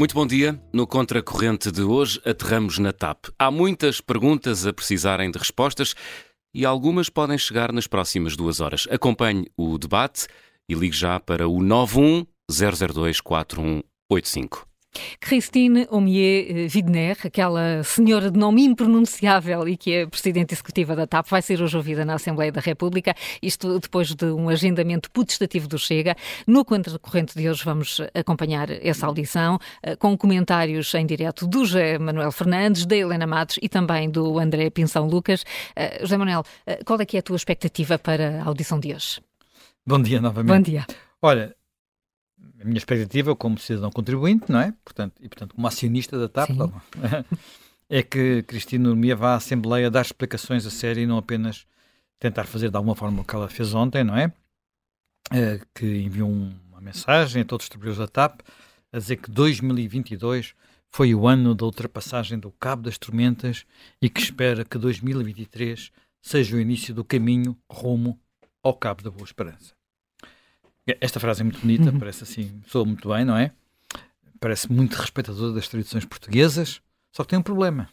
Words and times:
Muito 0.00 0.14
bom 0.14 0.26
dia. 0.26 0.58
No 0.72 0.86
Contracorrente 0.86 1.70
de 1.70 1.82
hoje, 1.82 2.18
aterramos 2.24 2.78
na 2.78 2.90
TAP. 2.90 3.26
Há 3.38 3.50
muitas 3.50 4.00
perguntas 4.00 4.66
a 4.66 4.72
precisarem 4.72 5.30
de 5.30 5.38
respostas 5.38 5.94
e 6.54 6.64
algumas 6.64 7.10
podem 7.10 7.36
chegar 7.36 7.70
nas 7.70 7.86
próximas 7.86 8.34
duas 8.34 8.60
horas. 8.60 8.88
Acompanhe 8.90 9.44
o 9.58 9.76
debate 9.76 10.26
e 10.66 10.74
ligue 10.74 10.96
já 10.96 11.20
para 11.20 11.46
o 11.46 11.62
91 11.62 12.24
002 12.50 13.20
4185. 13.20 14.69
Christine 15.20 15.86
Omier 15.90 16.68
Widner, 16.74 17.16
aquela 17.24 17.82
senhora 17.84 18.30
de 18.30 18.38
nome 18.38 18.64
impronunciável 18.64 19.68
e 19.68 19.76
que 19.76 19.92
é 19.92 20.06
Presidente 20.06 20.54
Executiva 20.54 20.96
da 20.96 21.06
TAP, 21.06 21.28
vai 21.28 21.42
ser 21.42 21.62
hoje 21.62 21.76
ouvida 21.76 22.04
na 22.04 22.14
Assembleia 22.14 22.50
da 22.50 22.60
República, 22.60 23.14
isto 23.42 23.78
depois 23.78 24.14
de 24.14 24.26
um 24.26 24.48
agendamento 24.48 25.10
putestativo 25.10 25.68
do 25.68 25.78
Chega. 25.78 26.16
No 26.46 26.64
Corrente 26.64 27.36
de 27.36 27.48
hoje 27.48 27.64
vamos 27.64 28.00
acompanhar 28.14 28.70
essa 28.70 29.06
audição, 29.06 29.58
eh, 29.82 29.96
com 29.96 30.16
comentários 30.16 30.92
em 30.94 31.06
direto 31.06 31.46
do 31.46 31.64
José 31.64 31.98
Manuel 31.98 32.32
Fernandes, 32.32 32.86
da 32.86 32.96
Helena 32.96 33.26
Matos 33.26 33.58
e 33.62 33.68
também 33.68 34.10
do 34.10 34.38
André 34.38 34.70
Pinção 34.70 35.06
Lucas. 35.06 35.44
Eh, 35.76 35.98
José 36.00 36.16
Manuel, 36.16 36.44
eh, 36.66 36.80
qual 36.84 37.00
é 37.00 37.06
que 37.06 37.16
é 37.16 37.20
a 37.20 37.22
tua 37.22 37.36
expectativa 37.36 37.98
para 37.98 38.42
a 38.42 38.44
audição 38.44 38.78
de 38.78 38.94
hoje? 38.94 39.20
Bom 39.86 40.00
dia 40.00 40.20
novamente. 40.20 40.56
Bom 40.56 40.62
dia. 40.62 40.86
Olha, 41.22 41.54
a 42.60 42.64
minha 42.64 42.76
expectativa 42.76 43.34
como 43.34 43.58
cidadão 43.58 43.90
contribuinte, 43.90 44.50
não 44.50 44.60
é? 44.60 44.74
Portanto, 44.84 45.14
e 45.20 45.28
portanto 45.28 45.54
como 45.54 45.66
acionista 45.66 46.18
da 46.18 46.28
TAP, 46.28 46.50
é 47.88 48.02
que 48.02 48.42
Cristina 48.42 48.88
Normia 48.88 49.16
vá 49.16 49.32
à 49.32 49.36
Assembleia 49.36 49.90
dar 49.90 50.02
explicações 50.02 50.66
a 50.66 50.70
sério 50.70 51.02
e 51.02 51.06
não 51.06 51.16
apenas 51.16 51.66
tentar 52.18 52.44
fazer 52.44 52.70
de 52.70 52.76
alguma 52.76 52.94
forma 52.94 53.22
o 53.22 53.24
que 53.24 53.34
ela 53.34 53.48
fez 53.48 53.72
ontem, 53.74 54.04
não 54.04 54.16
é? 54.16 54.32
é 55.32 55.60
que 55.74 55.86
enviou 55.86 56.28
uma 56.28 56.80
mensagem 56.80 57.42
a 57.42 57.44
todos 57.44 57.64
os 57.64 57.70
trabalhadores 57.70 57.98
da 57.98 58.08
TAP 58.08 58.40
a 58.92 58.98
dizer 58.98 59.16
que 59.16 59.30
2022 59.30 60.54
foi 60.88 61.14
o 61.14 61.26
ano 61.26 61.54
da 61.54 61.64
ultrapassagem 61.64 62.38
do 62.38 62.50
Cabo 62.52 62.82
das 62.82 62.98
Tormentas 62.98 63.64
e 64.02 64.10
que 64.10 64.20
espera 64.20 64.64
que 64.64 64.76
2023 64.76 65.90
seja 66.20 66.56
o 66.56 66.60
início 66.60 66.92
do 66.92 67.04
caminho 67.04 67.56
rumo 67.70 68.20
ao 68.62 68.74
Cabo 68.74 69.02
da 69.02 69.10
Boa 69.10 69.24
Esperança. 69.24 69.79
Esta 70.86 71.20
frase 71.20 71.42
é 71.42 71.44
muito 71.44 71.60
bonita, 71.60 71.90
uhum. 71.90 71.98
parece 71.98 72.24
assim, 72.24 72.60
soa 72.66 72.84
muito 72.84 73.08
bem, 73.08 73.24
não 73.24 73.36
é? 73.36 73.52
Parece 74.40 74.72
muito 74.72 74.94
respeitadora 74.94 75.52
das 75.52 75.68
tradições 75.68 76.04
portuguesas, 76.04 76.80
só 77.12 77.22
que 77.22 77.30
tem 77.30 77.38
um 77.38 77.42
problema. 77.42 77.88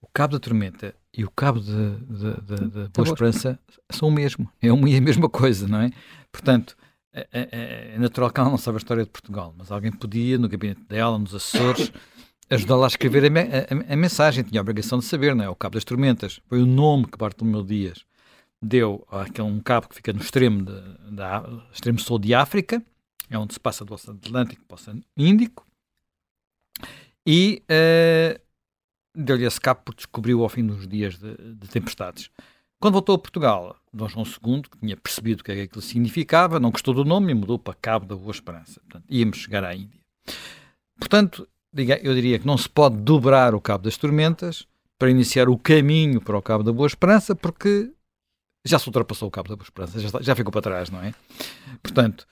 O 0.00 0.08
Cabo 0.12 0.34
da 0.34 0.40
Tormenta 0.40 0.94
e 1.16 1.24
o 1.24 1.30
Cabo 1.30 1.60
de, 1.60 1.70
de, 1.70 2.40
de, 2.40 2.70
de 2.70 2.88
Boa 2.88 3.06
Esperança 3.06 3.58
são 3.90 4.08
o 4.08 4.12
mesmo, 4.12 4.50
é 4.60 4.72
uma 4.72 4.88
e 4.88 4.96
a 4.96 5.00
mesma 5.00 5.28
coisa, 5.28 5.68
não 5.68 5.80
é? 5.80 5.90
Portanto, 6.32 6.76
é, 7.12 7.26
é, 7.32 7.94
é, 7.94 7.98
natural 7.98 8.30
que 8.30 8.40
ela 8.40 8.50
não 8.50 8.58
saiba 8.58 8.78
a 8.78 8.80
história 8.80 9.04
de 9.04 9.10
Portugal, 9.10 9.54
mas 9.56 9.70
alguém 9.70 9.92
podia, 9.92 10.38
no 10.38 10.48
gabinete 10.48 10.82
dela, 10.88 11.18
nos 11.18 11.34
Açores, 11.34 11.92
ajudá-la 12.50 12.86
a 12.86 12.88
escrever 12.88 13.24
a, 13.24 13.28
a, 13.28 13.92
a, 13.92 13.96
mensagem, 13.96 14.42
tinha 14.42 14.60
a 14.60 14.62
obrigação 14.62 14.98
de 14.98 15.04
saber, 15.04 15.34
não 15.34 15.44
é? 15.44 15.48
O 15.48 15.54
Cabo 15.54 15.74
das 15.74 15.84
Tormentas, 15.84 16.40
foi 16.48 16.62
o 16.62 16.66
nome 16.66 17.06
que 17.06 17.18
Bartolomeu 17.18 17.62
Dias 17.62 18.04
deu 18.62 19.06
aquele 19.10 19.48
um 19.48 19.60
cabo 19.60 19.88
que 19.88 19.94
fica 19.94 20.12
no 20.12 20.20
extremo, 20.20 20.64
de, 20.64 21.14
da, 21.14 21.44
extremo 21.72 21.98
sul 21.98 22.18
de 22.18 22.34
África, 22.34 22.82
é 23.28 23.38
onde 23.38 23.54
se 23.54 23.60
passa 23.60 23.84
do 23.84 23.94
Oceano 23.94 24.20
Atlântico 24.22 24.64
para 24.66 24.74
o 24.74 24.78
Oceano 24.78 25.02
Índico, 25.16 25.66
e 27.26 27.62
uh, 27.70 28.40
deu-lhe 29.14 29.44
esse 29.44 29.60
cabo 29.60 29.80
porque 29.84 29.98
descobriu 29.98 30.42
ao 30.42 30.48
fim 30.48 30.66
dos 30.66 30.86
dias 30.86 31.18
de, 31.18 31.34
de, 31.54 31.68
tempestades. 31.68 32.30
Quando 32.80 32.94
voltou 32.94 33.14
a 33.14 33.18
Portugal, 33.18 33.76
Dom 33.92 34.08
João 34.08 34.24
II, 34.24 34.62
que 34.62 34.78
tinha 34.78 34.96
percebido 34.96 35.40
o 35.40 35.44
que 35.44 35.52
é 35.52 35.54
que 35.54 35.60
aquilo 35.62 35.82
significava, 35.82 36.58
não 36.58 36.70
gostou 36.70 36.94
do 36.94 37.04
nome 37.04 37.32
e 37.32 37.34
mudou 37.34 37.58
para 37.58 37.74
Cabo 37.74 38.06
da 38.06 38.16
Boa 38.16 38.30
Esperança. 38.30 38.80
Portanto, 38.80 39.04
íamos 39.08 39.36
chegar 39.36 39.64
à 39.64 39.74
Índia. 39.74 40.00
Portanto, 40.98 41.46
eu 42.02 42.14
diria 42.14 42.38
que 42.38 42.46
não 42.46 42.56
se 42.56 42.68
pode 42.68 42.96
dobrar 42.96 43.54
o 43.54 43.60
Cabo 43.60 43.84
das 43.84 43.98
Tormentas 43.98 44.66
para 44.98 45.10
iniciar 45.10 45.48
o 45.48 45.58
caminho 45.58 46.20
para 46.20 46.38
o 46.38 46.42
Cabo 46.42 46.64
da 46.64 46.72
Boa 46.72 46.86
Esperança, 46.86 47.34
porque 47.34 47.92
já 48.64 48.78
se 48.78 48.86
ultrapassou 48.88 49.28
o 49.28 49.30
cabo 49.30 49.54
da 49.54 49.62
esperança, 49.62 49.98
já, 49.98 50.08
já 50.20 50.34
ficou 50.34 50.52
para 50.52 50.62
trás, 50.62 50.90
não 50.90 51.02
é? 51.02 51.12
Portanto, 51.82 52.26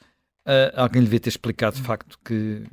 uh, 0.47 0.73
alguém 0.77 1.01
lhe 1.01 1.07
devia 1.07 1.21
ter 1.21 1.31
explicado 1.31 1.77
de 1.77 1.83
facto 1.83 2.19
que 2.25 2.65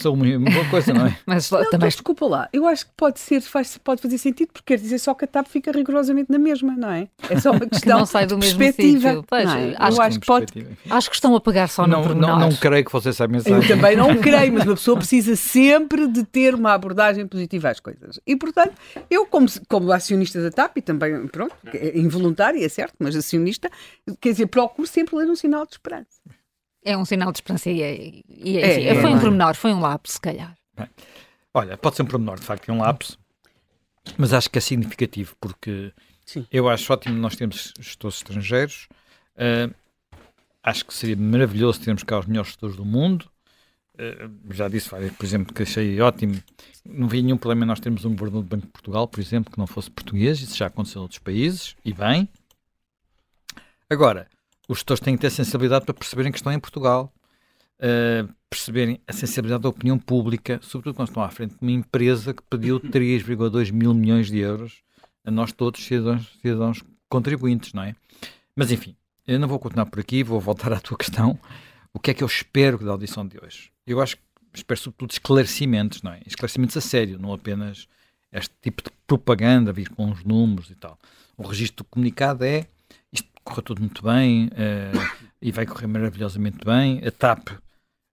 são 0.00 0.14
uma, 0.14 0.24
uma 0.24 0.50
boa 0.50 0.68
coisa, 0.68 0.92
não 0.92 1.06
é? 1.06 1.16
Mas 1.26 1.50
não, 1.50 1.64
também... 1.70 1.88
desculpa 1.88 2.26
lá, 2.26 2.48
eu 2.52 2.66
acho 2.66 2.86
que 2.86 2.92
pode 2.96 3.20
ser, 3.20 3.40
faz, 3.40 3.78
pode 3.78 4.00
fazer 4.00 4.18
sentido, 4.18 4.50
porque 4.52 4.74
quer 4.74 4.80
dizer 4.80 4.98
só 4.98 5.14
que 5.14 5.24
a 5.24 5.28
TAP 5.28 5.46
fica 5.48 5.70
rigorosamente 5.72 6.30
na 6.30 6.38
mesma, 6.38 6.74
não 6.76 6.90
é? 6.90 7.08
É 7.28 7.38
só 7.38 7.50
uma 7.50 7.60
questão 7.66 7.80
que 7.80 7.88
não 7.88 8.06
sai 8.06 8.26
do 8.26 8.38
mesmo 8.38 8.58
perspectiva. 8.58 9.22
Pois, 9.26 9.48
é? 9.48 9.74
acho, 9.78 10.00
acho 10.00 10.20
que 10.20 10.26
pode... 10.26 10.66
acho 10.88 11.10
que 11.10 11.16
estão 11.16 11.34
a 11.34 11.40
pegar 11.40 11.68
só 11.68 11.86
não, 11.86 12.04
no 12.04 12.14
não, 12.14 12.38
não 12.38 12.52
creio 12.52 12.84
que 12.84 12.92
você 12.92 13.12
saiba 13.12 13.32
mensagem. 13.32 13.60
Eu 13.60 13.68
também 13.68 13.96
não 13.96 14.16
creio, 14.20 14.52
mas 14.52 14.64
uma 14.64 14.74
pessoa 14.74 14.96
precisa 14.96 15.36
sempre 15.36 16.06
de 16.06 16.24
ter 16.24 16.54
uma 16.54 16.72
abordagem 16.72 17.26
positiva 17.26 17.70
às 17.70 17.80
coisas. 17.80 18.20
E, 18.26 18.36
portanto, 18.36 18.74
eu 19.10 19.26
como, 19.26 19.46
como 19.68 19.92
acionista 19.92 20.42
da 20.42 20.50
TAP, 20.50 20.78
e 20.78 20.82
também, 20.82 21.26
pronto, 21.28 21.54
é 21.72 21.98
involuntária, 21.98 22.64
é 22.64 22.68
certo, 22.68 22.94
mas 22.98 23.14
acionista, 23.16 23.70
quer 24.20 24.30
dizer, 24.30 24.46
procuro 24.46 24.86
sempre 24.86 25.16
ler 25.16 25.28
um 25.28 25.36
sinal 25.36 25.66
de 25.66 25.72
esperança. 25.72 26.20
É 26.84 26.96
um 26.96 27.04
sinal 27.04 27.30
de 27.30 27.38
esperança 27.38 27.70
e, 27.70 27.80
e, 27.80 28.24
e 28.28 28.58
é, 28.58 28.84
é, 28.86 28.94
foi 29.00 29.10
um 29.10 29.20
pormenor, 29.20 29.54
foi 29.54 29.72
um 29.72 29.80
lapso, 29.80 30.14
se 30.14 30.20
calhar. 30.20 30.54
Bem, 30.76 30.88
olha, 31.52 31.76
pode 31.76 31.96
ser 31.96 32.02
um 32.02 32.06
pormenor, 32.06 32.38
de 32.38 32.46
facto, 32.46 32.68
é 32.68 32.72
um 32.72 32.78
lapso, 32.78 33.18
mas 34.16 34.32
acho 34.32 34.50
que 34.50 34.58
é 34.58 34.60
significativo 34.60 35.36
porque 35.40 35.92
Sim. 36.24 36.46
eu 36.50 36.68
acho 36.68 36.92
ótimo 36.92 37.16
nós 37.16 37.36
temos 37.36 37.74
gestores 37.78 38.16
estrangeiros. 38.16 38.88
Uh, 39.36 39.74
acho 40.62 40.84
que 40.84 40.94
seria 40.94 41.16
maravilhoso 41.16 41.80
termos 41.80 42.02
cá 42.02 42.18
os 42.18 42.26
melhores 42.26 42.48
gestores 42.50 42.76
do 42.76 42.84
mundo. 42.84 43.30
Uh, 43.94 44.54
já 44.54 44.68
disse, 44.68 44.88
por 44.88 45.24
exemplo, 45.24 45.52
que 45.52 45.62
achei 45.62 46.00
ótimo. 46.00 46.42
Não 46.84 47.08
vi 47.08 47.22
nenhum 47.22 47.36
problema 47.36 47.66
nós 47.66 47.80
termos 47.80 48.04
um 48.04 48.10
governador 48.10 48.42
do 48.42 48.48
Banco 48.48 48.66
de 48.66 48.72
Portugal, 48.72 49.06
por 49.06 49.20
exemplo, 49.20 49.52
que 49.52 49.58
não 49.58 49.66
fosse 49.66 49.90
português. 49.90 50.40
Isso 50.40 50.56
já 50.56 50.66
aconteceu 50.66 51.00
em 51.00 51.02
outros 51.02 51.18
países, 51.18 51.76
e 51.84 51.92
bem. 51.92 52.28
Agora, 53.88 54.28
os 54.70 54.78
gestores 54.78 55.00
têm 55.00 55.16
que 55.16 55.20
ter 55.20 55.30
sensibilidade 55.30 55.84
para 55.84 55.92
perceberem 55.92 56.30
que 56.30 56.38
estão 56.38 56.52
em 56.52 56.60
Portugal, 56.60 57.12
uh, 57.80 58.32
perceberem 58.48 59.00
a 59.04 59.12
sensibilidade 59.12 59.64
da 59.64 59.68
opinião 59.68 59.98
pública, 59.98 60.60
sobretudo 60.62 60.94
quando 60.94 61.08
estão 61.08 61.24
à 61.24 61.28
frente 61.28 61.56
de 61.56 61.58
uma 61.60 61.72
empresa 61.72 62.32
que 62.32 62.42
pediu 62.44 62.78
3,2 62.78 63.72
mil 63.72 63.92
milhões 63.92 64.30
de 64.30 64.38
euros 64.38 64.84
a 65.24 65.30
nós 65.30 65.50
todos, 65.50 65.84
cidadãos, 65.84 66.38
cidadãos 66.40 66.84
contribuintes, 67.08 67.72
não 67.72 67.82
é? 67.82 67.96
Mas 68.54 68.70
enfim, 68.70 68.94
eu 69.26 69.40
não 69.40 69.48
vou 69.48 69.58
continuar 69.58 69.86
por 69.86 69.98
aqui, 69.98 70.22
vou 70.22 70.38
voltar 70.38 70.72
à 70.72 70.78
tua 70.78 70.96
questão. 70.96 71.36
O 71.92 71.98
que 71.98 72.12
é 72.12 72.14
que 72.14 72.22
eu 72.22 72.28
espero 72.28 72.78
da 72.78 72.92
audição 72.92 73.26
de 73.26 73.38
hoje? 73.42 73.72
Eu 73.84 74.00
acho 74.00 74.16
que 74.18 74.22
espero 74.54 74.78
sobretudo 74.78 75.10
esclarecimentos, 75.10 76.00
não 76.00 76.12
é? 76.12 76.20
Esclarecimentos 76.24 76.76
a 76.76 76.80
sério, 76.80 77.18
não 77.18 77.32
apenas 77.32 77.88
este 78.32 78.54
tipo 78.62 78.84
de 78.84 78.90
propaganda, 79.04 79.72
vir 79.72 79.88
com 79.88 80.08
os 80.12 80.22
números 80.22 80.70
e 80.70 80.76
tal. 80.76 80.96
O 81.36 81.42
registro 81.42 81.78
do 81.82 81.88
comunicado 81.88 82.44
é 82.44 82.68
correu 83.44 83.62
tudo 83.62 83.80
muito 83.80 84.02
bem 84.02 84.46
uh, 84.46 85.26
e 85.40 85.50
vai 85.52 85.66
correr 85.66 85.86
maravilhosamente 85.86 86.58
bem. 86.64 87.00
A 87.06 87.10
TAP 87.10 87.48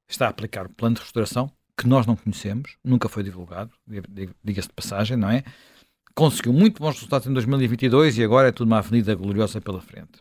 está 0.10 0.28
a 0.28 0.30
aplicar 0.30 0.66
o 0.66 0.70
plano 0.70 0.96
de 0.96 1.02
restauração, 1.02 1.52
que 1.78 1.88
nós 1.88 2.06
não 2.06 2.16
conhecemos, 2.16 2.76
nunca 2.84 3.08
foi 3.08 3.24
divulgado, 3.24 3.72
diga-se 4.44 4.68
de 4.68 4.74
passagem, 4.74 5.18
não 5.18 5.30
é? 5.30 5.44
Conseguiu 6.16 6.52
muito 6.52 6.82
bons 6.82 6.96
resultados 6.96 7.28
em 7.28 7.34
2022 7.34 8.18
e 8.18 8.24
agora 8.24 8.48
é 8.48 8.52
tudo 8.52 8.68
uma 8.68 8.80
avenida 8.80 9.14
gloriosa 9.14 9.62
pela 9.62 9.80
frente. 9.80 10.20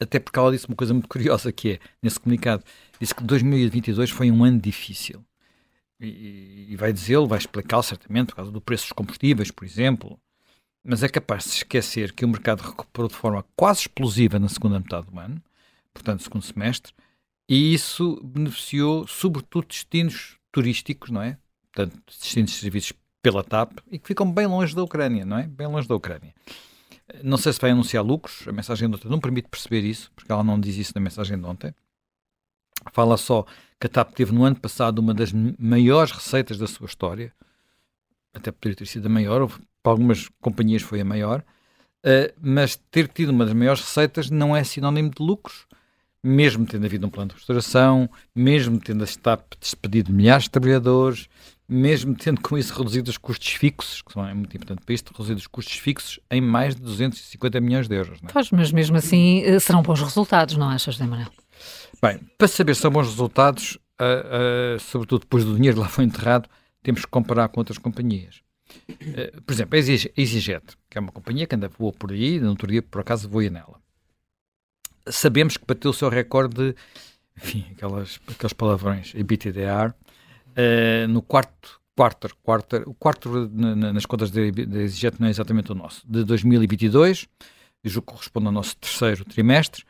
Até 0.00 0.18
porque 0.18 0.38
ela 0.38 0.50
disse 0.50 0.66
uma 0.66 0.76
coisa 0.76 0.92
muito 0.92 1.08
curiosa 1.08 1.52
que 1.52 1.72
é, 1.72 1.78
nesse 2.02 2.18
comunicado, 2.18 2.64
disse 3.00 3.14
que 3.14 3.22
2022 3.22 4.10
foi 4.10 4.30
um 4.30 4.44
ano 4.44 4.60
difícil. 4.60 5.24
E, 6.00 6.66
e 6.70 6.76
vai 6.76 6.92
dizê-lo, 6.92 7.26
vai 7.26 7.38
explicá-lo 7.38 7.82
certamente, 7.82 8.28
por 8.28 8.36
causa 8.36 8.50
do 8.50 8.60
preço 8.60 8.84
dos 8.84 8.92
combustíveis, 8.92 9.50
por 9.50 9.64
exemplo, 9.64 10.18
mas 10.88 11.02
é 11.02 11.08
capaz 11.08 11.44
de 11.44 11.50
se 11.50 11.56
esquecer 11.58 12.14
que 12.14 12.24
o 12.24 12.28
mercado 12.28 12.62
recuperou 12.62 13.08
de 13.08 13.14
forma 13.14 13.44
quase 13.54 13.80
explosiva 13.80 14.38
na 14.38 14.48
segunda 14.48 14.80
metade 14.80 15.06
do 15.06 15.20
ano, 15.20 15.42
portanto, 15.92 16.22
segundo 16.22 16.42
semestre, 16.42 16.94
e 17.46 17.74
isso 17.74 18.18
beneficiou 18.24 19.06
sobretudo 19.06 19.66
destinos 19.66 20.38
turísticos, 20.50 21.10
não 21.10 21.20
é? 21.20 21.36
Portanto, 21.70 22.02
destinos 22.06 22.52
de 22.52 22.56
serviços 22.56 22.94
pela 23.20 23.44
TAP 23.44 23.80
e 23.90 23.98
que 23.98 24.08
ficam 24.08 24.32
bem 24.32 24.46
longe 24.46 24.74
da 24.74 24.82
Ucrânia, 24.82 25.26
não 25.26 25.36
é? 25.36 25.46
Bem 25.46 25.66
longe 25.66 25.86
da 25.86 25.94
Ucrânia. 25.94 26.34
Não 27.22 27.36
sei 27.36 27.52
se 27.52 27.60
vai 27.60 27.70
anunciar 27.70 28.02
lucros, 28.02 28.48
a 28.48 28.52
mensagem 28.52 28.88
de 28.88 28.96
ontem 28.96 29.10
não 29.10 29.20
permite 29.20 29.48
perceber 29.48 29.84
isso, 29.84 30.10
porque 30.16 30.32
ela 30.32 30.42
não 30.42 30.58
diz 30.58 30.76
isso 30.76 30.92
na 30.94 31.02
mensagem 31.02 31.38
de 31.38 31.44
ontem. 31.44 31.74
Fala 32.94 33.18
só 33.18 33.44
que 33.78 33.86
a 33.86 33.90
TAP 33.90 34.12
teve 34.14 34.32
no 34.32 34.42
ano 34.42 34.56
passado 34.56 35.00
uma 35.00 35.12
das 35.12 35.34
maiores 35.58 36.12
receitas 36.12 36.56
da 36.56 36.66
sua 36.66 36.86
história, 36.86 37.30
até 38.32 38.50
poderia 38.50 38.76
ter 38.76 38.86
sido 38.86 39.04
a 39.04 39.10
maior, 39.10 39.50
para 39.82 39.92
algumas 39.92 40.28
companhias 40.40 40.82
foi 40.82 41.00
a 41.00 41.04
maior, 41.04 41.44
uh, 42.04 42.32
mas 42.40 42.76
ter 42.90 43.08
tido 43.08 43.30
uma 43.30 43.44
das 43.44 43.54
maiores 43.54 43.80
receitas 43.80 44.30
não 44.30 44.56
é 44.56 44.64
sinónimo 44.64 45.10
de 45.10 45.22
lucros, 45.22 45.66
mesmo 46.22 46.66
tendo 46.66 46.84
havido 46.84 47.06
um 47.06 47.10
plano 47.10 47.30
de 47.30 47.36
restauração, 47.36 48.08
mesmo 48.34 48.78
tendo 48.78 49.04
a 49.04 49.06
STAP 49.06 49.54
despedido 49.60 50.12
milhares 50.12 50.44
de 50.44 50.50
trabalhadores, 50.50 51.28
mesmo 51.68 52.14
tendo 52.14 52.40
com 52.40 52.56
isso 52.56 52.74
reduzido 52.74 53.10
os 53.10 53.18
custos 53.18 53.48
fixos, 53.48 54.00
que 54.02 54.12
são 54.12 54.26
é 54.26 54.32
muito 54.32 54.56
importante 54.56 54.82
para 54.84 54.94
isto, 54.94 55.12
reduzido 55.12 55.38
os 55.38 55.46
custos 55.46 55.76
fixos 55.76 56.18
em 56.30 56.40
mais 56.40 56.74
de 56.74 56.80
250 56.80 57.60
milhões 57.60 57.88
de 57.88 57.94
euros. 57.94 58.20
Não 58.22 58.30
é? 58.30 58.32
Pois, 58.32 58.50
mas 58.50 58.72
mesmo 58.72 58.96
assim 58.96 59.42
eh, 59.42 59.60
serão 59.60 59.82
bons 59.82 60.00
resultados, 60.00 60.56
não 60.56 60.68
achas, 60.68 60.96
Zé 60.96 61.04
Manuel? 61.04 61.30
Bem, 62.00 62.20
para 62.38 62.48
saber 62.48 62.74
se 62.74 62.82
são 62.82 62.90
bons 62.90 63.08
resultados, 63.08 63.78
uh, 64.00 64.76
uh, 64.76 64.80
sobretudo 64.80 65.20
depois 65.20 65.44
do 65.44 65.54
dinheiro 65.54 65.78
lá 65.78 65.88
foi 65.88 66.04
enterrado, 66.04 66.48
temos 66.82 67.02
que 67.02 67.10
comparar 67.10 67.48
com 67.48 67.60
outras 67.60 67.78
companhias. 67.78 68.40
Uh, 68.90 69.42
por 69.42 69.52
exemplo, 69.52 69.76
a 69.76 69.78
EasyJet, 69.78 70.64
que 70.88 70.98
é 70.98 71.00
uma 71.00 71.12
companhia 71.12 71.46
que 71.46 71.54
anda 71.54 71.68
voou 71.68 71.92
por 71.92 72.12
aí, 72.12 72.40
no 72.40 72.50
outro 72.50 72.66
dia 72.66 72.82
por 72.82 73.00
acaso 73.00 73.28
voei 73.28 73.50
nela. 73.50 73.80
Sabemos 75.08 75.56
que 75.56 75.64
bateu 75.66 75.90
o 75.90 75.94
seu 75.94 76.08
recorde 76.08 76.54
de, 76.54 76.74
enfim, 77.36 77.66
aquelas, 77.72 78.20
aqueles 78.28 78.52
palavrões, 78.52 79.14
EBITDAR, 79.14 79.94
no 81.08 81.22
quarto 81.22 81.78
quarto, 81.98 82.28
quarto, 82.44 82.76
o 82.86 82.94
quarto 82.94 83.50
nas 83.50 84.06
contas 84.06 84.30
da 84.30 84.40
EasyJet 84.40 85.16
não 85.18 85.26
é 85.26 85.30
exatamente 85.30 85.72
o 85.72 85.74
nosso, 85.74 86.06
de 86.08 86.22
2022, 86.22 87.26
e 87.82 87.88
julgo 87.88 88.06
que 88.06 88.12
corresponde 88.12 88.46
ao 88.46 88.52
nosso 88.52 88.76
terceiro 88.76 89.24
trimestre, 89.24 89.82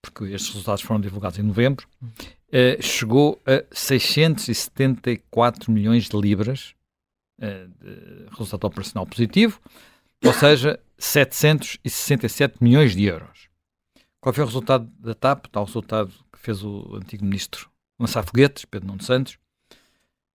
porque 0.00 0.22
estes 0.26 0.50
resultados 0.50 0.82
foram 0.82 1.00
divulgados 1.00 1.36
em 1.40 1.42
novembro, 1.42 1.88
uh, 2.00 2.80
chegou 2.80 3.42
a 3.44 3.64
674 3.74 5.72
milhões 5.72 6.08
de 6.08 6.16
libras 6.16 6.70
uh, 6.70 6.77
resultado 8.30 8.64
operacional 8.64 9.06
positivo, 9.06 9.60
ou 10.24 10.32
seja, 10.32 10.80
767 10.98 12.56
milhões 12.60 12.94
de 12.94 13.04
euros. 13.04 13.48
Qual 14.20 14.32
foi 14.32 14.42
o 14.42 14.46
resultado 14.46 14.90
da 14.98 15.14
TAP? 15.14 15.46
Tal 15.46 15.64
resultado 15.64 16.12
que 16.32 16.38
fez 16.38 16.62
o 16.62 16.96
antigo 16.96 17.24
ministro 17.24 17.70
lançar 17.98 18.24
foguetes, 18.24 18.64
Pedro 18.64 18.88
Nuno 18.88 19.02
Santos. 19.02 19.38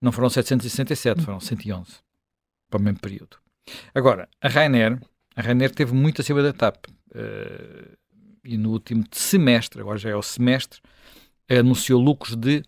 Não 0.00 0.12
foram 0.12 0.28
767, 0.28 1.22
foram 1.22 1.40
111 1.40 1.92
para 2.68 2.80
o 2.80 2.82
mesmo 2.82 3.00
período. 3.00 3.38
Agora, 3.94 4.28
a 4.40 4.48
Rainer, 4.48 5.00
a 5.34 5.40
Rainer 5.40 5.70
teve 5.70 5.94
muito 5.94 6.20
acima 6.20 6.42
da 6.42 6.52
TAP. 6.52 6.86
Uh, 7.14 7.96
e 8.44 8.58
no 8.58 8.72
último 8.72 9.04
semestre, 9.10 9.80
agora 9.80 9.96
já 9.96 10.10
é 10.10 10.16
o 10.16 10.22
semestre, 10.22 10.80
anunciou 11.48 12.00
lucros 12.00 12.36
de 12.36 12.62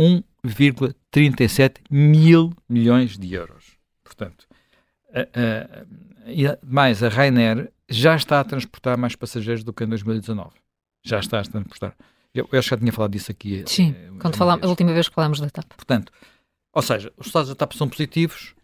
1,37 0.00 1.76
mil 1.88 2.52
milhões 2.68 3.16
de 3.16 3.32
euros. 3.34 3.71
Portanto, 4.16 4.46
mais 6.62 7.02
a 7.02 7.08
Rainer 7.08 7.70
já 7.88 8.16
está 8.16 8.40
a 8.40 8.44
transportar 8.44 8.96
mais 8.96 9.14
passageiros 9.14 9.62
do 9.62 9.72
que 9.72 9.84
em 9.84 9.88
2019. 9.88 10.50
Já 11.04 11.18
está 11.18 11.40
a 11.40 11.42
transportar. 11.42 11.94
Eu, 12.34 12.48
eu 12.50 12.62
já 12.62 12.76
tinha 12.76 12.92
falado 12.92 13.10
disso 13.10 13.30
aqui. 13.30 13.62
Sim, 13.66 13.94
eh, 13.96 14.10
quando 14.18 14.36
falámos, 14.36 14.64
a 14.64 14.68
última 14.68 14.92
vez 14.92 15.08
que 15.08 15.14
falámos 15.14 15.38
da 15.38 15.50
TAP. 15.50 15.66
Portanto, 15.76 16.10
ou 16.72 16.80
seja, 16.80 17.12
os 17.18 17.26
resultados 17.26 17.50
da 17.50 17.54
TAP 17.54 17.74
são 17.74 17.88
positivos, 17.88 18.54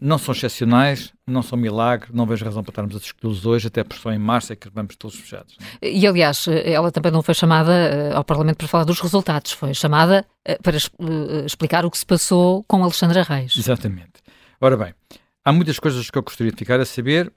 não 0.00 0.18
são 0.18 0.34
excepcionais, 0.34 1.12
não 1.24 1.42
são 1.42 1.56
milagre, 1.56 2.10
não 2.12 2.26
vejo 2.26 2.44
razão 2.44 2.64
para 2.64 2.72
estarmos 2.72 2.96
a 2.96 2.98
discuti-los 2.98 3.46
hoje, 3.46 3.68
até 3.68 3.84
porque 3.84 4.02
só 4.02 4.10
em 4.10 4.18
março 4.18 4.52
é 4.52 4.56
que 4.56 4.68
vamos 4.68 4.96
todos 4.96 5.16
fechados. 5.16 5.56
E, 5.80 6.04
aliás, 6.04 6.48
ela 6.48 6.90
também 6.90 7.12
não 7.12 7.22
foi 7.22 7.34
chamada 7.34 7.72
eh, 7.72 8.12
ao 8.12 8.24
Parlamento 8.24 8.56
para 8.56 8.66
falar 8.66 8.84
dos 8.84 8.98
resultados, 8.98 9.52
foi 9.52 9.72
chamada 9.72 10.26
eh, 10.44 10.58
para 10.60 10.76
eh, 10.76 11.46
explicar 11.46 11.84
o 11.84 11.90
que 11.90 11.98
se 11.98 12.06
passou 12.06 12.64
com 12.64 12.82
Alexandra 12.82 13.22
Reis. 13.22 13.54
Exatamente. 13.56 14.21
Ora 14.64 14.76
bem, 14.76 14.94
há 15.44 15.52
muitas 15.52 15.80
coisas 15.80 16.08
que 16.08 16.16
eu 16.16 16.22
gostaria 16.22 16.52
de 16.52 16.56
ficar 16.56 16.78
a 16.78 16.84
saber 16.84 17.32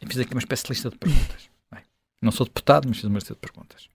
e 0.00 0.06
fiz 0.06 0.18
aqui 0.18 0.32
uma 0.32 0.38
espécie 0.38 0.62
de 0.62 0.70
lista 0.70 0.88
de 0.88 0.96
perguntas. 0.96 1.50
Bem, 1.70 1.84
não 2.22 2.32
sou 2.32 2.46
deputado, 2.46 2.88
mas 2.88 2.96
fiz 2.96 3.04
uma 3.04 3.18
lista 3.18 3.34
de 3.34 3.38
perguntas. 3.38 3.86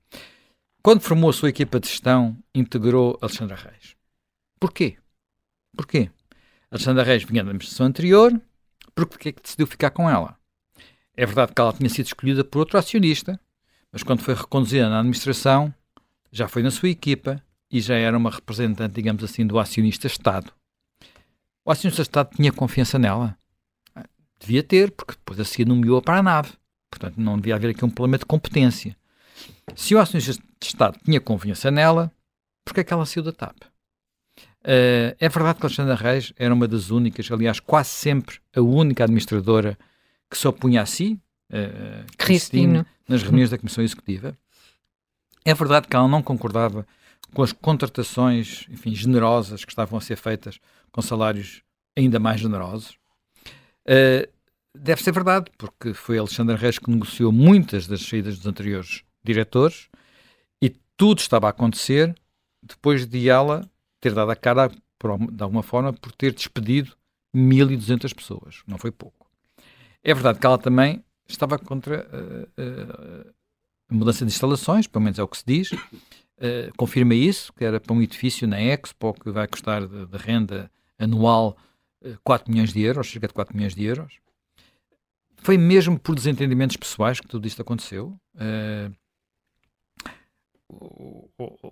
Quando 0.84 1.02
formou 1.02 1.32
a 1.32 1.34
sua 1.34 1.50
equipa 1.50 1.80
de 1.80 1.88
gestão, 1.88 2.38
integrou 2.54 3.18
Alexandra 3.20 3.56
Reis. 3.56 3.96
Porquê? 4.60 5.00
Porquê? 5.76 6.12
Alexandra 6.70 7.02
Reis 7.04 7.24
vinha 7.24 7.44
da 7.44 7.50
administração 7.50 7.88
anterior, 7.88 8.40
porque 8.94 9.30
é 9.30 9.32
que 9.32 9.42
decidiu 9.42 9.66
ficar 9.66 9.90
com 9.90 10.08
ela? 10.08 10.38
É 11.18 11.26
verdade 11.26 11.54
que 11.56 11.62
ela 11.62 11.74
tinha 11.74 11.90
sido 11.90 12.06
escolhida 12.06 12.44
por 12.44 12.60
outro 12.60 12.78
acionista, 12.78 13.42
mas 13.92 14.04
quando 14.04 14.22
foi 14.22 14.36
reconduzida 14.36 14.88
na 14.90 15.00
administração, 15.00 15.74
já 16.32 16.48
foi 16.48 16.62
na 16.62 16.70
sua 16.70 16.90
equipa 16.90 17.44
e 17.72 17.82
já 17.82 17.96
era 17.96 18.16
uma 18.16 18.30
representante, 18.30 18.94
digamos 18.94 19.24
assim, 19.24 19.44
do 19.48 19.58
acionista 19.58 20.06
Estado. 20.06 20.54
O 21.66 21.72
acionista 21.72 22.04
Estado 22.04 22.30
tinha 22.36 22.52
confiança 22.52 23.00
nela? 23.00 23.36
Devia 24.40 24.62
ter, 24.62 24.92
porque 24.92 25.14
depois 25.14 25.40
a 25.40 25.44
seguir 25.44 25.66
nomeou-a 25.66 26.02
para 26.02 26.20
a 26.20 26.24
nave. 26.24 26.54
Portanto, 26.92 27.18
não 27.18 27.38
devia 27.38 27.56
haver 27.56 27.72
aqui 27.72 27.84
um 27.84 27.90
problema 27.90 28.20
de 28.20 28.26
competência. 28.26 28.96
Se 29.76 29.96
o 29.96 30.00
acionista 30.00 30.34
de 30.34 30.68
Estado 30.68 31.00
tinha 31.04 31.20
confiança 31.20 31.72
nela, 31.72 32.12
por 32.64 32.76
que 32.76 32.82
é 32.82 32.84
que 32.84 32.94
ela 32.94 33.04
saiu 33.04 33.24
da 33.24 33.32
TAP? 33.32 33.64
Uh, 33.64 35.18
é 35.20 35.28
verdade 35.28 35.58
que 35.58 35.66
Alexandra 35.66 35.96
Reis 35.96 36.34
era 36.38 36.54
uma 36.54 36.68
das 36.68 36.92
únicas, 36.92 37.32
aliás, 37.32 37.60
quase 37.60 37.90
sempre 37.90 38.38
a 38.56 38.62
única 38.62 39.04
administradora 39.04 39.76
que 40.30 40.38
se 40.38 40.48
opunha 40.48 40.84
a 40.84 40.86
si, 40.86 41.20
uh, 41.50 42.06
Cristine, 42.16 42.86
nas 43.08 43.24
reuniões 43.24 43.50
da 43.50 43.58
Comissão 43.58 43.84
Executiva. 43.84 44.38
É 45.44 45.54
verdade 45.54 45.88
que 45.88 45.96
ela 45.96 46.08
não 46.08 46.22
concordava 46.22 46.86
com 47.34 47.42
as 47.42 47.52
contratações, 47.52 48.68
enfim, 48.70 48.94
generosas 48.94 49.66
que 49.66 49.72
estavam 49.72 49.98
a 49.98 50.02
ser 50.02 50.16
feitas 50.16 50.60
com 50.92 51.02
salários 51.02 51.62
ainda 51.98 52.20
mais 52.20 52.40
generosos. 52.40 52.98
Uh, 53.88 54.28
deve 54.74 55.02
ser 55.02 55.12
verdade, 55.12 55.50
porque 55.58 55.94
foi 55.94 56.18
Alexandra 56.18 56.56
Reis 56.56 56.80
que 56.80 56.90
negociou 56.90 57.32
muitas 57.32 57.88
das 57.88 58.02
saídas 58.02 58.38
dos 58.38 58.48
anteriores 58.48 59.04
diretores 59.24 59.90
e 60.62 60.70
tudo 60.98 61.20
estava 61.20 61.48
a 61.48 61.52
acontecer 61.52 62.16
depois 62.62 63.06
de 63.06 63.30
ela 63.30 63.70
ter 64.00 64.14
dado 64.14 64.32
a 64.32 64.36
cara, 64.36 64.72
por, 65.00 65.18
de 65.32 65.44
alguma 65.44 65.64
forma, 65.64 65.94
por 65.94 66.12
ter 66.12 66.34
despedido 66.34 66.96
1.200 67.36 68.14
pessoas. 68.14 68.64
Não 68.68 68.78
foi 68.78 68.92
pouco. 68.92 69.28
É 70.04 70.14
verdade 70.14 70.40
que 70.40 70.46
ela 70.46 70.58
também 70.58 71.04
estava 71.28 71.58
contra 71.58 72.08
uh, 72.08 72.62
uh, 72.62 73.34
a 73.90 73.94
mudança 73.94 74.26
de 74.26 74.32
instalações, 74.32 74.88
pelo 74.88 75.04
menos 75.04 75.20
é 75.20 75.24
o 75.24 75.28
que 75.28 75.38
se 75.38 75.44
diz. 75.46 75.72
Uh, 76.38 76.72
confirma 76.76 77.16
isso, 77.16 77.54
que 77.54 77.64
era 77.64 77.80
para 77.80 77.94
um 77.94 78.02
edifício 78.02 78.48
na 78.48 78.60
Expo 78.60 79.14
que 79.14 79.32
vai 79.32 79.48
custar 79.48 79.88
de, 79.88 80.06
de 80.06 80.18
renda 80.18 80.70
anual 81.00 81.58
4 82.24 82.52
milhões 82.52 82.74
de 82.74 82.82
euros, 82.82 83.10
cerca 83.10 83.28
de 83.28 83.34
4 83.34 83.56
milhões 83.56 83.74
de 83.74 83.84
euros. 83.84 84.20
Foi 85.38 85.58
mesmo 85.58 86.00
por 86.00 86.16
desentendimentos 86.16 86.76
pessoais 86.76 87.20
que 87.20 87.28
tudo 87.28 87.48
isto 87.48 87.62
aconteceu. 87.62 88.18
Uh, 88.36 88.94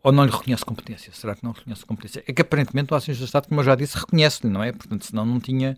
ou, 0.03 0.11
não 0.11 0.25
lhe 0.25 0.31
reconhece 0.31 0.63
competência? 0.63 1.11
Será 1.13 1.35
que 1.35 1.43
não 1.43 1.51
reconhece 1.51 1.85
competência? 1.85 2.23
É 2.27 2.31
que 2.31 2.41
aparentemente 2.41 2.93
o 2.93 2.95
acionista 2.95 3.23
de 3.23 3.29
Estado, 3.29 3.47
como 3.47 3.61
eu 3.61 3.65
já 3.65 3.75
disse, 3.75 3.97
reconhece-lhe, 3.97 4.51
não 4.51 4.63
é? 4.63 4.71
Portanto, 4.71 5.05
senão 5.05 5.25
não 5.25 5.39
tinha. 5.39 5.77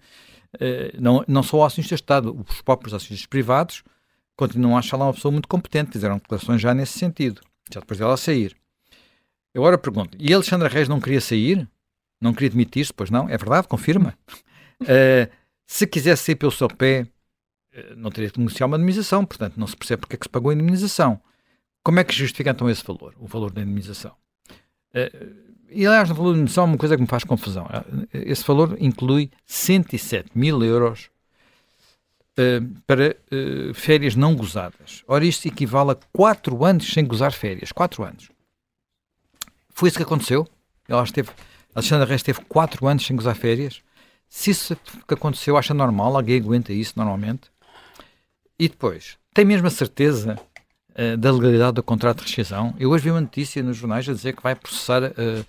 Uh, 0.55 1.01
não, 1.01 1.23
não 1.27 1.43
só 1.43 1.57
o 1.57 1.63
acionista 1.63 1.95
de 1.95 2.01
Estado, 2.01 2.45
os 2.47 2.61
próprios 2.61 2.93
acionistas 2.93 3.25
privados 3.25 3.83
continuam 4.35 4.75
a 4.75 4.79
achar 4.79 4.97
lá 4.97 5.05
uma 5.05 5.13
pessoa 5.13 5.31
muito 5.31 5.47
competente, 5.47 5.91
fizeram 5.93 6.17
declarações 6.17 6.61
já 6.61 6.73
nesse 6.73 6.99
sentido, 6.99 7.41
já 7.73 7.79
depois 7.79 7.97
dela 7.97 8.17
sair. 8.17 8.55
Eu 9.55 9.61
agora 9.61 9.77
pergunto, 9.77 10.17
e 10.19 10.33
Alexandra 10.33 10.67
Reis 10.67 10.89
não 10.89 10.99
queria 10.99 11.21
sair? 11.21 11.65
Não 12.19 12.33
queria 12.33 12.49
demitir-se? 12.49 12.93
Pois 12.93 13.09
não? 13.09 13.29
É 13.29 13.37
verdade? 13.37 13.69
Confirma. 13.69 14.13
Uh, 14.81 15.31
se 15.65 15.87
quisesse 15.87 16.25
sair 16.25 16.35
pelo 16.35 16.51
seu 16.51 16.67
pé, 16.67 17.07
uh, 17.73 17.95
não 17.95 18.11
teria 18.11 18.29
que 18.29 18.37
negociar 18.37 18.67
uma 18.67 18.75
indemnização, 18.75 19.25
portanto, 19.25 19.55
não 19.55 19.65
se 19.65 19.77
percebe 19.77 20.01
porque 20.01 20.17
é 20.17 20.19
que 20.19 20.25
se 20.25 20.29
pagou 20.29 20.51
a 20.51 20.53
indemnização. 20.53 21.21
Como 21.81 21.97
é 22.01 22.03
que 22.03 22.13
justifica 22.13 22.49
então 22.49 22.69
esse 22.69 22.83
valor, 22.83 23.15
o 23.17 23.27
valor 23.27 23.49
da 23.49 23.61
indemnização? 23.61 24.11
Uh, 24.93 25.45
e 25.69 25.87
aliás, 25.87 26.09
no 26.09 26.15
valor 26.15 26.31
da 26.31 26.35
indemnização, 26.39 26.65
uma 26.65 26.77
coisa 26.77 26.97
que 26.97 27.01
me 27.01 27.07
faz 27.07 27.23
confusão. 27.23 27.65
Eh, 28.11 28.23
esse 28.25 28.43
valor 28.43 28.75
inclui 28.77 29.31
107 29.45 30.31
mil 30.35 30.61
euros 30.65 31.09
uh, 32.37 32.81
para 32.85 33.15
uh, 33.31 33.73
férias 33.73 34.17
não 34.17 34.35
gozadas. 34.35 35.01
Ora, 35.07 35.23
isto 35.23 35.47
equivale 35.47 35.91
a 35.91 35.97
4 36.11 36.65
anos 36.65 36.91
sem 36.91 37.07
gozar 37.07 37.31
férias. 37.31 37.71
4 37.71 38.03
anos. 38.03 38.34
Foi 39.75 39.89
isso 39.89 39.97
que 39.97 40.03
aconteceu? 40.03 40.47
Ela 40.87 41.03
esteve, 41.03 41.29
Alexandra 41.75 42.07
Reis 42.07 42.23
teve 42.23 42.39
4 42.45 42.87
anos 42.87 43.05
sem 43.05 43.13
gozar 43.13 43.35
férias. 43.35 43.81
Se 44.29 44.49
isso 44.49 44.75
que 45.05 45.13
aconteceu, 45.13 45.57
acha 45.57 45.73
normal? 45.73 46.15
Alguém 46.15 46.39
aguenta 46.39 46.71
isso 46.71 46.93
normalmente? 46.95 47.51
E 48.57 48.69
depois, 48.69 49.17
tem 49.33 49.43
mesmo 49.43 49.67
a 49.67 49.69
certeza 49.69 50.39
uh, 50.91 51.17
da 51.17 51.29
legalidade 51.29 51.73
do 51.73 51.83
contrato 51.83 52.19
de 52.19 52.23
rescisão. 52.23 52.73
Eu 52.79 52.89
hoje 52.89 53.03
vi 53.03 53.11
uma 53.11 53.19
notícia 53.19 53.61
nos 53.61 53.75
jornais 53.75 54.07
a 54.07 54.13
dizer 54.13 54.33
que 54.33 54.41
vai 54.41 54.55
processar, 54.55 55.03
uh, 55.03 55.41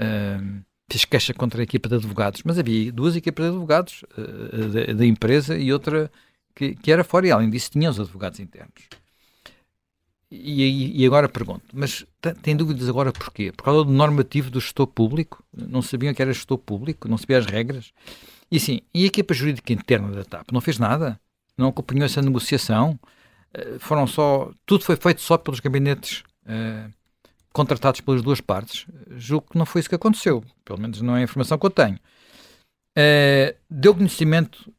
uh, 0.00 0.64
queixa 1.10 1.34
contra 1.34 1.60
a 1.60 1.64
equipa 1.64 1.86
de 1.86 1.96
advogados, 1.96 2.42
mas 2.46 2.58
havia 2.58 2.90
duas 2.90 3.14
equipas 3.14 3.44
de 3.44 3.50
advogados 3.50 4.04
uh, 4.16 4.68
da, 4.68 4.92
da, 4.94 5.04
empresa 5.04 5.56
e 5.56 5.70
outra 5.70 6.10
que, 6.54 6.74
que, 6.74 6.90
era 6.90 7.04
fora, 7.04 7.26
e 7.26 7.30
além 7.30 7.50
disso 7.50 7.70
tinha 7.70 7.90
os 7.90 8.00
advogados 8.00 8.40
internos. 8.40 8.88
E, 10.30 11.02
e 11.02 11.06
agora 11.06 11.28
pergunto, 11.28 11.64
mas 11.72 12.04
tem 12.42 12.56
dúvidas 12.56 12.88
agora 12.88 13.12
porquê? 13.12 13.52
Por 13.52 13.62
causa 13.62 13.84
do 13.84 13.92
normativo 13.92 14.50
do 14.50 14.60
gestor 14.60 14.86
público? 14.86 15.44
Não 15.56 15.80
sabiam 15.80 16.12
que 16.12 16.20
era 16.20 16.32
gestor 16.32 16.58
público? 16.58 17.08
Não 17.08 17.16
sabiam 17.16 17.38
as 17.38 17.46
regras? 17.46 17.92
E 18.50 18.58
sim, 18.58 18.80
e 18.92 19.04
a 19.04 19.06
equipa 19.06 19.32
jurídica 19.34 19.72
interna 19.72 20.10
da 20.10 20.24
TAP 20.24 20.50
não 20.52 20.60
fez 20.60 20.78
nada? 20.78 21.20
Não 21.56 21.68
acompanhou 21.68 22.04
essa 22.04 22.20
negociação? 22.20 22.98
Eh, 23.54 23.78
foram 23.78 24.06
só. 24.06 24.50
Tudo 24.64 24.84
foi 24.84 24.96
feito 24.96 25.20
só 25.20 25.38
pelos 25.38 25.60
gabinetes 25.60 26.22
uh, 26.44 26.92
contratados 27.52 28.00
pelas 28.00 28.22
duas 28.22 28.40
partes. 28.40 28.86
Julgo 29.16 29.48
que 29.50 29.58
não 29.58 29.66
foi 29.66 29.80
isso 29.80 29.88
que 29.88 29.94
aconteceu. 29.94 30.44
Pelo 30.64 30.80
menos 30.80 31.00
não 31.00 31.16
é 31.16 31.20
a 31.20 31.24
informação 31.24 31.58
que 31.58 31.66
eu 31.66 31.70
tenho. 31.70 31.98
Uh, 32.98 33.56
deu 33.70 33.94
conhecimento 33.94 34.72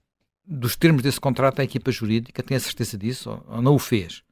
dos 0.45 0.75
termos 0.75 1.01
desse 1.01 1.19
contrato 1.19 1.59
à 1.59 1.63
equipa 1.63 1.91
jurídica, 1.91 2.41
tem 2.41 2.55
a 2.55 2.59
certeza 2.59 2.97
disso, 2.97 3.43
ou 3.47 3.61
não 3.61 3.75
o 3.75 3.79
fez? 3.79 4.23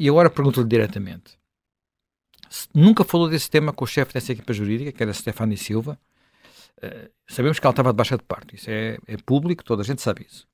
E 0.00 0.08
agora 0.08 0.30
pergunto-lhe 0.30 0.66
diretamente: 0.66 1.38
nunca 2.74 3.04
falou 3.04 3.28
desse 3.28 3.50
tema 3.50 3.70
com 3.70 3.84
o 3.84 3.86
chefe 3.86 4.14
dessa 4.14 4.32
equipa 4.32 4.50
jurídica, 4.54 4.92
que 4.92 5.02
era 5.02 5.12
Stefani 5.12 5.58
Silva. 5.58 6.00
Uh, 6.78 7.10
sabemos 7.28 7.58
que 7.58 7.66
ela 7.66 7.72
estava 7.72 7.92
de 7.92 7.96
baixa 7.98 8.16
de 8.16 8.24
parte, 8.24 8.56
isso 8.56 8.70
é, 8.70 8.96
é 9.06 9.18
público, 9.18 9.62
toda 9.62 9.82
a 9.82 9.84
gente 9.84 10.00
sabe 10.00 10.26
isso. 10.26 10.48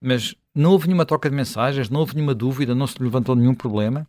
Mas 0.00 0.36
não 0.54 0.70
houve 0.70 0.86
nenhuma 0.86 1.04
troca 1.04 1.28
de 1.28 1.34
mensagens, 1.34 1.90
não 1.90 1.98
houve 1.98 2.14
nenhuma 2.14 2.36
dúvida, 2.36 2.72
não 2.72 2.86
se 2.86 3.02
levantou 3.02 3.34
nenhum 3.34 3.54
problema. 3.54 4.06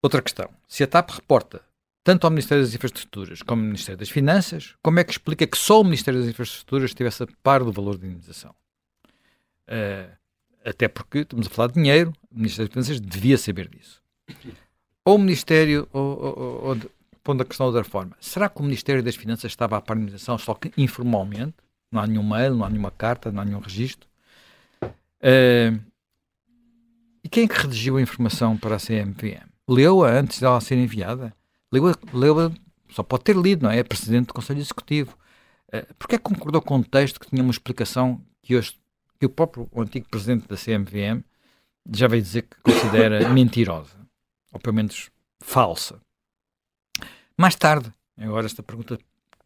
Outra 0.00 0.22
questão: 0.22 0.48
se 0.68 0.84
a 0.84 0.86
TAP 0.86 1.10
reporta 1.10 1.62
tanto 2.04 2.28
ao 2.28 2.30
Ministério 2.30 2.62
das 2.62 2.74
Infraestruturas 2.74 3.42
como 3.42 3.60
ao 3.60 3.66
Ministério 3.66 3.98
das 3.98 4.10
Finanças, 4.10 4.76
como 4.80 5.00
é 5.00 5.04
que 5.04 5.10
explica 5.10 5.44
que 5.48 5.58
só 5.58 5.80
o 5.80 5.84
Ministério 5.84 6.20
das 6.20 6.28
Infraestruturas 6.28 6.90
estivesse 6.90 7.24
a 7.24 7.26
par 7.42 7.64
do 7.64 7.72
valor 7.72 7.98
de 7.98 8.06
indenização? 8.06 8.54
Uh, 9.68 10.23
até 10.64 10.88
porque 10.88 11.18
estamos 11.18 11.46
a 11.46 11.50
falar 11.50 11.68
de 11.68 11.74
dinheiro, 11.74 12.12
o 12.32 12.36
Ministério 12.36 12.68
das 12.68 12.86
Finanças 12.86 13.00
devia 13.00 13.36
saber 13.36 13.68
disso. 13.68 14.02
Ou 15.04 15.16
o 15.16 15.18
Ministério, 15.18 15.86
ou, 15.92 16.02
ou, 16.02 16.64
ou 16.68 16.76
pondo 17.22 17.42
a 17.42 17.44
questão 17.44 17.70
de 17.70 17.76
outra 17.76 17.90
forma, 17.90 18.16
será 18.20 18.48
que 18.48 18.60
o 18.60 18.62
Ministério 18.62 19.02
das 19.02 19.14
Finanças 19.14 19.52
estava 19.52 19.76
à 19.76 19.80
par 19.80 19.96
só 20.18 20.54
que 20.54 20.72
informalmente? 20.76 21.54
Não 21.92 22.00
há 22.00 22.06
nenhum 22.06 22.28
mail, 22.28 22.54
não 22.54 22.64
há 22.64 22.70
nenhuma 22.70 22.90
carta, 22.90 23.30
não 23.30 23.42
há 23.42 23.44
nenhum 23.44 23.60
registro? 23.60 24.08
Uh, 24.82 25.78
e 27.22 27.28
quem 27.28 27.44
é 27.44 27.48
que 27.48 27.54
redigiu 27.54 27.96
a 27.96 28.02
informação 28.02 28.56
para 28.56 28.76
a 28.76 28.78
CMVM? 28.78 29.46
Leu-a 29.68 30.10
antes 30.10 30.40
dela 30.40 30.60
ser 30.60 30.76
enviada? 30.76 31.34
Leu-a, 31.72 31.94
leu 32.12 32.52
só 32.90 33.02
pode 33.02 33.24
ter 33.24 33.36
lido, 33.36 33.64
não 33.64 33.70
é? 33.70 33.78
É 33.78 33.82
presidente 33.82 34.26
do 34.26 34.34
Conselho 34.34 34.60
Executivo. 34.60 35.16
Uh, 35.68 35.94
Porquê 35.98 36.16
é 36.16 36.18
que 36.18 36.24
concordou 36.24 36.60
com 36.60 36.78
o 36.78 36.84
texto 36.84 37.20
que 37.20 37.28
tinha 37.28 37.42
uma 37.42 37.50
explicação 37.50 38.20
que, 38.42 38.56
hoje, 38.56 38.74
que 39.24 39.26
o 39.26 39.30
próprio 39.30 39.68
o 39.72 39.80
antigo 39.80 40.08
presidente 40.08 40.46
da 40.46 40.56
CMVM 40.56 41.22
já 41.90 42.06
veio 42.06 42.22
dizer 42.22 42.42
que 42.42 42.56
considera 42.62 43.28
mentirosa? 43.32 43.96
Ou 44.52 44.60
pelo 44.60 44.76
menos 44.76 45.10
falsa. 45.40 46.00
Mais 47.36 47.56
tarde, 47.56 47.90
agora 48.18 48.46
esta 48.46 48.62
pergunta, 48.62 48.98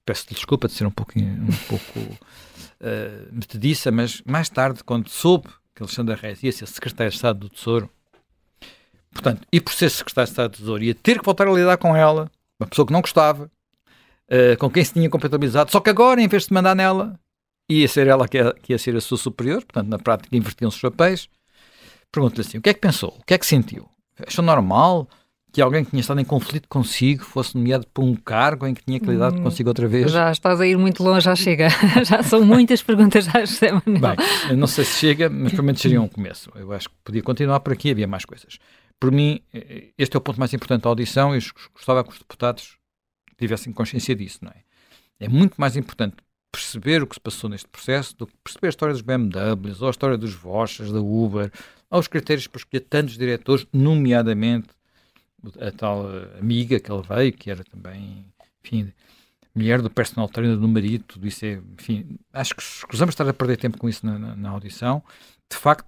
peço 0.05 0.27
desculpa 0.29 0.69
de 0.69 0.75
ser 0.75 0.87
um 0.87 0.91
pouco, 0.93 1.13
um 1.19 1.57
pouco 1.69 2.01
uh, 2.01 3.29
metediça, 3.33 3.91
mas 3.91 4.21
mais 4.27 4.49
tarde, 4.49 4.83
quando 4.85 5.09
soube 5.09 5.49
que 5.75 5.83
Alexandre 5.83 6.17
Reis 6.17 6.43
ia 6.43 6.53
ser 6.53 6.67
secretário 6.67 7.11
de 7.11 7.17
Estado 7.17 7.39
do 7.39 7.49
Tesouro, 7.49 7.89
portanto, 9.13 9.47
e 9.53 9.61
por 9.61 9.73
ser 9.73 9.91
secretário 9.91 10.27
de 10.27 10.33
Estado 10.33 10.51
do 10.51 10.57
Tesouro, 10.59 10.83
ia 10.83 10.95
ter 10.95 11.19
que 11.19 11.25
voltar 11.25 11.47
a 11.47 11.53
lidar 11.53 11.79
com 11.79 11.97
ela, 11.97 12.31
uma 12.61 12.69
pessoa 12.69 12.85
que 12.85 12.93
não 12.93 13.01
gostava, 13.01 13.51
uh, 14.29 14.59
com 14.59 14.69
quem 14.69 14.85
se 14.85 14.93
tinha 14.93 15.09
compatibilizado, 15.09 15.71
só 15.71 15.81
que 15.81 15.89
agora, 15.89 16.21
em 16.21 16.29
vez 16.29 16.47
de 16.47 16.53
mandar 16.53 16.75
nela, 16.75 17.19
ia 17.69 17.89
ser 17.89 18.07
ela 18.07 18.27
que 18.27 18.39
ia, 18.39 18.53
que 18.55 18.73
ia 18.73 18.79
ser 18.79 18.97
a 18.97 19.01
sua 19.01 19.19
superior, 19.19 19.65
portanto, 19.65 19.89
na 19.89 19.99
prática, 19.99 20.37
invertiam-se 20.37 20.77
os 20.77 20.83
papéis. 20.83 21.29
Pergunto-lhe 22.11 22.41
assim: 22.41 22.59
o 22.59 22.63
que 22.63 22.71
é 22.71 22.75
que 22.75 22.81
pensou? 22.81 23.17
O 23.19 23.25
que 23.25 23.35
é 23.35 23.39
que 23.39 23.47
sentiu? 23.47 23.89
Achou 24.27 24.45
normal? 24.45 25.09
que 25.53 25.63
alguém 25.63 25.85
que 25.85 25.91
tinha 25.91 26.01
estado 26.01 26.21
em 26.21 26.25
conflito 26.25 26.69
consigo 26.69 27.25
fosse 27.25 27.57
nomeado 27.57 27.87
para 27.93 28.05
um 28.05 28.15
cargo 28.15 28.67
em 28.67 28.75
que 28.75 28.85
tinha 28.85 29.01
que 29.01 29.07
lidar 29.07 29.33
hum, 29.33 29.43
consigo 29.43 29.71
outra 29.71 29.89
vez? 29.89 30.11
Já 30.11 30.31
estás 30.31 30.61
a 30.61 30.67
ir 30.67 30.77
muito 30.77 31.03
longe, 31.03 31.25
já 31.25 31.35
chega. 31.35 31.69
já 32.05 32.23
são 32.23 32.45
muitas 32.45 32.83
perguntas 32.83 33.25
já, 33.25 33.45
José 33.45 33.73
Manuel. 33.73 34.17
Bem, 34.17 34.57
não 34.57 34.67
sei 34.67 34.85
se 34.85 34.99
chega, 34.99 35.29
mas 35.31 35.53
pelo 35.53 35.65
menos 35.65 35.81
seria 35.81 36.01
um 36.01 36.09
começo. 36.09 36.51
Eu 36.55 36.73
acho 36.73 36.89
que 36.89 36.95
podia 37.03 37.23
continuar 37.23 37.61
por 37.61 37.73
aqui, 37.73 37.91
havia 37.91 38.07
mais 38.07 38.25
coisas. 38.25 38.59
Por 39.01 39.11
mim, 39.11 39.41
este 39.97 40.17
é 40.17 40.19
o 40.19 40.21
ponto 40.21 40.39
mais 40.39 40.53
importante 40.53 40.83
da 40.83 40.91
audição 40.91 41.35
e 41.35 41.41
gostava 41.73 42.05
que 42.05 42.11
os 42.11 42.19
deputados 42.19 42.77
tivessem 43.39 43.73
consciência 43.73 44.15
disso, 44.15 44.41
não 44.43 44.51
é? 44.51 44.63
É 45.21 45.29
muito 45.29 45.55
mais 45.57 45.77
importante 45.77 46.17
perceber 46.51 47.03
o 47.03 47.07
que 47.07 47.15
se 47.15 47.21
passou 47.21 47.51
neste 47.51 47.69
processo 47.69 48.17
do 48.17 48.27
que 48.27 48.35
perceber 48.43 48.69
a 48.69 48.71
história 48.71 48.93
dos 48.95 49.03
BMWs, 49.03 49.83
ou 49.83 49.89
a 49.89 49.91
história 49.91 50.17
dos 50.17 50.35
Voschas, 50.35 50.91
da 50.91 51.01
Uber, 51.01 51.51
ou 51.91 52.01
os 52.01 52.09
critérios 52.09 52.47
para 52.47 52.59
escolher 52.59 52.81
tantos 52.81 53.17
diretores, 53.17 53.67
nomeadamente 53.73 54.69
a 55.61 55.71
tal 55.71 56.07
amiga 56.39 56.81
que 56.81 56.91
ele 56.91 57.03
veio, 57.03 57.33
que 57.33 57.51
era 57.51 57.63
também, 57.65 58.27
enfim, 58.65 58.93
mulher 59.55 59.83
do 59.83 59.91
personal 59.91 60.29
trainer 60.29 60.57
do 60.57 60.69
marido, 60.69 61.05
tudo 61.05 61.27
isso 61.27 61.45
é, 61.45 61.61
enfim, 61.79 62.19
acho 62.33 62.55
que 62.55 62.63
escusamos 62.63 63.13
estar 63.13 63.29
a 63.29 63.33
perder 63.33 63.57
tempo 63.57 63.79
com 63.79 63.89
isso 63.89 64.05
na, 64.05 64.19
na, 64.19 64.37
na 64.37 64.51
audição. 64.51 65.03
De 65.51 65.57
facto, 65.57 65.87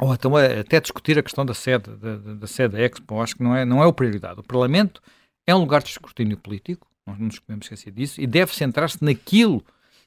ou 0.00 0.14
então 0.14 0.36
até 0.36 0.80
discutir 0.80 1.18
a 1.18 1.22
questão 1.22 1.44
da 1.44 1.54
sede 1.54 1.90
da, 1.96 2.16
da, 2.16 2.46
sede 2.46 2.76
da 2.76 2.80
Expo, 2.80 3.20
acho 3.20 3.36
que 3.36 3.42
não 3.42 3.54
é, 3.54 3.64
não 3.64 3.82
é 3.82 3.86
o 3.86 3.92
prioridade. 3.92 4.40
O 4.40 4.44
Parlamento 4.44 5.02
é 5.46 5.54
um 5.54 5.60
lugar 5.60 5.82
de 5.82 5.90
escrutínio 5.90 6.36
político, 6.36 6.87
não 7.16 7.26
nos 7.26 7.38
podemos 7.38 7.66
esquecer 7.66 7.90
disso, 7.90 8.20
e 8.20 8.26
deve 8.26 8.54
centrar-se 8.54 9.02
naquilo 9.02 9.64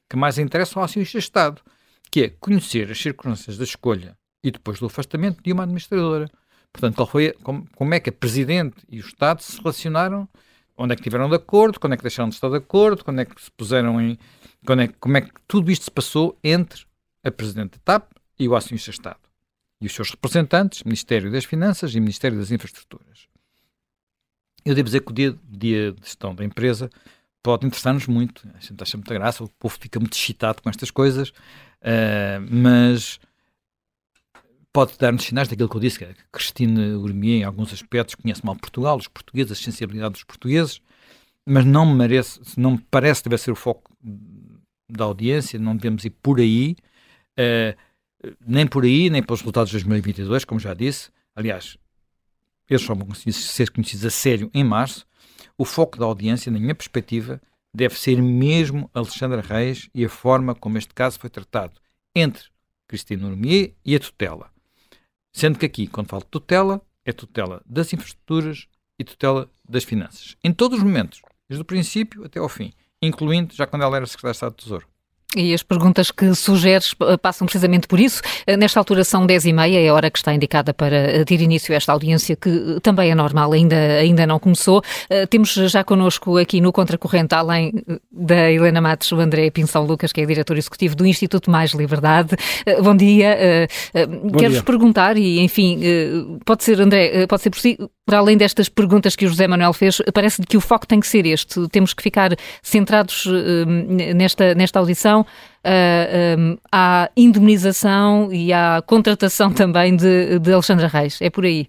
que 0.09 0.15
mais 0.15 0.37
interessa 0.37 0.79
ao 0.79 0.83
acionista 0.83 1.17
de 1.17 1.23
Estado, 1.23 1.61
que 2.11 2.23
é 2.23 2.29
conhecer 2.29 2.91
as 2.91 2.99
circunstâncias 2.99 3.57
da 3.57 3.63
escolha 3.63 4.17
e 4.43 4.51
depois 4.51 4.79
do 4.79 4.87
afastamento 4.87 5.41
de 5.41 5.53
uma 5.53 5.63
administradora. 5.63 6.29
Portanto, 6.73 6.95
qual 6.95 7.07
foi, 7.07 7.31
como, 7.43 7.67
como 7.75 7.93
é 7.93 7.99
que 7.99 8.09
a 8.09 8.13
Presidente 8.13 8.85
e 8.89 8.97
o 8.97 9.05
Estado 9.05 9.41
se 9.41 9.57
relacionaram, 9.57 10.27
onde 10.77 10.93
é 10.93 10.95
que 10.95 11.01
estiveram 11.01 11.29
de 11.29 11.35
acordo, 11.35 11.79
quando 11.79 11.93
é 11.93 11.97
que 11.97 12.03
deixaram 12.03 12.29
de 12.29 12.35
estar 12.35 12.49
de 12.49 12.57
acordo, 12.57 13.03
quando 13.03 13.19
é 13.19 13.25
que 13.25 13.41
se 13.41 13.51
puseram 13.51 14.01
em. 14.01 14.17
Quando 14.65 14.81
é, 14.81 14.87
como 14.87 15.17
é 15.17 15.21
que 15.21 15.31
tudo 15.47 15.71
isto 15.71 15.85
se 15.85 15.91
passou 15.91 16.37
entre 16.43 16.85
a 17.23 17.31
Presidente 17.31 17.73
da 17.73 17.99
TAP 17.99 18.11
e 18.37 18.47
o 18.47 18.55
acionista 18.55 18.91
Estado. 18.91 19.19
E 19.79 19.85
os 19.85 19.93
seus 19.93 20.11
representantes, 20.11 20.83
Ministério 20.83 21.31
das 21.31 21.45
Finanças 21.45 21.95
e 21.95 21.99
Ministério 21.99 22.37
das 22.37 22.51
Infraestruturas. 22.51 23.30
Eu 24.65 24.75
devo 24.75 24.85
dizer 24.85 25.01
que 25.01 25.11
o 25.11 25.13
dia, 25.13 25.35
dia 25.49 25.91
de 25.91 26.01
gestão 26.01 26.35
da 26.35 26.45
empresa 26.45 26.89
pode 27.43 27.65
interessar-nos 27.65 28.07
muito. 28.07 28.47
A 28.53 28.59
gente 28.59 28.81
acha 28.81 28.97
muita 28.97 29.13
graça, 29.13 29.43
o 29.43 29.49
povo 29.49 29.77
fica 29.79 29.99
muito 29.99 30.13
excitado 30.13 30.61
com 30.61 30.69
estas 30.69 30.91
coisas, 30.91 31.29
uh, 31.29 32.41
mas 32.49 33.19
pode 34.71 34.97
dar-nos 34.97 35.23
sinais 35.23 35.47
daquilo 35.47 35.67
que 35.67 35.75
eu 35.75 35.81
disse, 35.81 35.99
que 35.99 36.05
a 36.05 36.13
Cristina 36.31 36.97
Urmier, 36.97 37.41
em 37.41 37.43
alguns 37.43 37.73
aspectos, 37.73 38.15
conhece 38.15 38.45
mal 38.45 38.55
Portugal, 38.55 38.97
os 38.97 39.07
portugueses, 39.07 39.51
a 39.51 39.55
sensibilidade 39.55 40.13
dos 40.13 40.23
portugueses, 40.23 40.81
mas 41.45 41.65
não 41.65 41.85
me, 41.85 41.95
merece, 41.95 42.39
não 42.57 42.71
me 42.71 42.85
parece 42.89 43.23
que 43.23 43.29
deve 43.29 43.41
ser 43.41 43.51
o 43.51 43.55
foco 43.55 43.91
da 44.89 45.05
audiência, 45.05 45.59
não 45.59 45.75
devemos 45.75 46.05
ir 46.05 46.11
por 46.11 46.39
aí, 46.39 46.75
uh, 47.39 47.77
nem 48.45 48.67
por 48.67 48.83
aí, 48.83 49.09
nem 49.09 49.23
pelos 49.23 49.41
resultados 49.41 49.71
de 49.71 49.77
2022, 49.77 50.45
como 50.45 50.59
já 50.59 50.73
disse. 50.73 51.09
Aliás, 51.35 51.77
eles 52.71 52.85
só 52.85 52.95
vão 52.95 53.13
ser 53.13 53.69
conhecidos 53.69 54.05
a 54.05 54.09
sério 54.09 54.49
em 54.53 54.63
março. 54.63 55.05
O 55.57 55.65
foco 55.65 55.99
da 55.99 56.05
audiência, 56.05 56.49
na 56.49 56.57
minha 56.57 56.73
perspectiva, 56.73 57.41
deve 57.73 57.99
ser 57.99 58.21
mesmo 58.21 58.89
Alexandra 58.93 59.41
Reis 59.41 59.89
e 59.93 60.05
a 60.05 60.09
forma 60.09 60.55
como 60.55 60.77
este 60.77 60.93
caso 60.93 61.19
foi 61.19 61.29
tratado 61.29 61.73
entre 62.15 62.45
Cristina 62.87 63.27
Urmier 63.27 63.73
e 63.83 63.93
a 63.93 63.99
tutela. 63.99 64.49
Sendo 65.33 65.59
que 65.59 65.65
aqui, 65.65 65.85
quando 65.85 66.07
falo 66.07 66.23
de 66.23 66.29
tutela, 66.29 66.81
é 67.03 67.11
tutela 67.11 67.61
das 67.65 67.91
infraestruturas 67.91 68.67
e 68.97 69.03
tutela 69.03 69.51
das 69.67 69.83
finanças. 69.83 70.37
Em 70.41 70.53
todos 70.53 70.77
os 70.77 70.83
momentos, 70.83 71.21
desde 71.49 71.61
o 71.61 71.65
princípio 71.65 72.23
até 72.23 72.39
ao 72.39 72.47
fim, 72.47 72.71
incluindo 73.01 73.53
já 73.53 73.67
quando 73.67 73.83
ela 73.83 73.97
era 73.97 74.05
secretária 74.05 74.31
de 74.31 74.37
Estado 74.37 74.55
do 74.55 74.63
Tesouro. 74.63 74.87
E 75.35 75.53
as 75.53 75.63
perguntas 75.63 76.11
que 76.11 76.35
sugeres 76.35 76.93
eh, 76.99 77.15
passam 77.15 77.45
precisamente 77.45 77.87
por 77.87 77.99
isso. 77.99 78.21
Eh, 78.45 78.57
nesta 78.57 78.79
altura 78.79 79.03
são 79.05 79.25
10 79.25 79.45
e 79.45 79.53
meia, 79.53 79.79
é 79.79 79.87
a 79.87 79.93
hora 79.93 80.11
que 80.11 80.17
está 80.17 80.33
indicada 80.33 80.73
para 80.73 80.95
eh, 80.95 81.23
ter 81.23 81.39
início 81.39 81.73
a 81.73 81.77
esta 81.77 81.93
audiência, 81.93 82.35
que 82.35 82.79
também 82.81 83.11
é 83.11 83.15
normal, 83.15 83.53
ainda, 83.53 83.75
ainda 83.75 84.27
não 84.27 84.39
começou. 84.39 84.81
Temos 85.29 85.53
já 85.53 85.83
connosco 85.83 86.37
aqui 86.37 86.59
no 86.59 86.71
Contracorrente, 86.71 87.33
além 87.33 87.71
da 88.11 88.51
Helena 88.51 88.81
Matos, 88.81 89.11
o 89.11 89.19
André 89.19 89.49
Pinção 89.51 89.85
Lucas, 89.85 90.11
que 90.11 90.21
é 90.21 90.25
diretor 90.25 90.57
executivo 90.57 90.95
do 90.95 91.05
Instituto 91.05 91.49
Mais 91.49 91.71
Liberdade. 91.71 92.35
Bom 92.81 92.95
dia. 92.95 93.67
Quero-vos 94.37 94.61
perguntar, 94.61 95.17
e 95.17 95.39
enfim, 95.39 95.79
pode 96.45 96.63
ser, 96.63 96.79
André, 96.79 97.25
pode 97.27 97.41
ser 97.41 97.49
por 97.49 97.59
si, 97.59 97.77
para 98.05 98.19
além 98.19 98.37
destas 98.37 98.67
perguntas 98.69 99.15
que 99.15 99.25
o 99.25 99.29
José 99.29 99.47
Manuel 99.47 99.73
fez, 99.73 100.01
parece 100.13 100.41
que 100.43 100.57
o 100.57 100.61
foco 100.61 100.87
tem 100.87 100.99
que 100.99 101.07
ser 101.07 101.25
este. 101.25 101.67
Temos 101.69 101.93
que 101.93 102.03
ficar 102.03 102.31
centrados 102.61 103.25
nesta, 104.15 104.55
nesta 104.55 104.79
audição 104.79 105.20
uh, 105.21 105.25
ah, 105.63 106.35
um, 106.37 106.57
à 106.71 107.09
indemnização 107.15 108.31
e 108.31 108.51
à 108.51 108.83
contratação 108.85 109.51
também 109.51 109.95
de, 109.95 110.39
de 110.39 110.53
Alexandra 110.53 110.87
Reis. 110.87 111.17
É 111.21 111.29
por 111.29 111.45
aí. 111.45 111.67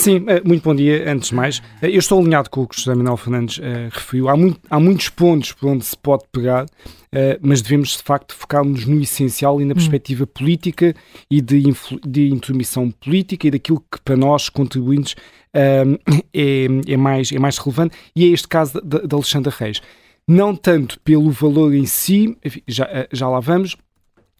Sim, 0.00 0.24
eh, 0.28 0.40
muito 0.42 0.62
bom 0.62 0.74
dia. 0.74 1.12
Antes 1.12 1.28
de 1.28 1.34
mais, 1.34 1.62
eh, 1.82 1.88
eu 1.88 1.98
estou 1.98 2.18
alinhado 2.20 2.48
com 2.48 2.62
o 2.62 2.66
que 2.66 2.74
o 2.74 2.78
José 2.78 2.94
Manuel 2.94 3.18
Fernandes 3.18 3.58
uh, 3.58 3.90
referiu. 3.90 4.30
Há, 4.30 4.36
muito, 4.36 4.58
há 4.70 4.80
muitos 4.80 5.10
pontos 5.10 5.52
por 5.52 5.68
onde 5.68 5.84
se 5.84 5.96
pode 5.96 6.24
pegar, 6.32 6.64
uh, 6.64 7.38
mas 7.42 7.60
devemos 7.60 7.98
de 7.98 8.02
facto 8.02 8.34
focar-nos 8.34 8.86
no 8.86 8.98
essencial 9.00 9.60
e 9.60 9.64
na 9.66 9.72
hum. 9.72 9.74
perspectiva 9.74 10.24
hum. 10.24 10.28
política 10.32 10.94
e 11.30 11.42
de, 11.42 11.62
de 12.06 12.28
intromissão 12.30 12.90
política 12.90 13.46
e 13.46 13.50
daquilo 13.50 13.84
que 13.92 14.00
para 14.02 14.16
nós, 14.16 14.48
contribuintes, 14.48 15.12
uh, 15.54 15.98
é, 16.32 16.66
é, 16.88 16.96
mais, 16.96 17.30
é 17.30 17.38
mais 17.38 17.58
relevante, 17.58 17.94
e 18.16 18.24
é 18.24 18.28
este 18.28 18.48
caso 18.48 18.80
de 18.82 19.14
Alexandra 19.14 19.52
Reis 19.54 19.82
não 20.30 20.54
tanto 20.54 21.00
pelo 21.00 21.28
valor 21.32 21.74
em 21.74 21.84
si, 21.84 22.36
já, 22.68 22.84
eh, 22.84 23.08
já 23.12 23.28
lá 23.28 23.40
vamos, 23.40 23.76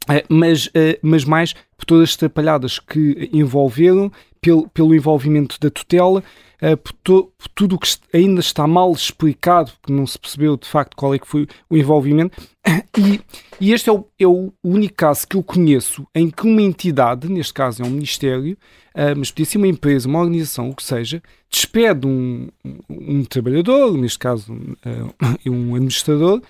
eh, 0.08 0.24
mas, 0.28 0.70
eh, 0.72 1.00
mas 1.02 1.24
mais 1.24 1.52
por 1.76 1.84
todas 1.84 2.10
as 2.10 2.16
trapalhadas 2.16 2.78
que 2.78 3.28
envolveram, 3.32 4.10
pelo, 4.40 4.68
pelo 4.68 4.94
envolvimento 4.94 5.58
da 5.58 5.68
tutela, 5.68 6.22
por, 6.82 6.92
to, 7.04 7.32
por, 7.38 7.48
tudo 7.48 7.76
o 7.76 7.78
que 7.78 7.88
ainda 8.12 8.40
está 8.40 8.66
mal 8.66 8.92
explicado, 8.92 9.72
que 9.82 9.92
não 9.92 10.06
se 10.06 10.18
percebeu 10.18 10.56
de 10.56 10.68
facto 10.68 10.96
qual 10.96 11.14
é 11.14 11.18
que 11.18 11.26
foi 11.26 11.46
o 11.68 11.76
envolvimento. 11.76 12.40
E, 12.98 13.20
e 13.60 13.72
este 13.72 13.88
é 13.88 13.92
o, 13.92 14.04
é 14.18 14.26
o, 14.26 14.52
único 14.62 14.94
caso 14.94 15.26
que 15.26 15.36
eu 15.36 15.42
conheço 15.42 16.06
em 16.14 16.28
que 16.28 16.42
uma 16.42 16.60
entidade, 16.60 17.28
neste 17.28 17.54
caso 17.54 17.82
é 17.82 17.86
um 17.86 17.90
ministério, 17.90 18.58
uh, 18.94 19.16
mas 19.16 19.30
podia 19.30 19.46
ser 19.46 19.58
uma 19.58 19.68
empresa, 19.68 20.08
uma 20.08 20.18
organização, 20.18 20.68
o 20.68 20.74
que 20.74 20.82
seja, 20.82 21.22
despede 21.48 22.06
um, 22.06 22.48
um 22.90 23.24
trabalhador, 23.24 23.96
neste 23.96 24.18
caso 24.18 24.52
uh, 24.52 25.14
um 25.50 25.74
administrador, 25.74 26.42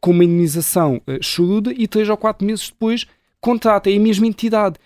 com 0.00 0.10
uma 0.10 0.24
indenização 0.24 1.00
choruda 1.20 1.72
e 1.76 1.88
três 1.88 2.08
ou 2.08 2.16
quatro 2.16 2.46
meses 2.46 2.68
depois 2.68 3.06
contrata, 3.40 3.90
é 3.90 3.96
a 3.96 4.00
mesma 4.00 4.26
entidade. 4.26 4.76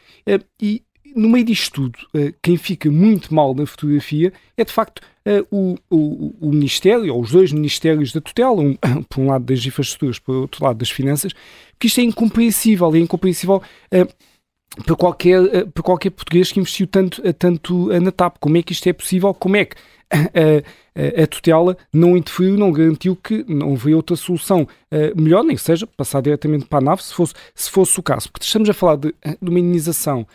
e 0.61 0.83
no 1.14 1.28
meio 1.28 1.44
disto 1.44 1.75
tudo, 1.75 1.99
uh, 2.14 2.35
quem 2.42 2.56
fica 2.56 2.90
muito 2.90 3.33
mal 3.33 3.54
na 3.54 3.64
fotografia 3.66 4.33
é 4.56 4.64
de 4.64 4.73
facto 4.73 5.00
uh, 5.00 5.47
o, 5.50 5.76
o, 5.88 6.35
o, 6.40 6.50
Ministério, 6.50 7.14
ou 7.14 7.23
os 7.23 7.30
dois 7.30 7.52
Ministérios 7.52 8.12
da 8.12 8.21
tutela, 8.21 8.61
um, 8.61 8.76
por 9.09 9.21
um 9.21 9.28
lado 9.28 9.44
das 9.44 9.64
infraestruturas, 9.64 10.18
por 10.18 10.35
outro 10.35 10.64
lado 10.64 10.78
das 10.78 10.90
finanças, 10.90 11.33
que 11.78 11.87
isto 11.87 12.00
é 12.00 12.02
incompreensível, 12.04 12.94
é 12.94 12.99
incompreensível 12.99 13.62
uh, 13.92 14.83
para, 14.83 14.97
qualquer, 14.97 15.66
para 15.66 15.83
qualquer 15.83 16.11
português 16.11 16.50
que 16.50 16.59
investiu 16.59 16.87
tanto, 16.87 17.23
tanto 17.35 17.88
na 18.00 18.11
TAP. 18.11 18.38
Como 18.40 18.56
é 18.56 18.62
que 18.62 18.73
isto 18.73 18.88
é 18.88 18.92
possível? 18.92 19.33
Como 19.33 19.56
é 19.56 19.66
que 19.66 19.76
a, 20.11 21.23
a 21.23 21.26
tutela 21.28 21.76
não 21.92 22.16
interferiu, 22.16 22.56
não 22.56 22.73
garantiu 22.73 23.14
que 23.14 23.44
não 23.47 23.75
haveria 23.75 23.97
outra 23.97 24.16
solução 24.16 24.66
melhor, 25.14 25.44
nem 25.44 25.54
que 25.54 25.62
seja 25.62 25.87
passar 25.87 26.23
diretamente 26.23 26.66
para 26.66 26.80
a 26.80 26.83
nave, 26.83 27.04
se 27.04 27.14
fosse, 27.14 27.35
se 27.54 27.71
fosse 27.71 28.00
o 28.00 28.02
caso. 28.02 28.33
Porque 28.33 28.47
estamos 28.47 28.68
a 28.68 28.75
falar 28.75 28.97
de, 28.97 29.14
de 29.40 29.49
uma 29.49 29.61
indenização 29.61 30.26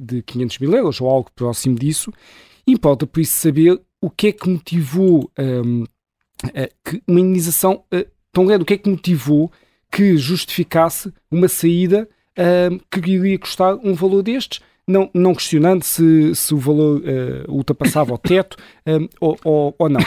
de 0.00 0.22
500 0.22 0.58
mil 0.58 0.74
euros 0.74 1.00
ou 1.00 1.08
algo 1.08 1.30
próximo 1.34 1.78
disso. 1.78 2.12
Importa, 2.66 3.06
por 3.06 3.20
isso, 3.20 3.32
saber 3.32 3.80
o 4.00 4.10
que 4.10 4.28
é 4.28 4.32
que 4.32 4.48
motivou 4.48 5.30
um, 5.38 5.42
ehm, 5.42 5.84
eh, 6.54 6.70
que 6.84 7.02
uma 7.06 7.20
indenização 7.20 7.84
uh, 7.92 8.06
tão 8.32 8.46
grande, 8.46 8.62
o 8.62 8.66
que 8.66 8.74
é 8.74 8.78
que 8.78 8.88
motivou 8.88 9.50
que 9.90 10.16
justificasse 10.16 11.12
uma 11.30 11.48
saída 11.48 12.08
ehm, 12.36 12.78
que 12.90 13.10
iria 13.10 13.38
custar 13.38 13.74
um 13.76 13.94
valor 13.94 14.22
destes, 14.22 14.60
não, 14.86 15.10
não 15.12 15.34
questionando 15.34 15.82
se, 15.82 16.34
se 16.34 16.54
o 16.54 16.58
valor 16.58 17.00
uh, 17.00 17.50
ultrapassava 17.50 18.14
o 18.14 18.18
teto 18.18 18.56
um, 18.86 18.92
ehm, 18.92 19.08
ou, 19.20 19.38
ou, 19.44 19.74
ou, 19.78 19.88
não. 19.88 20.00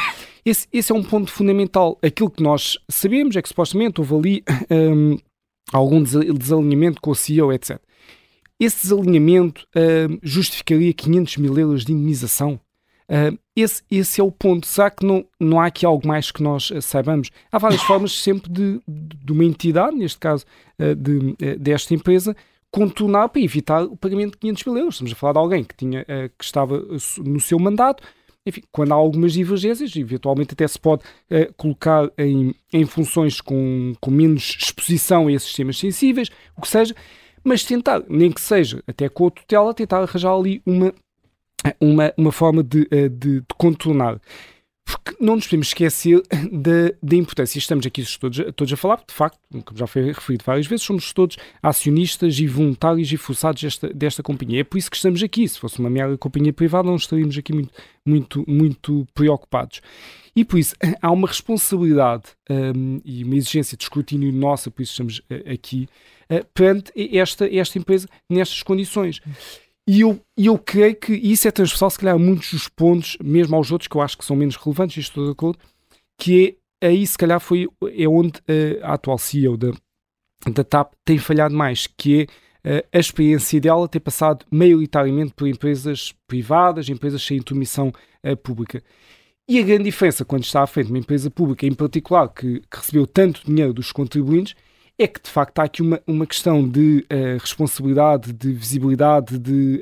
Esse, 0.45 0.67
esse, 0.71 0.91
é 0.91 0.95
um 0.95 1.03
ponto 1.03 1.31
fundamental. 1.31 1.97
Aquilo 2.01 2.29
que 2.29 2.41
nós 2.41 2.77
sabemos 2.89 3.35
é 3.35 3.41
que 3.41 3.49
supostamente 3.49 3.99
houve 3.99 4.15
ali 4.15 4.43
um, 4.69 5.17
algum 5.73 6.01
desalinhamento 6.01 7.01
com 7.01 7.11
o 7.11 7.15
CEO, 7.15 7.51
etc. 7.51 7.79
Esse 8.61 8.83
desalinhamento 8.83 9.65
uh, 9.75 10.19
justificaria 10.21 10.93
500 10.93 11.37
mil 11.37 11.57
euros 11.57 11.83
de 11.83 11.93
indenização? 11.93 12.59
Uh, 13.09 13.35
esse, 13.55 13.81
esse 13.89 14.21
é 14.21 14.23
o 14.23 14.31
ponto. 14.31 14.67
Será 14.67 14.91
que 14.91 15.03
não, 15.03 15.25
não 15.39 15.59
há 15.59 15.65
aqui 15.65 15.83
algo 15.83 16.07
mais 16.07 16.29
que 16.29 16.43
nós 16.43 16.69
uh, 16.69 16.79
saibamos? 16.79 17.31
Há 17.51 17.57
várias 17.57 17.81
formas 17.81 18.11
sempre 18.11 18.51
de, 18.51 18.79
de, 18.87 19.31
uma 19.31 19.43
entidade, 19.43 19.97
neste 19.97 20.19
caso 20.19 20.45
uh, 20.77 20.93
de, 20.93 21.57
desta 21.57 21.95
empresa, 21.95 22.35
contornar 22.69 23.29
para 23.29 23.41
evitar 23.41 23.81
o 23.81 23.97
pagamento 23.97 24.33
de 24.33 24.37
500 24.37 24.65
mil 24.65 24.77
euros. 24.77 24.93
Estamos 24.93 25.11
a 25.11 25.15
falar 25.15 25.33
de 25.33 25.39
alguém 25.39 25.63
que, 25.63 25.75
tinha, 25.75 26.05
que 26.05 26.45
estava 26.45 26.85
no 27.17 27.39
seu 27.39 27.57
mandato. 27.57 28.03
Enfim, 28.45 28.61
quando 28.71 28.91
há 28.91 28.95
algumas 28.95 29.33
divergências, 29.33 29.95
eventualmente 29.95 30.53
até 30.53 30.67
se 30.67 30.79
pode 30.79 31.03
colocar 31.57 32.09
em, 32.17 32.55
em 32.71 32.85
funções 32.85 33.41
com, 33.41 33.93
com 33.99 34.09
menos 34.09 34.55
exposição 34.57 35.27
a 35.27 35.33
esses 35.33 35.53
temas 35.53 35.77
sensíveis, 35.77 36.29
o 36.55 36.61
que 36.61 36.67
seja, 36.69 36.95
mas 37.43 37.63
tentar, 37.63 38.03
nem 38.07 38.31
que 38.31 38.41
seja 38.41 38.83
até 38.87 39.09
com 39.09 39.27
a 39.27 39.31
tutela, 39.31 39.73
tentar 39.73 40.01
arranjar 40.01 40.33
ali 40.33 40.61
uma, 40.65 40.93
uma, 41.79 42.13
uma 42.17 42.31
forma 42.31 42.63
de, 42.63 42.87
eh, 42.91 43.09
de, 43.09 43.41
de 43.41 43.45
contornar. 43.57 44.19
Porque 44.83 45.15
não 45.23 45.35
nos 45.35 45.45
podemos 45.45 45.67
esquecer 45.67 46.21
da, 46.51 46.93
da 47.01 47.15
importância. 47.15 47.57
Estamos 47.57 47.85
aqui 47.85 48.03
todos, 48.19 48.39
todos 48.55 48.73
a 48.73 48.77
falar, 48.77 49.03
de 49.07 49.13
facto, 49.13 49.39
como 49.63 49.77
já 49.77 49.87
foi 49.87 50.11
referido 50.11 50.43
várias 50.43 50.67
vezes, 50.67 50.85
somos 50.85 51.13
todos 51.13 51.37
acionistas 51.61 52.37
e 52.39 52.47
voluntários 52.47 53.11
e 53.11 53.17
forçados 53.17 53.61
desta, 53.61 53.89
desta 53.93 54.23
companhia. 54.23 54.61
É 54.61 54.63
por 54.63 54.77
isso 54.77 54.89
que 54.89 54.97
estamos 54.97 55.21
aqui. 55.23 55.47
Se 55.47 55.59
fosse 55.59 55.79
uma 55.79 55.89
mera 55.89 56.17
companhia 56.17 56.51
privada, 56.51 56.87
não 56.87 56.95
estaríamos 56.95 57.37
aqui 57.37 57.53
muito, 57.53 57.71
muito, 58.05 58.43
muito 58.47 59.07
preocupados. 59.13 59.81
E 60.35 60.45
por 60.45 60.57
isso 60.57 60.75
há 61.01 61.11
uma 61.11 61.27
responsabilidade 61.27 62.23
um, 62.49 62.99
e 63.03 63.23
uma 63.23 63.35
exigência 63.35 63.77
de 63.77 63.83
escrutínio 63.83 64.31
nossa, 64.31 64.71
por 64.71 64.81
isso 64.81 64.93
estamos 64.93 65.19
uh, 65.19 65.53
aqui, 65.53 65.89
uh, 66.31 66.45
perante 66.53 66.91
esta, 67.17 67.47
esta 67.53 67.77
empresa 67.77 68.07
nestas 68.29 68.63
condições. 68.63 69.21
E 69.87 70.01
eu, 70.01 70.19
eu 70.37 70.57
creio 70.57 70.95
que 70.95 71.13
isso 71.13 71.47
é 71.47 71.51
transversal, 71.51 71.89
se 71.89 71.99
calhar, 71.99 72.15
a 72.15 72.19
muitos 72.19 72.51
dos 72.51 72.67
pontos, 72.67 73.17
mesmo 73.23 73.55
aos 73.55 73.71
outros 73.71 73.87
que 73.87 73.95
eu 73.95 74.01
acho 74.01 74.17
que 74.17 74.25
são 74.25 74.35
menos 74.35 74.55
relevantes, 74.55 74.97
e 74.97 74.99
estou 74.99 75.25
de 75.25 75.31
acordo, 75.31 75.59
que 76.17 76.57
é 76.81 76.87
aí, 76.87 77.05
se 77.05 77.17
calhar, 77.17 77.39
foi, 77.39 77.67
é 77.97 78.07
onde 78.07 78.39
uh, 78.39 78.83
a 78.83 78.93
atual 78.93 79.17
CEO 79.17 79.57
da, 79.57 79.71
da 80.51 80.63
TAP 80.63 80.93
tem 81.03 81.17
falhado 81.17 81.55
mais, 81.55 81.87
que 81.87 82.27
é 82.63 82.79
uh, 82.79 82.87
a 82.93 82.99
experiência 82.99 83.59
dela 83.59 83.87
ter 83.87 83.99
passado 83.99 84.45
maioritariamente 84.51 85.33
por 85.33 85.47
empresas 85.47 86.13
privadas, 86.27 86.87
empresas 86.87 87.23
sem 87.23 87.37
intermissão 87.37 87.91
uh, 88.25 88.37
pública. 88.37 88.83
E 89.49 89.59
a 89.59 89.63
grande 89.63 89.85
diferença 89.85 90.23
quando 90.23 90.43
está 90.43 90.61
à 90.63 90.67
frente 90.67 90.87
de 90.87 90.93
uma 90.93 90.99
empresa 90.99 91.29
pública, 91.29 91.65
em 91.65 91.73
particular, 91.73 92.29
que, 92.29 92.59
que 92.61 92.77
recebeu 92.77 93.05
tanto 93.05 93.45
dinheiro 93.45 93.73
dos 93.73 93.91
contribuintes, 93.91 94.55
é 94.97 95.07
que 95.07 95.21
de 95.21 95.29
facto 95.29 95.59
há 95.59 95.63
aqui 95.63 95.81
uma, 95.81 96.01
uma 96.05 96.25
questão 96.25 96.67
de 96.67 97.05
uh, 97.11 97.37
responsabilidade, 97.39 98.33
de 98.33 98.51
visibilidade, 98.51 99.37
de, 99.39 99.81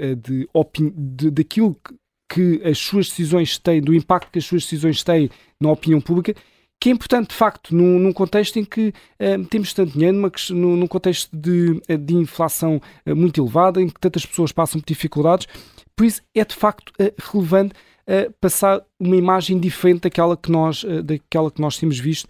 uh, 0.54 0.70
de, 0.94 1.32
daquilo 1.32 1.76
que, 2.32 2.62
as 2.64 2.78
suas 2.78 3.10
decisões 3.10 3.58
têm, 3.58 3.82
do 3.82 3.94
impacto 3.94 4.32
que 4.32 4.40
as 4.40 4.46
suas 4.46 4.64
decisões 4.64 5.04
têm 5.04 5.30
na 5.60 5.72
opinião 5.72 6.00
pública, 6.00 6.34
que 6.80 6.90
é 6.90 6.92
importante 6.94 7.30
de 7.32 7.36
facto 7.36 7.76
num, 7.76 8.00
num 8.00 8.14
contexto 8.14 8.58
em 8.58 8.64
que 8.64 8.94
uh, 9.20 9.46
temos 9.50 9.74
tanto 9.74 9.94
dinheiro, 9.94 10.16
numa, 10.16 10.32
num, 10.52 10.78
num 10.78 10.88
contexto 10.88 11.36
de, 11.36 11.82
de 11.98 12.16
inflação 12.16 12.82
muito 13.06 13.42
elevada, 13.42 13.82
em 13.82 13.90
que 13.90 14.00
tantas 14.00 14.26
pessoas 14.26 14.52
passam 14.52 14.80
por 14.80 14.88
dificuldades, 14.88 15.48
por 15.96 16.06
isso 16.06 16.22
é 16.34 16.46
de 16.46 16.56
facto 16.56 16.94
relevante 17.32 17.74
passar 18.42 18.82
uma 19.00 19.16
imagem 19.16 19.60
diferente 19.60 20.02
daquela 20.02 20.36
que 20.36 20.50
nós, 20.50 20.84
daquela 21.04 21.52
que 21.52 21.62
nós 21.62 21.78
temos 21.78 22.00
visto 22.00 22.28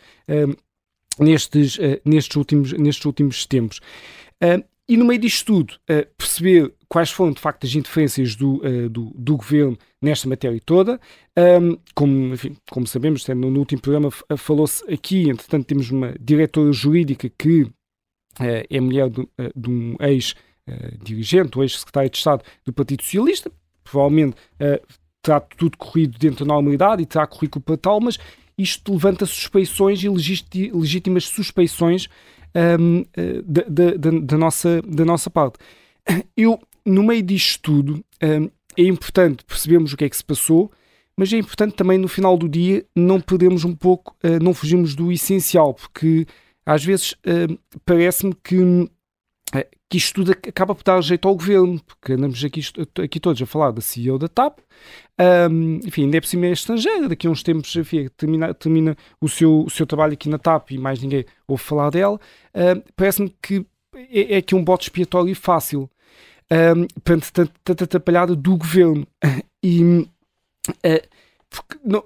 nestes, 1.19 1.77
uh, 1.77 1.99
nestes, 2.05 2.35
últimos, 2.35 2.73
nestes 2.73 3.05
últimos 3.05 3.45
tempos. 3.45 3.79
Uh, 4.43 4.63
e 4.87 4.97
no 4.97 5.05
meio 5.05 5.19
disto 5.19 5.45
tudo, 5.45 5.73
uh, 5.89 6.07
perceber 6.17 6.73
quais 6.87 7.11
foram 7.11 7.31
de 7.31 7.39
facto 7.39 7.65
as 7.65 7.75
interferências 7.75 8.35
do, 8.35 8.61
do, 8.89 9.11
do, 9.15 9.37
governo 9.37 9.77
nesta 10.01 10.27
matéria 10.27 10.59
toda. 10.65 10.99
Um, 11.37 11.77
como, 11.93 12.33
enfim, 12.33 12.57
como 12.71 12.87
sabemos, 12.87 13.27
no, 13.27 13.51
no 13.51 13.59
último 13.59 13.79
programa 13.79 14.09
falou-se 14.35 14.83
aqui, 14.91 15.29
entretanto, 15.29 15.67
temos 15.67 15.91
uma 15.91 16.15
diretora 16.19 16.71
jurídica 16.71 17.29
que 17.37 17.67
é 18.39 18.81
mulher 18.81 19.07
de, 19.11 19.27
de 19.55 19.69
um 19.69 19.95
ex-dirigente, 19.99 21.59
ou 21.59 21.63
ex-secretário 21.63 22.09
de 22.09 22.17
Estado 22.17 22.43
do 22.65 22.73
Partido 22.73 23.03
Socialista, 23.03 23.51
provavelmente 23.83 24.35
terá 25.21 25.39
tudo 25.39 25.77
corrido 25.77 26.17
dentro 26.17 26.45
da 26.45 26.53
normalidade 26.53 27.03
e 27.03 27.05
terá 27.05 27.27
currículo 27.27 27.63
para 27.63 27.77
tal, 27.77 27.99
mas 27.99 28.17
isto 28.59 28.91
levanta 28.91 29.25
suspeições 29.25 30.03
e 30.03 30.09
legítimas 30.09 31.23
suspeições 31.23 32.07
um, 32.79 33.05
eh, 33.15 33.41
da, 33.43 33.91
da, 33.97 34.19
da, 34.19 34.37
nossa, 34.37 34.81
da 34.81 35.05
nossa 35.05 35.29
parte. 35.29 35.57
Eu, 36.35 36.59
no 36.85 37.03
meio 37.03 37.23
disto 37.23 37.61
tudo, 37.61 38.05
um, 38.21 38.49
é 38.77 38.83
importante 38.83 39.45
percebermos 39.45 39.93
o 39.93 39.97
que 39.97 40.03
é 40.03 40.09
que 40.09 40.17
se 40.17 40.23
passou, 40.23 40.71
mas 41.15 41.31
é 41.31 41.37
importante 41.37 41.75
também 41.75 41.97
no 41.97 42.07
final 42.07 42.37
do 42.37 42.49
dia 42.49 42.85
não 42.95 43.21
perdermos 43.21 43.63
um 43.63 43.73
pouco, 43.75 44.15
uh, 44.23 44.43
não 44.43 44.53
fugirmos 44.53 44.93
do 44.93 45.11
essencial, 45.11 45.73
porque 45.73 46.25
às 46.65 46.83
vezes 46.83 47.13
uh, 47.13 47.57
parece-me 47.85 48.33
que 48.43 48.89
que 49.89 49.97
isto 49.97 50.15
tudo 50.15 50.31
acaba 50.31 50.75
por 50.75 50.83
dar 50.83 51.01
jeito 51.01 51.27
ao 51.27 51.35
governo, 51.35 51.81
porque 51.81 52.13
andamos 52.13 52.43
aqui, 52.43 52.61
aqui 53.03 53.19
todos 53.19 53.41
a 53.41 53.45
falar 53.45 53.71
da 53.71 53.81
CEO 53.81 54.19
da 54.19 54.27
TAP, 54.27 54.59
um, 55.49 55.79
enfim, 55.83 56.03
ainda 56.03 56.17
é 56.17 56.21
por 56.21 56.27
cima 56.27 56.45
é 56.45 56.51
estrangeira, 56.51 57.09
daqui 57.09 57.25
a 57.25 57.29
uns 57.29 57.41
tempos 57.41 57.75
enfim, 57.75 58.07
termina, 58.15 58.53
termina 58.53 58.95
o, 59.19 59.27
seu, 59.27 59.61
o 59.61 59.69
seu 59.69 59.87
trabalho 59.87 60.13
aqui 60.13 60.29
na 60.29 60.37
TAP 60.37 60.71
e 60.71 60.77
mais 60.77 61.01
ninguém 61.01 61.25
ouve 61.47 61.63
falar 61.63 61.89
dela, 61.89 62.19
um, 62.53 62.83
parece-me 62.95 63.33
que 63.41 63.65
é, 63.95 64.35
é 64.35 64.37
aqui 64.37 64.53
um 64.53 64.63
bote 64.63 64.83
expiatório 64.83 65.35
fácil 65.35 65.89
um, 66.51 66.87
perante 67.03 67.31
tanta, 67.31 67.53
tanta 67.63 67.83
atrapalhada 67.83 68.35
do 68.35 68.57
governo. 68.57 69.07
E, 69.61 69.83
uh, 69.83 71.07
porque, 71.49 71.77
não, 71.83 72.01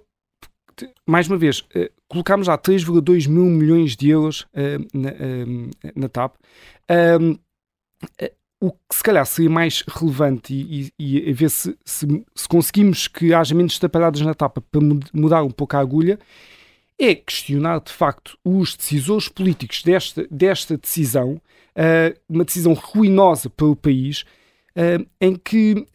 mais 1.06 1.28
uma 1.28 1.38
vez, 1.38 1.60
uh, 1.60 1.88
colocámos 2.08 2.48
já 2.48 2.58
3,2 2.58 3.30
mil 3.30 3.46
milhões 3.46 3.96
de 3.96 4.10
euros 4.10 4.42
uh, 4.42 4.84
na, 4.92 5.10
uh, 5.12 5.92
na 5.96 6.10
TAP. 6.10 6.34
Um, 7.22 7.38
o 8.60 8.72
que 8.72 8.96
se 8.96 9.04
calhar 9.04 9.26
seria 9.26 9.50
mais 9.50 9.84
relevante 9.88 10.54
e, 10.54 10.94
e, 10.98 11.30
e 11.30 11.34
ver 11.34 11.50
se, 11.50 11.78
se, 11.84 12.08
se, 12.34 12.48
conseguimos 12.48 13.08
que 13.10 13.34
haja 13.34 13.54
menos 13.54 13.78
taparadas 13.78 14.22
na 14.22 14.34
tapa 14.34 14.62
para 14.62 14.82
mudar 15.14 15.44
um 15.44 15.52
pouco 15.52 15.76
a 15.76 15.80
agulha, 15.80 16.18
é 16.98 17.14
questionar 17.14 17.82
de 17.82 17.92
facto 17.92 18.38
os 18.44 18.76
decisores 18.76 19.28
políticos 19.28 19.84
desta, 19.84 20.26
desta 20.32 20.78
decisão, 20.78 21.34
uh, 21.34 22.20
uma 22.30 22.46
decisão 22.46 22.74
ruinosa 22.74 23.50
para 23.50 23.68
o 23.68 23.76
país, 23.76 24.24
em 25.22 25.36
que 25.36 25.86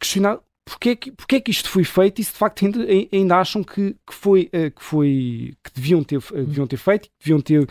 questionar 0.00 0.40
porque 0.64 0.90
é, 0.90 0.96
que, 0.96 1.12
porque 1.12 1.36
é 1.36 1.40
que 1.40 1.50
isto 1.50 1.68
foi 1.68 1.84
feito 1.84 2.20
e 2.20 2.24
se 2.24 2.32
de 2.32 2.38
facto 2.38 2.64
ainda, 2.64 2.86
ainda 3.12 3.36
acham 3.36 3.62
que, 3.62 3.94
que, 4.06 4.14
foi, 4.14 4.46
que, 4.46 4.82
foi, 4.82 5.54
que 5.62 5.70
deviam, 5.74 6.02
ter, 6.02 6.20
deviam 6.32 6.66
ter 6.66 6.78
feito, 6.78 7.08
que 7.08 7.14
deviam 7.20 7.40
ter 7.40 7.62
uh, 7.62 7.68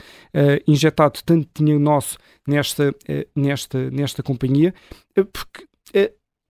injetado 0.68 1.20
tanto 1.26 1.50
dinheiro 1.56 1.80
nosso 1.80 2.18
nesta, 2.48 2.90
uh, 2.92 3.26
nesta, 3.36 3.90
nesta 3.90 4.22
companhia, 4.22 4.74
uh, 5.18 5.26
porque 5.26 5.68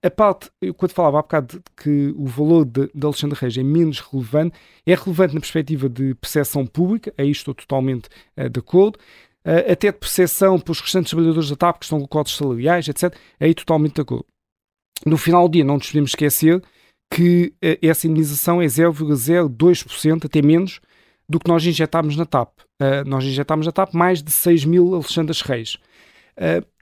a 0.05 0.11
parte, 0.11 0.51
eu 0.61 0.73
quando 0.73 0.91
falava 0.91 1.19
há 1.19 1.21
bocado 1.21 1.59
de 1.59 1.63
que 1.81 2.13
o 2.17 2.25
valor 2.25 2.65
de, 2.65 2.91
de 2.93 3.05
Alexandre 3.05 3.39
Reis 3.39 3.57
é 3.57 3.63
menos 3.63 4.01
relevante, 4.01 4.57
é 4.85 4.95
relevante 4.95 5.33
na 5.33 5.39
perspectiva 5.39 5.87
de 5.87 6.13
percepção 6.15 6.67
pública, 6.67 7.13
aí 7.17 7.31
estou 7.31 7.53
totalmente 7.53 8.09
de 8.51 8.59
acordo, 8.59 8.99
até 9.45 9.93
de 9.93 9.97
percepção 9.97 10.59
para 10.59 10.73
os 10.73 10.81
restantes 10.81 11.09
trabalhadores 11.09 11.49
da 11.49 11.55
TAP 11.55 11.79
que 11.79 11.85
estão 11.85 12.01
com 12.01 12.07
cotas 12.07 12.35
salariais, 12.35 12.85
etc., 12.89 13.15
aí 13.39 13.53
totalmente 13.53 13.95
de 13.95 14.01
acordo. 14.01 14.25
No 15.05 15.17
final 15.17 15.47
do 15.47 15.53
dia, 15.53 15.63
não 15.63 15.75
nos 15.75 15.87
podemos 15.87 16.11
esquecer 16.11 16.61
que 17.11 17.53
uh, 17.63 17.77
essa 17.81 18.07
indenização 18.07 18.61
é 18.61 18.65
0,02%, 18.65 20.25
até 20.25 20.41
menos, 20.41 20.79
do 21.27 21.39
que 21.39 21.47
nós 21.47 21.65
injetámos 21.65 22.17
na 22.17 22.25
TAP. 22.25 22.51
nós 23.05 23.23
injetámos 23.23 23.65
na 23.65 23.71
TAP 23.71 23.93
mais 23.93 24.21
de 24.21 24.29
6 24.29 24.65
mil 24.65 24.93
Alexandres 24.93 25.41
Reis. 25.41 25.77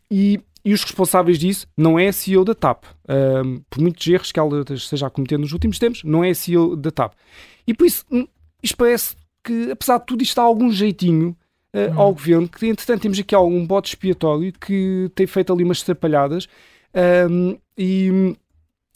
e 0.10 0.42
e 0.64 0.74
os 0.74 0.84
responsáveis 0.84 1.40
disso 1.40 1.68
não 1.76 1.98
é 1.98 2.08
a 2.08 2.14
CEO 2.14 2.46
da 2.46 2.54
TAP. 2.54 2.86
Um, 3.10 3.62
por 3.70 3.82
muitos 3.82 4.06
erros 4.08 4.32
que 4.32 4.40
ela 4.40 4.64
esteja 4.70 5.08
a 5.08 5.10
cometer 5.10 5.38
nos 5.38 5.52
últimos 5.52 5.80
tempos, 5.80 6.04
não 6.04 6.24
é 6.24 6.30
a 6.30 6.36
CEO 6.36 6.76
da 6.76 6.92
TAP. 6.92 7.14
E 7.66 7.74
por 7.74 7.86
isso, 7.86 8.06
hum, 8.12 8.28
isto 8.62 8.78
parece 8.78 9.16
que, 9.44 9.72
apesar 9.72 9.98
de 9.98 10.06
tudo, 10.06 10.22
isto 10.22 10.36
dá 10.36 10.44
algum 10.44 10.72
jeitinho 10.72 11.36
uh, 11.76 12.00
ao 12.00 12.14
governo, 12.14 12.48
que 12.48 12.68
entretanto 12.68 13.02
temos 13.02 13.20
aqui 13.20 13.34
algum 13.34 13.66
bote 13.66 13.90
expiatório 13.90 14.54
que 14.54 15.10
tem 15.16 15.26
feito 15.26 15.52
ali 15.52 15.64
umas 15.64 15.82
atrapalhadas 15.82 16.48
um, 17.30 17.58
e 17.78 18.36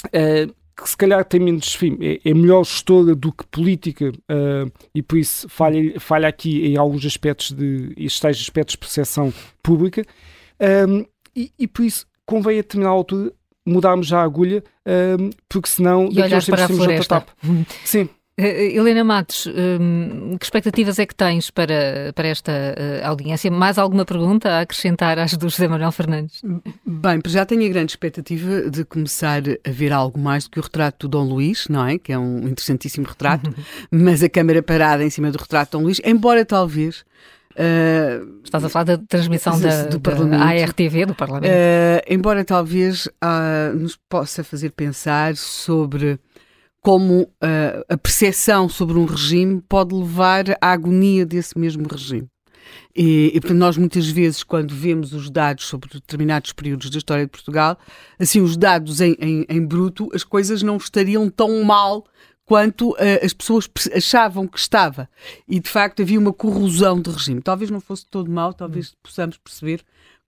uh, 0.08 0.54
que 0.76 0.90
se 0.90 0.98
calhar 0.98 1.24
tem 1.24 1.40
menos, 1.40 1.74
enfim, 1.74 1.98
é, 2.02 2.30
é 2.30 2.34
melhor 2.34 2.66
gestora 2.66 3.16
do 3.16 3.32
que 3.32 3.46
política 3.48 4.10
uh, 4.10 4.72
e 4.94 5.02
por 5.02 5.18
isso 5.18 5.48
falha, 5.48 6.00
falha 6.00 6.28
aqui 6.28 6.66
em 6.66 6.78
alguns 6.78 7.06
aspectos 7.06 7.52
de 7.52 7.94
estes 7.96 8.42
aspectos 8.42 8.74
de 8.74 8.80
percepção 8.80 9.34
pública. 9.64 10.04
Um, 10.88 11.06
e, 11.36 11.52
e 11.58 11.68
por 11.68 11.84
isso 11.84 12.06
convém 12.26 12.60
a 12.60 12.62
determinada 12.62 12.96
altura 12.96 13.32
mudarmos 13.66 14.08
já 14.08 14.20
a 14.20 14.24
agulha, 14.24 14.64
um, 15.20 15.30
porque 15.50 15.70
senão 15.70 16.08
e 16.12 16.16
daqui 16.16 16.34
a 16.34 16.38
uns 16.38 16.46
tempos 16.46 16.68
temos 16.68 16.80
outra 16.80 16.96
etapa. 16.96 17.34
Sim. 17.84 18.10
Uh, 18.38 18.44
Helena 18.44 19.02
Matos, 19.02 19.48
um, 19.48 20.38
que 20.38 20.46
expectativas 20.46 21.00
é 21.00 21.06
que 21.06 21.16
tens 21.16 21.50
para, 21.50 22.12
para 22.14 22.28
esta 22.28 22.52
uh, 22.52 23.08
audiência? 23.08 23.50
Mais 23.50 23.78
alguma 23.78 24.04
pergunta 24.04 24.50
a 24.50 24.60
acrescentar 24.60 25.18
às 25.18 25.38
do 25.38 25.48
José 25.48 25.70
Manuel 25.70 25.92
Fernandes? 25.94 26.42
Bem, 26.86 27.22
já 27.28 27.46
tenho 27.46 27.66
a 27.66 27.70
grande 27.70 27.94
expectativa 27.94 28.70
de 28.70 28.84
começar 28.84 29.42
a 29.66 29.72
ver 29.72 29.94
algo 29.94 30.20
mais 30.20 30.44
do 30.44 30.50
que 30.50 30.60
o 30.60 30.64
retrato 30.64 31.08
do 31.08 31.18
Dom 31.18 31.30
Luís, 31.30 31.70
não 31.70 31.88
é? 31.88 31.98
Que 31.98 32.12
é 32.12 32.20
um 32.20 32.40
interessantíssimo 32.48 33.08
retrato, 33.08 33.50
uhum. 33.50 33.64
mas 34.04 34.22
a 34.22 34.28
câmera 34.28 34.62
parada 34.62 35.02
em 35.02 35.10
cima 35.10 35.32
do 35.32 35.38
retrato 35.38 35.70
de 35.70 35.78
Dom 35.78 35.84
Luís, 35.86 36.02
embora 36.04 36.44
talvez 36.44 37.06
Uh, 37.58 38.42
Estás 38.44 38.66
a 38.66 38.70
falar 38.70 38.84
da 38.84 38.98
transmissão 38.98 39.58
da, 39.58 39.86
do 39.86 39.98
Parlamento. 39.98 40.40
da 40.40 40.46
ARTV 40.46 41.06
do 41.06 41.16
Parlamento. 41.16 41.50
Uh, 41.50 42.14
embora 42.14 42.44
talvez 42.44 43.06
uh, 43.06 43.74
nos 43.74 43.98
possa 44.10 44.44
fazer 44.44 44.72
pensar 44.72 45.38
sobre 45.38 46.20
como 46.86 47.28
a 47.90 47.98
percepção 47.98 48.70
sobre 48.70 48.96
um 49.00 49.06
regime 49.06 49.60
pode 49.68 49.96
levar 49.96 50.46
à 50.62 50.72
agonia 50.72 51.26
desse 51.26 51.58
mesmo 51.58 51.88
regime. 51.88 52.28
E, 52.96 53.32
e 53.34 53.42
portanto, 53.42 53.58
nós 53.58 53.76
muitas 53.76 54.08
vezes, 54.08 54.44
quando 54.44 54.72
vemos 54.76 55.12
os 55.12 55.32
dados 55.32 55.66
sobre 55.66 55.90
determinados 55.92 56.54
períodos 56.54 56.92
da 56.92 57.00
história 57.00 57.26
de 57.26 57.32
Portugal, 57.32 57.76
assim, 58.20 58.40
os 58.40 58.56
dados 58.56 59.02
em, 59.02 59.18
em, 59.20 59.48
em 59.50 59.66
bruto, 59.66 60.12
as 60.14 60.24
coisas 60.24 60.62
não 60.62 60.78
estariam 60.78 61.28
tão 61.28 61.64
mal 61.64 62.06
quanto 62.46 62.92
uh, 62.92 62.98
as 63.24 63.34
pessoas 63.34 63.68
achavam 63.92 64.48
que 64.48 64.60
estava. 64.60 65.10
E 65.48 65.60
de 65.60 65.68
facto 65.68 66.04
havia 66.04 66.20
uma 66.20 66.32
corrosão 66.32 67.02
de 67.02 67.10
regime. 67.10 67.42
Talvez 67.42 67.72
não 67.72 67.82
fosse 67.82 68.06
todo 68.06 68.30
mal, 68.30 68.54
talvez 68.54 68.90
hum. 68.90 68.94
possamos 69.02 69.40
perceber 69.40 69.82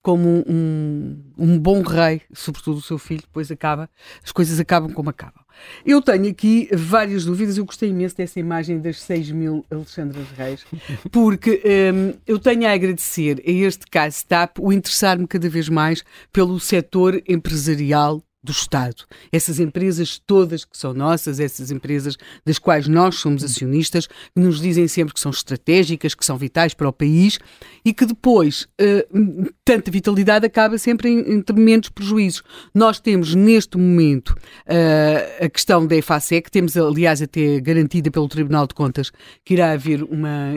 como 0.07 0.41
um, 0.47 1.19
um 1.37 1.59
bom 1.59 1.81
rei, 1.81 2.21
sobretudo 2.33 2.77
o 2.77 2.81
seu 2.81 2.97
filho, 2.97 3.19
depois 3.19 3.51
acaba, 3.51 3.89
as 4.23 4.31
coisas 4.31 4.57
acabam 4.57 4.89
como 4.93 5.09
acabam. 5.09 5.43
Eu 5.85 6.01
tenho 6.01 6.29
aqui 6.29 6.69
várias 6.71 7.25
dúvidas, 7.25 7.57
eu 7.57 7.65
gostei 7.65 7.89
imenso 7.89 8.15
dessa 8.15 8.39
imagem 8.39 8.79
das 8.79 9.01
6 9.01 9.31
mil 9.31 9.65
Alexandras 9.69 10.29
Reis, 10.37 10.65
porque 11.11 11.61
um, 11.93 12.13
eu 12.25 12.39
tenho 12.39 12.65
a 12.65 12.71
agradecer 12.71 13.43
a 13.45 13.51
este 13.51 13.85
caso 13.87 14.25
TAP 14.25 14.59
o 14.59 14.71
interessar-me 14.71 15.27
cada 15.27 15.49
vez 15.49 15.67
mais 15.67 16.05
pelo 16.31 16.57
setor 16.57 17.21
empresarial 17.27 18.23
do 18.47 18.51
Estado. 18.51 19.03
Essas 19.31 19.60
empresas 19.60 20.19
todas 20.25 20.63
que 20.63 20.77
são 20.77 20.93
nossas, 20.93 21.39
essas 21.39 21.69
empresas 21.69 22.17
das 22.45 22.57
quais 22.57 22.88
nós 22.88 23.15
somos 23.15 23.43
acionistas, 23.43 24.07
que 24.07 24.39
nos 24.39 24.62
dizem 24.62 24.88
sempre 24.88 25.13
que 25.13 25.19
são 25.19 25.31
estratégicas, 25.31 26.15
que 26.15 26.25
são 26.25 26.38
vitais 26.38 26.73
para 26.73 26.88
o 26.88 26.93
país 26.93 27.38
e 27.83 27.93
que 27.93 28.05
depois 28.05 28.63
uh, 28.81 29.53
tanta 29.65 29.91
vitalidade 29.91 30.45
acaba 30.45 30.77
sempre 30.77 31.10
em, 31.10 31.33
em 31.33 31.41
tremendos 31.41 31.89
prejuízos. 31.89 32.41
Nós 32.73 32.99
temos 32.99 33.36
neste 33.36 33.77
momento 33.77 34.29
uh, 34.29 35.45
a 35.45 35.49
questão 35.49 35.86
da 35.86 35.95
EFASEC, 35.95 36.49
temos 36.49 36.77
aliás 36.77 37.21
até 37.21 37.60
garantida 37.60 38.10
pelo 38.10 38.29
Tribunal 38.29 38.65
de 38.65 38.73
Contas 38.73 39.12
que 39.43 39.53
irá 39.53 39.73
haver 39.73 40.03
uma, 40.03 40.51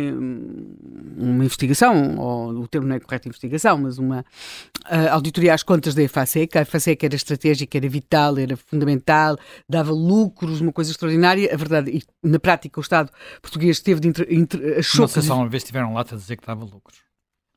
uma 1.17 1.45
investigação, 1.45 2.17
ou 2.19 2.51
o 2.61 2.69
termo 2.69 2.87
não 2.87 2.95
é 2.95 3.01
correto 3.01 3.29
investigação, 3.29 3.79
mas 3.79 3.99
uma 3.99 4.21
uh, 4.21 5.11
auditoria 5.11 5.55
às 5.55 5.65
contas 5.65 5.95
da 5.95 6.03
EFASEC. 6.03 6.57
A 6.57 6.63
EFASEC 6.63 7.05
era 7.05 7.17
estratégica 7.17 7.80
era 7.81 7.89
vital, 7.89 8.39
era 8.39 8.57
fundamental, 8.57 9.39
dava 9.69 9.93
lucros, 9.93 10.61
uma 10.61 10.73
coisa 10.73 10.91
extraordinária. 10.91 11.53
A 11.53 11.57
verdade, 11.57 11.91
e 11.91 12.03
na 12.23 12.39
prática 12.39 12.79
o 12.79 12.83
Estado 12.83 13.11
português 13.41 13.81
teve 13.81 14.01
de 14.01 14.09
inter, 14.09 14.27
inter, 14.31 14.79
achou 14.79 15.03
Não 15.03 15.09
sei 15.09 15.23
se 15.23 15.31
alguma 15.31 15.49
vez 15.49 15.63
estiveram 15.63 15.95
lá 15.95 16.03
a 16.03 16.05
dizer 16.05 16.37
que 16.37 16.47
dava 16.47 16.65
lucros. 16.65 16.99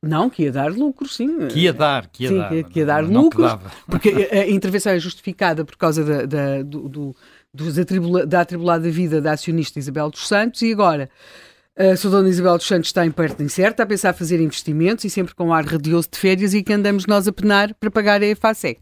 Não, 0.03 0.29
que 0.29 0.43
ia 0.43 0.51
dar 0.51 0.69
lucros, 0.69 1.15
sim. 1.15 1.47
Que 1.47 1.61
ia 1.61 1.73
dar, 1.73 2.07
que 2.07 2.23
ia 2.23 2.29
sim, 2.29 2.37
dar. 2.37 2.49
Que, 2.49 2.63
que 2.65 2.79
ia 2.79 2.85
dar 2.85 3.03
lucros, 3.05 3.51
porque 3.87 4.09
a, 4.09 4.49
intervenção 4.49 4.91
é 4.91 4.99
justificada 4.99 5.63
por 5.63 5.77
causa 5.77 6.03
da, 6.03 6.25
da, 6.25 6.61
do, 6.61 6.89
do, 6.89 7.15
dos 7.53 7.79
atribula, 7.79 8.25
da 8.25 8.41
atribulada 8.41 8.89
vida 8.89 9.21
da 9.21 9.31
acionista 9.31 9.79
Isabel 9.79 10.09
dos 10.09 10.27
Santos 10.27 10.61
e 10.61 10.73
agora 10.73 11.09
a 11.77 11.93
Sra. 11.93 12.11
Dona 12.11 12.29
Isabel 12.29 12.57
dos 12.57 12.67
Santos 12.67 12.89
está 12.89 13.05
em 13.05 13.11
perto 13.11 13.41
incerta, 13.41 13.83
a 13.83 13.85
pensar 13.85 14.13
fazer 14.13 14.39
investimentos 14.39 15.05
e 15.05 15.09
sempre 15.09 15.33
com 15.33 15.53
ar 15.53 15.65
radioso 15.65 16.09
de 16.11 16.19
férias 16.19 16.53
e 16.53 16.61
que 16.61 16.73
andamos 16.73 17.05
nós 17.05 17.27
a 17.27 17.33
penar 17.33 17.73
para 17.75 17.89
pagar 17.89 18.21
a 18.21 18.25
EFASEC. 18.25 18.81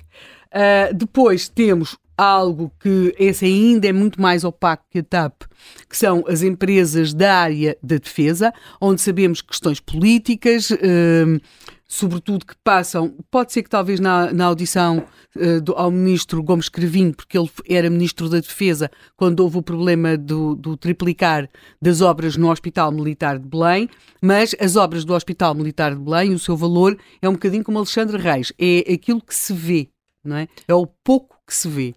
Uh, 0.54 0.94
depois 0.94 1.48
temos 1.48 1.98
algo 2.18 2.72
que 2.80 3.16
esse 3.18 3.46
ainda 3.46 3.88
é 3.88 3.94
muito 3.94 4.22
mais 4.22 4.44
opaco 4.44 4.86
que 4.90 5.00
a 5.00 5.04
TAP, 5.04 5.44
que 5.90 5.98
são 5.98 6.24
as 6.28 6.44
empresas 6.44 7.14
da 7.14 7.36
área 7.36 7.78
da 7.82 7.98
defesa, 7.98 8.54
onde 8.80 9.02
sabemos 9.02 9.42
questões 9.42 9.80
políticas, 9.80 10.70
uh, 10.70 11.42
sobretudo 11.88 12.46
que 12.46 12.54
passam, 12.64 13.14
pode 13.30 13.52
ser 13.52 13.64
que 13.64 13.70
talvez 13.70 14.00
na, 14.00 14.32
na 14.32 14.46
audição 14.46 15.04
uh, 15.36 15.62
do, 15.62 15.74
ao 15.74 15.92
ministro 15.92 16.42
Gomes 16.42 16.70
Crevinho, 16.70 17.14
porque 17.14 17.38
ele 17.38 17.50
era 17.68 17.90
ministro 17.90 18.30
da 18.30 18.40
Defesa 18.40 18.90
quando 19.18 19.42
houve 19.42 19.58
o 19.58 19.62
problema 19.62 20.16
do, 20.16 20.56
do, 20.56 20.78
triplicar 20.78 21.50
das 21.82 22.02
obras 22.02 22.38
no 22.38 22.50
Hospital 22.50 22.92
Militar 22.94 23.40
de 23.40 23.48
Belém, 23.48 23.90
mas 24.22 24.56
as 24.60 24.76
obras 24.78 25.04
do 25.04 25.14
Hospital 25.14 25.54
Militar 25.54 25.94
de 25.94 26.02
Belém, 26.02 26.34
o 26.34 26.40
seu 26.40 26.56
valor 26.56 26.98
é 27.22 27.28
um 27.28 27.34
bocadinho 27.34 27.64
como 27.64 27.78
Alexandre 27.78 28.18
Reis, 28.18 28.54
é 28.58 28.94
aquilo 28.94 29.22
que 29.22 29.36
se 29.36 29.52
vê, 29.52 29.90
não 30.24 30.36
é? 30.36 30.48
É 30.68 30.74
o 30.74 30.86
pouco 30.86 31.38
que 31.46 31.54
se 31.54 31.68
vê 31.68 31.94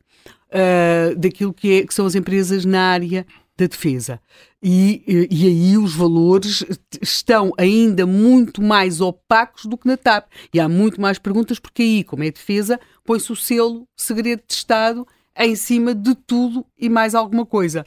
uh, 0.50 1.16
daquilo 1.16 1.52
que, 1.52 1.80
é, 1.80 1.86
que 1.86 1.94
são 1.94 2.06
as 2.06 2.14
empresas 2.14 2.64
na 2.64 2.80
área 2.80 3.26
da 3.56 3.66
defesa. 3.66 4.20
E, 4.62 5.28
e, 5.30 5.46
aí 5.46 5.78
os 5.78 5.94
valores 5.94 6.64
estão 7.00 7.52
ainda 7.58 8.06
muito 8.06 8.62
mais 8.62 9.00
opacos 9.00 9.66
do 9.66 9.76
que 9.76 9.86
na 9.86 9.96
TAP. 9.96 10.26
E 10.52 10.58
há 10.58 10.68
muito 10.68 11.00
mais 11.00 11.18
perguntas, 11.18 11.58
porque 11.58 11.82
aí, 11.82 12.04
como 12.04 12.24
é 12.24 12.30
defesa, 12.30 12.80
põe-se 13.04 13.30
o 13.30 13.36
selo 13.36 13.86
segredo 13.96 14.42
de 14.46 14.54
Estado 14.54 15.06
em 15.36 15.54
cima 15.54 15.94
de 15.94 16.14
tudo 16.14 16.64
e 16.78 16.88
mais 16.88 17.14
alguma 17.14 17.44
coisa. 17.44 17.84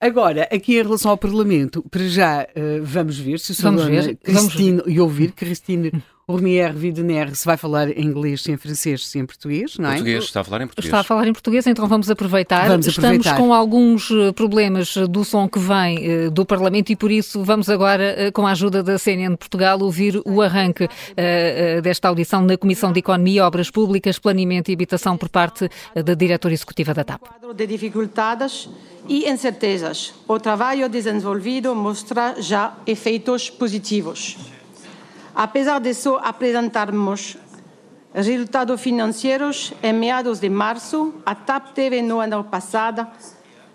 Agora, 0.00 0.48
aqui 0.52 0.78
em 0.78 0.82
relação 0.82 1.10
ao 1.10 1.18
Parlamento, 1.18 1.82
para 1.90 2.06
já 2.06 2.42
uh, 2.42 2.82
vamos 2.82 3.18
ver 3.18 3.40
se 3.40 3.52
a 3.52 3.70
vamos 3.70 3.84
ver, 3.84 4.16
Cristine, 4.16 4.76
vamos 4.78 4.94
e 4.94 5.00
ouvir, 5.00 5.32
Cristine 5.32 5.88
o 5.88 6.00
Romier 6.26 6.74
Widener 6.74 7.34
se 7.36 7.44
vai 7.44 7.56
falar 7.56 7.90
em 7.90 8.02
inglês, 8.02 8.42
sem 8.42 8.56
francês, 8.56 9.06
sem 9.06 9.26
português, 9.26 9.76
não 9.78 9.90
é? 9.90 9.92
Português, 9.92 10.24
está 10.24 10.40
a 10.40 10.44
falar 10.44 10.62
em 10.62 10.66
português. 10.66 10.86
Está 10.86 11.00
a 11.00 11.04
falar 11.04 11.28
em 11.28 11.32
português, 11.32 11.66
então 11.66 11.86
vamos 11.86 12.10
aproveitar. 12.10 12.66
Vamos 12.66 12.88
aproveitar. 12.88 13.18
Estamos 13.18 13.38
com 13.38 13.52
alguns 13.52 14.10
eh, 14.10 14.32
problemas 14.32 14.96
do 14.96 15.22
som 15.22 15.46
que 15.46 15.58
vem 15.58 16.26
uh, 16.26 16.30
do 16.30 16.46
Parlamento 16.46 16.90
e 16.90 16.96
por 16.96 17.10
isso 17.10 17.44
vamos 17.44 17.68
agora, 17.68 18.16
uh, 18.28 18.32
com 18.32 18.46
a 18.46 18.52
ajuda 18.52 18.82
da 18.82 18.98
CNN 18.98 19.32
de 19.32 19.36
Portugal, 19.36 19.78
ouvir 19.80 20.20
o 20.24 20.40
arranque 20.40 20.84
uh, 20.84 21.82
desta 21.82 22.08
audição 22.08 22.40
na 22.40 22.56
Comissão 22.56 22.90
de 22.90 23.00
Economia, 23.00 23.46
Obras 23.46 23.70
Públicas, 23.70 24.18
Planeamento 24.18 24.70
e 24.70 24.74
Habitação 24.74 25.18
por 25.18 25.28
parte 25.28 25.68
da 25.94 26.14
diretora 26.14 26.54
executiva 26.54 26.94
da 26.94 27.04
TAP. 27.04 27.20
Quadro 27.20 27.52
de 27.52 27.66
dificuldades 27.66 28.68
e 29.08 29.28
incertezas. 29.28 30.14
O 30.26 30.38
trabalho 30.38 30.88
desenvolvido 30.88 31.74
mostra 31.74 32.36
já 32.40 32.74
efeitos 32.86 33.50
positivos. 33.50 34.53
Apesar 35.34 35.80
disso, 35.80 36.18
apresentamos 36.22 37.36
Resultados 38.14 38.80
financeiros, 38.80 39.72
em 39.82 39.92
meados 39.92 40.38
de 40.38 40.48
março, 40.48 41.14
a 41.26 41.34
TAP 41.34 41.74
teve 41.74 42.00
no 42.00 42.20
ano 42.20 42.44
passado, 42.44 43.04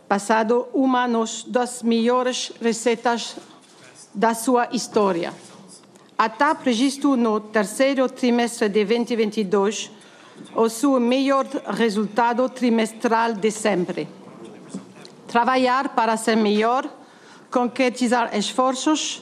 passado 0.08 0.66
uma 0.74 1.06
das 1.48 1.84
melhores 1.84 2.54
receitas 2.62 3.36
da 4.16 4.34
sua 4.34 4.70
história. 4.72 5.34
A 6.18 6.30
TAP 6.30 6.68
registrou 6.68 7.18
no 7.18 7.42
terceiro 7.42 8.08
trimestre 8.08 8.70
de 8.70 8.86
2022 8.86 9.92
o 10.56 10.70
seu 10.70 10.98
melhor 11.02 11.46
resultado 11.68 12.48
trimestral 12.48 13.34
de 13.34 13.52
sempre. 13.52 14.08
Trabalhar 15.28 15.90
para 15.90 16.16
ser 16.16 16.38
melhor, 16.38 16.90
concretizar 17.52 18.34
esforços 18.38 19.22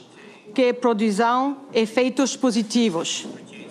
que 0.58 0.72
produzam 0.72 1.56
efeitos 1.72 2.36
positivos 2.36 3.28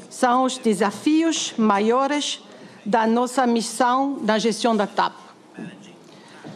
são 0.10 0.46
os 0.46 0.58
desafios 0.58 1.54
maiores 1.58 2.42
da 2.86 3.06
nossa 3.06 3.46
missão 3.46 4.18
na 4.24 4.40
gestão 4.40 4.74
da 4.74 4.88
TAP. 4.88 5.12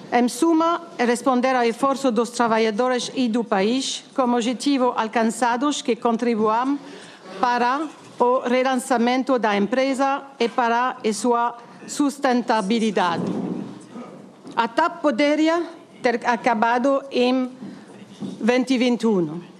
Em 0.09 0.29
suma, 0.29 0.83
é 0.97 1.03
responder 1.03 1.53
ao 1.53 1.65
esforço 1.65 2.09
dos 2.13 2.29
trabalhadores 2.29 3.11
e 3.13 3.27
do 3.27 3.43
país 3.43 4.05
como 4.15 4.37
objetivo 4.37 4.93
alcançados 4.95 5.81
que 5.81 5.97
contribuam 5.97 6.79
para 7.41 7.89
o 8.17 8.39
relançamento 8.39 9.37
da 9.37 9.57
empresa 9.57 10.23
e 10.39 10.47
para 10.47 10.95
a 11.05 11.13
sua 11.13 11.57
sustentabilidade. 11.85 13.25
A 14.55 14.65
TAP 14.69 15.01
poderia 15.01 15.61
ter 16.01 16.25
acabado 16.25 17.03
em 17.11 17.51
2021 18.39 19.50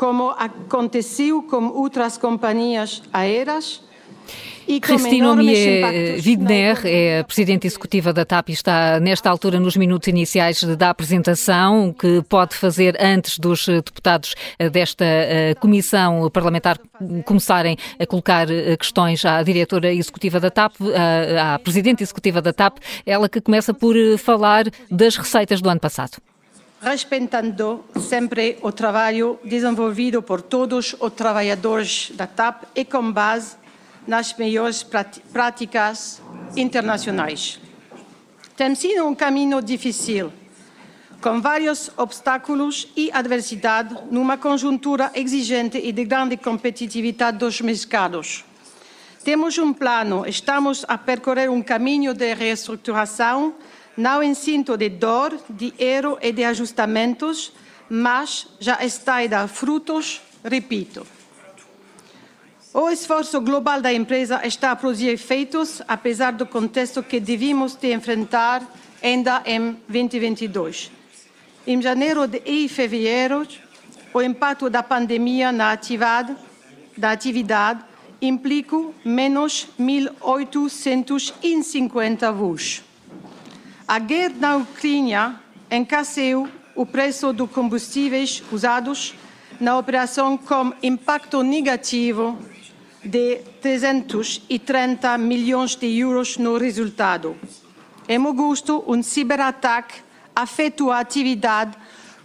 como 0.00 0.30
aconteceu 0.30 1.42
com 1.42 1.66
outras 1.66 2.16
companhias 2.16 3.02
aéreas. 3.12 3.82
Cristina 4.80 5.32
Omier 5.32 6.18
Widner 6.24 6.80
é 6.86 7.18
a 7.18 7.24
Presidente 7.24 7.66
Executiva 7.66 8.10
da 8.10 8.24
TAP 8.24 8.48
e 8.48 8.52
está 8.52 8.98
nesta 8.98 9.28
altura 9.28 9.60
nos 9.60 9.76
minutos 9.76 10.08
iniciais 10.08 10.62
da 10.62 10.88
apresentação, 10.88 11.92
que 11.92 12.22
pode 12.30 12.54
fazer 12.54 12.96
antes 12.98 13.38
dos 13.38 13.66
deputados 13.66 14.34
desta 14.72 15.04
eh, 15.04 15.54
Comissão 15.60 16.30
Parlamentar 16.30 16.78
começarem 17.26 17.76
a 17.98 18.06
colocar 18.06 18.50
eh, 18.50 18.76
questões 18.78 19.22
à 19.26 19.42
Diretora 19.42 19.92
Executiva 19.92 20.40
da 20.40 20.50
TAP, 20.50 20.76
à 21.38 21.58
Presidente 21.58 22.02
Executiva 22.02 22.40
da 22.40 22.54
TAP, 22.54 22.78
ela 23.04 23.28
que 23.28 23.40
começa 23.40 23.74
por 23.74 23.94
eh, 23.94 24.16
falar 24.16 24.64
das 24.90 25.16
receitas 25.16 25.60
do 25.60 25.68
ano 25.68 25.80
passado 25.80 26.22
respeitando 26.80 27.84
sempre 28.00 28.58
o 28.62 28.72
trabalho 28.72 29.38
desenvolvido 29.44 30.22
por 30.22 30.40
todos 30.40 30.96
os 30.98 31.12
trabalhadores 31.12 32.10
da 32.14 32.26
TAP 32.26 32.64
e 32.74 32.84
com 32.84 33.12
base 33.12 33.56
nas 34.06 34.34
melhores 34.36 34.84
práticas 35.32 36.22
internacionais. 36.56 37.60
Tem 38.56 38.74
sido 38.74 39.06
um 39.06 39.14
caminho 39.14 39.60
difícil, 39.60 40.32
com 41.20 41.40
vários 41.40 41.90
obstáculos 41.98 42.88
e 42.96 43.10
adversidade 43.12 43.94
numa 44.10 44.38
conjuntura 44.38 45.10
exigente 45.14 45.76
e 45.76 45.92
de 45.92 46.04
grande 46.04 46.38
competitividade 46.38 47.36
dos 47.36 47.60
mercados. 47.60 48.44
Temos 49.22 49.58
um 49.58 49.74
plano, 49.74 50.26
estamos 50.26 50.82
a 50.88 50.96
percorrer 50.96 51.50
um 51.50 51.60
caminho 51.60 52.14
de 52.14 52.32
reestruturação 52.32 53.54
não 54.00 54.22
ensinto 54.22 54.78
de 54.78 54.88
dor, 54.88 55.38
de 55.48 55.74
erro 55.78 56.18
e 56.22 56.32
de 56.32 56.42
ajustamentos, 56.42 57.52
mas 57.88 58.48
já 58.58 58.82
está 58.82 59.22
a 59.22 59.26
dar 59.26 59.46
frutos, 59.46 60.22
repito. 60.42 61.06
O 62.72 62.88
esforço 62.88 63.38
global 63.42 63.82
da 63.82 63.92
empresa 63.92 64.40
está 64.46 64.70
a 64.70 64.76
produzir 64.76 65.08
efeitos, 65.08 65.82
apesar 65.86 66.32
do 66.32 66.46
contexto 66.46 67.02
que 67.02 67.20
devíamos 67.20 67.74
de 67.74 67.92
enfrentar 67.92 68.66
ainda 69.02 69.42
em 69.44 69.76
2022. 69.86 70.90
Em 71.66 71.82
janeiro 71.82 72.22
e 72.46 72.66
fevereiro, 72.68 73.46
o 74.14 74.22
impacto 74.22 74.70
da 74.70 74.82
pandemia 74.82 75.52
na 75.52 75.72
atividade, 75.72 76.34
da 76.96 77.10
atividade 77.10 77.84
implica 78.22 78.78
menos 79.04 79.68
1.850 79.78 82.32
voos. 82.32 82.82
A 83.90 83.98
guerra 83.98 84.34
na 84.38 84.56
Ucrânia 84.56 85.34
encareceu 85.68 86.48
o 86.76 86.86
preço 86.86 87.32
dos 87.32 87.50
combustíveis 87.50 88.40
usados 88.52 89.16
na 89.58 89.76
operação 89.76 90.36
com 90.38 90.72
impacto 90.80 91.42
negativo 91.42 92.38
de 93.04 93.38
330 93.60 95.18
milhões 95.18 95.74
de 95.74 95.88
euros 95.98 96.38
no 96.38 96.56
resultado. 96.56 97.36
Em 98.08 98.24
agosto, 98.24 98.84
um 98.86 99.02
ciberataque 99.02 99.96
afetou 100.36 100.92
a 100.92 101.00
atividade 101.00 101.76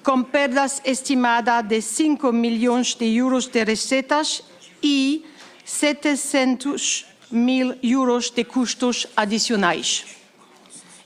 com 0.03 0.21
perdas 0.21 0.79
estimadas 0.85 1.65
de 1.67 1.81
5 1.81 2.31
milhões 2.31 2.93
de 2.93 3.07
euros 3.07 3.47
de 3.47 3.63
receitas 3.63 4.43
e 4.83 5.25
700 5.65 7.07
mil 7.31 7.75
euros 7.81 8.29
de 8.29 8.43
custos 8.43 9.07
adicionais. 9.17 10.24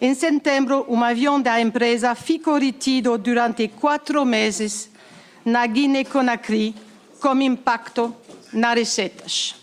Em 0.02 0.14
setembro, 0.14 0.86
um 0.88 1.04
avião 1.04 1.42
da 1.42 1.60
empresa 1.60 2.16
ficou 2.16 2.58
retido 2.58 3.18
durante 3.18 3.68
quatro 3.68 4.24
meses 4.24 4.90
na 5.44 5.68
Guiné-Conakry, 5.68 6.74
com 7.20 7.42
impacto 7.42 8.16
nas 8.54 8.76
receitas. 8.76 9.56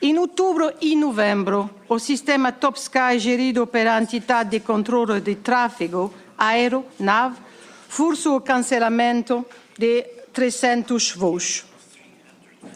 Em 0.00 0.18
outubro 0.18 0.72
e 0.80 0.96
novembro, 0.96 1.70
o 1.88 1.96
sistema 2.00 2.50
Top 2.50 2.76
Sky, 2.76 3.20
gerido 3.20 3.64
pela 3.64 4.02
entidade 4.02 4.50
de 4.50 4.58
controle 4.58 5.20
de 5.20 5.36
tráfego 5.36 6.12
aéreo, 6.36 6.84
NAV, 6.98 7.36
forçou 7.88 8.38
o 8.38 8.40
cancelamento 8.40 9.46
de 9.78 10.02
300 10.32 11.12
voos. 11.12 11.64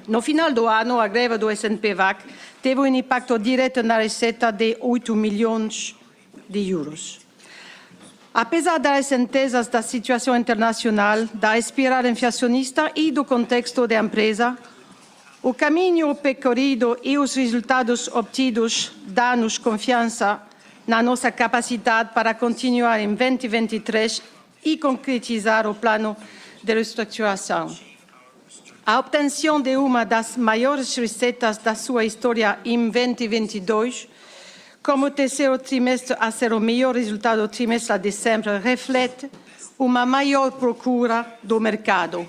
No 0.06 0.22
final 0.22 0.52
do 0.52 0.68
ano, 0.68 1.00
a 1.00 1.08
greve 1.08 1.36
do 1.36 1.50
SNP-VAC 1.50 2.24
teve 2.62 2.80
um 2.80 2.86
impacto 2.86 3.36
direto 3.40 3.82
na 3.82 3.98
receita 3.98 4.52
de 4.52 4.76
8 4.80 5.16
milhões 5.16 5.96
de 5.98 6.05
euros. 6.52 7.20
Apesar 8.32 8.78
das 8.78 9.06
certezas 9.06 9.66
da 9.66 9.80
situação 9.80 10.36
internacional, 10.36 11.24
da 11.32 11.56
espiral 11.58 12.04
inflacionista 12.06 12.92
e 12.94 13.10
do 13.10 13.24
contexto 13.24 13.86
da 13.86 13.98
empresa, 13.98 14.56
o 15.42 15.54
caminho 15.54 16.14
percorrido 16.14 16.98
e 17.02 17.16
os 17.16 17.34
resultados 17.34 18.08
obtidos 18.08 18.92
dão-nos 19.06 19.56
confiança 19.56 20.42
na 20.86 21.02
nossa 21.02 21.32
capacidade 21.32 22.10
para 22.12 22.34
continuar 22.34 23.00
em 23.00 23.14
2023 23.14 24.22
e 24.64 24.76
concretizar 24.76 25.66
o 25.66 25.74
plano 25.74 26.16
de 26.62 26.74
reestruturação. 26.74 27.74
A 28.84 28.98
obtenção 28.98 29.60
de 29.60 29.76
uma 29.76 30.04
das 30.04 30.36
maiores 30.36 30.94
receitas 30.94 31.58
da 31.58 31.74
sua 31.74 32.04
história 32.04 32.58
em 32.64 32.90
2022 32.90 34.08
como 34.86 35.06
o 35.06 35.10
terceiro 35.10 35.58
trimestre 35.58 36.16
a 36.20 36.30
ser 36.30 36.52
o 36.52 36.60
melhor 36.60 36.94
resultado 36.94 37.42
do 37.42 37.48
trimestre 37.48 37.98
de 37.98 38.12
sempre, 38.12 38.56
reflete 38.58 39.28
uma 39.76 40.06
maior 40.06 40.52
procura 40.52 41.26
do 41.42 41.58
mercado, 41.58 42.24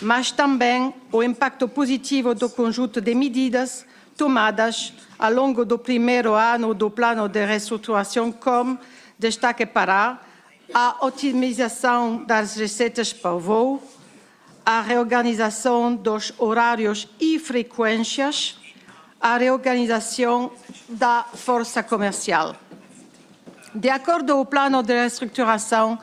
mas 0.00 0.30
também 0.30 0.94
o 1.12 1.22
impacto 1.22 1.68
positivo 1.68 2.34
do 2.34 2.48
conjunto 2.48 3.02
de 3.02 3.14
medidas 3.14 3.84
tomadas 4.16 4.94
ao 5.18 5.30
longo 5.30 5.62
do 5.62 5.78
primeiro 5.78 6.32
ano 6.32 6.72
do 6.72 6.88
plano 6.88 7.28
de 7.28 7.44
reestruturação, 7.44 8.32
como 8.32 8.78
destaque 9.18 9.66
para 9.66 10.18
a 10.72 11.04
otimização 11.04 12.24
das 12.24 12.56
receitas 12.56 13.12
por 13.12 13.38
voo, 13.38 13.82
a 14.64 14.80
reorganização 14.80 15.94
dos 15.94 16.32
horários 16.38 17.06
e 17.20 17.38
frequências, 17.38 18.58
a 19.24 19.38
reorganização 19.38 20.52
da 20.86 21.24
força 21.32 21.82
comercial. 21.82 22.54
De 23.74 23.88
acordo 23.88 24.34
com 24.34 24.40
o 24.42 24.44
plano 24.44 24.82
de 24.82 24.92
reestruturação, 24.92 25.98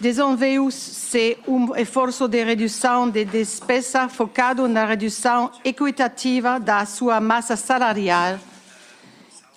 desenvolveu-se 0.00 1.36
um 1.46 1.76
esforço 1.76 2.26
de 2.26 2.42
redução 2.42 3.10
de 3.10 3.26
despesa 3.26 4.08
focado 4.08 4.66
na 4.68 4.86
redução 4.86 5.50
equitativa 5.62 6.58
da 6.58 6.86
sua 6.86 7.20
massa 7.20 7.56
salarial 7.56 8.38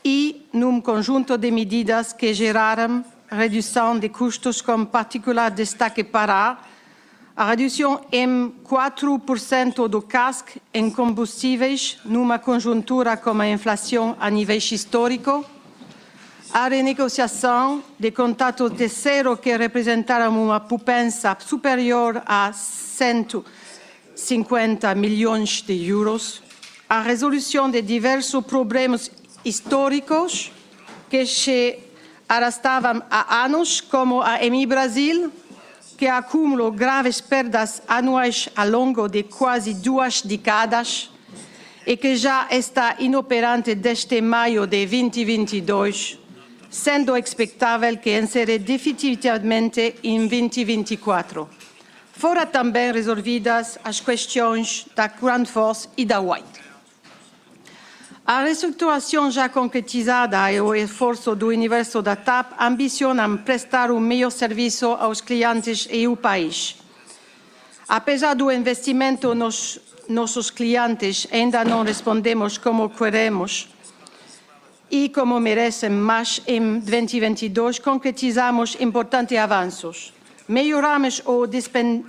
e 0.04 0.45
num 0.51 0.82
conjunto 0.82 1.38
de 1.38 1.49
medidas 1.51 2.12
que 2.12 2.34
geraram 2.34 3.01
redução 3.32 3.97
de 3.97 4.10
custos 4.10 4.62
com 4.62 4.84
particular 4.84 5.51
destaque 5.51 6.04
para 6.04 6.58
a 7.35 7.49
redução 7.49 7.99
em 8.13 8.53
4% 8.63 9.89
do 9.89 10.01
CASC 10.01 10.61
em 10.73 10.89
combustíveis 10.89 11.97
numa 12.05 12.39
conjuntura 12.39 13.17
com 13.17 13.41
a 13.41 13.49
inflação 13.49 14.15
a 14.17 14.29
níveis 14.29 14.71
históricos, 14.71 15.45
a 16.53 16.69
renegociação 16.69 17.83
de 17.99 18.11
contratos 18.11 18.71
de 18.71 18.87
zero 18.87 19.35
que 19.35 19.57
representaram 19.57 20.45
uma 20.45 20.61
poupança 20.61 21.35
superior 21.41 22.23
a 22.25 22.53
150 22.53 24.95
milhões 24.95 25.61
de 25.61 25.89
euros, 25.89 26.41
a 26.87 27.01
resolução 27.01 27.69
de 27.69 27.81
diversos 27.81 28.45
problemas 28.45 29.11
históricos 29.43 30.53
que 31.09 31.25
se 31.25 31.79
arrastavam 32.29 33.03
há 33.11 33.43
anos, 33.43 33.81
como 33.81 34.21
a 34.21 34.41
EMI 34.41 34.65
Brasil, 34.65 35.33
que 35.97 36.08
acumulou 36.08 36.71
graves 36.71 37.21
perdas 37.21 37.81
anuais 37.88 38.49
ao 38.55 38.69
longo 38.69 39.08
de 39.08 39.23
quase 39.23 39.73
duas 39.73 40.21
décadas 40.21 41.10
e 41.86 41.95
que 41.95 42.15
já 42.15 42.47
está 42.51 42.95
inoperante 42.99 43.75
desde 43.75 44.19
maio 44.21 44.65
de 44.65 44.86
2022, 44.86 46.19
sendo 46.69 47.15
expectável 47.15 47.95
que 47.97 48.17
encerre 48.17 48.60
definitivamente 48.60 49.95
em 50.03 50.27
2024. 50.27 51.47
Fora 52.12 52.45
também 52.45 52.91
resolvidas 52.91 53.77
as 53.84 53.99
questões 53.99 54.88
da 54.95 55.08
Grand 55.08 55.45
Force 55.45 55.88
e 55.95 56.05
da 56.05 56.19
White. 56.19 56.64
A 58.27 58.41
reestruturação 58.41 59.29
já 59.29 59.47
concretizada 59.47 60.51
e 60.51 60.59
o 60.59 60.73
esforço 60.73 61.35
do 61.35 61.49
universo 61.49 62.01
da 62.01 62.15
TAP 62.15 62.53
ambicionam 62.59 63.38
prestar 63.38 63.91
um 63.91 63.99
melhor 63.99 64.31
serviço 64.31 64.88
aos 64.88 65.21
clientes 65.21 65.88
e 65.91 66.05
ao 66.05 66.17
país. 66.17 66.75
Apesar 67.88 68.33
do 68.33 68.51
investimento 68.51 69.35
nos 69.35 69.79
nossos 70.09 70.49
clientes, 70.49 71.27
ainda 71.31 71.63
não 71.63 71.83
respondemos 71.83 72.57
como 72.57 72.89
queremos 72.89 73.69
e 74.89 75.07
como 75.09 75.39
merecem, 75.39 75.91
mas 75.91 76.41
em 76.47 76.79
2022 76.79 77.77
concretizamos 77.77 78.75
importantes 78.79 79.38
avanços. 79.38 80.11
Melhoramos 80.47 81.21
o 81.25 81.45
desempenho 81.45 82.03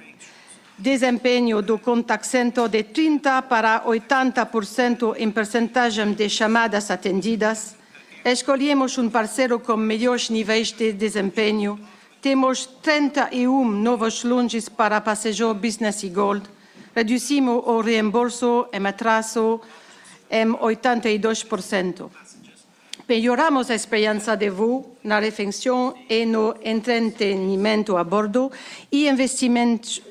do 0.79 1.79
contact 1.79 2.27
center 2.27 2.69
de 2.69 2.85
30% 2.85 3.43
para 3.43 3.83
80% 3.85 5.15
em 5.17 5.31
percentagem 5.31 6.13
de 6.13 6.29
chamadas 6.29 6.91
atendidas. 6.91 7.77
Escolhemos 8.25 8.99
um 8.99 9.09
parceiro 9.09 9.59
com 9.59 9.77
melhores 9.77 10.29
níveis 10.29 10.73
de 10.73 10.93
desempenho. 10.93 11.81
Temos 12.21 12.67
31 12.83 13.65
novos 13.65 14.23
lunges 14.25 14.69
para 14.69 15.01
passeio 15.01 15.55
Business 15.55 16.03
e 16.03 16.09
Gold. 16.09 16.47
Reduzimos 16.95 17.63
o 17.67 17.81
reembolso 17.81 18.67
em 18.73 18.87
atraso 18.87 19.61
em 20.31 20.53
82%. 20.53 22.11
Melhoramos 23.09 23.71
a 23.71 23.75
experiência 23.77 24.37
de 24.37 24.51
voo 24.51 24.97
na 25.05 25.21
refeição 25.21 25.95
e 26.11 26.27
no 26.27 26.57
entretenimento 26.65 27.97
a 27.97 28.03
bordo 28.03 28.51
e 28.91 29.09
investimos 29.09 30.03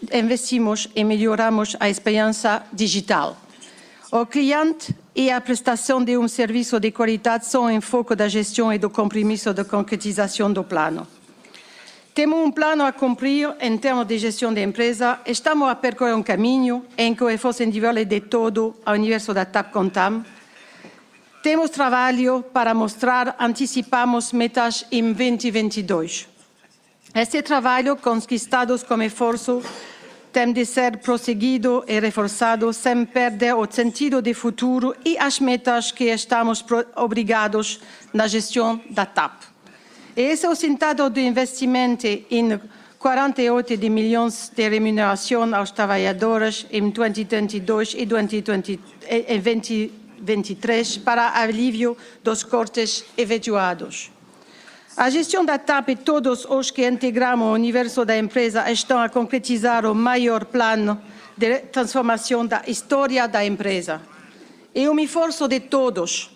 e 0.95 1.03
melhoramos 1.03 1.75
a 1.77 1.89
experiência 1.89 2.63
digital. 2.71 3.35
O 4.13 4.25
cliente 4.25 4.95
e 5.13 5.29
a 5.29 5.41
prestação 5.41 6.01
de 6.01 6.17
um 6.17 6.25
serviço 6.29 6.79
de 6.79 6.89
qualidade 6.89 7.45
são 7.47 7.69
em 7.69 7.81
foco 7.81 8.15
da 8.15 8.29
gestão 8.29 8.71
e 8.71 8.77
do 8.77 8.89
compromisso 8.89 9.53
de 9.53 9.65
concretização 9.65 10.53
do 10.53 10.63
plano. 10.63 11.05
Temos 12.13 12.39
um 12.39 12.49
plano 12.49 12.85
a 12.85 12.93
cumprir 12.93 13.53
em 13.59 13.77
termos 13.77 14.07
de 14.07 14.17
gestão 14.17 14.53
de 14.53 14.63
empresa. 14.63 15.19
Estamos 15.25 15.67
a 15.67 15.75
percorrer 15.75 16.15
um 16.15 16.23
caminho 16.23 16.85
em 16.97 17.13
que 17.13 17.25
o 17.25 17.29
esforço 17.29 17.61
individual 17.61 18.05
de 18.05 18.21
todo 18.21 18.73
o 18.87 18.91
universo 18.91 19.33
da 19.33 19.43
TAP 19.43 19.73
Contam 19.73 20.23
temos 21.45 21.69
trabalho 21.69 22.43
para 22.51 22.73
mostrar, 22.73 23.35
antecipamos 23.39 24.33
metas 24.33 24.83
em 24.91 25.13
2022. 25.13 26.27
Este 27.13 27.43
trabalho, 27.43 27.95
conquistado 27.97 28.75
com 28.87 28.99
esforço, 29.03 29.61
tem 30.33 30.51
de 30.51 30.65
ser 30.65 30.97
prosseguido 30.97 31.83
e 31.87 31.99
reforçado 31.99 32.73
sem 32.73 33.05
perder 33.05 33.53
o 33.53 33.67
sentido 33.69 34.23
de 34.23 34.33
futuro 34.33 34.95
e 35.05 35.19
as 35.19 35.39
metas 35.39 35.91
que 35.91 36.05
estamos 36.05 36.65
obrigados 36.95 37.79
na 38.11 38.27
gestão 38.27 38.81
da 38.89 39.05
TAP. 39.05 39.43
Esse 40.17 40.47
é 40.47 40.49
o 40.49 40.55
sentado 40.55 41.07
do 41.11 41.19
investimento 41.19 42.07
em 42.07 42.59
48 42.97 43.77
de 43.77 43.87
milhões 43.87 44.49
de 44.49 44.67
remuneração 44.67 45.53
aos 45.53 45.69
trabalhadores 45.69 46.65
em 46.71 46.89
2022 46.89 47.93
e 47.99 48.03
2023 48.03 50.04
23 50.25 50.97
para 50.97 51.39
alívio 51.39 51.95
dos 52.23 52.43
cortes 52.43 53.05
efetuados. 53.15 54.11
A 54.97 55.09
gestão 55.09 55.43
da 55.43 55.57
TAP 55.57 55.89
e 55.89 55.95
todos 55.95 56.45
os 56.45 56.71
que 56.71 56.87
integramos 56.87 57.47
o 57.47 57.53
universo 57.53 58.05
da 58.05 58.17
empresa 58.17 58.71
estão 58.71 58.99
a 58.99 59.09
concretizar 59.09 59.85
o 59.85 59.93
maior 59.93 60.45
plano 60.45 61.01
de 61.37 61.59
transformação 61.59 62.45
da 62.45 62.63
história 62.65 63.27
da 63.27 63.45
empresa. 63.45 64.01
É 64.73 64.89
um 64.89 64.97
esforço 64.99 65.47
de 65.47 65.59
todos 65.59 66.31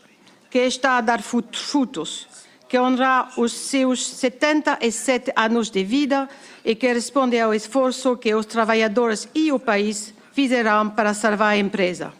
que 0.49 0.59
está 0.59 0.97
a 0.97 1.01
dar 1.01 1.21
frutos, 1.21 2.27
que 2.67 2.77
honra 2.77 3.29
os 3.37 3.53
seus 3.53 4.05
77 4.05 5.31
anos 5.35 5.69
de 5.71 5.83
vida 5.83 6.27
e 6.65 6.75
que 6.75 6.91
responde 6.91 7.39
ao 7.39 7.53
esforço 7.53 8.17
que 8.17 8.35
os 8.35 8.45
trabalhadores 8.45 9.29
e 9.33 9.51
o 9.53 9.59
país 9.59 10.13
fizeram 10.33 10.89
para 10.89 11.13
salvar 11.13 11.53
a 11.53 11.57
empresa. 11.57 12.18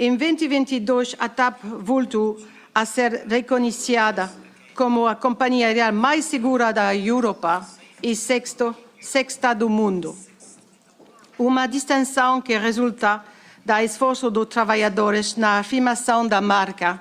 Em 0.00 0.14
2022, 0.14 1.16
a 1.18 1.28
TAP 1.28 1.58
voltou 1.64 2.38
a 2.72 2.84
ser 2.84 3.24
reconhecida 3.26 4.32
como 4.72 5.08
a 5.08 5.16
companhia 5.16 5.66
aérea 5.66 5.90
mais 5.90 6.24
segura 6.24 6.72
da 6.72 6.94
Europa 6.94 7.66
e 8.00 8.14
sexto, 8.14 8.76
sexta 9.00 9.52
do 9.52 9.68
mundo. 9.68 10.16
Uma 11.36 11.66
distinção 11.66 12.40
que 12.40 12.56
resulta 12.56 13.24
do 13.64 13.72
esforço 13.78 14.30
dos 14.30 14.46
trabalhadores 14.46 15.34
na 15.34 15.58
afirmação 15.58 16.28
da 16.28 16.40
marca 16.40 17.00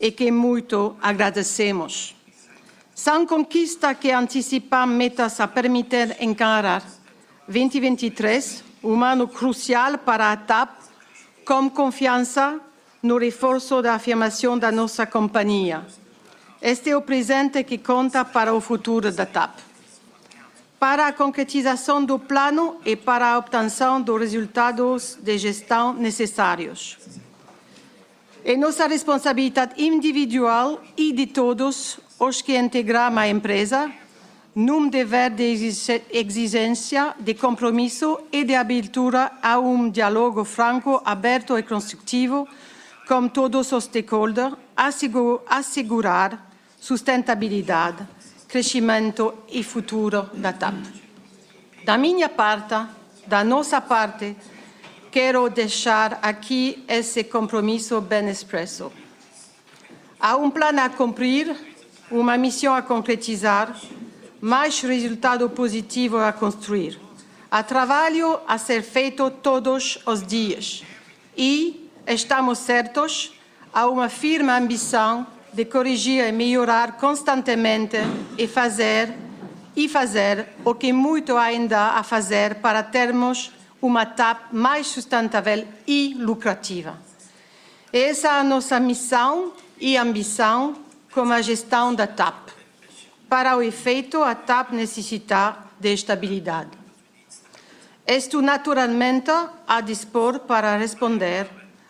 e 0.00 0.10
que 0.10 0.32
muito 0.32 0.96
agradecemos. 1.00 2.16
São 2.92 3.24
conquistas 3.24 3.96
que 3.98 4.10
antecipam 4.10 4.86
metas 4.86 5.38
a 5.38 5.46
permitir 5.46 6.16
encarar 6.18 6.82
2023, 7.46 8.64
um 8.82 9.00
ano 9.04 9.28
crucial 9.28 9.96
para 9.96 10.32
a 10.32 10.36
TAP 10.36 10.81
com 11.44 11.68
confiança 11.70 12.60
no 13.02 13.18
reforço 13.18 13.82
da 13.82 13.94
afirmação 13.94 14.58
da 14.58 14.70
nossa 14.70 15.06
companhia. 15.06 15.84
Este 16.60 16.90
é 16.90 16.96
o 16.96 17.02
presente 17.02 17.64
que 17.64 17.78
conta 17.78 18.24
para 18.24 18.54
o 18.54 18.60
futuro 18.60 19.10
da 19.10 19.26
TAP. 19.26 19.58
Para 20.78 21.08
a 21.08 21.12
concretização 21.12 22.04
do 22.04 22.18
plano 22.18 22.76
e 22.84 22.94
para 22.94 23.32
a 23.32 23.38
obtenção 23.38 24.00
dos 24.00 24.20
resultados 24.20 25.18
de 25.20 25.38
gestão 25.38 25.92
necessários. 25.92 26.98
É 28.44 28.56
nossa 28.56 28.86
responsabilidade 28.86 29.80
individual 29.82 30.80
e 30.96 31.12
de 31.12 31.26
todos 31.26 31.98
os 32.18 32.42
que 32.42 32.56
integram 32.56 33.16
a 33.18 33.28
empresa 33.28 33.90
num 34.54 34.88
dever 34.88 35.30
de 35.30 35.42
exigência, 36.12 37.14
de 37.18 37.34
compromisso 37.34 38.20
e 38.30 38.44
de 38.44 38.54
abertura 38.54 39.32
a 39.42 39.58
um 39.58 39.88
diálogo 39.88 40.44
franco, 40.44 41.00
aberto 41.04 41.58
e 41.58 41.62
construtivo 41.62 42.46
com 43.08 43.28
todos 43.28 43.72
os 43.72 43.84
stakeholders, 43.84 44.54
assegurar 45.46 46.50
sustentabilidade, 46.78 48.06
crescimento 48.46 49.34
e 49.48 49.62
futuro 49.62 50.28
da 50.34 50.52
TAP. 50.52 50.74
Da 51.84 51.96
minha 51.96 52.28
parte, 52.28 52.74
da 53.26 53.42
nossa 53.42 53.80
parte, 53.80 54.36
quero 55.10 55.48
deixar 55.48 56.18
aqui 56.22 56.84
esse 56.86 57.24
compromisso 57.24 58.00
bem 58.00 58.28
expresso. 58.28 58.92
Há 60.20 60.36
um 60.36 60.50
plano 60.50 60.80
a 60.80 60.88
cumprir, 60.88 61.56
uma 62.10 62.36
missão 62.36 62.74
a 62.74 62.82
concretizar, 62.82 63.74
mais 64.42 64.80
resultado 64.80 65.48
positivo 65.48 66.18
a 66.18 66.32
construir. 66.32 66.98
Há 67.48 67.62
trabalho 67.62 68.40
a 68.48 68.58
ser 68.58 68.82
feito 68.82 69.30
todos 69.30 70.00
os 70.04 70.26
dias 70.26 70.82
e 71.36 71.88
estamos 72.08 72.58
certos, 72.58 73.38
há 73.72 73.86
uma 73.86 74.08
firme 74.08 74.50
ambição 74.50 75.24
de 75.52 75.64
corrigir 75.64 76.26
e 76.26 76.32
melhorar 76.32 76.96
constantemente 76.96 77.98
e 78.36 78.48
fazer 78.48 79.14
e 79.76 79.88
fazer 79.88 80.48
o 80.64 80.74
que 80.74 80.92
muito 80.92 81.36
ainda 81.36 81.90
a 81.90 82.02
fazer 82.02 82.56
para 82.56 82.82
termos 82.82 83.52
uma 83.80 84.04
TAP 84.04 84.52
mais 84.52 84.88
sustentável 84.88 85.64
e 85.86 86.16
lucrativa. 86.18 86.98
Essa 87.92 88.26
é 88.26 88.30
a 88.40 88.44
nossa 88.44 88.80
missão 88.80 89.52
e 89.78 89.96
ambição 89.96 90.74
como 91.12 91.32
a 91.32 91.40
gestão 91.40 91.94
da 91.94 92.08
TAP. 92.08 92.51
Para 93.32 93.56
o 93.56 93.62
efeito, 93.62 94.22
a 94.22 94.34
TAP 94.34 94.72
necessita 94.72 95.56
de 95.80 95.94
estabilidade. 95.94 96.76
Estou 98.06 98.42
naturalmente 98.42 99.30
a 99.66 99.80
dispor 99.80 100.40
para 100.40 100.76
responder 100.76 101.48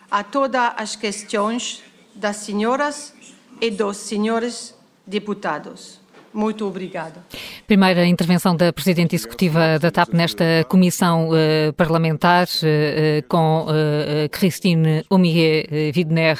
a 0.09 0.23
todas 0.23 0.71
as 0.77 0.95
questões 0.95 1.83
das 2.15 2.37
senhoras 2.37 3.13
e 3.59 3.69
dos 3.69 3.97
senhores 3.97 4.73
deputados. 5.05 5.99
Muito 6.33 6.65
obrigada. 6.67 7.23
Primeira 7.67 8.05
intervenção 8.07 8.55
da 8.55 8.73
Presidente 8.73 9.15
Executiva 9.15 9.77
da 9.77 9.91
TAP 9.91 10.13
nesta 10.13 10.43
comissão 10.67 11.29
uh, 11.29 11.71
parlamentar, 11.73 12.47
uh, 12.47 13.27
com 13.27 13.67
uh, 13.67 14.29
Christine 14.31 15.05
Omier-Widner 15.09 16.39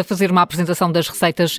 a 0.00 0.04
fazer 0.04 0.30
uma 0.30 0.42
apresentação 0.42 0.90
das 0.90 1.08
receitas 1.08 1.58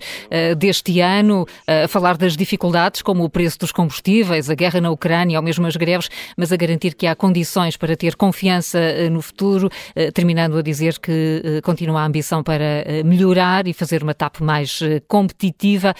deste 0.57 0.99
ano, 0.99 1.45
a 1.67 1.87
falar 1.87 2.17
das 2.17 2.35
dificuldades, 2.35 3.01
como 3.01 3.23
o 3.23 3.29
preço 3.29 3.59
dos 3.59 3.71
combustíveis, 3.71 4.49
a 4.49 4.55
guerra 4.55 4.81
na 4.81 4.89
Ucrânia 4.89 5.37
ou 5.37 5.43
mesmo 5.43 5.67
as 5.67 5.75
greves, 5.75 6.09
mas 6.37 6.51
a 6.51 6.55
garantir 6.55 6.95
que 6.95 7.05
há 7.05 7.15
condições 7.15 7.77
para 7.77 7.95
ter 7.95 8.15
confiança 8.15 8.79
no 9.09 9.21
futuro, 9.21 9.69
terminando 10.13 10.57
a 10.57 10.61
dizer 10.61 10.99
que 10.99 11.61
continua 11.63 12.01
a 12.01 12.05
ambição 12.05 12.43
para 12.43 12.85
melhorar 13.03 13.67
e 13.67 13.73
fazer 13.73 14.03
uma 14.03 14.13
TAP 14.13 14.39
mais 14.41 14.79
competitiva, 15.07 15.93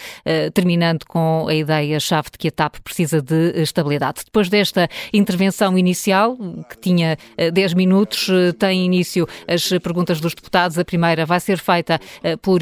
terminando 0.54 1.06
com 1.06 1.35
a 1.48 1.54
ideia-chave 1.54 2.30
de 2.32 2.38
que 2.38 2.48
a 2.48 2.52
TAP 2.52 2.78
precisa 2.84 3.22
de 3.22 3.52
estabilidade. 3.62 4.22
Depois 4.26 4.50
desta 4.50 4.88
intervenção 5.14 5.78
inicial, 5.78 6.38
que 6.70 6.78
tinha 6.78 7.18
10 7.54 7.72
eh, 7.72 7.76
minutos, 7.76 8.28
eh, 8.30 8.52
tem 8.54 8.86
início 8.86 9.28
as 9.48 9.68
perguntas 9.84 10.20
dos 10.22 10.34
deputados. 10.34 10.78
A 10.80 10.86
primeira 10.86 11.26
vai 11.26 11.40
ser 11.40 11.58
feita 11.58 12.00
eh, 12.24 12.38
por 12.38 12.62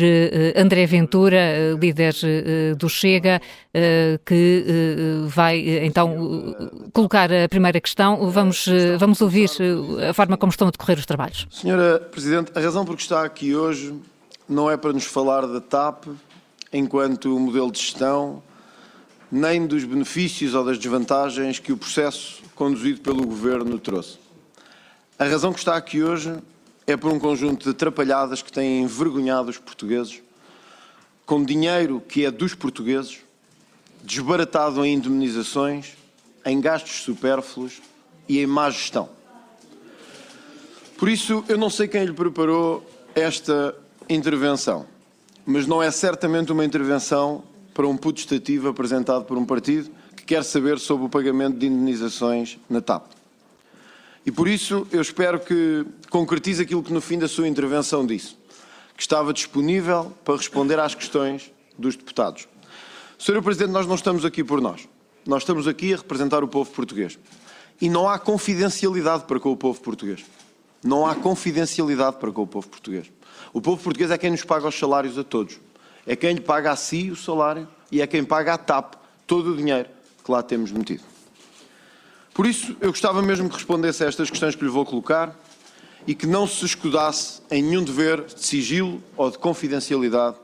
André 0.55 0.86
Ventura, 0.86 1.76
líder 1.80 2.13
do 2.78 2.89
Chega, 2.89 3.41
que 4.26 4.65
vai 5.28 5.59
então 5.86 6.55
colocar 6.93 7.32
a 7.32 7.47
primeira 7.49 7.80
questão. 7.80 8.30
Vamos, 8.30 8.67
vamos 8.97 9.21
ouvir 9.21 9.49
a 10.09 10.13
forma 10.13 10.38
como 10.38 10.51
estão 10.51 10.67
a 10.67 10.71
decorrer 10.71 10.97
os 10.97 11.05
trabalhos. 11.05 11.47
Senhora 11.49 11.99
Presidente, 11.99 12.51
a 12.55 12.59
razão 12.59 12.86
por 12.86 12.95
que 12.95 13.01
está 13.01 13.24
aqui 13.24 13.55
hoje 13.55 13.93
não 14.47 14.69
é 14.69 14.78
para 14.78 14.93
nos 14.93 15.05
falar 15.05 15.45
da 15.47 15.61
TAP 15.61 16.05
enquanto 16.71 17.39
modelo 17.39 17.71
de 17.71 17.80
gestão 17.80 18.41
nem 19.34 19.65
dos 19.65 19.84
benefícios 19.84 20.53
ou 20.53 20.63
das 20.63 20.77
desvantagens 20.77 21.57
que 21.57 21.71
o 21.71 21.77
processo 21.77 22.43
conduzido 22.53 23.01
pelo 23.01 23.25
Governo 23.25 23.79
trouxe. 23.79 24.19
A 25.17 25.25
razão 25.25 25.51
que 25.51 25.57
está 25.57 25.75
aqui 25.75 26.03
hoje 26.03 26.38
é 26.86 26.95
por 26.95 27.11
um 27.11 27.17
conjunto 27.17 27.63
de 27.63 27.71
atrapalhadas 27.71 28.43
que 28.43 28.51
têm 28.51 28.84
envergonhado 28.84 29.49
os 29.49 29.57
portugueses, 29.57 30.21
com 31.25 31.43
dinheiro 31.43 31.99
que 31.99 32.23
é 32.23 32.29
dos 32.29 32.53
portugueses, 32.53 33.21
desbaratado 34.03 34.86
em 34.86 34.93
indemnizações, 34.93 35.93
em 36.45 36.61
gastos 36.61 37.01
supérfluos 37.01 37.81
e 38.29 38.39
em 38.39 38.45
má 38.45 38.69
gestão. 38.69 39.09
Por 40.95 41.09
isso, 41.09 41.43
eu 41.47 41.57
não 41.57 41.71
sei 41.71 41.88
quem 41.88 42.05
lhe 42.05 42.13
preparou 42.13 42.88
esta 43.15 43.73
intervenção, 44.07 44.86
mas 45.43 45.65
não 45.65 45.81
é 45.81 45.89
certamente 45.89 46.51
uma 46.51 46.63
intervenção 46.63 47.43
para 47.74 47.88
um 47.88 47.97
putestativo 47.97 48.69
apresentado 48.69 49.26
por 49.26 49.38
um 49.38 49.45
partido 49.45 49.89
que 50.15 50.24
quer 50.24 50.43
saber 50.43 50.80
sobre 50.80 51.05
o 51.05 51.09
pagamento 51.09 51.57
de 51.57 51.67
indenizações 51.67 52.57
na 52.69 52.82
TAP. 52.82 53.05
E 54.26 54.32
por 54.32 54.47
isso 54.47 54.88
eu 54.91 55.01
espero 55.01 55.39
que 55.39 55.86
concretize 56.09 56.61
aquilo 56.61 56.82
que 56.82 56.93
no 56.93 57.01
fim 57.01 57.19
da 57.19 57.28
sua 57.28 57.47
intervenção 57.47 58.05
disse, 58.05 58.36
que 58.95 59.01
estava 59.01 59.34
disponível 59.34 60.13
para 60.24 60.38
responder 60.38 60.80
às 60.80 60.95
questões 60.95 61.51
dos 61.78 61.95
deputados. 61.95 62.47
Sr. 63.17 63.41
Presidente, 63.41 63.71
nós 63.71 63.88
não 63.88 63.95
estamos 63.95 64.24
aqui 64.24 64.43
por 64.43 64.61
nós. 64.61 64.88
Nós 65.26 65.43
estamos 65.43 65.67
aqui 65.67 65.93
a 65.93 65.97
representar 65.97 66.43
o 66.43 66.47
povo 66.47 66.69
português. 66.71 67.17
E 67.82 67.89
não 67.89 68.07
há 68.07 68.19
confidencialidade 68.19 69.26
para 69.26 69.39
com 69.39 69.51
o 69.51 69.57
povo 69.57 69.82
português. 69.82 70.24
Não 70.84 71.05
há 71.05 71.15
confidencialidade 71.15 72.17
para 72.17 72.32
com 72.32 72.43
o 72.43 72.47
povo 72.47 72.67
português. 72.67 73.11
O 73.51 73.61
povo 73.61 73.82
português 73.82 74.11
é 74.11 74.17
quem 74.17 74.32
nos 74.32 74.43
paga 74.43 74.67
os 74.67 74.78
salários 74.78 75.17
a 75.17 75.24
todos 75.24 75.59
é 76.06 76.16
quem 76.16 76.34
lhe 76.34 76.41
paga 76.41 76.72
a 76.72 76.76
si 76.76 77.10
o 77.10 77.16
salário 77.16 77.68
e 77.91 78.01
é 78.01 78.08
quem 78.08 78.24
paga 78.24 78.54
à 78.54 78.58
TAP 78.58 78.95
todo 79.26 79.51
o 79.51 79.58
dinheiro 79.58 79.89
que 80.24 80.32
lá 80.32 80.41
temos 80.41 80.72
metido. 80.72 81.04
Por 82.34 82.47
isso, 82.47 82.76
eu 82.82 82.89
gostava 82.89 83.22
mesmo 83.22 83.47
que 83.49 83.56
respondesse 83.56 84.04
a 84.04 84.08
estas 84.08 84.30
questões 84.30 84.56
que 84.56 84.64
lhe 84.64 84.70
vou 84.70 84.86
colocar 84.86 85.38
e 86.08 86.16
que 86.16 86.26
não 86.26 86.47
se 86.47 86.66
escudasse 86.66 87.41
em 87.49 87.62
nenhum 87.62 87.84
dever 87.84 88.24
de 88.24 88.43
sigilo 88.43 89.01
ou 89.16 89.30
de 89.30 89.38
confidencialidade 89.38 90.38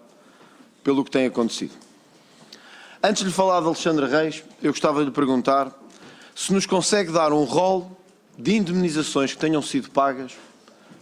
pelo 0.84 1.04
que 1.04 1.12
tem 1.12 1.26
acontecido. 1.26 1.74
Antes 3.02 3.24
de 3.24 3.30
lhe 3.30 3.34
falar 3.34 3.60
de 3.62 3.68
Alexandre 3.68 4.06
Reis, 4.06 4.44
eu 4.62 4.72
gostava 4.72 5.00
de 5.00 5.06
lhe 5.06 5.12
perguntar 5.12 5.74
se 6.36 6.54
nos 6.54 6.66
consegue 6.66 7.12
dar 7.12 7.34
um 7.34 7.44
rol 7.44 7.98
de 8.38 8.56
indemnizações 8.56 9.34
que 9.34 9.40
tenham 9.40 9.62
sido 9.62 9.90
pagas 9.90 10.34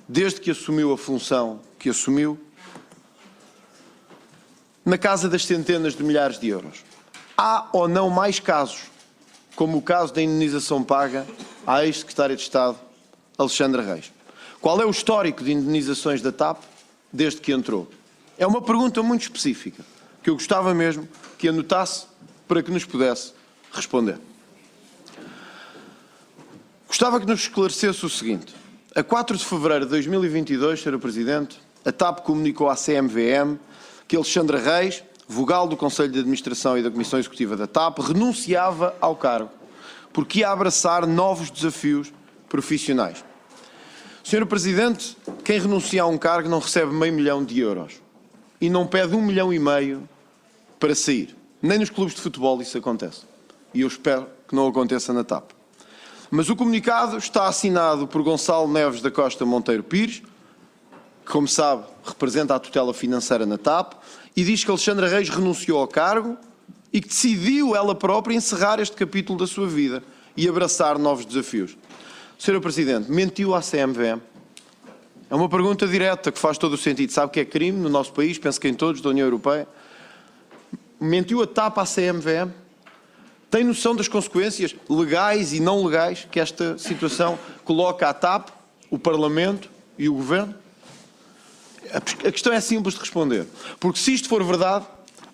desde 0.07 0.39
que 0.39 0.51
assumiu 0.51 0.93
a 0.93 0.97
função 0.97 1.59
que 1.77 1.89
assumiu 1.89 2.39
na 4.87 4.97
casa 4.97 5.27
das 5.27 5.45
centenas 5.45 5.95
de 5.95 6.01
milhares 6.01 6.39
de 6.39 6.47
euros. 6.47 6.81
Há 7.37 7.67
ou 7.73 7.89
não 7.89 8.09
mais 8.09 8.39
casos, 8.39 8.83
como 9.53 9.77
o 9.77 9.81
caso 9.81 10.13
da 10.13 10.21
indenização 10.21 10.81
paga 10.81 11.27
à 11.67 11.85
ex-secretária 11.85 12.37
de 12.37 12.41
Estado 12.41 12.77
Alexandra 13.37 13.81
Reis? 13.81 14.13
Qual 14.61 14.81
é 14.81 14.85
o 14.85 14.89
histórico 14.89 15.43
de 15.43 15.51
indenizações 15.51 16.21
da 16.21 16.31
TAP 16.31 16.63
desde 17.11 17.41
que 17.41 17.51
entrou? 17.51 17.91
É 18.37 18.47
uma 18.47 18.61
pergunta 18.61 19.03
muito 19.03 19.23
específica, 19.23 19.83
que 20.23 20.29
eu 20.29 20.35
gostava 20.35 20.73
mesmo 20.73 21.05
que 21.37 21.49
anotasse 21.49 22.05
para 22.47 22.63
que 22.63 22.71
nos 22.71 22.85
pudesse 22.85 23.33
responder. 23.73 24.17
Gostava 26.87 27.19
que 27.19 27.25
nos 27.25 27.41
esclarecesse 27.41 28.05
o 28.05 28.09
seguinte. 28.09 28.55
A 28.95 29.03
4 29.03 29.35
de 29.35 29.43
fevereiro 29.43 29.83
de 29.83 29.91
2022, 29.91 30.81
Sr. 30.81 30.97
Presidente, 30.97 31.59
a 31.83 31.91
TAP 31.91 32.21
comunicou 32.21 32.69
à 32.69 32.75
CMVM 32.75 33.59
que 34.07 34.15
Alexandra 34.15 34.59
Reis, 34.59 35.03
vogal 35.27 35.67
do 35.67 35.75
Conselho 35.75 36.11
de 36.11 36.19
Administração 36.19 36.77
e 36.77 36.83
da 36.83 36.89
Comissão 36.89 37.19
Executiva 37.19 37.57
da 37.57 37.67
TAP, 37.67 37.99
renunciava 37.99 38.95
ao 39.01 39.15
cargo, 39.15 39.49
porque 40.13 40.39
ia 40.39 40.49
abraçar 40.49 41.05
novos 41.05 41.49
desafios 41.49 42.11
profissionais. 42.47 43.23
Senhor 44.23 44.45
Presidente, 44.45 45.17
quem 45.43 45.59
renuncia 45.59 46.03
a 46.03 46.07
um 46.07 46.17
cargo 46.17 46.49
não 46.49 46.59
recebe 46.59 46.93
meio 46.93 47.13
milhão 47.13 47.43
de 47.43 47.59
euros 47.59 48.01
e 48.59 48.69
não 48.69 48.85
pede 48.85 49.15
um 49.15 49.21
milhão 49.21 49.53
e 49.53 49.59
meio 49.59 50.07
para 50.79 50.93
sair. 50.95 51.35
Nem 51.61 51.79
nos 51.79 51.89
clubes 51.89 52.13
de 52.13 52.21
futebol 52.21 52.61
isso 52.61 52.77
acontece. 52.77 53.21
E 53.73 53.81
eu 53.81 53.87
espero 53.87 54.27
que 54.47 54.55
não 54.55 54.67
aconteça 54.67 55.13
na 55.13 55.23
TAP. 55.23 55.51
Mas 56.29 56.49
o 56.49 56.55
comunicado 56.55 57.17
está 57.17 57.47
assinado 57.47 58.07
por 58.07 58.21
Gonçalo 58.21 58.67
Neves 58.67 59.01
da 59.01 59.09
Costa 59.09 59.45
Monteiro 59.45 59.83
Pires, 59.83 60.21
que, 61.25 61.31
como 61.31 61.47
sabe, 61.47 61.85
representa 62.09 62.55
a 62.55 62.59
tutela 62.59 62.93
financeira 62.93 63.45
na 63.45 63.57
TAP, 63.57 63.93
e 64.35 64.43
diz 64.43 64.63
que 64.63 64.71
Alexandra 64.71 65.07
Reis 65.07 65.29
renunciou 65.29 65.79
ao 65.79 65.87
cargo 65.87 66.37
e 66.93 67.01
que 67.01 67.07
decidiu 67.07 67.75
ela 67.75 67.93
própria 67.95 68.35
encerrar 68.35 68.79
este 68.79 68.95
capítulo 68.95 69.39
da 69.39 69.47
sua 69.47 69.67
vida 69.67 70.03
e 70.35 70.47
abraçar 70.47 70.97
novos 70.97 71.25
desafios. 71.25 71.77
Sr. 72.37 72.61
Presidente, 72.61 73.11
mentiu 73.11 73.55
à 73.55 73.61
CMVM? 73.61 74.21
É 75.29 75.35
uma 75.35 75.49
pergunta 75.49 75.87
direta 75.87 76.31
que 76.31 76.39
faz 76.39 76.57
todo 76.57 76.73
o 76.73 76.77
sentido. 76.77 77.11
Sabe 77.11 77.31
que 77.33 77.39
é 77.39 77.45
crime 77.45 77.79
no 77.79 77.89
nosso 77.89 78.13
país? 78.13 78.37
Penso 78.37 78.61
que 78.61 78.67
em 78.67 78.73
todos 78.73 79.01
da 79.01 79.09
União 79.09 79.25
Europeia. 79.25 79.67
Mentiu 80.99 81.41
a 81.41 81.47
TAP 81.47 81.79
à 81.79 81.83
CMVM? 81.83 82.51
Tem 83.49 83.63
noção 83.63 83.95
das 83.95 84.07
consequências 84.07 84.75
legais 84.89 85.53
e 85.53 85.59
não 85.59 85.83
legais 85.83 86.27
que 86.29 86.39
esta 86.39 86.77
situação 86.77 87.37
coloca 87.65 88.07
à 88.07 88.13
TAP, 88.13 88.49
o 88.89 88.97
Parlamento 88.97 89.69
e 89.97 90.07
o 90.07 90.13
Governo? 90.13 90.55
A 91.93 92.31
questão 92.31 92.53
é 92.53 92.59
simples 92.59 92.95
de 92.95 93.01
responder. 93.01 93.45
Porque 93.79 93.99
se 93.99 94.13
isto 94.13 94.27
for 94.27 94.43
verdade, 94.43 94.85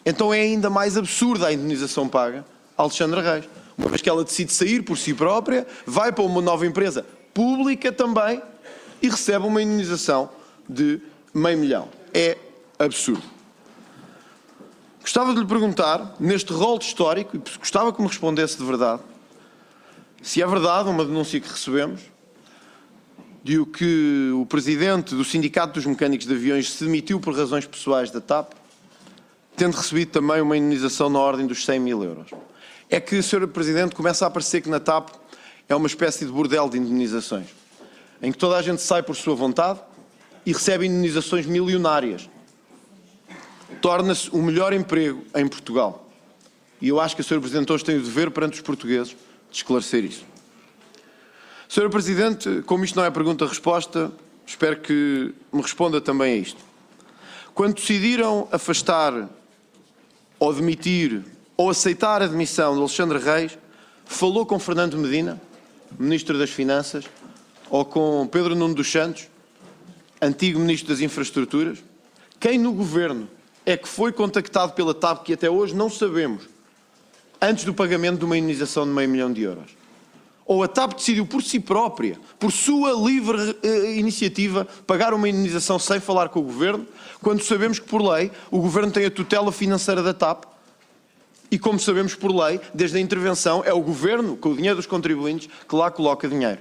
então 0.06 0.34
é 0.34 0.42
ainda 0.42 0.70
mais 0.70 0.98
absurda 0.98 1.48
a 1.48 1.54
indenização 1.54 2.08
paga 2.08 2.46
a 2.78 2.82
Alexandra 2.82 3.22
Reis. 3.22 3.50
Uma 3.78 3.90
vez 3.90 4.02
que 4.02 4.10
ela 4.10 4.24
decide 4.24 4.54
sair 4.54 4.84
por 4.84 4.98
si 4.98 5.14
própria, 5.14 5.66
vai 5.86 6.12
para 6.12 6.24
uma 6.24 6.42
nova 6.42 6.66
empresa 6.66 7.06
pública 7.34 7.92
também 7.92 8.42
e 9.02 9.10
recebe 9.10 9.46
uma 9.46 9.62
indenização 9.62 10.30
de 10.70 11.02
meio 11.34 11.58
milhão. 11.58 11.90
É 12.14 12.38
absurdo. 12.78 13.24
Gostava 15.02 15.34
de 15.34 15.40
lhe 15.42 15.46
perguntar, 15.46 16.16
neste 16.20 16.54
rol 16.54 16.78
histórico, 16.78 17.36
e 17.36 17.42
gostava 17.60 17.92
que 17.92 18.02
me 18.02 18.08
respondesse 18.08 18.58
de 18.58 18.64
verdade, 18.64 19.02
se 20.22 20.42
é 20.42 20.48
verdade 20.48 20.88
uma 20.88 21.04
denúncia 21.04 21.40
que 21.42 21.50
recebemos, 21.50 22.00
de 23.44 23.66
que 23.66 24.32
o 24.34 24.46
presidente 24.46 25.14
do 25.14 25.26
Sindicato 25.26 25.74
dos 25.74 25.86
Mecânicos 25.86 26.26
de 26.26 26.34
Aviões 26.34 26.72
se 26.72 26.86
demitiu 26.86 27.20
por 27.20 27.36
razões 27.36 27.66
pessoais 27.66 28.10
da 28.10 28.22
TAP, 28.22 28.54
tendo 29.58 29.76
recebido 29.76 30.12
também 30.12 30.42
uma 30.42 30.56
indenização 30.56 31.10
na 31.10 31.20
ordem 31.20 31.46
dos 31.46 31.66
100 31.66 31.80
mil 31.80 32.02
euros. 32.02 32.28
É 32.90 33.02
que, 33.02 33.22
Sr. 33.22 33.48
Presidente, 33.48 33.96
começa 33.96 34.26
a 34.26 34.30
parecer 34.30 34.62
que 34.62 34.70
na 34.70 34.80
TAP 34.80 35.10
é 35.68 35.76
uma 35.76 35.88
espécie 35.88 36.26
de 36.26 36.32
bordel 36.32 36.70
de 36.70 36.78
indenizações, 36.78 37.48
em 38.22 38.32
que 38.32 38.38
toda 38.38 38.56
a 38.56 38.62
gente 38.62 38.82
sai 38.82 39.04
por 39.04 39.16
sua 39.16 39.36
vontade 39.36 39.82
e 40.46 40.54
recebe 40.54 40.86
indenizações 40.86 41.46
milionárias. 41.46 42.30
Torna-se 43.82 44.30
o 44.32 44.42
melhor 44.42 44.72
emprego 44.72 45.22
em 45.36 45.48
Portugal. 45.48 46.10
E 46.82 46.88
eu 46.88 47.00
acho 47.00 47.14
que 47.16 47.22
o 47.22 47.24
Sr. 47.26 47.40
Presidente 47.40 47.72
hoje 47.74 47.84
tem 47.84 47.98
o 47.98 48.02
dever 48.02 48.32
perante 48.32 48.54
os 48.54 48.62
portugueses 48.62 49.10
de 49.52 49.58
esclarecer 49.58 50.06
isso. 50.06 50.33
Sr. 51.74 51.90
Presidente, 51.90 52.62
como 52.68 52.86
isto 52.86 52.96
não 52.96 53.04
é 53.04 53.10
pergunta-resposta, 53.10 54.12
espero 54.46 54.80
que 54.80 55.34
me 55.52 55.60
responda 55.60 56.00
também 56.00 56.34
a 56.34 56.36
isto. 56.36 56.62
Quando 57.56 57.74
decidiram 57.74 58.48
afastar 58.52 59.28
ou 60.38 60.54
demitir 60.54 61.24
ao 61.58 61.72
aceitar 61.72 62.22
a 62.22 62.28
demissão 62.28 62.76
de 62.76 62.80
Alexandre 62.80 63.18
Reis, 63.18 63.58
falou 64.06 64.46
com 64.46 64.60
Fernando 64.60 64.96
Medina, 65.00 65.42
Ministro 65.98 66.38
das 66.38 66.52
Finanças, 66.52 67.06
ou 67.72 67.84
com 67.84 68.28
Pedro 68.28 68.54
Nuno 68.54 68.76
dos 68.76 68.92
Santos, 68.92 69.28
antigo 70.22 70.60
Ministro 70.60 70.90
das 70.90 71.02
Infraestruturas? 71.02 71.80
Quem 72.40 72.60
no 72.60 72.72
Governo 72.72 73.28
é 73.66 73.76
que 73.76 73.88
foi 73.88 74.12
contactado 74.12 74.74
pela 74.74 74.94
TAP, 74.94 75.24
que 75.24 75.34
até 75.34 75.50
hoje 75.50 75.76
não 75.76 75.90
sabemos, 75.90 76.44
antes 77.42 77.66
do 77.66 77.74
pagamento 77.74 78.20
de 78.20 78.26
uma 78.26 78.38
indenização 78.38 78.86
de 78.86 78.92
meio 78.92 79.10
milhão 79.10 79.34
de 79.34 79.42
euros? 79.42 79.83
Ou 80.46 80.64
a 80.64 80.68
TAP 80.68 80.96
decidiu 80.96 81.26
por 81.26 81.42
si 81.42 81.60
própria, 81.60 82.20
por 82.38 82.52
sua 82.52 82.92
livre 82.92 83.38
uh, 83.38 83.86
iniciativa, 83.96 84.68
pagar 84.86 85.14
uma 85.14 85.30
indenização 85.30 85.80
sem 85.80 86.00
falar 86.00 86.30
com 86.30 86.40
o 86.40 86.44
Governo, 86.44 86.86
quando 87.22 87.42
sabemos 87.44 87.80
que, 87.80 87.88
por 87.88 88.02
lei, 88.02 88.32
o 88.52 88.60
Governo 88.60 88.92
tem 88.92 89.06
a 89.06 89.12
tutela 89.12 89.52
financeira 89.52 90.04
da 90.04 90.14
TAP 90.14 90.44
e, 91.54 91.60
como 91.60 91.80
sabemos 91.80 92.16
por 92.16 92.36
lei, 92.36 92.60
desde 92.74 92.98
a 92.98 93.00
intervenção, 93.00 93.64
é 93.64 93.72
o 93.72 93.80
Governo, 93.80 94.36
com 94.36 94.50
o 94.50 94.56
dinheiro 94.56 94.76
dos 94.76 94.88
contribuintes, 94.88 95.48
que 95.70 95.76
lá 95.76 95.92
coloca 95.92 96.28
dinheiro. 96.28 96.60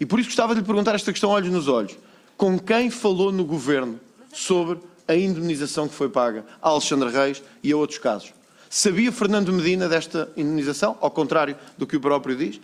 E 0.00 0.06
por 0.06 0.18
isso 0.18 0.30
gostava 0.30 0.54
de 0.54 0.60
lhe 0.60 0.66
perguntar 0.66 0.94
esta 0.94 1.12
questão 1.12 1.30
olhos 1.30 1.52
nos 1.52 1.68
olhos. 1.68 1.96
Com 2.36 2.58
quem 2.58 2.90
falou 2.90 3.30
no 3.30 3.44
Governo 3.44 4.00
sobre 4.32 4.80
a 5.06 5.14
indemnização 5.14 5.86
que 5.86 5.94
foi 5.94 6.08
paga 6.08 6.44
a 6.60 6.70
Alexandre 6.70 7.10
Reis 7.10 7.42
e 7.62 7.72
a 7.72 7.76
outros 7.76 7.98
casos? 7.98 8.32
Sabia 8.70 9.12
Fernando 9.12 9.52
Medina 9.52 9.86
desta 9.86 10.30
indemnização, 10.34 10.96
ao 11.00 11.10
contrário 11.10 11.54
do 11.76 11.86
que 11.86 11.96
o 11.96 12.00
próprio 12.00 12.34
diz? 12.34 12.58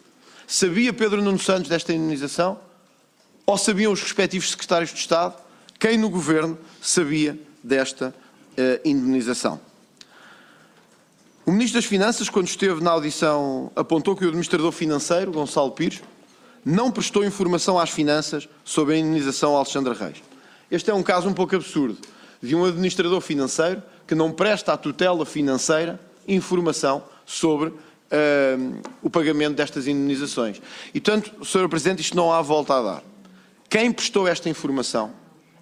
Sabia 0.51 0.95
Pedro 0.95 1.21
Nuno 1.21 1.39
Santos 1.39 1.69
desta 1.69 1.93
indemnização? 1.93 2.59
Ou 3.45 3.59
sabiam 3.59 3.93
os 3.93 4.01
respectivos 4.01 4.51
secretários 4.51 4.89
de 4.89 4.99
Estado? 4.99 5.35
Quem 5.79 5.99
no 5.99 6.09
Governo 6.09 6.57
sabia 6.81 7.39
desta 7.63 8.15
uh, 8.57 8.81
indemnização? 8.83 9.61
O 11.45 11.53
Ministro 11.53 11.79
das 11.79 11.85
Finanças, 11.85 12.31
quando 12.31 12.49
esteve 12.49 12.83
na 12.83 12.93
audição, 12.93 13.71
apontou 13.77 14.17
que 14.17 14.25
o 14.25 14.29
administrador 14.29 14.73
financeiro, 14.73 15.33
Gonçalo 15.33 15.71
Pires, 15.73 16.01
não 16.65 16.91
prestou 16.91 17.27
informação 17.27 17.79
às 17.79 17.91
finanças 17.91 18.49
sobre 18.65 18.95
a 18.95 18.99
indenização 18.99 19.55
a 19.55 19.59
Alexandre 19.59 19.93
Reis. 19.93 20.23
Este 20.71 20.91
é 20.91 20.95
um 20.95 21.03
caso 21.03 21.29
um 21.29 21.35
pouco 21.35 21.57
absurdo 21.57 21.99
de 22.43 22.57
um 22.57 22.65
administrador 22.65 23.21
financeiro 23.21 23.83
que 24.07 24.15
não 24.15 24.33
presta 24.33 24.73
à 24.73 24.79
tutela 24.79 25.27
financeira 25.27 26.01
informação 26.27 27.05
sobre 27.27 27.75
uh, 28.13 28.81
o 29.03 29.11
pagamento 29.11 29.55
destas 29.57 29.87
indenizações. 29.87 30.61
E, 30.95 31.01
portanto, 31.01 31.45
Sr. 31.45 31.69
Presidente, 31.69 32.01
isto 32.01 32.17
não 32.17 32.33
há 32.33 32.43
volta 32.43 32.75
a 32.75 32.83
dar. 32.83 33.03
Quem 33.69 33.93
prestou 33.93 34.27
esta 34.27 34.49
informação? 34.49 35.13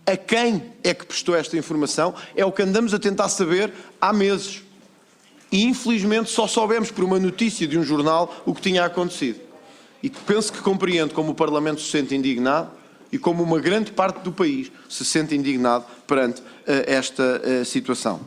A 0.06 0.16
quem 0.16 0.62
é 0.84 0.94
que 0.94 1.04
prestou 1.04 1.34
esta 1.34 1.56
informação? 1.56 2.14
É 2.36 2.44
o 2.44 2.52
que 2.52 2.62
andamos 2.62 2.94
a 2.94 2.98
tentar 2.98 3.28
saber 3.28 3.72
há 4.00 4.12
meses 4.12 4.62
e 5.50 5.64
infelizmente 5.64 6.30
só 6.30 6.46
soubemos 6.46 6.90
por 6.90 7.04
uma 7.04 7.18
notícia 7.18 7.66
de 7.66 7.78
um 7.78 7.82
jornal 7.82 8.34
o 8.44 8.54
que 8.54 8.60
tinha 8.60 8.84
acontecido. 8.84 9.40
E 10.02 10.10
penso 10.10 10.52
que 10.52 10.60
compreendo 10.60 11.14
como 11.14 11.32
o 11.32 11.34
Parlamento 11.34 11.80
se 11.80 11.90
sente 11.90 12.14
indignado 12.14 12.70
e 13.10 13.18
como 13.18 13.42
uma 13.42 13.58
grande 13.58 13.92
parte 13.92 14.20
do 14.20 14.32
país 14.32 14.70
se 14.88 15.04
sente 15.04 15.34
indignado 15.34 15.84
perante 16.06 16.40
uh, 16.40 16.44
esta 16.86 17.22
uh, 17.22 17.64
situação. 17.64 18.20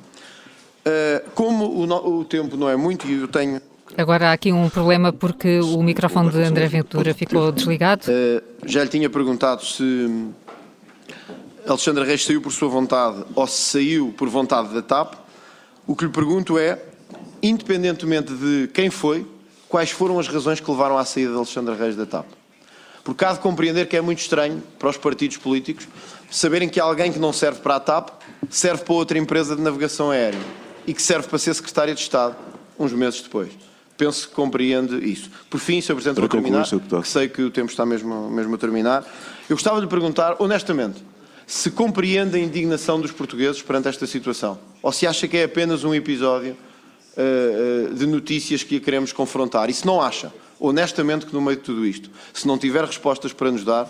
Uh, 0.80 1.30
como 1.36 1.66
o, 1.66 2.20
o, 2.20 2.26
tempo 2.26 2.58
não 2.58 2.70
é 2.70 2.76
muito 2.76 3.08
e 3.08 3.14
eu 3.22 3.28
tenho. 3.28 3.62
Agora 3.98 4.30
há 4.30 4.34
aqui 4.34 4.52
um 4.52 4.70
problema 4.70 5.12
porque 5.12 5.60
o 5.60 5.82
microfone 5.82 6.30
de 6.30 6.44
André 6.44 6.68
Ventura 6.68 7.14
ficou 7.14 7.52
desligado. 7.52 8.06
já 8.66 8.84
lhe 8.84 8.90
tinha 8.90 9.10
perguntado 9.10 9.66
se 9.66 10.30
Alexandre 11.68 12.06
Reis 12.06 12.24
saiu 12.24 12.42
por 12.42 12.52
sua 12.52 12.70
vontade 12.70 13.24
ou 13.36 13.46
se 13.48 13.62
saiu 13.62 14.14
por 14.18 14.30
vontade 14.30 14.74
da 14.74 14.82
TAP. 14.82 15.16
O 15.86 15.96
que 15.96 16.06
lhe 16.06 16.12
pergunto 16.12 16.58
é 16.58 16.82
independentemente 17.42 18.34
de 18.34 18.70
quem 18.74 18.90
foi, 18.90 19.26
quais 19.68 19.92
foram 19.92 20.20
as 20.20 20.28
razões 20.28 20.60
que 20.60 20.70
levaram 20.70 20.98
à 20.98 21.06
saída 21.06 21.32
de 21.32 21.38
Alexandre 21.38 21.76
Reis 21.76 21.96
da 21.96 22.06
TAP. 22.06 22.26
Porque 23.04 23.24
há 23.26 23.34
de 23.34 23.40
compreender 23.40 23.88
que 23.88 23.98
é 23.98 24.02
muito 24.02 24.20
estranho 24.20 24.62
para 24.78 24.90
os 24.90 24.98
partidos 24.98 25.38
políticos 25.38 25.88
saberem 26.30 26.70
que 26.70 26.80
alguém 26.80 27.12
que 27.12 27.20
não 27.20 27.34
serve 27.34 27.60
para 27.62 27.76
a 27.76 27.80
TAP 27.80 28.10
serve 28.50 28.84
para 28.84 28.94
outra 28.94 29.18
empresa 29.18 29.56
de 29.56 29.62
navegação 29.62 30.12
aérea 30.12 30.40
e 30.86 30.94
que 30.94 31.02
serve 31.02 31.28
para 31.28 31.40
ser 31.40 31.54
secretária 31.54 31.94
de 31.94 32.02
Estado 32.02 32.36
uns 32.78 32.94
meses 32.94 33.22
depois. 33.22 33.69
Penso 34.00 34.30
que 34.30 34.34
compreende 34.34 34.96
isso. 35.06 35.30
Por 35.50 35.60
fim, 35.60 35.82
Sr. 35.82 35.94
Presidente, 35.96 36.16
para 36.16 36.22
vou 36.22 36.30
terminar, 36.30 36.66
que 36.66 37.08
sei 37.08 37.28
que 37.28 37.42
o 37.42 37.52
tempo 37.52 37.70
está 37.70 37.86
mesmo, 37.86 38.30
mesmo 38.32 38.56
a 38.56 38.58
terminar. 38.58 39.06
Eu 39.50 39.58
gostava 39.58 39.76
de 39.76 39.82
lhe 39.82 39.90
perguntar, 39.90 40.38
honestamente, 40.40 41.04
se 41.46 41.70
compreende 41.70 42.38
a 42.38 42.40
indignação 42.40 43.02
dos 43.02 43.12
portugueses 43.12 43.62
perante 43.62 43.90
esta 43.90 44.08
situação 44.08 44.58
ou 44.82 44.94
se 44.94 45.06
acha 45.06 45.28
que 45.28 45.36
é 45.36 45.44
apenas 45.44 45.84
um 45.84 45.94
episódio 45.94 46.56
uh, 47.18 47.94
de 47.94 48.08
notícias 48.08 48.64
que 48.64 48.78
a 48.78 48.80
queremos 48.80 49.12
confrontar. 49.12 49.70
E 49.70 49.74
se 49.74 49.86
não 49.86 50.02
acha, 50.02 50.32
honestamente, 50.58 51.26
que 51.26 51.34
no 51.34 51.42
meio 51.42 51.58
de 51.58 51.64
tudo 51.64 51.86
isto, 51.86 52.10
se 52.34 52.48
não 52.48 52.58
tiver 52.58 52.86
respostas 52.86 53.34
para 53.34 53.52
nos 53.52 53.66
dar, 53.66 53.86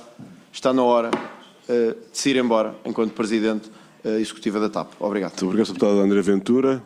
está 0.51 0.73
na 0.73 0.81
hora 0.81 1.11
uh, 1.11 1.95
de 2.11 2.17
se 2.17 2.31
ir 2.31 2.37
embora 2.37 2.73
enquanto 2.83 3.11
Presidente 3.11 3.69
Executiva 4.03 4.59
da 4.59 4.69
TAP. 4.69 4.93
Obrigado. 4.99 5.31
Muito 5.33 5.45
obrigado, 5.45 5.67
deputado 5.67 5.99
André 5.99 6.21
Ventura. 6.21 6.81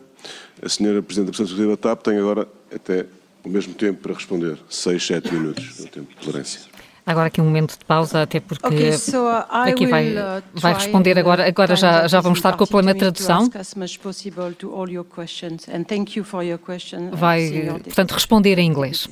A 0.62 0.68
senhora 0.68 1.02
Presidente 1.02 1.26
da 1.26 1.32
Presidente 1.32 1.54
Executiva 1.54 1.76
da 1.76 1.76
TAP 1.76 2.02
tem 2.02 2.18
agora 2.18 2.48
até 2.74 3.06
o 3.44 3.48
mesmo 3.48 3.74
tempo 3.74 4.00
para 4.02 4.14
responder. 4.14 4.58
Seis, 4.68 5.06
sete 5.06 5.32
minutos, 5.32 5.80
o 5.80 5.88
tempo 5.88 6.08
de 6.08 6.16
tolerância. 6.16 6.60
Agora 7.06 7.26
aqui 7.26 7.38
um 7.38 7.44
momento 7.44 7.78
de 7.78 7.84
pausa, 7.84 8.22
até 8.22 8.40
porque 8.40 8.66
okay, 8.66 8.92
so 8.92 9.26
aqui 9.50 9.86
vai, 9.86 10.16
uh, 10.16 10.42
vai 10.54 10.72
responder 10.72 11.18
agora. 11.18 11.46
Agora 11.46 11.76
já, 11.76 12.08
já 12.08 12.18
vamos 12.22 12.38
estar 12.38 12.56
com 12.56 12.64
o 12.64 12.66
problema 12.66 12.94
de 12.94 13.00
tradução. 13.00 13.50
Vai, 17.12 17.70
portanto, 17.84 18.12
responder 18.12 18.58
em 18.58 18.66
inglês. 18.66 19.06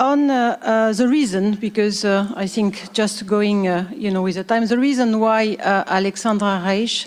On 0.00 0.16
uh, 0.16 0.56
uh, 0.90 0.96
the 0.96 1.06
reason, 1.06 1.54
because 1.60 2.02
uh, 2.02 2.24
I 2.34 2.48
think 2.48 2.78
just 2.94 3.26
going, 3.26 3.68
uh, 3.68 3.84
you 3.94 4.10
know, 4.10 4.24
with 4.24 4.36
the 4.36 4.42
time, 4.42 4.66
the 4.66 4.78
reason 4.78 5.20
why 5.20 5.54
uh, 5.60 5.84
Alexandra 5.86 6.58
Reich 6.60 7.06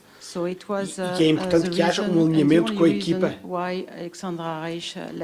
e 0.47 0.55
que 1.17 1.23
é 1.23 1.27
importante 1.29 1.69
que 1.69 1.81
haja 1.81 2.01
um 2.03 2.25
alinhamento 2.25 2.73
com 2.75 2.83
a 2.83 2.89
equipa. 2.89 3.35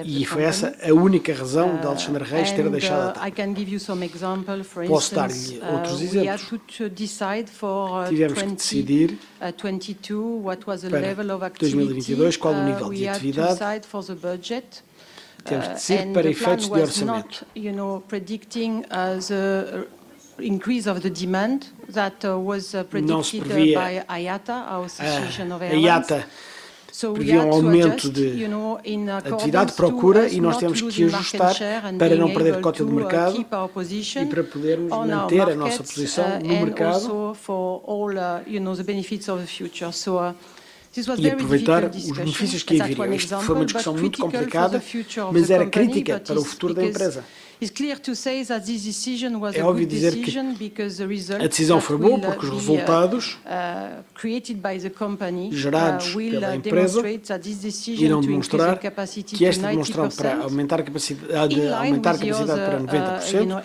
E 0.06 0.26
foi 0.26 0.44
essa 0.44 0.76
a 0.82 0.94
única 0.94 1.34
razão 1.34 1.78
de 1.78 1.86
Alexandre 1.88 2.24
Reis 2.24 2.52
ter 2.52 2.70
deixado 2.70 3.02
a 3.02 3.14
TAP. 3.14 3.24
Posso 4.88 5.16
dar-lhe 5.16 5.34
outros 5.74 6.02
exemplos. 6.02 6.44
Tivemos 8.10 8.42
que 8.42 8.46
decidir 8.56 9.20
para 10.90 11.02
2022 11.60 12.38
qual 12.38 12.54
o 12.54 12.64
nível 12.64 12.90
de 12.90 13.08
atividade 13.08 13.60
temos 15.44 15.68
que 15.68 15.74
decidir 15.76 16.14
para 16.14 16.30
efeitos 16.30 16.66
de 16.68 16.72
orçamento 16.82 17.46
increase 20.40 20.88
of 20.88 21.02
the 21.02 21.10
demand 21.10 21.68
that 21.90 22.26
uh, 22.26 22.38
was 22.38 22.74
uh, 22.74 22.84
predicted 22.84 23.44
uh, 23.44 23.56
by 23.74 24.04
IATA, 24.10 24.72
our 24.72 24.86
Association 24.86 25.52
of 25.52 25.62
Airlines. 25.62 25.86
IATA 25.86 26.26
previa 27.14 27.44
um 27.44 27.52
aumento 27.52 28.10
de 28.10 28.46
atividade 29.26 29.72
de 29.72 29.78
procura 29.78 30.28
e 30.30 30.42
nós 30.42 30.58
temos 30.58 30.82
que 30.82 31.04
ajustar 31.04 31.56
para 31.98 32.16
não 32.16 32.34
perder 32.34 32.60
cota 32.62 32.84
de 32.84 32.92
mercado 32.92 33.40
e 33.40 34.26
para 34.26 34.44
podermos 34.44 34.90
manter 34.90 35.42
a 35.42 35.56
nossa 35.56 35.84
posição 35.84 36.40
no 36.40 36.48
mercado 36.48 37.36
e 41.18 41.30
aproveitar 41.30 41.86
os 41.86 42.12
benefícios 42.12 42.64
que 42.64 42.82
aí 42.82 42.96
viriam. 42.96 43.14
Isto 43.14 43.40
foi 43.42 43.56
uma 43.56 43.66
discussão 43.66 43.94
muito 43.94 44.20
complicada, 44.20 44.82
mas 45.32 45.52
era 45.52 45.66
crítica 45.68 46.20
para 46.20 46.40
o 46.40 46.44
futuro 46.44 46.74
da 46.74 46.84
empresa. 46.84 47.24
É 49.56 49.64
óbvio 49.64 49.88
dizer 49.88 50.14
que 50.16 50.32
a 51.34 51.48
decisão 51.48 51.82
foi 51.82 51.98
boa 51.98 52.20
porque 52.20 52.46
os 52.46 52.52
uh, 52.52 52.56
resultados 52.56 53.38
uh, 53.46 54.04
gerados 55.52 56.14
uh, 56.14 56.18
pela 56.18 56.56
empresa 56.56 57.02
irão 57.88 58.22
demonstrar 58.22 58.78
que 58.80 59.46
esta 59.46 59.70
demonstração 59.70 60.18
para 60.18 60.44
aumentar 60.44 60.80
a 60.80 60.84
capacidade, 60.84 61.68
aumentar 61.70 62.12
a 62.16 62.18
capacidade 62.20 62.62
para 62.62 62.80
90%, 63.22 63.64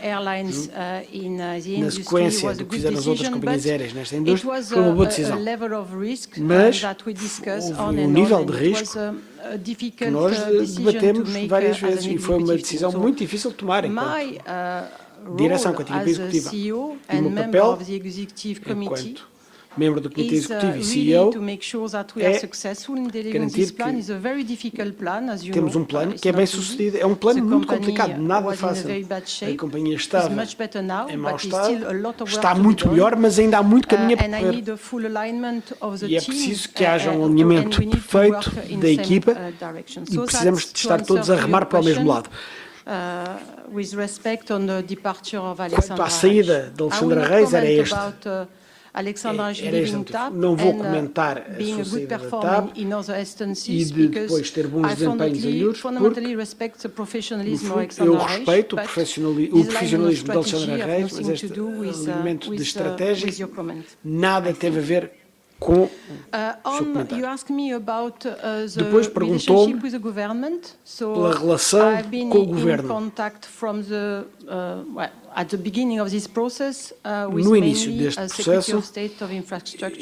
na 1.83 1.91
sequência 1.91 2.55
do 2.55 2.65
que 2.65 2.77
fizeram 2.77 2.99
as 2.99 3.07
outras 3.07 3.29
companhias 3.29 3.67
aéreas 3.67 3.93
nesta 3.93 4.17
indústria, 4.17 4.63
foi 4.63 4.79
uma 4.79 4.93
boa 4.93 5.07
decisão. 5.07 5.39
Mas 6.39 6.83
um 7.89 8.11
nível 8.11 8.45
de 8.45 8.53
risco 8.53 8.99
que 9.97 10.11
nós 10.11 10.39
debatemos 10.75 11.31
várias 11.49 11.79
vezes 11.79 12.07
e 12.07 12.19
foi 12.19 12.37
uma 12.37 12.55
decisão 12.55 12.93
muito 12.93 13.19
difícil 13.19 13.51
de 13.51 13.57
tomar 13.57 13.85
conta. 13.85 15.37
direção, 15.37 15.73
com 15.73 15.81
a 15.81 15.83
equipa 15.83 16.09
executiva. 16.09 16.51
E 16.55 16.73
o 16.73 16.97
meu 17.11 17.31
papel, 17.33 17.79
enquanto 18.67 19.32
membro 19.77 20.01
do 20.01 20.11
Comitê 20.11 20.35
Executivo 20.37 20.77
e 20.79 20.85
CEO, 20.85 21.33
é 22.17 22.41
garantir 23.33 23.73
que 23.73 25.51
temos 25.51 25.77
um 25.77 25.85
plano 25.85 26.15
que 26.15 26.29
é 26.29 26.33
bem 26.33 26.47
sucedido. 26.47 26.99
É 26.99 27.07
um 27.07 27.15
plano 27.15 27.45
muito 27.45 27.67
complicado, 27.67 28.19
nada 28.21 28.53
fácil. 28.55 28.89
A 28.91 29.57
companhia 29.57 29.97
estava 29.97 30.29
em 31.09 31.17
mau 31.17 31.37
estado, 31.37 31.87
está 32.27 32.55
muito 32.55 32.89
melhor, 32.89 33.17
mas 33.17 33.39
ainda 33.39 33.59
há 33.59 33.63
muito 33.63 33.89
caminho 33.89 34.15
a 34.15 34.23
percorrer. 34.23 34.65
E 36.09 36.17
é 36.17 36.21
preciso 36.21 36.69
que 36.69 36.85
haja 36.85 37.11
um 37.11 37.25
alinhamento 37.25 37.81
perfeito 37.83 38.51
da 38.79 38.89
equipa 38.89 39.37
e 40.11 40.19
precisamos 40.19 40.73
de 40.73 40.79
estar 40.79 41.01
todos 41.03 41.31
a 41.31 41.37
remar 41.37 41.67
para 41.67 41.81
o 41.81 41.85
mesmo 41.85 42.09
lado. 42.09 42.29
Quanto 45.87 46.03
à 46.03 46.11
saída 46.11 46.73
de 46.75 46.83
Alexandra 46.83 47.27
Reis, 47.27 47.55
era 47.55 47.71
este. 47.71 47.95
Alexandra 48.95 49.53
é, 49.53 50.31
não 50.31 50.55
vou 50.55 50.75
comentar 50.75 51.39
a 51.39 51.65
sua 51.65 51.85
saída 51.85 52.19
da 52.19 52.29
TAP 52.29 52.77
e 52.77 53.85
de 53.85 54.09
depois 54.09 54.51
ter 54.51 54.67
bons 54.67 54.87
desempenhos 54.89 55.45
em 55.45 55.65
outros, 55.65 55.83
porque 55.83 56.21
eu 58.01 58.17
respeito 58.19 58.77
o 58.77 58.83
profissionalismo, 58.83 59.61
o 59.61 59.65
profissionalismo 59.65 60.25
de 60.25 60.31
Alexandra 60.33 60.87
Reis, 60.87 61.13
mas 61.13 61.29
este 61.29 61.59
elemento 61.59 62.55
de 62.55 62.63
estratégia 62.63 63.49
nada 64.05 64.53
teve 64.53 64.79
a 64.79 64.83
ver 64.83 65.23
com 65.59 65.85
uh, 65.85 65.89
about, 67.77 68.27
uh, 68.27 68.69
the 68.69 68.83
Depois 68.83 69.07
perguntou-me 69.07 69.81
pela 69.81 71.39
relação 71.39 71.93
com 72.29 72.39
o 72.39 72.47
governo. 72.47 73.13
Uh, 75.35 77.29
uh, 77.29 77.31
no 77.33 77.57
início 77.57 77.91
deste 77.91 78.21
processo, 78.21 78.83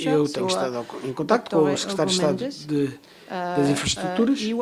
eu 0.04 0.28
tenho 0.28 0.46
estado 0.46 0.86
em 1.04 1.12
contato 1.12 1.50
com 1.50 1.72
o 1.72 1.76
secretário 1.76 2.10
de 2.10 2.16
Estado 2.16 2.48
de, 2.66 2.86
das 3.28 3.68
uh, 3.68 3.70
Infraestruturas, 3.70 4.40
uh, 4.40 4.54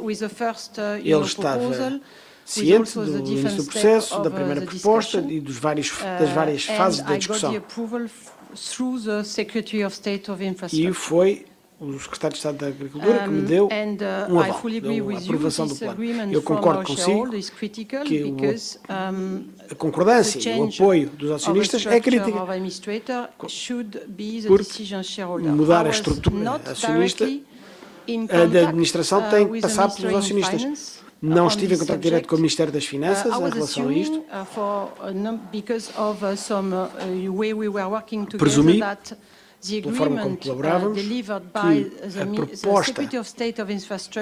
with 0.00 0.18
the 0.18 0.28
first 0.28 0.78
Ele 0.78 1.20
estava 1.20 2.00
ciente 2.44 2.94
do 2.94 3.18
início 3.18 3.56
do 3.56 3.64
processo, 3.64 4.20
da 4.20 4.30
primeira 4.30 4.62
proposta 4.62 5.18
e 5.18 5.40
dos 5.40 5.56
vários, 5.56 5.90
das 6.18 6.30
várias 6.30 6.64
fases 6.64 7.02
da 7.02 7.16
discussão. 7.16 7.54
E 10.72 10.92
foi 10.92 11.46
o 11.80 11.98
secretário 11.98 12.34
de 12.34 12.38
Estado 12.38 12.58
da 12.58 12.66
Agricultura 12.66 13.20
que 13.20 13.28
me 13.30 13.40
deu 13.40 13.66
uh, 13.66 14.32
um 14.32 14.38
aval, 14.38 14.62
deu 14.68 15.10
a 15.10 15.18
aprovação 15.18 15.66
do 15.66 15.74
plano. 15.74 16.04
Eu 16.30 16.42
concordo 16.42 16.84
consigo 16.84 17.30
que 18.04 18.22
o, 18.22 18.36
a 19.70 19.74
concordância 19.74 20.56
o 20.58 20.64
apoio 20.64 21.08
dos 21.08 21.30
acionistas 21.30 21.86
é 21.86 21.98
crítica, 21.98 22.46
porque 24.46 24.82
mudar 25.48 25.86
a 25.86 25.90
estrutura 25.90 26.60
acionista 26.66 27.26
da 28.52 28.68
administração 28.68 29.30
tem 29.30 29.50
que 29.50 29.62
passar 29.62 29.90
pelos 29.90 30.16
acionistas. 30.16 31.00
Não 31.22 31.48
estive 31.48 31.74
em 31.74 31.78
contato 31.78 32.00
direto 32.00 32.26
com 32.26 32.34
o 32.34 32.38
Ministério 32.38 32.72
das 32.72 32.86
Finanças 32.86 33.34
uh, 33.34 33.46
em 33.46 33.50
relação 33.50 33.88
a 33.88 33.92
isto. 33.92 34.24
Presumi 38.38 38.80
pela 39.82 39.94
forma 39.94 40.22
como 40.22 40.36
colaborávamos, 40.36 40.98
que 41.00 41.06
a 42.18 42.26
proposta 42.26 43.02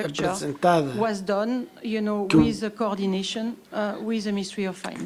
apresentada 0.08 0.92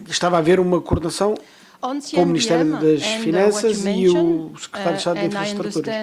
que 0.05 0.11
estava 0.11 0.37
a 0.37 0.39
haver 0.39 0.59
uma 0.59 0.81
coordenação 0.81 1.35
com 1.81 2.23
o 2.23 2.27
Ministério 2.27 2.73
das 2.73 3.03
uh, 3.03 3.19
Finanças 3.21 3.85
e 3.85 4.09
o 4.09 4.53
Secretário 4.57 4.93
de 4.93 4.99
Estado 4.99 5.21
de 5.21 5.27
Infraestruturas. 5.27 5.95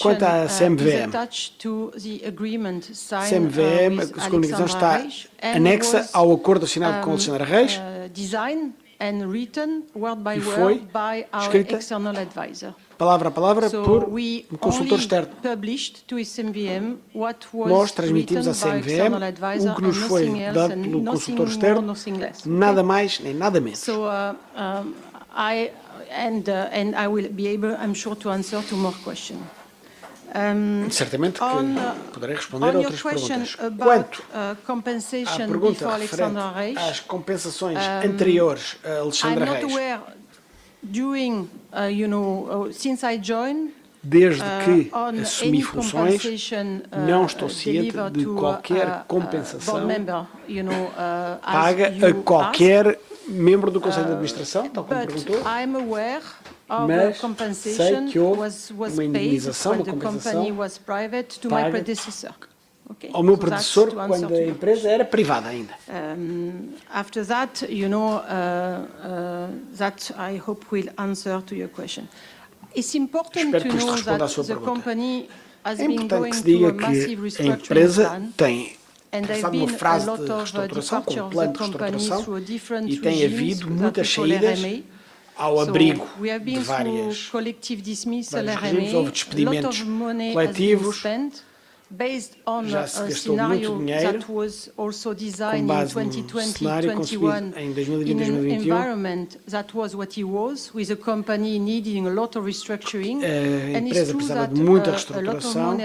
Quanto 0.00 0.22
à 0.22 0.46
CMVM, 0.46 1.10
CMVM, 3.28 4.00
a 4.16 4.30
comunicação 4.30 4.64
está 4.64 5.06
anexa 5.42 6.08
ao 6.12 6.32
acordo 6.32 6.64
assinado 6.64 7.04
com 7.04 7.10
Alexandre 7.10 7.44
Reis 7.44 7.78
uh, 9.00 10.36
e 10.36 10.40
foi 10.40 10.86
escrita 11.40 11.78
palavra 12.98 13.28
a 13.28 13.30
palavra 13.30 13.70
por 13.70 14.04
um 14.04 14.56
consultor 14.58 14.98
externo. 14.98 15.30
Nós 17.68 17.92
transmitimos 17.92 18.48
à 18.48 18.52
CMVM 18.52 19.14
o 19.70 19.74
que 19.76 19.82
nos 19.82 19.96
foi 19.98 20.28
dado 20.52 20.74
pelo 20.74 21.04
consultor 21.04 21.46
externo, 21.46 21.94
nada 22.44 22.82
mais 22.82 23.20
nem 23.20 23.34
nada 23.34 23.60
menos. 23.60 23.86
Uh, 23.86 24.34
and, 26.10 26.48
uh, 26.48 26.68
and 26.72 26.96
I 26.96 27.06
will 27.06 27.28
be 27.30 27.46
able, 27.48 27.76
I'm 27.76 27.94
sure, 27.94 28.16
to 28.16 28.30
answer 28.30 28.62
to 28.62 28.76
more 28.76 28.96
questions. 29.04 29.57
Um, 30.34 30.90
Certamente 30.90 31.38
que 31.38 31.44
on, 31.44 31.74
poderei 32.12 32.36
responder 32.36 32.76
a 32.76 32.78
outras 32.78 33.00
perguntas. 33.00 33.56
Quanto 33.78 34.18
uh, 34.18 34.56
à 35.26 35.36
pergunta 35.36 35.96
referente 35.96 36.38
às 36.76 37.00
compensações 37.00 37.78
anteriores 38.04 38.76
a 38.84 38.98
Alexandra 39.00 39.44
Reis, 39.46 39.72
during, 40.82 41.48
uh, 41.72 41.90
you 41.90 42.06
know, 42.06 42.66
uh, 42.66 42.72
since 42.72 43.04
I 43.04 43.18
joined, 43.18 43.72
Desde 44.02 44.42
uh, 44.42 44.46
que 44.64 45.20
assumi 45.20 45.62
funções, 45.62 46.22
não 47.06 47.26
estou 47.26 47.48
ciente 47.48 47.96
de 48.12 48.24
qualquer 48.26 49.04
compensação 49.08 49.88
paga 51.42 51.88
a 51.88 52.14
qualquer 52.22 52.98
membro 53.26 53.70
do 53.70 53.80
Conselho 53.80 54.06
de 54.06 54.12
Administração, 54.12 54.68
tal 54.68 54.84
como 54.84 55.00
perguntou, 55.00 55.40
mas 56.86 57.56
sei 57.56 58.06
que 58.06 58.18
houve 58.18 58.48
uma 58.70 59.04
indemnização, 59.04 59.72
uma 59.72 59.84
compensação 59.84 60.46
ao 63.12 63.22
meu 63.22 63.36
predecessor 63.36 63.90
quando 63.94 64.34
a 64.34 64.44
empresa 64.46 64.88
era 64.88 65.04
privada 65.04 65.48
ainda. 65.48 65.74
Um, 65.88 66.70
after 66.90 67.24
that, 67.26 67.66
you 67.70 67.88
know, 67.88 68.16
uh, 68.16 68.20
uh, 68.20 69.76
that 69.76 70.12
I 70.16 70.38
hope 70.38 70.66
will 70.72 70.88
answer 70.96 71.42
to 71.42 71.54
your 71.54 71.68
question. 71.68 72.08
It's 72.74 72.94
important 72.94 73.54
Espero 73.54 73.62
to 73.62 73.86
know 73.86 73.96
that 73.96 74.46
the 74.46 74.56
company 74.56 75.28
has 75.64 75.80
é 75.80 75.86
been 75.86 76.06
going 76.06 76.32
through 76.32 76.66
a 76.66 76.72
massive 76.72 77.22
restructuring 77.22 77.94
plan. 77.94 78.32
tem 78.36 79.24
passado 79.26 79.56
uma 79.56 79.68
fase 79.68 80.06
de 80.06 80.32
restauração, 80.32 81.02
com 81.02 81.14
um 81.14 81.30
plano 81.30 81.52
de 81.52 81.58
restauração, 81.58 82.24
e 82.86 82.96
tem 82.98 83.24
havido 83.24 83.70
muitas 83.70 84.08
saídas 84.08 84.60
ao 85.36 85.60
abrigo 85.60 86.06
de 86.44 86.58
várias, 86.58 87.28
vários 87.28 87.30
regimes, 88.60 88.94
houve 88.94 89.12
despedimentos 89.12 89.82
coletivos, 90.32 91.02
já 92.68 92.86
se 92.86 92.98
gastou 93.08 93.36
muito 93.48 93.78
dinheiro 93.78 94.18
com 95.50 95.66
base 95.66 95.94
no 95.94 96.42
cenário 96.52 96.92
concebido 96.94 97.58
em 97.58 97.72
2020 97.72 98.08
e 98.08 98.14
2021. 98.14 98.76
A 103.24 103.78
empresa 103.78 104.14
precisava 104.14 104.48
de 104.54 104.60
muita 104.62 104.90
reestruturação 104.90 105.78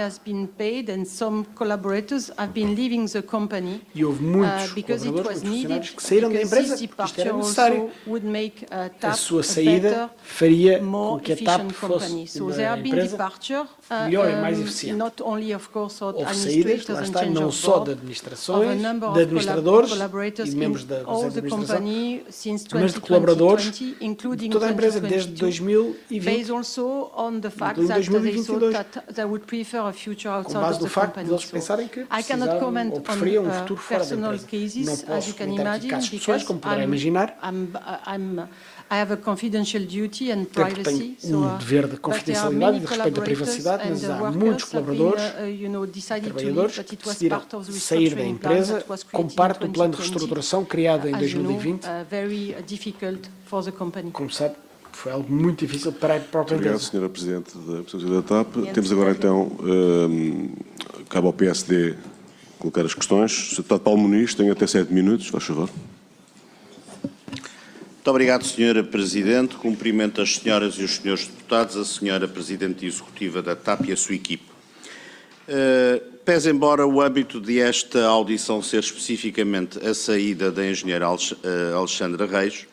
e 3.94 4.04
houve 4.04 4.22
muitos 4.22 4.70
uh, 4.70 4.74
colaboradores, 5.04 5.42
muitos 5.42 5.42
funcionários 5.62 5.90
que 5.90 6.02
saíram 6.02 6.28
da 6.28 6.42
empresa 6.42 6.76
porque 6.88 7.02
isto 7.04 7.20
era 7.20 7.32
necessário. 7.38 7.90
A 9.02 9.12
sua 9.14 9.42
saída 9.42 10.10
faria 10.22 10.78
com 10.80 11.18
que 11.20 11.32
a 11.32 11.36
TAP 11.36 11.70
fosse 11.72 12.12
uma 12.60 12.78
empresa 12.78 13.16
melhor 14.06 14.30
e 14.30 14.36
mais 14.36 14.60
eficiente. 14.60 14.96
Houve 16.00 16.34
saídas, 16.34 16.86
lá 16.88 17.02
está, 17.02 17.24
não 17.26 17.50
só 17.52 17.78
de 17.80 17.90
administrações, 17.92 18.80
de 18.80 18.86
administradores 19.22 19.90
e 20.44 20.56
membros 20.56 20.84
da 20.84 21.00
Conselho 21.04 21.32
de 21.32 21.38
Administração, 21.38 21.82
mas 22.80 22.92
de 22.94 23.00
colaboradores 23.00 23.70
de 23.72 24.48
toda 24.50 24.66
a 24.66 24.70
empresa 24.70 25.00
desde 25.00 25.32
2020, 25.32 25.98
incluindo 27.72 27.88
2022, 28.34 28.74
com 30.44 30.52
base 30.60 30.80
no 30.80 30.86
facto 30.88 31.22
de 31.22 31.30
eles 31.30 31.44
pensarem 31.44 31.88
que 31.88 32.04
precisavam 32.04 32.58
ou 32.90 33.00
preferiam 33.00 33.44
um 33.44 33.50
futuro 33.52 33.80
fora 33.80 34.04
da 34.04 34.16
empresa. 34.16 34.46
Não 34.84 34.96
posso 34.98 35.34
comentar 35.36 35.76
aqui 35.76 35.88
casos 35.88 36.08
pessoais, 36.10 36.42
como 36.42 36.60
poderá 36.60 36.82
imaginar, 36.84 37.38
I 38.90 39.00
have 39.00 39.12
a 39.12 39.16
confidential 39.16 39.82
duty 39.84 40.30
and 40.30 40.44
privacy. 40.44 41.16
Tenho 41.20 41.38
um 41.38 41.56
dever 41.56 41.88
de 41.88 41.96
confidencialidade 41.96 42.76
e 42.76 42.80
de 42.80 42.86
respeito 42.86 43.20
à 43.20 43.24
privacidade, 43.24 43.88
mas 43.88 44.04
há 44.04 44.30
muitos 44.30 44.64
colaboradores, 44.64 45.22
uh, 45.22 46.20
trabalhadores, 46.20 46.78
que 46.78 46.96
decidiram 46.96 47.42
sair 47.70 48.14
da 48.14 48.24
empresa 48.24 48.84
como 49.10 49.32
parte 49.32 49.60
do 49.60 49.70
plano 49.70 49.94
de 49.94 50.00
reestruturação 50.00 50.64
criado 50.64 51.08
em 51.08 51.12
2020. 51.12 51.84
Uh, 51.84 51.88
Como 54.12 54.30
sabe, 54.30 54.54
Foi 54.92 55.12
algo 55.12 55.32
muito 55.32 55.66
difícil 55.66 55.92
para 55.92 56.16
a 56.16 56.20
própria 56.20 56.56
Obrigado, 56.56 56.76
empresa. 56.76 56.96
Sra. 56.96 57.08
Presidente 57.08 57.56
da 57.58 57.82
Presidência 57.82 58.08
da 58.08 58.22
TAP. 58.22 58.72
Temos 58.72 58.92
agora 58.92 59.10
então, 59.10 59.50
um, 59.60 60.50
cabe 61.08 61.26
ao 61.26 61.32
PSD 61.32 61.96
colocar 62.58 62.82
as 62.82 62.94
questões. 62.94 63.32
Sr. 63.32 63.56
Deputado 63.56 63.80
Paulo 63.80 64.00
Muniz, 64.00 64.34
tem 64.34 64.50
até 64.50 64.66
sete 64.66 64.92
minutos, 64.92 65.28
faz 65.28 65.44
favor. 65.44 65.68
Muito 68.04 68.10
obrigado, 68.10 68.42
Sra. 68.42 68.84
Presidente. 68.84 69.54
Cumprimento 69.54 70.20
as 70.20 70.36
senhoras 70.36 70.74
e 70.74 70.82
os 70.82 70.96
senhores 70.96 71.26
deputados, 71.26 71.74
a 71.74 71.80
Sra. 71.80 72.28
Presidente 72.28 72.84
Executiva 72.84 73.40
da 73.40 73.56
TAP 73.56 73.88
e 73.88 73.92
a 73.92 73.96
sua 73.96 74.14
equipe. 74.14 74.44
Uh, 75.48 76.18
pese 76.22 76.50
embora 76.50 76.86
o 76.86 77.00
âmbito 77.00 77.40
desta 77.40 78.04
audição 78.04 78.60
ser 78.60 78.80
especificamente 78.80 79.78
a 79.78 79.94
saída 79.94 80.52
da 80.52 80.70
engenheira 80.70 81.06
eh, 81.06 81.72
Alexandra 81.74 82.26
Reis, 82.26 82.66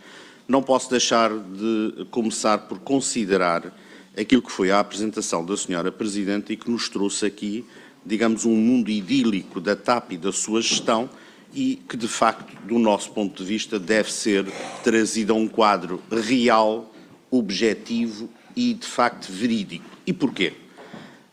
não 0.49 0.61
posso 0.61 0.89
deixar 0.89 1.29
de 1.29 2.05
começar 2.11 2.57
por 2.67 2.79
considerar 2.79 3.73
aquilo 4.19 4.41
que 4.41 4.51
foi 4.51 4.69
a 4.69 4.82
apresentação 4.82 5.45
da 5.45 5.53
Sra. 5.53 5.93
Presidente 5.93 6.51
e 6.51 6.57
que 6.57 6.69
nos 6.69 6.89
trouxe 6.89 7.25
aqui, 7.25 7.65
digamos, 8.05 8.43
um 8.43 8.53
mundo 8.53 8.91
idílico 8.91 9.61
da 9.61 9.77
TAP 9.77 10.11
e 10.11 10.17
da 10.17 10.34
sua 10.34 10.61
gestão 10.61 11.09
e 11.54 11.82
que, 11.88 11.97
de 11.97 12.08
facto, 12.08 12.56
do 12.66 12.80
nosso 12.80 13.12
ponto 13.12 13.43
de 13.43 13.47
vista, 13.47 13.80
deve 13.80 14.12
ser 14.12 14.45
trazido 14.84 15.34
a 15.34 15.36
um 15.36 15.47
quadro 15.47 16.02
real, 16.10 16.93
objetivo 17.30 18.30
e, 18.56 18.74
de 18.74 18.86
facto, 18.86 19.32
verídico. 19.32 19.86
E 20.06 20.14
porquê? 20.14 20.54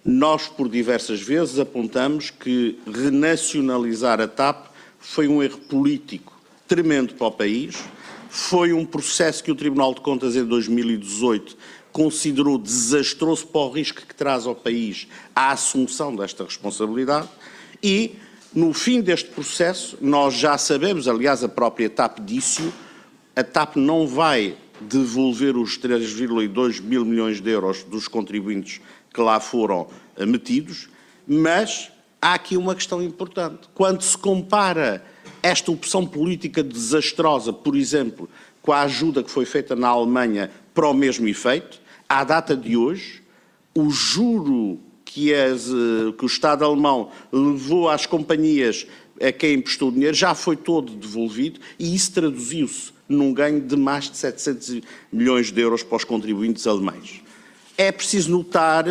Nós, 0.04 0.48
por 0.48 0.68
diversas 0.68 1.20
vezes, 1.20 1.58
apontamos 1.58 2.30
que 2.30 2.78
renacionalizar 2.86 4.20
a 4.20 4.28
TAP 4.28 4.68
foi 4.98 5.28
um 5.28 5.42
erro 5.42 5.58
político 5.58 6.38
tremendo 6.66 7.14
para 7.14 7.26
o 7.26 7.32
país, 7.32 7.76
foi 8.28 8.72
um 8.72 8.84
processo 8.84 9.42
que 9.42 9.50
o 9.50 9.54
Tribunal 9.54 9.94
de 9.94 10.00
Contas, 10.00 10.36
em 10.36 10.44
2018, 10.44 11.56
considerou 11.90 12.58
desastroso 12.58 13.46
para 13.46 13.60
o 13.62 13.70
risco 13.70 14.02
que 14.02 14.14
traz 14.14 14.46
ao 14.46 14.54
país 14.54 15.08
a 15.34 15.50
assunção 15.50 16.14
desta 16.14 16.44
responsabilidade 16.44 17.28
e, 17.82 18.16
no 18.54 18.72
fim 18.72 19.00
deste 19.00 19.30
processo, 19.30 19.98
nós 20.00 20.34
já 20.34 20.56
sabemos, 20.56 21.06
aliás, 21.06 21.44
a 21.44 21.48
própria 21.48 21.90
TAP 21.90 22.20
disse-o, 22.20 22.72
a 23.36 23.44
TAP 23.44 23.76
não 23.76 24.06
vai 24.06 24.56
devolver 24.80 25.56
os 25.56 25.78
3,2 25.78 26.80
mil 26.80 27.04
milhões 27.04 27.40
de 27.40 27.50
euros 27.50 27.84
dos 27.84 28.08
contribuintes 28.08 28.80
que 29.12 29.20
lá 29.20 29.40
foram 29.40 29.88
metidos, 30.18 30.88
mas 31.26 31.90
há 32.20 32.34
aqui 32.34 32.56
uma 32.56 32.74
questão 32.74 33.02
importante. 33.02 33.68
Quando 33.74 34.02
se 34.02 34.16
compara 34.16 35.04
esta 35.42 35.70
opção 35.70 36.06
política 36.06 36.62
desastrosa, 36.62 37.52
por 37.52 37.76
exemplo, 37.76 38.28
com 38.62 38.72
a 38.72 38.82
ajuda 38.82 39.22
que 39.22 39.30
foi 39.30 39.44
feita 39.44 39.76
na 39.76 39.88
Alemanha 39.88 40.50
para 40.74 40.88
o 40.88 40.94
mesmo 40.94 41.28
efeito, 41.28 41.80
à 42.08 42.24
data 42.24 42.56
de 42.56 42.76
hoje, 42.76 43.22
o 43.74 43.90
juro 43.90 44.80
que, 45.08 45.32
as, 45.34 45.68
eh, 45.68 46.12
que 46.16 46.24
o 46.24 46.26
Estado 46.26 46.64
alemão 46.64 47.10
levou 47.32 47.88
às 47.88 48.04
companhias 48.04 48.86
a 49.20 49.32
quem 49.32 49.54
emprestou 49.54 49.90
dinheiro 49.90 50.14
já 50.14 50.34
foi 50.34 50.54
todo 50.54 50.92
devolvido 50.92 51.58
e 51.78 51.94
isso 51.94 52.12
traduziu-se 52.12 52.92
num 53.08 53.32
ganho 53.32 53.60
de 53.60 53.74
mais 53.74 54.10
de 54.10 54.18
700 54.18 54.82
milhões 55.10 55.50
de 55.50 55.60
euros 55.60 55.82
para 55.82 55.96
os 55.96 56.04
contribuintes 56.04 56.66
alemães. 56.66 57.22
É 57.76 57.90
preciso 57.90 58.30
notar 58.30 58.84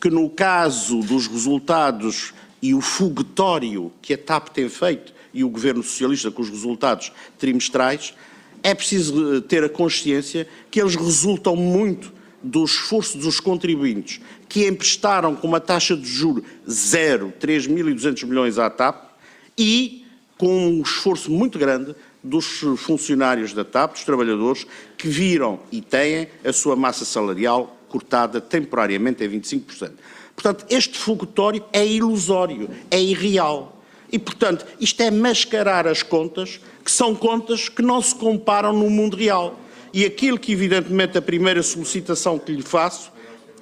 que, 0.00 0.08
no 0.08 0.30
caso 0.30 1.00
dos 1.00 1.26
resultados 1.26 2.32
e 2.62 2.74
o 2.74 2.80
foguetório 2.80 3.92
que 4.00 4.14
a 4.14 4.18
TAP 4.18 4.48
tem 4.48 4.70
feito 4.70 5.12
e 5.34 5.44
o 5.44 5.50
governo 5.50 5.82
socialista 5.82 6.30
com 6.30 6.40
os 6.40 6.48
resultados 6.48 7.12
trimestrais, 7.38 8.14
é 8.62 8.74
preciso 8.74 9.36
eh, 9.36 9.40
ter 9.42 9.62
a 9.62 9.68
consciência 9.68 10.48
que 10.70 10.80
eles 10.80 10.96
resultam 10.96 11.54
muito 11.54 12.16
do 12.42 12.64
esforço 12.64 13.18
dos 13.18 13.38
contribuintes 13.38 14.20
que 14.48 14.66
emprestaram 14.66 15.34
com 15.36 15.46
uma 15.46 15.60
taxa 15.60 15.96
de 15.96 16.06
juro 16.06 16.42
zero, 16.68 17.32
3.200 17.40 18.24
milhões 18.26 18.58
à 18.58 18.70
TAP, 18.70 19.10
e 19.56 20.06
com 20.36 20.68
um 20.68 20.82
esforço 20.82 21.30
muito 21.30 21.58
grande 21.58 21.94
dos 22.22 22.64
funcionários 22.76 23.52
da 23.52 23.64
TAP, 23.64 23.92
dos 23.92 24.04
trabalhadores, 24.04 24.66
que 24.96 25.08
viram 25.08 25.60
e 25.70 25.80
têm 25.80 26.28
a 26.44 26.52
sua 26.52 26.76
massa 26.76 27.04
salarial 27.04 27.76
cortada 27.88 28.40
temporariamente 28.40 29.24
em 29.24 29.28
25%. 29.28 29.92
Portanto, 30.34 30.64
este 30.70 30.98
fogotório 30.98 31.64
é 31.72 31.84
ilusório, 31.84 32.70
é 32.90 33.00
irreal. 33.00 33.82
E, 34.10 34.18
portanto, 34.18 34.64
isto 34.80 35.02
é 35.02 35.10
mascarar 35.10 35.86
as 35.86 36.02
contas, 36.02 36.60
que 36.84 36.90
são 36.90 37.14
contas 37.14 37.68
que 37.68 37.82
não 37.82 38.00
se 38.00 38.14
comparam 38.14 38.72
no 38.72 38.88
mundo 38.88 39.16
real. 39.16 39.58
E 39.92 40.04
aquilo 40.04 40.38
que, 40.38 40.52
evidentemente, 40.52 41.18
a 41.18 41.22
primeira 41.22 41.62
solicitação 41.62 42.38
que 42.38 42.52
lhe 42.52 42.62
faço 42.62 43.10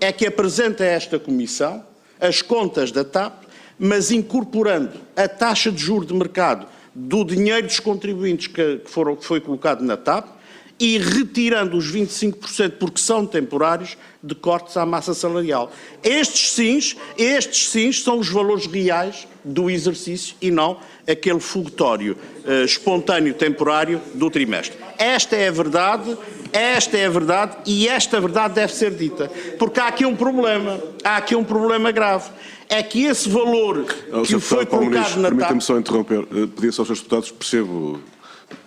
é 0.01 0.13
que 0.13 0.27
apresente 0.27 0.83
a 0.83 0.87
esta 0.87 1.19
Comissão 1.19 1.85
as 2.21 2.41
contas 2.43 2.91
da 2.91 3.05
TAP, 3.05 3.45
mas 3.79 4.11
incorporando 4.11 4.93
a 5.15 5.29
taxa 5.29 5.71
de 5.71 5.79
juro 5.83 6.07
de 6.07 6.15
mercado 6.15 6.67
do 6.95 7.25
dinheiro 7.25 7.67
dos 7.67 7.79
contribuintes 7.79 8.47
que, 8.47 8.81
foram, 8.87 9.15
que 9.17 9.25
foi 9.25 9.41
colocado 9.41 9.83
na 9.83 9.97
TAP 9.97 10.36
e 10.79 10.99
retirando 10.99 11.77
os 11.77 11.91
25%, 11.91 12.73
porque 12.79 13.01
são 13.01 13.27
temporários, 13.27 13.97
de 14.27 14.35
cortes 14.35 14.77
à 14.77 14.85
massa 14.85 15.15
salarial. 15.15 15.71
Estes 16.03 16.51
sims, 16.51 16.97
estes 17.17 17.69
sims 17.69 18.03
são 18.03 18.19
os 18.19 18.29
valores 18.29 18.67
reais 18.67 19.29
do 19.45 19.71
exercício 19.71 20.35
e 20.43 20.51
não 20.51 20.79
aquele 21.09 21.39
fogotório 21.39 22.17
uh, 22.45 22.65
espontâneo 22.65 23.33
temporário 23.33 24.01
do 24.15 24.29
trimestre. 24.29 24.77
Esta 24.99 25.37
é 25.37 25.49
a 25.49 25.53
verdade, 25.53 26.17
esta 26.53 26.99
é 26.99 27.07
a 27.07 27.11
verdade 27.11 27.57
e 27.65 27.87
esta 27.87 28.21
verdade 28.21 28.55
deve 28.55 28.75
ser 28.75 28.91
dita. 28.91 29.31
Porque 29.59 29.79
há 29.79 29.87
aqui 29.87 30.05
um 30.05 30.17
problema, 30.17 30.81
há 31.05 31.19
aqui 31.19 31.37
um 31.37 31.45
problema 31.45 31.93
grave. 31.93 32.29
É 32.69 32.83
que 32.83 33.05
esse 33.05 33.29
valor 33.29 33.85
que 34.27 34.41
foi 34.41 34.67
colocado 34.67 35.17
na 35.19 35.29
TAP... 35.29 35.39
Permita-me 35.39 35.61
só 35.61 35.79
interromper, 35.79 36.19
uh, 36.19 36.49
pedir 36.49 36.73
só 36.73 36.83
aos 36.83 36.89
seus 36.89 36.99
deputados, 36.99 37.31
percebo 37.31 38.01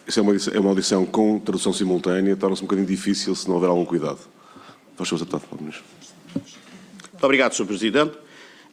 isso 0.07 0.19
é 0.19 0.23
uma, 0.23 0.31
audição, 0.31 0.53
é 0.53 0.59
uma 0.59 0.69
audição 0.69 1.05
com 1.05 1.39
tradução 1.39 1.71
simultânea, 1.71 2.35
torna-se 2.35 2.63
um 2.63 2.65
bocadinho 2.65 2.87
difícil 2.87 3.35
se 3.35 3.47
não 3.47 3.55
houver 3.55 3.69
algum 3.69 3.85
cuidado. 3.85 4.19
Faz 4.95 5.09
favor, 5.09 5.25
deputado 5.25 5.49
Paulo 5.49 5.65
Muniz. 5.65 5.81
Muito 6.33 7.23
obrigado, 7.23 7.53
Sr. 7.53 7.65
Presidente. 7.65 8.17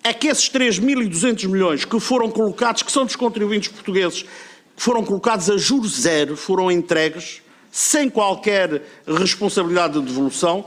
É 0.03 0.13
que 0.13 0.29
esses 0.29 0.49
3.200 0.49 1.49
milhões 1.49 1.85
que 1.85 2.01
foram 2.01 2.31
colocados, 2.31 2.83
que 2.83 2.91
são 2.91 3.05
dos 3.05 3.17
contribuintes 3.17 3.69
portugueses, 3.69 4.23
que 4.23 4.83
foram 4.83 5.05
colocados 5.05 5.51
a 5.51 5.57
juros 5.57 6.01
zero, 6.01 6.37
foram 6.37 6.71
entregues, 6.71 7.43
sem 7.71 8.09
qualquer 8.09 8.83
responsabilidade 9.07 10.01
de 10.01 10.07
devolução, 10.07 10.65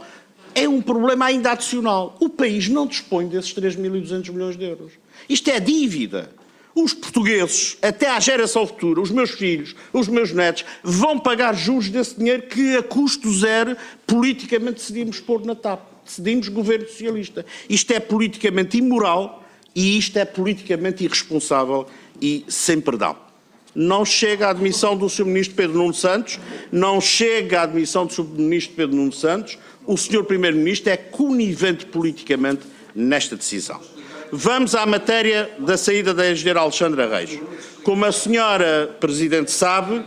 é 0.53 0.67
um 0.67 0.81
problema 0.81 1.25
ainda 1.25 1.51
adicional. 1.51 2.15
O 2.19 2.29
país 2.29 2.67
não 2.67 2.85
dispõe 2.85 3.27
desses 3.27 3.53
3.200 3.53 4.31
milhões 4.31 4.57
de 4.57 4.65
euros. 4.65 4.91
Isto 5.27 5.49
é 5.49 5.59
dívida 5.59 6.29
os 6.75 6.93
portugueses, 6.93 7.77
até 7.81 8.09
à 8.09 8.19
geração 8.19 8.65
futura, 8.65 9.01
os 9.01 9.11
meus 9.11 9.31
filhos, 9.31 9.75
os 9.91 10.07
meus 10.07 10.31
netos, 10.31 10.65
vão 10.83 11.19
pagar 11.19 11.53
juros 11.53 11.89
desse 11.89 12.17
dinheiro 12.17 12.43
que 12.43 12.77
a 12.77 12.83
custo 12.83 13.31
zero 13.33 13.75
politicamente 14.05 14.75
decidimos 14.75 15.19
pôr 15.19 15.45
na 15.45 15.55
TAP. 15.55 15.81
Decidimos 16.05 16.47
governo 16.47 16.87
socialista. 16.87 17.45
Isto 17.69 17.91
é 17.91 17.99
politicamente 17.99 18.77
imoral 18.77 19.43
e 19.75 19.97
isto 19.97 20.17
é 20.17 20.25
politicamente 20.25 21.03
irresponsável 21.03 21.85
e 22.21 22.45
sem 22.47 22.81
perdão. 22.81 23.15
Não 23.75 24.03
chega 24.03 24.47
à 24.47 24.49
admissão 24.49 24.97
do 24.97 25.07
Sr. 25.07 25.25
Ministro 25.25 25.55
Pedro 25.55 25.77
Nuno 25.77 25.93
Santos, 25.93 26.39
não 26.71 26.99
chega 26.99 27.61
à 27.61 27.63
admissão 27.63 28.05
do 28.05 28.13
Sr. 28.13 28.25
Ministro 28.25 28.75
Pedro 28.75 28.95
Nuno 28.95 29.13
Santos. 29.13 29.59
O 29.85 29.95
Sr. 29.95 30.23
Primeiro-Ministro 30.23 30.91
é 30.91 30.97
conivente 30.97 31.85
politicamente 31.85 32.63
nesta 32.95 33.35
decisão. 33.35 33.79
Vamos 34.31 34.75
à 34.75 34.85
matéria 34.85 35.49
da 35.59 35.77
saída 35.77 36.13
da 36.13 36.29
engenheira 36.29 36.59
Alexandra 36.59 37.07
Reis. 37.07 37.39
Como 37.83 38.05
a 38.05 38.11
senhora 38.11 38.95
Presidente 38.99 39.51
sabe, 39.51 40.03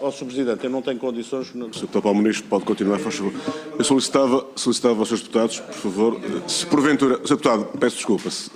Ó, 0.00 0.08
oh, 0.08 0.12
Sr. 0.12 0.26
Presidente, 0.26 0.64
eu 0.64 0.70
não 0.70 0.82
tenho 0.82 0.98
condições. 0.98 1.46
Sr. 1.46 1.66
Deputado 1.66 2.02
Paulo 2.02 2.18
Ministro, 2.18 2.46
pode 2.46 2.64
continuar, 2.64 2.98
faz 2.98 3.14
favor. 3.16 3.32
Eu 3.78 3.84
solicitava, 3.84 4.46
solicitava 4.54 4.98
aos 4.98 5.08
seus 5.08 5.22
deputados, 5.22 5.60
por 5.60 5.74
favor, 5.74 6.20
se 6.46 6.66
porventura. 6.66 7.16
Sr. 7.24 7.36
Deputado, 7.36 7.64
peço 7.78 7.96
desculpa. 7.96 8.30
Se, 8.30 8.50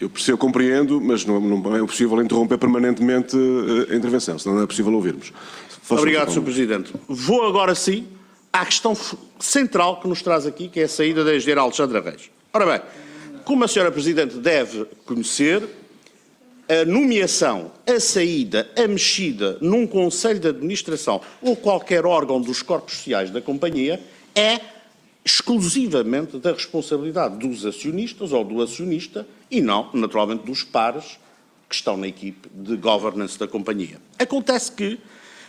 eu 0.00 0.10
percebo, 0.10 0.34
eu 0.34 0.38
compreendo, 0.38 1.00
mas 1.00 1.24
não, 1.24 1.40
não, 1.40 1.76
é 1.76 1.80
possível 1.80 2.20
interromper 2.22 2.58
permanentemente 2.58 3.36
eh, 3.36 3.92
a 3.92 3.96
intervenção, 3.96 4.38
senão 4.38 4.56
não 4.56 4.62
é 4.62 4.66
possível 4.66 4.92
ouvirmos. 4.92 5.32
Faz 5.82 6.00
Obrigado, 6.00 6.32
Sr. 6.32 6.42
Presidente. 6.42 6.92
Vou 7.08 7.46
agora 7.46 7.74
sim 7.74 8.06
à 8.52 8.64
questão 8.64 8.96
central 9.38 10.00
que 10.00 10.08
nos 10.08 10.22
traz 10.22 10.46
aqui, 10.46 10.68
que 10.68 10.80
é 10.80 10.84
a 10.84 10.88
saída 10.88 11.24
da 11.24 11.36
engenheira 11.36 11.60
Alexandra 11.60 12.00
Reis. 12.00 12.30
Ora 12.52 12.66
bem. 12.66 13.07
Como 13.48 13.64
a 13.64 13.68
senhora 13.68 13.90
Presidente 13.90 14.36
deve 14.36 14.84
conhecer, 15.06 15.66
a 16.68 16.84
nomeação, 16.84 17.72
a 17.86 17.98
saída, 17.98 18.70
a 18.76 18.86
mexida 18.86 19.56
num 19.62 19.86
Conselho 19.86 20.38
de 20.38 20.48
Administração 20.48 21.22
ou 21.40 21.56
qualquer 21.56 22.04
órgão 22.04 22.42
dos 22.42 22.60
corpos 22.60 22.98
sociais 22.98 23.30
da 23.30 23.40
companhia 23.40 24.02
é 24.34 24.60
exclusivamente 25.24 26.36
da 26.36 26.52
responsabilidade 26.52 27.38
dos 27.38 27.64
acionistas 27.64 28.32
ou 28.32 28.44
do 28.44 28.60
acionista 28.60 29.26
e 29.50 29.62
não, 29.62 29.88
naturalmente, 29.94 30.44
dos 30.44 30.62
pares 30.62 31.18
que 31.66 31.74
estão 31.74 31.96
na 31.96 32.06
equipe 32.06 32.50
de 32.52 32.76
governance 32.76 33.38
da 33.38 33.48
companhia. 33.48 33.96
Acontece 34.18 34.72
que 34.72 34.98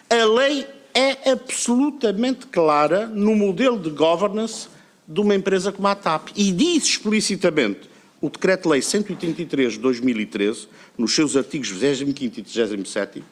a 0.09 0.23
lei 0.23 0.65
é 0.93 1.31
absolutamente 1.31 2.47
clara 2.47 3.07
no 3.07 3.35
modelo 3.35 3.77
de 3.77 3.89
governance 3.89 4.69
de 5.05 5.19
uma 5.19 5.35
empresa 5.35 5.69
como 5.69 5.89
a 5.89 5.95
TAP 5.95 6.29
e 6.33 6.49
diz 6.53 6.85
explicitamente 6.85 7.88
o 8.21 8.29
Decreto-Lei 8.29 8.81
183 8.81 9.73
de 9.73 9.79
2013, 9.79 10.67
nos 10.97 11.13
seus 11.13 11.35
artigos 11.35 11.69
25 11.69 12.23
e 12.23 12.41
37, 12.41 13.23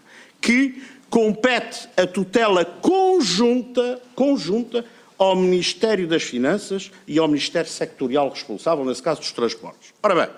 que 0.42 0.82
compete 1.10 1.90
a 1.98 2.06
tutela 2.06 2.64
conjunta, 2.64 4.02
conjunta 4.16 4.86
ao 5.18 5.36
Ministério 5.36 6.08
das 6.08 6.24
Finanças 6.24 6.92
e 7.08 7.18
ao 7.18 7.28
Ministério 7.28 7.70
Sectorial 7.70 8.30
responsável, 8.30 8.86
nesse 8.86 9.02
caso 9.02 9.20
dos 9.20 9.32
transportes. 9.32 9.94
Ora 10.02 10.16
bem, 10.16 10.36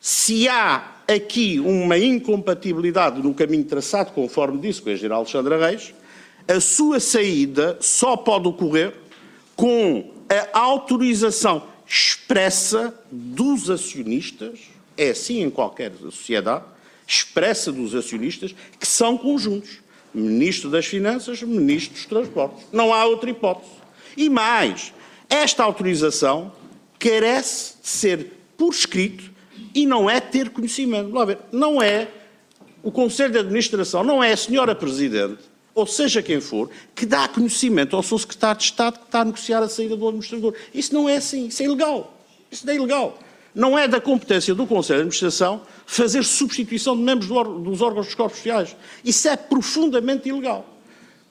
se 0.00 0.48
há 0.48 0.96
aqui 1.06 1.60
uma 1.60 1.98
incompatibilidade 1.98 3.22
no 3.22 3.34
caminho 3.34 3.64
traçado, 3.64 4.12
conforme 4.12 4.58
disse 4.58 4.80
com 4.80 4.90
a 4.90 4.94
General 4.94 5.18
Alexandra 5.18 5.58
Reis, 5.58 5.92
a 6.48 6.58
sua 6.58 6.98
saída 6.98 7.76
só 7.80 8.16
pode 8.16 8.48
ocorrer 8.48 8.94
com 9.54 10.10
a 10.52 10.58
autorização 10.58 11.64
expressa 11.92 12.94
dos 13.10 13.68
acionistas, 13.68 14.60
é 14.96 15.10
assim 15.10 15.42
em 15.42 15.50
qualquer 15.50 15.92
sociedade, 16.00 16.64
expressa 17.04 17.72
dos 17.72 17.96
acionistas, 17.96 18.54
que 18.78 18.86
são 18.86 19.18
conjuntos. 19.18 19.80
Ministro 20.14 20.70
das 20.70 20.86
Finanças, 20.86 21.42
Ministro 21.42 21.94
dos 21.94 22.06
Transportes. 22.06 22.66
Não 22.72 22.94
há 22.94 23.04
outra 23.06 23.30
hipótese. 23.30 23.72
E 24.16 24.28
mais, 24.28 24.92
esta 25.28 25.64
autorização 25.64 26.52
carece 26.98 27.74
de 27.82 27.88
ser 27.88 28.32
por 28.56 28.72
escrito 28.72 29.30
e 29.74 29.86
não 29.86 30.08
é 30.08 30.20
ter 30.20 30.50
conhecimento. 30.50 31.10
Não 31.52 31.82
é 31.82 32.08
o 32.82 32.90
Conselho 32.92 33.32
de 33.32 33.38
Administração, 33.38 34.02
não 34.04 34.22
é 34.22 34.32
a 34.32 34.36
senhora 34.36 34.74
Presidente, 34.74 35.42
ou 35.74 35.86
seja 35.86 36.22
quem 36.22 36.40
for, 36.40 36.70
que 36.94 37.06
dá 37.06 37.28
conhecimento 37.28 37.96
ao 37.96 38.02
seu 38.02 38.18
secretário 38.18 38.58
de 38.58 38.64
Estado 38.64 38.98
que 38.98 39.06
está 39.06 39.20
a 39.20 39.24
negociar 39.24 39.62
a 39.62 39.68
saída 39.68 39.96
do 39.96 40.06
administrador. 40.06 40.54
Isso 40.74 40.92
não 40.94 41.08
é 41.08 41.16
assim, 41.16 41.46
isso 41.46 41.62
é 41.62 41.66
ilegal. 41.66 42.14
Isso 42.50 42.68
é 42.68 42.74
ilegal. 42.74 43.18
Não 43.54 43.78
é 43.78 43.88
da 43.88 44.00
competência 44.00 44.54
do 44.54 44.66
Conselho 44.66 44.98
de 44.98 45.02
Administração 45.02 45.62
fazer 45.86 46.24
substituição 46.24 46.96
de 46.96 47.02
membros 47.02 47.28
dos 47.28 47.80
órgãos 47.80 48.06
dos 48.06 48.14
corpos 48.14 48.38
sociais. 48.38 48.76
Isso 49.04 49.28
é 49.28 49.36
profundamente 49.36 50.28
ilegal. 50.28 50.66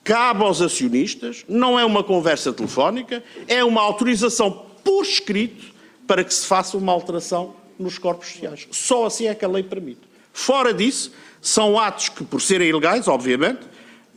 Cabe 0.02 0.42
aos 0.42 0.60
acionistas, 0.60 1.44
não 1.48 1.78
é 1.78 1.84
uma 1.84 2.02
conversa 2.02 2.52
telefónica, 2.52 3.22
é 3.46 3.62
uma 3.62 3.82
autorização 3.82 4.66
por 4.82 5.02
escrito 5.02 5.74
para 6.06 6.24
que 6.24 6.32
se 6.32 6.46
faça 6.46 6.76
uma 6.76 6.92
alteração 6.92 7.54
nos 7.78 7.98
corpos 7.98 8.28
sociais. 8.28 8.66
Só 8.70 9.06
assim 9.06 9.26
é 9.26 9.34
que 9.34 9.44
a 9.44 9.48
lei 9.48 9.62
permite. 9.62 10.00
Fora 10.32 10.72
disso, 10.72 11.12
são 11.40 11.78
atos 11.78 12.08
que, 12.08 12.24
por 12.24 12.40
serem 12.40 12.68
ilegais, 12.68 13.08
obviamente, 13.08 13.60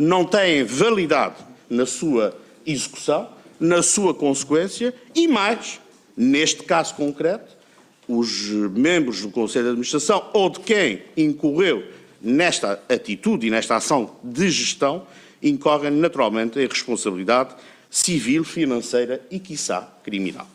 não 0.04 0.26
têm 0.26 0.64
validade 0.64 1.36
na 1.70 1.86
sua 1.86 2.38
execução, 2.66 3.30
na 3.60 3.82
sua 3.82 4.14
consequência 4.14 4.94
e 5.16 5.28
mais, 5.28 5.80
neste 6.16 6.64
caso 6.64 6.96
concreto, 6.96 7.56
os 8.08 8.50
membros 8.50 9.22
do 9.22 9.30
Conselho 9.30 9.66
de 9.66 9.70
Administração 9.72 10.30
ou 10.34 10.50
de 10.50 10.60
quem 10.60 11.04
incorreu 11.16 11.84
nesta 12.22 12.82
atitude 12.90 13.48
e 13.48 13.50
nesta 13.50 13.76
ação 13.76 14.16
de 14.24 14.50
gestão 14.50 15.08
incorrem 15.42 15.92
naturalmente 15.92 16.60
em 16.60 16.68
responsabilidade 16.68 17.56
civil, 17.90 18.44
financeira 18.44 19.22
e, 19.30 19.40
quiçá, 19.40 19.88
criminal. 20.04 20.48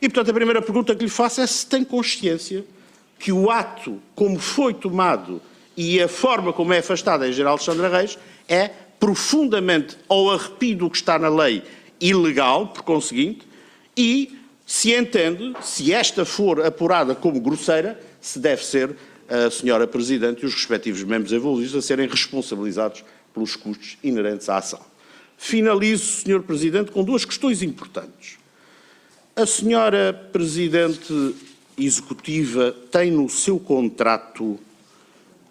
E, 0.00 0.08
portanto, 0.08 0.30
a 0.30 0.34
primeira 0.34 0.62
pergunta 0.62 0.94
que 0.94 1.04
lhe 1.04 1.10
faço 1.10 1.40
é 1.40 1.46
se 1.46 1.66
tem 1.66 1.84
consciência 1.84 2.64
que 3.18 3.32
o 3.32 3.50
ato 3.50 4.00
como 4.14 4.38
foi 4.38 4.74
tomado 4.74 5.40
e 5.76 6.00
a 6.00 6.08
forma 6.08 6.52
como 6.52 6.72
é 6.72 6.78
afastada 6.78 7.28
em 7.28 7.32
geral 7.32 7.54
Alexandra 7.54 7.88
Reis 7.88 8.18
é 8.48 8.68
profundamente 8.98 9.96
ao 10.08 10.30
arrepio 10.30 10.76
do 10.76 10.90
que 10.90 10.96
está 10.96 11.18
na 11.18 11.28
lei 11.28 11.62
ilegal, 12.00 12.68
por 12.68 12.82
conseguinte, 12.82 13.46
e 13.96 14.38
se 14.66 14.92
entende, 14.92 15.54
se 15.62 15.92
esta 15.92 16.24
for 16.24 16.64
apurada 16.64 17.14
como 17.14 17.40
grosseira, 17.40 18.00
se 18.20 18.38
deve 18.38 18.64
ser 18.64 18.96
a 19.28 19.50
senhora 19.50 19.86
Presidente 19.86 20.42
e 20.42 20.46
os 20.46 20.54
respectivos 20.54 21.02
membros 21.02 21.32
envolvidos 21.32 21.74
a 21.74 21.82
serem 21.82 22.08
responsabilizados 22.08 23.04
pelos 23.32 23.56
custos 23.56 23.98
inerentes 24.02 24.48
à 24.48 24.58
ação. 24.58 24.80
Finalizo, 25.36 26.22
Sr. 26.22 26.42
Presidente, 26.42 26.90
com 26.90 27.02
duas 27.02 27.24
questões 27.24 27.62
importantes. 27.62 28.38
A 29.36 29.44
senhora 29.44 30.12
Presidente 30.32 31.34
Executiva 31.76 32.74
tem 32.90 33.10
no 33.10 33.28
seu 33.28 33.58
contrato 33.58 34.58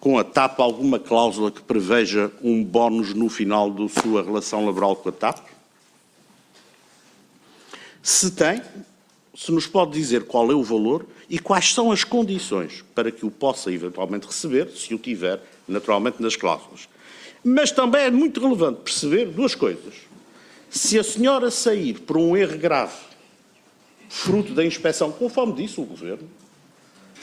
com 0.04 0.20
a 0.20 0.24
TAP 0.26 0.60
alguma 0.60 1.00
cláusula 1.00 1.50
que 1.50 1.62
preveja 1.62 2.30
um 2.44 2.62
bónus 2.62 3.14
no 3.14 3.30
final 3.30 3.72
da 3.72 3.88
sua 3.88 4.22
relação 4.22 4.66
laboral 4.66 4.98
com 4.98 5.08
a 5.08 5.12
TAP? 5.14 5.40
Se 8.02 8.32
tem, 8.32 8.62
se 9.34 9.50
nos 9.50 9.66
pode 9.66 9.94
dizer 9.94 10.26
qual 10.26 10.52
é 10.52 10.54
o 10.54 10.62
valor 10.62 11.06
e 11.30 11.40
quais 11.40 11.74
são 11.74 11.90
as 11.90 12.04
condições 12.04 12.84
para 12.94 13.12
que 13.12 13.26
o 13.26 13.32
possa 13.32 13.72
eventualmente 13.72 14.28
receber, 14.28 14.68
se 14.72 14.94
o 14.94 15.00
tiver, 15.00 15.40
naturalmente, 15.66 16.22
nas 16.22 16.36
cláusulas. 16.36 16.90
Mas 17.42 17.72
também 17.72 18.02
é 18.02 18.12
muito 18.12 18.42
relevante 18.42 18.82
perceber 18.82 19.28
duas 19.28 19.56
coisas. 19.56 19.94
Se 20.70 21.00
a 21.00 21.04
senhora 21.06 21.50
sair 21.50 22.02
por 22.02 22.18
um 22.18 22.36
erro 22.36 22.58
grave 22.58 22.98
fruto 24.10 24.54
da 24.54 24.66
inspeção, 24.66 25.14
conforme 25.14 25.54
disse 25.54 25.80
o 25.80 25.86
Governo, 25.86 26.28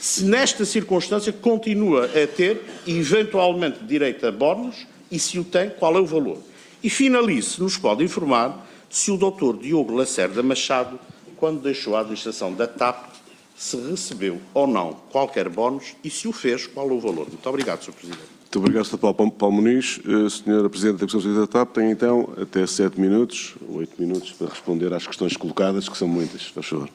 se 0.01 0.25
nesta 0.25 0.65
circunstância 0.65 1.31
continua 1.31 2.05
a 2.05 2.25
ter, 2.25 2.59
eventualmente, 2.87 3.83
direito 3.83 4.25
a 4.25 4.31
bónus 4.31 4.87
e 5.11 5.19
se 5.19 5.37
o 5.37 5.43
tem, 5.43 5.69
qual 5.69 5.95
é 5.95 5.99
o 5.99 6.05
valor. 6.07 6.39
E 6.83 6.89
finalize, 6.89 7.61
nos 7.61 7.77
pode 7.77 8.03
informar 8.03 8.67
se 8.89 9.11
o 9.11 9.15
Dr. 9.17 9.61
Diogo 9.61 9.93
Lacerda 9.93 10.41
Machado, 10.41 10.99
quando 11.37 11.61
deixou 11.61 11.95
a 11.95 11.99
administração 11.99 12.51
da 12.51 12.65
TAP, 12.65 13.11
se 13.55 13.77
recebeu 13.77 14.41
ou 14.55 14.65
não 14.65 14.93
qualquer 15.11 15.47
bónus 15.47 15.93
e 16.03 16.09
se 16.09 16.27
o 16.27 16.31
fez, 16.31 16.65
qual 16.65 16.89
é 16.89 16.93
o 16.93 16.99
valor. 16.99 17.27
Muito 17.27 17.47
obrigado, 17.47 17.83
Sr. 17.83 17.93
Presidente. 17.93 18.23
Muito 18.41 18.57
obrigado, 18.57 18.85
Sr. 18.85 18.97
Paulo, 18.97 19.31
Paulo 19.31 19.55
Muniz. 19.55 19.99
Uh, 19.99 20.25
Sra. 20.25 20.67
Presidente 20.67 20.97
da 20.97 21.07
Comissão 21.07 21.35
da 21.35 21.45
TAP 21.45 21.75
tem 21.75 21.91
então 21.91 22.33
até 22.41 22.65
sete 22.65 22.99
minutos, 22.99 23.53
oito 23.69 24.01
minutos, 24.01 24.31
para 24.31 24.47
responder 24.47 24.91
às 24.91 25.05
questões 25.05 25.37
colocadas, 25.37 25.87
que 25.87 25.95
são 25.95 26.07
muitas. 26.07 26.47
Faz 26.47 26.65
favor. 26.65 26.89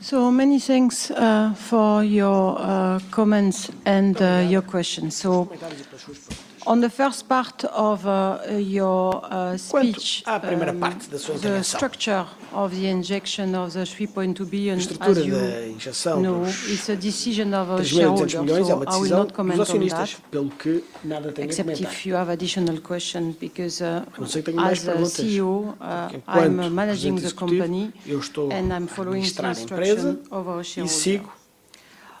So 0.00 0.30
many 0.30 0.58
thanks 0.58 1.10
uh, 1.10 1.54
for 1.54 2.02
your 2.02 2.58
uh, 2.58 2.98
comments 3.10 3.70
and 3.84 4.20
uh, 4.20 4.44
your 4.48 4.62
questions. 4.62 5.16
So 5.16 5.48
On 6.64 6.80
the 6.80 6.90
first 6.90 7.28
part 7.28 7.64
of 7.64 8.06
uh, 8.06 8.38
your 8.56 9.20
uh, 9.24 9.56
speech, 9.56 10.22
um, 10.26 10.40
da 11.10 11.18
sua 11.18 11.36
the 11.38 11.62
structure 11.64 12.24
of 12.52 12.70
the 12.70 12.86
injection 12.86 13.54
of 13.56 13.72
the 13.72 13.80
3.2 13.80 14.48
billion, 14.48 14.78
as 14.78 16.04
you 16.04 16.22
know, 16.22 16.44
it's 16.44 16.88
a 16.88 16.96
decision 16.96 17.52
of 17.52 17.70
a 17.70 17.84
shareholder, 17.84 18.42
milhões, 18.42 18.66
so 18.66 18.84
I 18.86 18.96
will 18.96 19.10
not 19.10 19.32
comment 19.32 19.58
on 19.58 19.88
that, 19.88 20.16
pelo 20.30 20.50
que 20.50 20.84
nada 21.02 21.32
except 21.38 21.80
if 21.80 22.06
you 22.06 22.14
have 22.14 22.28
additional 22.28 22.80
questions, 22.80 23.34
because 23.40 23.80
uh, 23.82 24.04
as 24.20 24.86
a 24.86 24.94
CEO, 25.02 25.74
uh, 25.80 26.10
I'm 26.28 26.72
managing 26.72 27.16
the 27.16 27.32
company 27.32 27.92
and 28.50 28.72
I'm 28.72 28.86
following 28.86 29.22
the 29.22 29.48
instruction 29.48 30.22
of 30.30 30.48
our 30.48 30.62
shareholder 30.62 31.41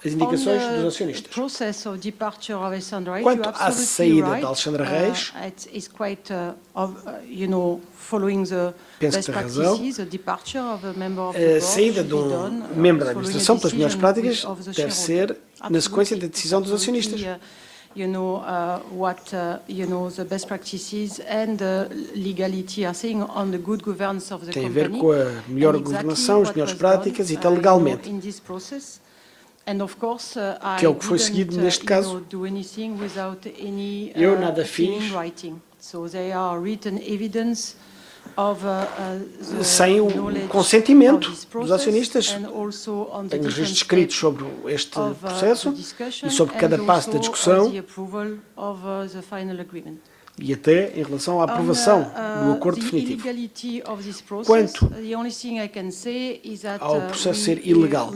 as 0.04 0.12
indicações 0.12 0.62
dos 0.62 0.94
acionistas. 0.94 1.32
Quanto 3.22 3.48
à 3.48 3.70
saída 3.70 4.36
de 4.36 4.44
Alexandra 4.44 4.84
uh, 4.84 4.86
Reis, 4.86 5.32
penso 8.98 9.18
que 9.18 9.24
tem 9.26 9.34
razão. 9.34 9.74
A 11.56 11.60
saída 11.60 12.02
de 12.02 12.14
um 12.14 12.50
membro 12.74 13.04
da 13.04 13.10
administração 13.12 13.58
pelas 13.58 13.72
melhores 13.72 13.94
práticas 13.94 14.44
deve 14.74 14.92
ser 14.92 15.36
na 15.70 15.80
sequência 15.80 16.16
da 16.16 16.26
decisão 16.26 16.60
dos 16.60 16.72
acionistas. 16.72 17.20
you 17.94 18.08
know, 18.08 18.36
uh, 18.36 18.78
what, 18.90 19.34
uh, 19.34 19.58
you 19.68 19.86
know, 19.86 20.08
the 20.08 20.24
best 20.24 20.48
practices 20.48 21.20
and 21.20 21.58
the 21.58 21.88
legality 22.14 22.86
are 22.86 22.94
saying 22.94 23.22
on 23.22 23.50
the 23.50 23.58
good 23.58 23.82
governance 23.82 24.32
of 24.32 24.46
the 24.46 24.52
Tem 24.52 24.64
a 24.64 24.70
ver 24.70 24.88
com 24.90 25.12
a 25.12 25.42
melhor 25.46 25.76
governação, 25.78 26.40
as 26.42 26.50
melhores 26.50 26.72
práticas 26.72 27.30
e 27.30 27.36
tal 27.36 27.52
legalmente. 27.52 28.08
Uh, 29.66 30.78
que 30.78 30.84
é 30.84 30.88
o 30.88 30.94
que 30.94 31.04
foi 31.04 31.18
seguido 31.18 31.56
neste 31.56 31.84
caso. 31.84 32.24
Eu 34.14 34.34
uh, 34.34 34.40
nada 34.40 34.64
fiz 34.64 35.12
uh, 39.56 39.64
sem 39.64 40.00
o 40.00 40.08
consentimento 40.48 41.30
dos 41.30 41.72
acionistas. 41.72 42.28
Tenho 42.28 43.42
registros 43.44 43.70
escritos 43.70 44.16
sobre 44.16 44.44
este 44.66 44.90
processo 44.90 45.74
e 46.24 46.30
sobre 46.30 46.56
cada 46.56 46.78
passo 46.78 47.10
da 47.10 47.18
discussão 47.18 47.72
e 50.38 50.52
até 50.52 50.98
em 50.98 51.02
relação 51.02 51.40
à 51.40 51.44
aprovação 51.44 52.02
uh, 52.02 52.46
do 52.46 52.52
acordo 52.52 52.80
definitivo. 52.80 53.22
Quanto 54.46 54.90
ao 56.80 57.00
processo 57.02 57.40
uh, 57.40 57.44
ser 57.44 57.66
ilegal, 57.66 58.12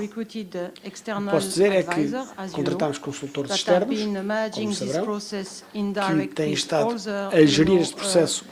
posso 1.30 1.48
dizer 1.48 1.72
é 1.72 1.82
que 1.82 2.10
contratámos 2.52 2.98
consultores 2.98 3.50
externos, 3.52 4.00
como 4.54 4.74
saberão, 4.74 5.20
que 6.20 6.34
têm 6.34 6.52
estado 6.52 6.94
a 7.32 7.44
gerir 7.44 7.80
este 7.80 7.94
processo 7.94 8.44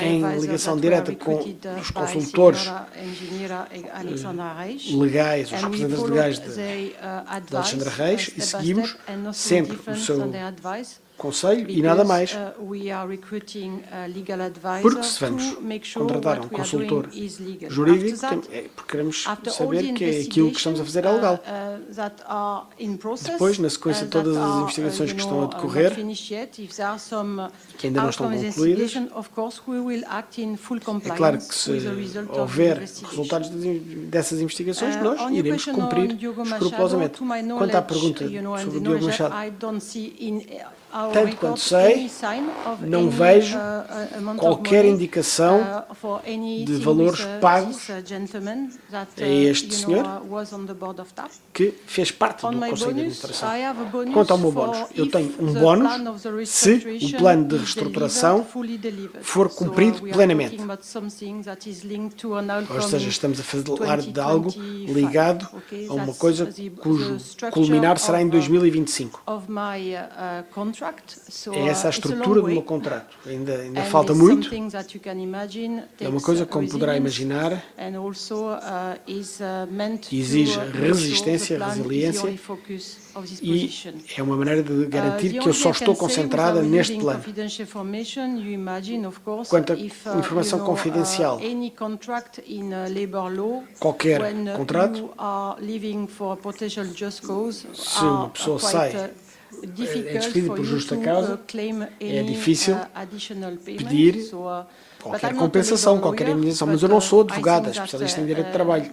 em 0.00 0.40
ligação 0.40 0.78
direta 0.78 1.14
com 1.14 1.38
os 1.80 1.90
consultores 1.90 2.60
legais, 4.94 5.52
os 5.52 5.62
representantes 5.62 6.02
legais 6.02 6.38
de, 6.38 6.54
de 6.54 7.56
Alexandra 7.56 7.90
Reis, 7.90 8.30
e 8.36 8.40
seguimos 8.40 8.96
sempre 9.32 9.78
o 9.90 9.96
seu 9.96 10.30
conselho 11.16 11.70
e 11.70 11.82
nada 11.82 12.04
mais. 12.04 12.32
Uh, 12.32 12.52
uh, 12.60 12.72
porque 14.82 15.02
se 15.02 15.20
vamos 15.20 15.56
contratar 15.94 16.40
um 16.40 16.48
consultor 16.48 17.08
jurídico, 17.68 18.26
é 18.50 18.62
porque 18.74 18.90
queremos 18.90 19.24
saber 19.50 19.92
que 19.92 20.04
é 20.04 20.20
aquilo 20.22 20.50
que 20.50 20.56
estamos 20.56 20.80
a 20.80 20.84
fazer 20.84 21.04
é 21.04 21.10
uh, 21.10 21.14
legal. 21.14 21.40
Depois, 23.22 23.58
na 23.58 23.70
sequência 23.70 24.04
de 24.04 24.10
todas 24.10 24.36
as 24.36 24.56
investigações 24.62 25.12
que 25.12 25.20
estão 25.20 25.44
a 25.44 25.46
decorrer, 25.46 25.94
que 25.94 27.86
ainda 27.86 28.02
não 28.02 28.10
estão 28.10 28.30
concluídas, 28.30 28.96
é 31.04 31.10
claro 31.10 31.38
que 31.38 31.54
se 31.54 31.70
houver 32.28 32.78
resultados 32.78 33.48
dessas 34.08 34.40
investigações, 34.40 34.96
nós 34.96 35.30
iremos 35.30 35.64
cumprir 35.66 36.12
escrupulosamente. 36.12 37.18
Quanto 37.18 37.74
à 37.76 37.82
pergunta 37.82 38.24
sobre 38.58 38.78
o 38.78 38.80
Diogo 38.80 39.04
Machado, 39.04 39.34
tanto 41.12 41.36
quanto 41.36 41.60
sei, 41.60 42.10
não 42.80 43.08
vejo 43.08 43.58
qualquer 44.36 44.84
indicação 44.84 45.84
de 46.64 46.76
valores 46.76 47.20
pagos 47.40 47.88
a 47.90 49.26
este 49.26 49.74
senhor 49.74 50.04
que 51.52 51.74
fez 51.86 52.10
parte 52.10 52.42
do 52.42 52.58
Conselho 52.58 52.76
de 52.76 52.84
Administração. 52.84 53.48
Quanto 54.12 54.30
ao 54.32 54.38
meu 54.38 54.52
bónus, 54.52 54.88
eu 54.94 55.10
tenho 55.10 55.34
um 55.40 55.54
bónus 55.54 55.92
se 56.46 56.74
o 57.14 57.18
plano 57.18 57.48
de 57.48 57.56
reestruturação 57.56 58.46
for 59.22 59.48
cumprido 59.48 60.02
plenamente. 60.02 60.58
Ou 62.70 62.82
seja, 62.82 63.08
estamos 63.08 63.40
a 63.40 63.42
falar 63.42 64.00
de 64.00 64.20
algo 64.20 64.50
ligado 64.56 65.48
a 65.88 65.94
uma 65.94 66.14
coisa 66.14 66.48
cujo 66.80 67.16
culminar 67.50 67.98
será 67.98 68.20
em 68.20 68.28
2025. 68.28 69.22
É 71.54 71.68
essa 71.68 71.86
a 71.86 71.90
estrutura 71.90 72.40
do 72.40 72.48
meu 72.48 72.62
contrato. 72.62 73.16
Ainda, 73.26 73.54
ainda 73.54 73.82
falta 73.84 74.14
muito. 74.14 74.50
É 76.00 76.08
uma 76.08 76.20
coisa, 76.20 76.44
como 76.44 76.68
poderá 76.68 76.96
imaginar, 76.96 77.52
uh, 77.52 77.58
uh, 77.98 78.98
exige 80.12 80.58
resistência, 80.58 81.58
resiliência 81.64 82.28
e 83.42 83.70
é 84.16 84.22
uma 84.22 84.36
maneira 84.36 84.62
de 84.62 84.86
garantir 84.86 85.38
uh, 85.38 85.42
que 85.42 85.48
eu 85.48 85.54
só 85.54 85.70
estou 85.70 85.94
concentrada 85.94 86.62
neste 86.62 86.98
plano. 86.98 87.22
Quanto 89.48 89.72
à 89.72 89.76
informação 90.18 90.60
confidencial, 90.60 91.40
qualquer 93.78 94.20
contrato, 94.56 95.10
se 97.74 98.04
uma 98.04 98.30
pessoa 98.30 98.58
sai 98.58 99.12
é 99.62 100.18
despedido 100.18 100.54
por 100.54 100.64
justa 100.64 100.96
causa, 100.96 101.40
é 102.00 102.22
difícil 102.22 102.76
pedir 103.64 104.28
qualquer 105.00 105.34
compensação, 105.34 106.00
qualquer 106.00 106.28
indenização, 106.30 106.66
mas 106.68 106.82
eu 106.82 106.88
não 106.88 107.00
sou 107.00 107.20
advogada, 107.20 107.70
especialista 107.70 108.20
em 108.20 108.26
direito 108.26 108.46
de 108.46 108.52
trabalho. 108.52 108.90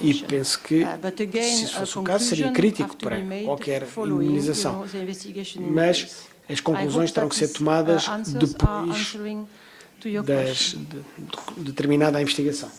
E 0.00 0.14
penso 0.24 0.60
que, 0.60 0.86
se 1.32 1.64
isso 1.64 1.78
fosse 1.78 1.98
o 1.98 2.02
caso, 2.02 2.24
seria 2.24 2.50
crítico 2.50 2.96
para 2.96 3.16
qualquer 3.44 3.86
indenização. 3.96 4.84
Mas 5.70 6.26
as 6.48 6.60
conclusões 6.60 7.12
terão 7.12 7.28
que 7.28 7.36
ser 7.36 7.48
tomadas 7.48 8.06
depois 8.26 9.16
das, 10.24 10.58
de, 10.58 10.76
de 10.76 11.64
determinada 11.64 12.20
investigação 12.20 12.70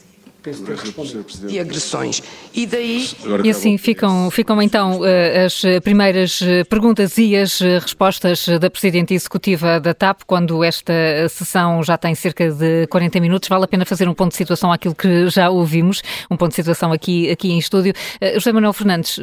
De 1.48 1.60
agressões. 1.60 2.24
E 2.54 2.66
daí. 2.66 3.10
E 3.44 3.50
assim 3.50 3.78
ficam, 3.78 4.32
ficam 4.32 4.62
então 4.62 5.06
eh, 5.06 5.46
as 5.46 5.62
primeiras 5.84 6.42
eh, 6.42 6.64
perguntas 6.64 7.18
e 7.18 7.36
as 7.36 7.62
eh, 7.62 7.78
respostas 7.78 8.48
da 8.48 8.70
Presidente 8.70 9.14
Executiva 9.14 9.82
da 9.82 9.94
TAP, 9.94 10.22
quando 10.26 10.64
esta 10.64 10.94
sessão 11.30 11.84
já 11.84 11.98
tem 11.98 12.16
cerca 12.16 12.50
de 12.52 12.88
40 12.88 13.20
minutos. 13.20 13.50
Vale 13.50 13.66
a 13.66 13.68
pena 13.68 13.86
fazer 13.86 14.08
um 14.08 14.14
ponto 14.14 14.32
de 14.32 14.38
situação 14.38 14.72
àquilo 14.72 14.96
que 14.96 15.28
já 15.28 15.50
ouvimos, 15.50 16.02
um 16.32 16.38
ponto 16.38 16.52
de 16.52 16.56
situação 16.56 16.94
aqui, 16.94 17.30
aqui 17.30 17.52
em 17.52 17.58
estúdio. 17.58 17.94
José 18.36 18.54
Manuel 18.54 18.74
Fernandes, 18.74 19.20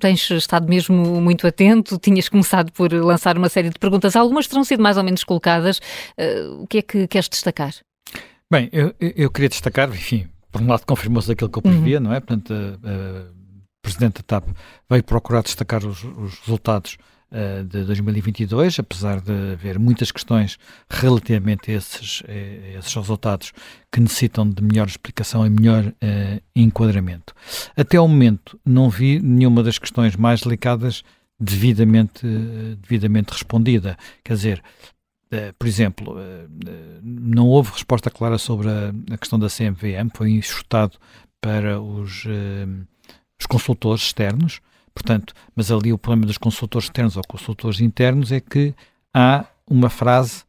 tens 0.00 0.30
estado 0.30 0.68
mesmo 0.68 1.20
muito 1.20 1.46
atento, 1.46 1.98
tinhas 1.98 2.28
começado 2.28 2.70
por 2.72 2.92
lançar 2.92 3.38
uma 3.38 3.48
série 3.48 3.70
de 3.70 3.78
perguntas, 3.78 4.14
algumas 4.14 4.46
terão 4.46 4.64
sido 4.64 4.82
mais 4.82 4.98
ou 4.98 5.04
menos 5.04 5.24
colocadas. 5.24 5.80
O 6.60 6.66
que 6.66 6.78
é 6.78 6.82
que 6.82 7.06
queres 7.06 7.28
destacar? 7.28 7.72
Bem, 8.50 8.68
eu, 8.72 8.94
eu 8.98 9.30
queria 9.30 9.48
destacar, 9.48 9.88
enfim, 9.90 10.26
por 10.50 10.62
um 10.62 10.66
lado 10.66 10.84
confirmou-se 10.86 11.30
aquilo 11.30 11.50
que 11.50 11.58
eu 11.58 11.62
previa, 11.62 11.98
uhum. 11.98 12.04
não 12.04 12.12
é? 12.12 12.20
Portanto, 12.20 12.52
a, 12.52 13.38
Presidente 13.80 14.16
da 14.16 14.22
TAP 14.22 14.48
veio 14.90 15.02
procurar 15.04 15.42
destacar 15.42 15.84
os, 15.86 16.04
os 16.04 16.38
resultados 16.40 16.98
uh, 17.32 17.64
de 17.64 17.84
2022, 17.84 18.80
apesar 18.80 19.20
de 19.20 19.52
haver 19.52 19.78
muitas 19.78 20.10
questões 20.10 20.58
relativamente 20.90 21.70
a 21.70 21.74
esses, 21.74 22.22
a 22.28 22.78
esses 22.78 22.94
resultados 22.94 23.52
que 23.90 24.00
necessitam 24.00 24.50
de 24.50 24.62
melhor 24.62 24.88
explicação 24.88 25.46
e 25.46 25.48
melhor 25.48 25.86
uh, 25.86 26.42
enquadramento. 26.54 27.32
Até 27.76 27.96
ao 27.96 28.06
momento 28.06 28.60
não 28.62 28.90
vi 28.90 29.20
nenhuma 29.20 29.62
das 29.62 29.78
questões 29.78 30.16
mais 30.16 30.42
delicadas 30.42 31.02
devidamente, 31.40 32.26
devidamente 32.82 33.32
respondida. 33.32 33.96
Quer 34.24 34.34
dizer, 34.34 34.62
por 35.58 35.66
exemplo, 35.66 36.14
uh, 36.14 36.48
não 37.02 37.46
houve 37.46 37.72
resposta 37.72 38.10
clara 38.10 38.38
sobre 38.38 38.68
a, 38.68 39.18
questão 39.18 39.38
da 39.38 39.48
CMVM, 39.48 40.10
foi 40.14 40.30
enxutado 40.30 40.98
para 41.40 41.80
os, 41.80 42.24
os 43.38 43.46
consultores 43.46 44.02
externos, 44.02 44.60
portanto, 44.92 45.32
mas 45.54 45.70
ali 45.70 45.92
o 45.92 45.98
problema 45.98 46.26
dos 46.26 46.38
consultores 46.38 46.86
externos 46.86 47.16
ou 47.16 47.22
consultores 47.28 47.80
internos 47.80 48.32
é 48.32 48.40
que 48.40 48.74
há 49.14 49.44
uma 49.70 49.88
frase 49.88 50.44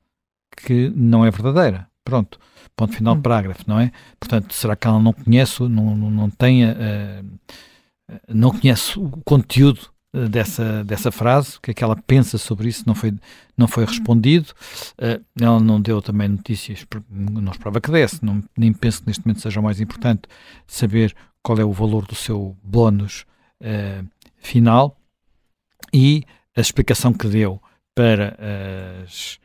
que 0.57 0.91
não 0.95 1.23
é 1.23 1.29
verdadeira. 1.29 1.87
Pronto, 2.03 2.39
ponto 2.75 2.93
final 2.93 3.13
do 3.13 3.19
hum. 3.19 3.21
parágrafo, 3.21 3.63
não 3.67 3.79
é? 3.79 3.91
Portanto, 4.19 4.53
será 4.53 4.75
que 4.75 4.87
ela 4.87 4.99
não 4.99 5.13
conhece, 5.13 5.61
não, 5.61 5.95
não, 5.95 6.09
não 6.09 6.29
tem, 6.29 6.63
não 8.27 8.49
conhece 8.49 8.97
o 8.97 9.09
conteúdo 9.23 9.81
eh, 9.81 9.98
dessa, 10.11 10.83
dessa 10.83 11.11
frase, 11.11 11.57
o 11.57 11.61
que 11.61 11.71
é 11.71 11.73
que 11.73 11.83
ela 11.83 11.95
pensa 11.95 12.37
sobre 12.37 12.67
isso, 12.67 12.83
não 12.87 12.95
foi, 12.95 13.13
não 13.55 13.67
foi 13.67 13.85
respondido. 13.85 14.49
Uh, 14.93 15.23
ela 15.39 15.59
não 15.59 15.79
deu 15.79 16.01
também 16.01 16.27
notícias, 16.27 16.85
não 17.09 17.51
esperava 17.51 17.79
que 17.79 17.91
desse, 17.91 18.23
não, 18.23 18.43
nem 18.57 18.73
penso 18.73 19.01
que 19.01 19.07
neste 19.07 19.25
momento 19.25 19.41
seja 19.41 19.59
o 19.59 19.63
mais 19.63 19.79
importante 19.79 20.23
saber 20.65 21.15
qual 21.43 21.59
é 21.59 21.63
o 21.63 21.71
valor 21.71 22.05
do 22.05 22.15
seu 22.15 22.57
bónus 22.63 23.25
uh, 23.61 24.05
final 24.37 24.97
e 25.93 26.23
a 26.55 26.61
explicação 26.61 27.13
que 27.13 27.27
deu 27.27 27.61
para, 27.95 28.37
as, 29.03 29.39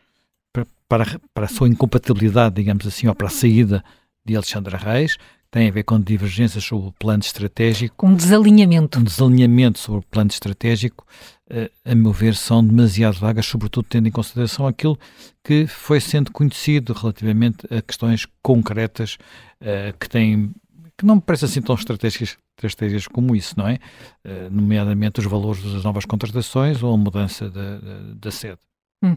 para, 0.89 1.07
para 1.33 1.47
a 1.47 1.49
sua 1.49 1.69
incompatibilidade, 1.69 2.55
digamos 2.55 2.87
assim, 2.87 3.07
ou 3.07 3.15
para 3.15 3.27
a 3.27 3.31
saída 3.31 3.85
de 4.25 4.35
Alexandra 4.35 4.79
Reis, 4.79 5.19
tem 5.55 5.69
a 5.69 5.71
ver 5.71 5.85
com 5.85 6.01
divergências 6.01 6.65
sobre 6.65 6.89
o 6.89 6.93
plano 6.99 7.21
estratégico. 7.21 8.05
Um 8.05 8.17
desalinhamento. 8.17 8.99
Um 8.99 9.05
desalinhamento 9.05 9.79
sobre 9.79 10.01
o 10.01 10.03
plano 10.03 10.29
estratégico, 10.29 11.07
uh, 11.49 11.71
a 11.85 11.95
meu 11.95 12.11
ver, 12.11 12.35
são 12.35 12.67
demasiado 12.67 13.21
vagas, 13.21 13.47
sobretudo 13.47 13.87
tendo 13.89 14.09
em 14.09 14.11
consideração 14.11 14.67
aquilo 14.67 14.99
que 15.45 15.65
foi 15.69 16.01
sendo 16.01 16.33
conhecido 16.33 16.93
relativamente 16.93 17.73
a 17.73 17.81
questões 17.81 18.27
concretas 18.43 19.17
uh, 19.61 19.97
que 19.97 20.09
têm 20.09 20.51
que 20.99 21.07
não 21.07 21.17
me 21.17 21.21
parecem 21.21 21.49
assim 21.49 21.63
tão 21.63 21.77
estratégicas, 21.77 22.37
estratégicas 22.57 23.07
como 23.07 23.37
isso, 23.37 23.55
não 23.57 23.69
é? 23.69 23.79
Uh, 24.25 24.51
nomeadamente 24.51 25.21
os 25.21 25.27
valores 25.27 25.63
das 25.63 25.85
novas 25.85 26.05
contratações 26.05 26.83
ou 26.83 26.93
a 26.93 26.97
mudança 26.97 27.49
da, 27.49 27.79
da, 27.79 28.01
da 28.17 28.31
sede. 28.33 28.59
Hum. 29.05 29.17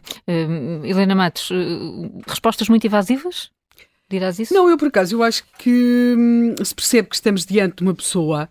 Helena 0.84 1.14
Matos, 1.14 1.50
respostas 2.28 2.68
muito 2.68 2.84
evasivas? 2.84 3.50
Dirás 4.10 4.38
isso? 4.38 4.54
Não, 4.54 4.70
eu 4.70 4.78
por 4.78 4.88
acaso, 4.88 5.14
eu 5.14 5.22
acho 5.22 5.44
que 5.58 6.14
hum, 6.16 6.54
se 6.64 6.74
percebe 6.74 7.08
que 7.08 7.14
estamos 7.14 7.44
diante 7.44 7.76
de 7.76 7.82
uma 7.82 7.94
pessoa 7.94 8.48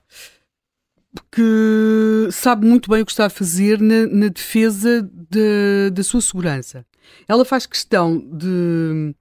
que 1.31 2.29
sabe 2.31 2.65
muito 2.67 2.89
bem 2.89 3.01
o 3.01 3.05
que 3.05 3.11
está 3.11 3.25
a 3.25 3.29
fazer 3.29 3.81
na, 3.81 4.05
na 4.05 4.27
defesa 4.27 5.01
de, 5.01 5.89
da 5.91 6.03
sua 6.03 6.21
segurança. 6.21 6.85
Ela 7.27 7.43
faz 7.43 7.65
questão 7.65 8.19
de, 8.19 9.15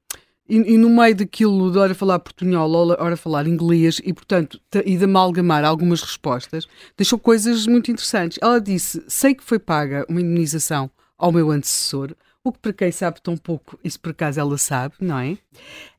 e, 0.49 0.75
e, 0.75 0.79
no 0.79 0.91
meio 0.91 1.15
daquilo 1.15 1.71
de 1.73 1.79
hora 1.79 1.95
falar 1.95 2.19
portunhol, 2.19 2.71
hora 2.99 3.17
falar 3.17 3.47
inglês 3.47 4.01
e, 4.05 4.13
portanto, 4.13 4.61
e 4.85 4.97
de 4.97 5.05
amalgamar 5.05 5.65
algumas 5.65 6.01
respostas, 6.03 6.69
deixou 6.97 7.19
coisas 7.19 7.67
muito 7.67 7.91
interessantes. 7.91 8.39
Ela 8.41 8.61
disse: 8.61 9.03
Sei 9.09 9.35
que 9.35 9.43
foi 9.43 9.59
paga 9.59 10.05
uma 10.09 10.21
indenização 10.21 10.91
ao 11.17 11.33
meu 11.33 11.51
antecessor, 11.51 12.15
o 12.45 12.53
que 12.53 12.59
para 12.59 12.73
quem 12.73 12.93
sabe 12.93 13.21
tão 13.21 13.37
pouco, 13.37 13.79
isso 13.83 13.99
por 13.99 14.11
acaso 14.11 14.39
ela 14.39 14.59
sabe, 14.59 14.95
não 15.01 15.19
é? 15.19 15.37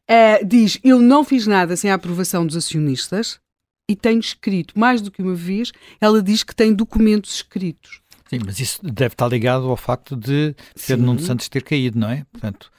Uh, 0.09 0.45
diz: 0.45 0.79
Eu 0.83 0.99
não 0.99 1.23
fiz 1.23 1.45
nada 1.45 1.75
sem 1.75 1.91
a 1.91 1.95
aprovação 1.95 2.45
dos 2.45 2.55
acionistas 2.55 3.39
e 3.89 3.95
tenho 3.95 4.19
escrito, 4.19 4.77
mais 4.77 5.01
do 5.01 5.09
que 5.09 5.21
uma 5.21 5.35
vez, 5.35 5.71
ela 5.99 6.21
diz 6.21 6.43
que 6.43 6.55
tem 6.55 6.73
documentos 6.73 7.35
escritos. 7.35 8.01
Sim, 8.29 8.39
mas 8.45 8.59
isso 8.59 8.79
deve 8.83 9.13
estar 9.13 9.27
ligado 9.27 9.69
ao 9.69 9.77
facto 9.77 10.15
de 10.15 10.53
Pedro 10.85 11.05
Nuno 11.05 11.19
Santos 11.19 11.47
ter 11.47 11.63
caído, 11.63 11.97
não 11.97 12.09
é? 12.09 12.25
Portanto, 12.31 12.69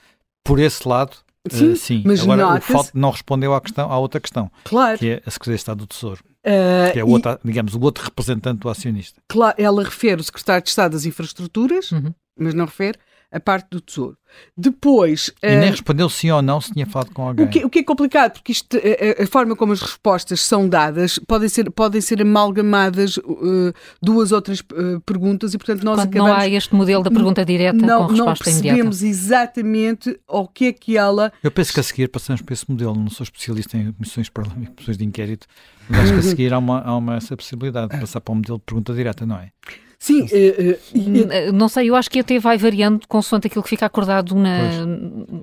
por 0.44 0.58
esse 0.58 0.86
lado, 0.86 1.16
Sim, 1.50 1.72
uh, 1.72 1.76
sim. 1.76 2.02
mas 2.04 2.20
Agora, 2.20 2.58
o 2.58 2.60
fato 2.60 2.90
não 2.94 3.10
respondeu 3.10 3.54
à, 3.54 3.60
questão, 3.60 3.90
à 3.90 3.98
outra 3.98 4.20
questão, 4.20 4.50
claro. 4.64 4.98
que 4.98 5.08
é 5.08 5.22
a 5.24 5.30
Secretaria 5.30 5.56
de 5.56 5.60
Estado 5.60 5.78
do 5.78 5.86
Tesouro. 5.86 6.20
Uh, 6.44 6.92
que 6.92 6.98
é 6.98 7.04
o 7.04 7.08
outro, 7.08 7.38
digamos, 7.44 7.74
o 7.74 7.80
outro 7.80 8.04
representante 8.04 8.60
do 8.60 8.68
acionista. 8.68 9.20
Claro, 9.28 9.54
ela 9.58 9.82
refere 9.82 10.20
o 10.20 10.24
Secretário 10.24 10.62
de 10.62 10.68
Estado 10.68 10.92
das 10.92 11.06
Infraestruturas, 11.06 11.90
uhum. 11.92 12.12
mas 12.38 12.54
não 12.54 12.66
refere 12.66 12.98
a 13.30 13.38
parte 13.38 13.68
do 13.70 13.80
Tesouro. 13.80 14.16
Depois. 14.56 15.30
E 15.42 15.56
nem 15.56 15.68
uh, 15.68 15.72
respondeu 15.72 16.08
sim 16.08 16.30
ou 16.30 16.42
não 16.42 16.60
se 16.60 16.72
tinha 16.72 16.86
falado 16.86 17.12
com 17.12 17.22
alguém. 17.28 17.46
O 17.46 17.48
que, 17.48 17.64
o 17.64 17.70
que 17.70 17.78
é 17.80 17.82
complicado, 17.82 18.32
porque 18.32 18.52
isto, 18.52 18.76
a, 18.76 19.22
a, 19.22 19.26
forma 19.26 19.56
como 19.56 19.72
as 19.72 19.80
respostas 19.80 20.40
são 20.40 20.68
dadas 20.68 21.18
podem 21.26 21.48
ser, 21.48 21.70
podem 21.70 22.00
ser 22.00 22.22
amalgamadas 22.22 23.16
uh, 23.18 23.72
duas 24.02 24.32
ou 24.32 24.40
três 24.40 24.60
uh, 24.60 25.00
perguntas 25.04 25.54
e, 25.54 25.58
portanto, 25.58 25.82
nós 25.82 25.96
Quando 25.96 26.08
acabamos. 26.08 26.36
Não 26.36 26.40
há 26.40 26.48
este 26.48 26.74
modelo 26.74 27.02
da 27.02 27.10
pergunta 27.10 27.44
direta 27.44 27.86
não, 27.86 28.06
com 28.06 28.12
resposta 28.12 28.50
imediata. 28.50 28.78
Não 28.78 28.84
percebemos 28.90 29.02
exatamente 29.02 30.20
ao 30.26 30.48
que 30.48 30.66
é 30.66 30.72
que 30.72 30.96
ela. 30.96 31.32
Eu 31.42 31.50
penso 31.50 31.72
que 31.72 31.80
a 31.80 31.82
seguir 31.82 32.08
passamos 32.08 32.42
para 32.42 32.52
esse 32.52 32.68
modelo. 32.70 32.94
Não 32.94 33.10
sou 33.10 33.24
especialista 33.24 33.76
em 33.76 33.92
comissões, 33.92 34.28
comissões 34.28 34.96
de 34.96 35.04
inquérito, 35.04 35.46
mas 35.88 36.00
acho 36.00 36.12
que 36.12 36.18
a 36.18 36.22
seguir 36.22 36.52
há 36.52 36.58
uma, 36.58 36.80
há 36.80 36.96
uma 36.96 37.16
essa 37.16 37.36
possibilidade 37.36 37.92
de 37.92 38.00
passar 38.00 38.20
para 38.20 38.32
um 38.32 38.36
modelo 38.36 38.58
de 38.58 38.64
pergunta 38.64 38.94
direta, 38.94 39.26
não 39.26 39.36
é? 39.36 39.50
Sim, 39.98 40.22
uh, 40.22 41.48
uh, 41.48 41.52
não 41.52 41.68
sei, 41.68 41.90
eu 41.90 41.96
acho 41.96 42.08
que 42.08 42.20
até 42.20 42.38
vai 42.38 42.56
variando 42.56 43.06
consoante 43.08 43.48
aquilo 43.48 43.64
que 43.64 43.68
fica 43.68 43.84
acordado 43.84 44.32
na, 44.36 44.86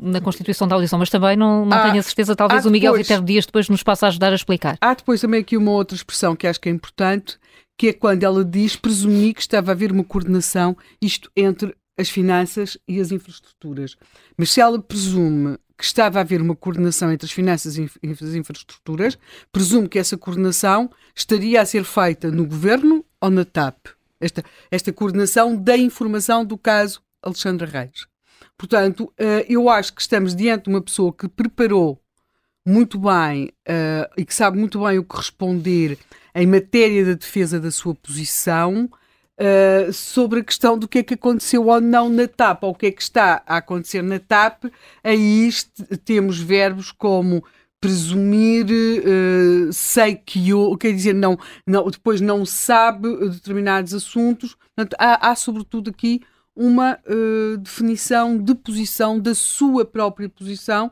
na 0.02 0.22
Constituição 0.22 0.66
da 0.66 0.76
audição, 0.76 0.98
mas 0.98 1.10
também 1.10 1.36
não, 1.36 1.66
não 1.66 1.78
há, 1.78 1.84
tenho 1.84 2.00
a 2.00 2.04
certeza, 2.04 2.38
talvez 2.38 2.66
o 2.66 2.72
Miguel 2.72 2.94
depois, 2.94 3.06
Viterbo 3.06 3.28
Dias 3.28 3.46
depois 3.46 3.68
nos 3.68 3.84
possa 3.84 4.08
ajudar 4.08 4.32
a 4.32 4.36
explicar. 4.36 4.78
Há 4.80 4.94
depois 4.94 5.20
também 5.20 5.42
aqui 5.42 5.58
uma 5.58 5.72
outra 5.72 5.98
expressão 5.98 6.38
que 6.38 6.48
acho 6.48 6.62
que 6.62 6.70
é 6.70 6.72
importante, 6.72 7.38
que 7.78 7.90
é 7.90 7.94
quando 7.94 8.24
ela 8.24 8.46
diz 8.46 8.78
presumir 8.78 9.34
que 9.34 9.42
estava 9.42 9.72
a 9.72 9.74
haver 9.74 9.92
uma 9.92 10.06
coordenação, 10.06 10.78
isto 11.02 11.30
entre 11.36 11.76
as 11.98 12.10
finanças 12.10 12.78
e 12.88 13.02
as 13.02 13.12
infraestruturas. 13.12 13.98
Mas 14.38 14.52
se 14.52 14.62
ela 14.62 14.80
presume 14.80 15.58
que 15.78 15.84
estava 15.84 16.20
a 16.20 16.22
haver 16.22 16.42
uma 16.42 16.56
coordenação 16.56 17.12
entre 17.12 17.26
as 17.26 17.32
finanças 17.32 17.78
e 17.78 17.90
as 18.10 18.36
infraestruturas, 18.36 19.18
presume 19.52 19.90
que 19.90 20.00
essa 20.00 20.18
coordenação 20.18 20.90
estaria 21.14 21.60
a 21.60 21.66
ser 21.66 21.84
feita 21.84 22.32
no 22.32 22.46
governo 22.46 23.04
ou 23.20 23.30
na 23.30 23.44
TAP 23.44 23.76
esta, 24.20 24.44
esta 24.72 24.94
coordenação 24.94 25.56
da 25.56 25.78
informação 25.78 26.46
do 26.46 26.58
caso 26.58 27.02
Alexandre 27.22 27.70
Reis. 27.70 28.08
Portanto, 28.58 29.12
eh, 29.18 29.46
eu 29.50 29.70
acho 29.70 29.94
que 29.94 30.02
estamos 30.02 30.36
diante 30.36 30.66
de 30.66 30.70
uma 30.70 30.82
pessoa 30.82 31.14
que 31.14 31.28
preparou 31.28 32.00
muito 32.66 32.98
bem 32.98 33.52
uh, 33.70 34.12
e 34.18 34.26
que 34.26 34.34
sabe 34.34 34.58
muito 34.58 34.84
bem 34.84 34.98
o 34.98 35.04
que 35.04 35.16
responder 35.16 36.00
em 36.34 36.48
matéria 36.48 37.06
da 37.06 37.14
defesa 37.14 37.60
da 37.60 37.70
sua 37.70 37.94
posição 37.94 38.90
uh, 39.40 39.94
sobre 39.94 40.40
a 40.40 40.44
questão 40.44 40.78
do 40.78 40.88
que 40.88 40.98
é 40.98 41.04
que 41.04 41.14
aconteceu 41.14 41.68
ou 41.68 41.80
não 41.80 42.10
na 42.10 42.28
TAP, 42.28 42.64
ou 42.64 42.72
o 42.72 42.76
que 42.76 42.88
é 42.88 42.92
que 42.92 43.04
está 43.04 43.44
a 43.46 43.58
acontecer 43.58 44.02
na 44.02 44.20
TAP. 44.20 44.66
Aí 45.04 45.50
temos 46.04 46.40
verbos 46.40 46.92
como 46.92 47.44
presumir, 47.86 48.66
uh, 48.66 49.72
sei 49.72 50.16
que 50.16 50.50
eu, 50.50 50.76
quer 50.76 50.92
dizer, 50.92 51.14
não, 51.14 51.38
não, 51.68 51.88
depois 51.88 52.20
não 52.20 52.44
sabe 52.44 53.16
determinados 53.30 53.94
assuntos. 53.94 54.56
Portanto, 54.76 54.96
há, 55.00 55.30
há 55.30 55.36
sobretudo 55.36 55.92
aqui 55.92 56.22
uma 56.56 56.98
uh, 57.06 57.58
definição 57.58 58.38
de 58.38 58.56
posição, 58.56 59.20
da 59.20 59.36
sua 59.36 59.86
própria 59.86 60.28
posição, 60.28 60.88
uh, 60.88 60.92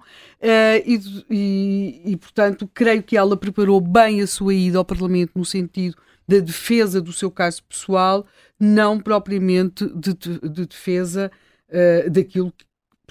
e, 0.85 0.99
e, 1.31 2.11
e, 2.11 2.17
portanto, 2.17 2.69
creio 2.71 3.01
que 3.01 3.17
ela 3.17 3.35
preparou 3.35 3.81
bem 3.81 4.21
a 4.21 4.27
sua 4.27 4.53
ida 4.53 4.77
ao 4.77 4.85
Parlamento 4.85 5.31
no 5.35 5.45
sentido 5.45 5.97
da 6.27 6.39
defesa 6.39 7.01
do 7.01 7.11
seu 7.11 7.31
caso 7.31 7.63
pessoal, 7.63 8.25
não 8.59 8.99
propriamente 8.99 9.85
de, 9.95 10.13
de 10.13 10.65
defesa 10.67 11.31
uh, 11.69 12.09
daquilo 12.11 12.53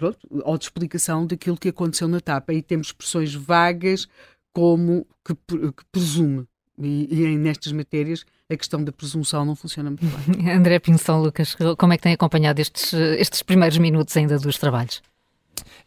pronto, 0.03 0.19
ou 0.45 0.59
de 0.59 0.65
explicação 0.65 1.25
daquilo 1.25 1.57
que 1.57 1.69
aconteceu 1.69 2.09
na 2.09 2.21
TAP. 2.21 2.51
Aí 2.51 2.63
temos 2.63 2.89
expressões 2.89 3.33
vagas 3.33 4.09
como 4.53 5.07
que, 5.25 5.35
que 5.35 5.85
presume. 5.93 6.45
E, 6.79 7.07
e 7.11 7.37
nestas 7.37 7.71
matérias 7.71 8.25
a 8.51 8.57
questão 8.57 8.83
da 8.83 8.91
presunção 8.91 9.45
não 9.45 9.55
funciona 9.55 9.91
muito 9.91 10.05
bem. 10.05 10.51
André 10.51 10.79
Pinção 10.81 11.23
Lucas, 11.23 11.57
como 11.79 11.93
é 11.93 11.97
que 11.97 12.03
tem 12.03 12.15
acompanhado 12.15 12.61
estes, 12.61 12.93
estes 12.93 13.43
primeiros 13.43 13.79
minutos 13.79 14.17
ainda 14.17 14.39
dos 14.39 14.59
trabalhos? 14.59 15.01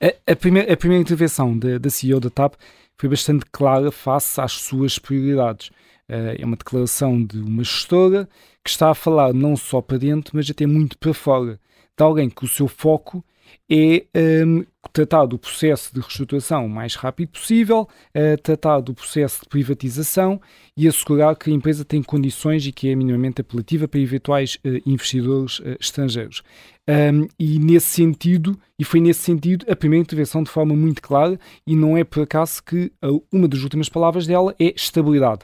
A, 0.02 0.32
a, 0.32 0.36
primeira, 0.36 0.72
a 0.72 0.78
primeira 0.78 1.02
intervenção 1.02 1.58
da, 1.58 1.78
da 1.78 1.90
CEO 1.90 2.20
da 2.20 2.30
TAP 2.30 2.54
foi 2.98 3.10
bastante 3.10 3.46
clara 3.52 3.92
face 3.92 4.40
às 4.40 4.54
suas 4.54 4.98
prioridades. 4.98 5.70
Uh, 6.08 6.40
é 6.40 6.46
uma 6.46 6.56
declaração 6.56 7.22
de 7.22 7.40
uma 7.40 7.64
gestora 7.64 8.30
que 8.64 8.70
está 8.70 8.92
a 8.92 8.96
falar 8.96 9.34
não 9.34 9.58
só 9.58 9.82
para 9.82 9.98
dentro, 9.98 10.32
mas 10.36 10.50
até 10.50 10.66
muito 10.66 10.98
para 10.98 11.14
fora. 11.14 11.60
De 11.98 12.04
alguém 12.04 12.30
que 12.30 12.46
o 12.46 12.48
seu 12.48 12.68
foco 12.68 13.24
é 13.70 14.06
um, 14.46 14.64
tratar 14.94 15.26
do 15.26 15.38
processo 15.38 15.94
de 15.94 16.00
reestruturação 16.00 16.66
o 16.66 16.70
mais 16.70 16.96
rápido 16.96 17.30
possível, 17.30 17.88
uh, 18.16 18.42
tratar 18.42 18.80
do 18.80 18.94
processo 18.94 19.42
de 19.42 19.50
privatização 19.50 20.40
e 20.78 20.88
assegurar 20.88 21.36
que 21.36 21.50
a 21.50 21.54
empresa 21.54 21.84
tem 21.84 22.04
condições 22.04 22.66
e 22.66 22.72
que 22.72 22.90
é 22.90 22.96
minimamente 22.96 23.42
apelativa 23.42 23.88
para 23.88 24.00
eventuais 24.00 24.56
uh, 24.56 24.82
investidores 24.86 25.60
uh, 25.60 25.76
estrangeiros. 25.80 26.44
Um, 26.88 27.28
e 27.40 27.58
nesse 27.58 27.88
sentido, 27.88 28.60
e 28.78 28.84
foi 28.84 29.00
nesse 29.00 29.22
sentido 29.22 29.66
a 29.68 29.76
primeira 29.76 30.04
intervenção 30.04 30.44
de 30.44 30.52
forma 30.52 30.76
muito 30.76 31.02
clara, 31.02 31.40
e 31.66 31.76
não 31.76 31.98
é 31.98 32.04
por 32.04 32.22
acaso 32.24 32.64
que 32.64 32.92
uma 33.32 33.48
das 33.48 33.62
últimas 33.62 33.90
palavras 33.90 34.28
dela 34.28 34.54
é 34.60 34.72
estabilidade. 34.76 35.42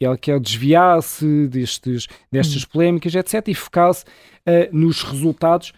Ela 0.00 0.18
quer 0.18 0.40
desviar-se 0.40 1.46
destes, 1.46 2.08
destas 2.32 2.64
hum. 2.64 2.66
polémicas, 2.72 3.14
etc., 3.14 3.46
e 3.48 3.54
focar-se 3.54 4.04
uh, 4.04 4.76
nos 4.76 5.02
resultados 5.02 5.72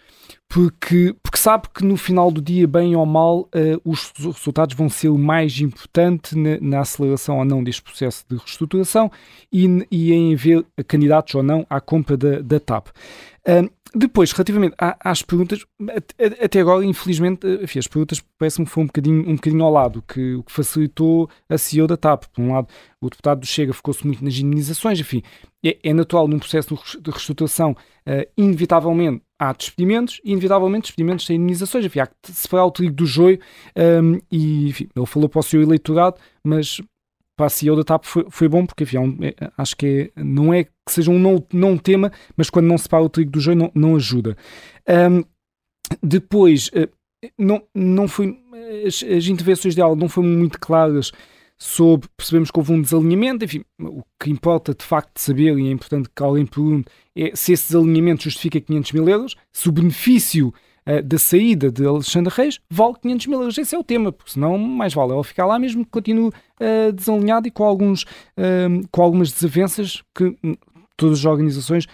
porque, 0.53 1.15
porque 1.23 1.39
sabe 1.39 1.67
que 1.73 1.83
no 1.83 1.97
final 1.97 2.29
do 2.29 2.39
dia, 2.39 2.67
bem 2.67 2.95
ou 2.95 3.07
mal, 3.07 3.39
uh, 3.39 3.81
os 3.83 4.13
resultados 4.19 4.75
vão 4.75 4.87
ser 4.87 5.09
o 5.09 5.17
mais 5.17 5.59
importante 5.59 6.37
na, 6.37 6.59
na, 6.61 6.79
aceleração 6.81 7.39
ou 7.39 7.45
não 7.45 7.63
deste 7.63 7.81
processo 7.81 8.23
de 8.29 8.37
reestruturação 8.37 9.11
e, 9.51 9.65
e 9.89 10.13
em 10.13 10.35
ver 10.35 10.63
candidatos 10.87 11.33
ou 11.33 11.41
não 11.41 11.65
à 11.67 11.81
compra 11.81 12.15
da, 12.15 12.39
da 12.39 12.59
TAP. 12.59 12.89
Depois, 13.95 14.31
relativamente 14.31 14.75
às 14.79 15.21
perguntas, 15.21 15.63
até 16.41 16.59
agora, 16.59 16.83
infelizmente, 16.83 17.45
enfim, 17.61 17.77
as 17.77 17.87
perguntas 17.87 18.23
parece-me 18.39 18.65
que 18.65 18.71
foi 18.71 18.83
um 18.83 18.87
bocadinho, 18.87 19.29
um 19.29 19.35
bocadinho 19.35 19.63
ao 19.63 19.71
lado, 19.71 20.03
que, 20.07 20.35
o 20.35 20.43
que 20.43 20.51
facilitou 20.51 21.29
a 21.47 21.57
CEO 21.59 21.85
da 21.85 21.95
TAP. 21.95 22.23
Por 22.33 22.41
um 22.41 22.53
lado, 22.53 22.67
o 22.99 23.09
deputado 23.09 23.41
do 23.41 23.45
Chega 23.45 23.71
ficou-se 23.71 24.05
muito 24.05 24.23
nas 24.23 24.35
indenizações, 24.35 24.99
enfim, 24.99 25.21
é, 25.63 25.77
é, 25.83 25.93
natural 25.93 26.27
num 26.27 26.39
processo 26.39 26.75
de 26.99 27.11
reestruturação, 27.11 27.71
uh, 27.71 28.27
inevitavelmente 28.35 29.21
há 29.49 29.53
despedimentos 29.53 30.21
e, 30.23 30.31
inevitavelmente, 30.31 30.83
despedimentos 30.83 31.25
sem 31.25 31.35
indenizações. 31.35 31.85
Enfim, 31.85 31.99
há 31.99 32.07
que 32.07 32.31
separar 32.31 32.65
o 32.65 32.71
trigo 32.71 32.93
do 32.93 33.05
joio 33.05 33.39
um, 33.75 34.19
e, 34.31 34.69
enfim, 34.69 34.89
ele 34.95 35.05
falou 35.05 35.27
para 35.27 35.39
o 35.39 35.43
seu 35.43 35.61
eleitorado, 35.61 36.17
mas 36.43 36.81
para 37.35 37.47
a 37.47 37.49
CEO 37.49 37.75
da 37.75 37.83
TAP 37.83 38.05
foi, 38.05 38.25
foi 38.29 38.47
bom, 38.47 38.65
porque, 38.65 38.83
enfim, 38.83 38.97
é 38.97 38.99
um, 38.99 39.17
é, 39.21 39.35
acho 39.57 39.75
que 39.75 40.11
é, 40.15 40.23
não 40.23 40.53
é 40.53 40.63
que 40.63 40.71
seja 40.87 41.11
um 41.11 41.19
não, 41.19 41.45
não 41.51 41.77
tema, 41.77 42.11
mas 42.37 42.49
quando 42.49 42.67
não 42.67 42.77
separa 42.77 43.03
o 43.03 43.09
trigo 43.09 43.31
do 43.31 43.39
joio 43.39 43.57
não, 43.57 43.71
não 43.73 43.95
ajuda. 43.95 44.37
Um, 44.87 45.23
depois, 46.01 46.67
uh, 46.67 46.87
não, 47.37 47.63
não 47.73 48.07
foi, 48.07 48.37
as, 48.85 49.03
as 49.03 49.27
intervenções 49.27 49.75
dela 49.75 49.95
não 49.95 50.07
foram 50.07 50.29
muito 50.29 50.59
claras 50.59 51.11
sobre, 51.63 52.09
percebemos 52.17 52.51
que 52.51 52.59
houve 52.59 52.73
um 52.73 52.81
desalinhamento, 52.81 53.45
enfim, 53.45 53.63
o 53.79 54.03
que 54.19 54.29
importa 54.29 54.75
de 54.75 54.83
facto 54.83 55.17
saber, 55.17 55.57
e 55.57 55.69
é 55.69 55.71
importante 55.71 56.09
que 56.13 56.21
alguém 56.21 56.45
pergunte, 56.45 56.89
é 57.15 57.31
se 57.35 57.53
esse 57.53 57.67
desalinhamento 57.67 58.25
justifica 58.25 58.59
500 58.59 58.91
mil 58.91 59.07
euros, 59.07 59.35
se 59.49 59.69
o 59.69 59.71
benefício 59.71 60.53
uh, 60.85 61.01
da 61.01 61.17
saída 61.17 61.71
de 61.71 61.85
Alexandre 61.85 62.33
Reis 62.35 62.59
vale 62.69 62.95
500 63.01 63.27
mil 63.27 63.39
euros. 63.39 63.57
Esse 63.57 63.75
é 63.75 63.79
o 63.79 63.83
tema, 63.83 64.11
porque 64.11 64.31
senão 64.31 64.57
mais 64.57 64.93
vale 64.93 65.13
ela 65.13 65.23
ficar 65.23 65.45
lá 65.45 65.57
mesmo 65.57 65.85
que 65.85 65.91
continue 65.91 66.27
uh, 66.27 66.91
desalinhado 66.91 67.47
e 67.47 67.51
com, 67.51 67.63
alguns, 67.63 68.03
uh, 68.03 68.85
com 68.91 69.01
algumas 69.01 69.31
desavenças 69.31 70.03
que 70.13 70.35
hum, 70.43 70.55
todas 70.97 71.19
as 71.19 71.25
organizações 71.25 71.87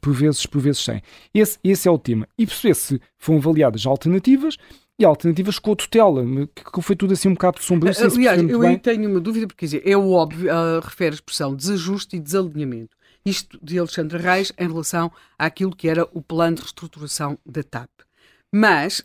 por 0.00 0.14
vezes 0.14 0.46
por 0.46 0.60
vezes 0.60 0.82
têm. 0.84 1.02
Esse, 1.34 1.58
esse 1.62 1.86
é 1.86 1.90
o 1.90 1.98
tema. 1.98 2.26
E 2.38 2.46
perceber 2.46 2.74
se 2.74 3.00
foram 3.18 3.38
avaliadas 3.38 3.84
alternativas 3.84 4.56
e 5.00 5.04
alternativas 5.04 5.58
com 5.58 5.72
a 5.72 5.76
tutela, 5.76 6.22
que 6.46 6.82
foi 6.82 6.94
tudo 6.94 7.14
assim 7.14 7.28
um 7.28 7.32
bocado 7.32 7.62
sombrio. 7.62 7.92
Aliás, 7.98 8.42
eu 8.42 8.62
aí 8.62 8.78
tenho 8.78 9.08
uma 9.08 9.18
dúvida, 9.18 9.46
porque 9.46 9.66
quer 9.66 9.78
dizer, 9.78 9.88
é 9.88 9.96
óbvio, 9.96 10.52
uh, 10.52 10.80
refere 10.80 11.12
a 11.12 11.14
expressão 11.14 11.56
desajuste 11.56 12.16
e 12.16 12.20
desalinhamento. 12.20 12.94
Isto 13.24 13.58
de 13.62 13.78
Alexandre 13.78 14.18
Reis 14.18 14.52
em 14.58 14.68
relação 14.68 15.10
àquilo 15.38 15.74
que 15.74 15.88
era 15.88 16.06
o 16.12 16.20
plano 16.20 16.56
de 16.56 16.62
reestruturação 16.62 17.38
da 17.44 17.62
TAP. 17.62 17.88
Mas 18.54 19.04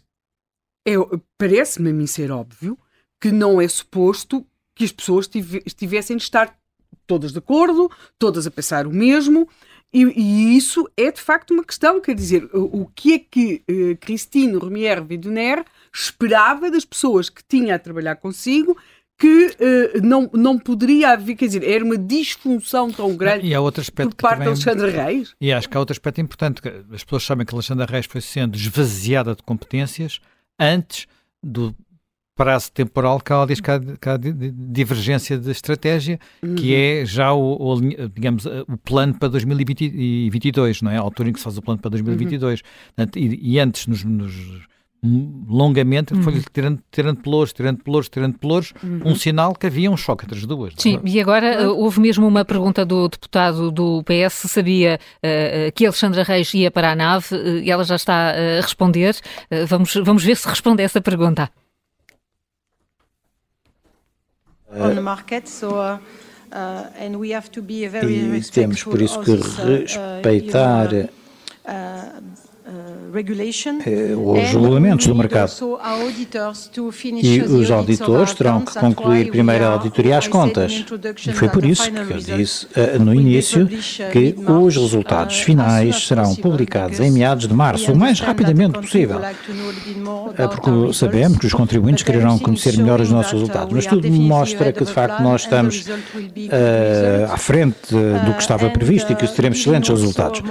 parece-me 1.37 1.89
a 1.89 1.93
mim 1.93 2.07
ser 2.07 2.31
óbvio 2.31 2.77
que 3.19 3.31
não 3.31 3.59
é 3.61 3.67
suposto 3.67 4.45
que 4.75 4.83
as 4.83 4.91
pessoas 4.91 5.29
estivessem 5.65 6.17
de 6.17 6.23
estar 6.23 6.57
todas 7.05 7.31
de 7.31 7.39
acordo, 7.39 7.89
todas 8.17 8.45
a 8.45 8.51
pensar 8.51 8.87
o 8.87 8.91
mesmo, 8.91 9.47
e, 9.93 10.03
e, 10.03 10.57
isso 10.57 10.89
é 10.97 11.09
de 11.09 11.21
facto 11.21 11.51
uma 11.51 11.63
questão, 11.63 12.01
quer 12.01 12.15
dizer, 12.15 12.49
o, 12.53 12.81
o 12.81 12.91
que 12.93 13.13
é 13.13 13.19
que 13.19 13.63
uh, 13.69 13.97
Christine 14.01 14.57
Romier 14.57 15.01
Vidoner 15.01 15.63
esperava 15.93 16.69
das 16.69 16.83
pessoas 16.83 17.29
que 17.29 17.41
tinha 17.47 17.75
a 17.75 17.79
trabalhar 17.79 18.17
consigo 18.17 18.77
que 19.17 19.45
uh, 19.47 20.01
não, 20.05 20.29
não 20.33 20.59
poderia 20.59 21.11
haver, 21.11 21.35
quer 21.35 21.45
dizer, 21.45 21.63
era 21.63 21.83
uma 21.83 21.97
disfunção 21.97 22.91
tão 22.91 23.15
grande 23.15 23.47
e 23.47 23.55
há 23.55 23.61
outro 23.61 23.79
aspecto 23.79 24.13
por 24.13 24.21
parte 24.21 24.41
de 24.41 24.47
Alexandre 24.47 24.91
Reis. 24.91 25.33
E 25.39 25.53
acho 25.53 25.69
que 25.69 25.77
há 25.77 25.79
outro 25.79 25.93
aspecto 25.93 26.19
importante, 26.19 26.61
que 26.61 26.67
as 26.91 27.03
pessoas 27.03 27.23
sabem 27.23 27.45
que 27.45 27.53
Alexandre 27.53 27.89
Reis 27.89 28.05
foi 28.05 28.19
sendo 28.19 28.57
esvaziada 28.57 29.33
de 29.33 29.43
competências 29.43 30.19
antes 30.59 31.07
do 31.41 31.73
prazo 32.35 32.71
temporal 32.71 33.19
que 33.19 33.31
ela 33.31 33.47
diz 33.47 33.61
que 33.61 33.71
há, 33.71 33.79
que 33.79 34.09
há 34.09 34.17
divergência 34.17 35.37
de 35.37 35.49
estratégia, 35.49 36.19
uhum. 36.43 36.55
que 36.55 36.75
é 36.75 37.05
já 37.05 37.33
o, 37.33 37.73
o, 37.73 37.81
digamos, 38.09 38.45
o 38.45 38.77
plano 38.83 39.17
para 39.17 39.29
2022, 39.29 40.81
não 40.81 40.91
é? 40.91 40.97
A 40.97 41.01
altura 41.01 41.29
em 41.29 41.33
que 41.33 41.39
se 41.39 41.45
faz 41.45 41.57
o 41.57 41.61
plano 41.61 41.79
para 41.79 41.91
2022. 41.91 42.61
Uhum. 42.97 43.05
E, 43.15 43.53
e, 43.53 43.59
antes, 43.59 43.87
nos, 43.87 44.03
nos 44.03 44.33
longamente, 45.47 46.13
uhum. 46.13 46.23
foi 46.23 46.41
tirando, 46.51 46.79
tirando 46.91 47.21
pelouros, 47.21 47.53
tirando 47.53 47.83
pelouros, 47.83 48.09
tirando 48.09 48.37
pelouros, 48.37 48.73
uhum. 48.83 49.01
um 49.05 49.15
sinal 49.15 49.53
que 49.53 49.67
havia 49.67 49.89
um 49.89 49.95
choque 49.95 50.25
entre 50.25 50.37
as 50.37 50.45
duas. 50.45 50.73
É? 50.73 50.81
Sim, 50.81 50.99
e 51.05 51.21
agora 51.21 51.69
uh, 51.69 51.79
houve 51.79 51.99
mesmo 51.99 52.27
uma 52.27 52.43
pergunta 52.43 52.85
do 52.85 53.07
deputado 53.07 53.71
do 53.71 54.03
PS 54.03 54.33
se 54.33 54.49
sabia 54.49 54.99
uh, 55.17 55.71
que 55.73 55.85
Alexandra 55.85 56.23
Reis 56.23 56.53
ia 56.53 56.71
para 56.71 56.91
a 56.91 56.95
nave 56.95 57.35
uh, 57.35 57.59
e 57.59 57.69
ela 57.69 57.83
já 57.83 57.95
está 57.95 58.31
a 58.31 58.61
responder. 58.61 59.15
vamos, 59.67 59.93
vamos 60.03 60.23
ver 60.23 60.35
se 60.35 60.47
responde 60.47 60.81
a 60.81 60.85
essa 60.85 60.99
pergunta. 60.99 61.45
on 61.45 61.45
the 61.45 61.45
market. 61.45 61.45
So, 61.45 61.51
uh, 61.51 61.55
uh, 61.55 61.55
and 61.55 61.55
we 61.55 63.75
have 63.75 63.75
to 63.75 63.75
be 63.75 63.91
very 63.91 64.03
e 68.35 68.41
temos 68.51 68.83
por 68.83 69.01
isso 69.01 69.19
que 69.21 69.31
respeitar 69.35 70.93
eh, 70.93 71.09
os 74.17 74.51
regulamentos 74.51 75.07
do 75.07 75.15
mercado. 75.15 75.51
E 77.21 77.41
os 77.41 77.69
auditores 77.71 78.33
terão 78.33 78.61
que 78.61 78.73
concluir 78.77 79.29
primeiro 79.29 79.65
a 79.65 79.67
auditoria 79.69 80.17
às 80.17 80.27
contas. 80.27 80.83
E 81.25 81.31
foi 81.31 81.47
por 81.49 81.63
isso 81.63 81.91
que 81.91 81.97
eu 81.97 82.17
disse 82.17 82.65
uh, 82.65 82.99
no 82.99 83.13
início 83.13 83.67
que 84.11 84.35
os 84.37 84.75
resultados 84.75 85.39
finais 85.39 86.07
serão 86.07 86.35
publicados 86.35 86.99
em 86.99 87.11
meados 87.11 87.47
de 87.47 87.53
março, 87.53 87.91
o 87.93 87.95
mais 87.95 88.19
rapidamente 88.19 88.79
possível. 88.79 89.19
Uh, 89.19 90.49
porque 90.49 90.93
sabemos 90.93 91.37
que 91.37 91.45
os 91.45 91.53
contribuintes 91.53 92.03
quererão 92.03 92.39
conhecer 92.39 92.77
melhor 92.77 92.99
os 92.99 93.11
nossos 93.11 93.33
resultados. 93.33 93.73
Mas 93.73 93.85
tudo 93.85 94.09
mostra 94.11 94.73
que, 94.73 94.83
de 94.83 94.91
facto, 94.91 95.21
nós 95.21 95.41
estamos 95.41 95.85
uh, 95.87 97.31
à 97.31 97.37
frente 97.37 97.93
do 97.93 98.33
que 98.33 98.41
estava 98.41 98.69
previsto 98.69 99.11
e 99.13 99.15
que 99.15 99.27
teremos 99.27 99.59
excelentes 99.59 99.89
resultados. 99.89 100.41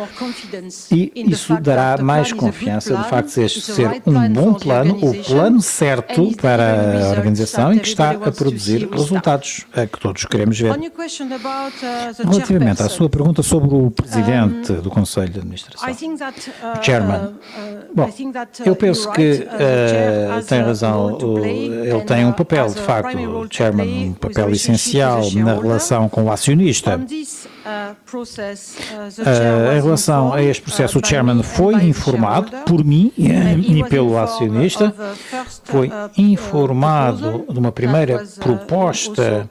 E 0.93 1.13
isso 1.15 1.61
dará 1.61 2.04
mais 2.05 2.33
confiança 2.33 2.95
de 2.97 3.09
facto 3.09 3.41
de 3.41 3.49
ser 3.49 4.03
um 4.07 4.29
bom 4.29 4.55
plano, 4.55 4.99
o 5.03 5.25
plano 5.25 5.61
certo 5.61 6.37
para 6.37 7.07
a 7.07 7.11
organização 7.11 7.73
e 7.73 7.81
que 7.81 7.89
está 7.89 8.11
a 8.11 8.31
produzir 8.31 8.89
resultados 8.91 9.67
a 9.75 9.87
que 9.87 9.99
todos 9.99 10.25
queremos 10.27 10.59
ver. 10.59 10.75
Relativamente 12.19 12.83
à 12.83 12.89
sua 12.89 13.09
pergunta 13.09 13.43
sobre 13.43 13.75
o 13.75 13.91
presidente 13.91 14.73
do 14.75 14.91
Conselho 14.91 15.31
de 15.31 15.39
Administração, 15.39 15.89
o 15.91 16.85
chairman, 16.85 17.35
bom, 17.95 18.11
eu 18.65 18.77
penso 18.77 19.11
que 19.13 19.47
uh, 19.47 20.45
tem 20.47 20.61
razão, 20.61 21.19
ele 21.45 22.05
tem 22.05 22.27
um 22.27 22.33
papel, 22.33 22.67
de 22.69 22.81
facto, 22.81 23.17
o 23.17 23.47
chairman, 23.51 24.09
um 24.11 24.13
papel 24.15 24.51
essencial 24.51 25.23
na 25.33 25.55
relação 25.55 26.09
com 26.09 26.25
o 26.25 26.31
acionista. 26.31 27.01
Uh, 27.65 27.97
em 29.77 29.83
relação 29.83 30.35
a 30.35 30.43
este 30.43 30.63
processo, 30.63 30.99
o 30.99 31.07
chairman 31.07 31.43
foi 31.43 31.75
informado 31.85 32.51
por 32.67 32.85
mim 32.85 33.11
e 33.17 33.83
pelo 33.85 34.19
acionista, 34.19 34.95
foi 35.65 35.91
informado 36.17 37.47
de 37.49 37.59
uma 37.59 37.73
primeira 37.73 38.23
proposta 38.39 39.49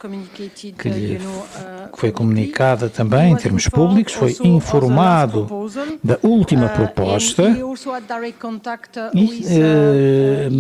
que 0.78 0.90
lhe 0.90 1.20
foi 1.96 2.12
comunicada 2.12 2.90
também 2.90 3.34
em 3.34 3.36
termos 3.36 3.68
públicos, 3.68 4.14
foi 4.14 4.36
informado 4.44 5.48
da 6.04 6.20
última 6.22 6.70
proposta 6.70 7.44
e 9.14 9.46
uh, 9.58 10.52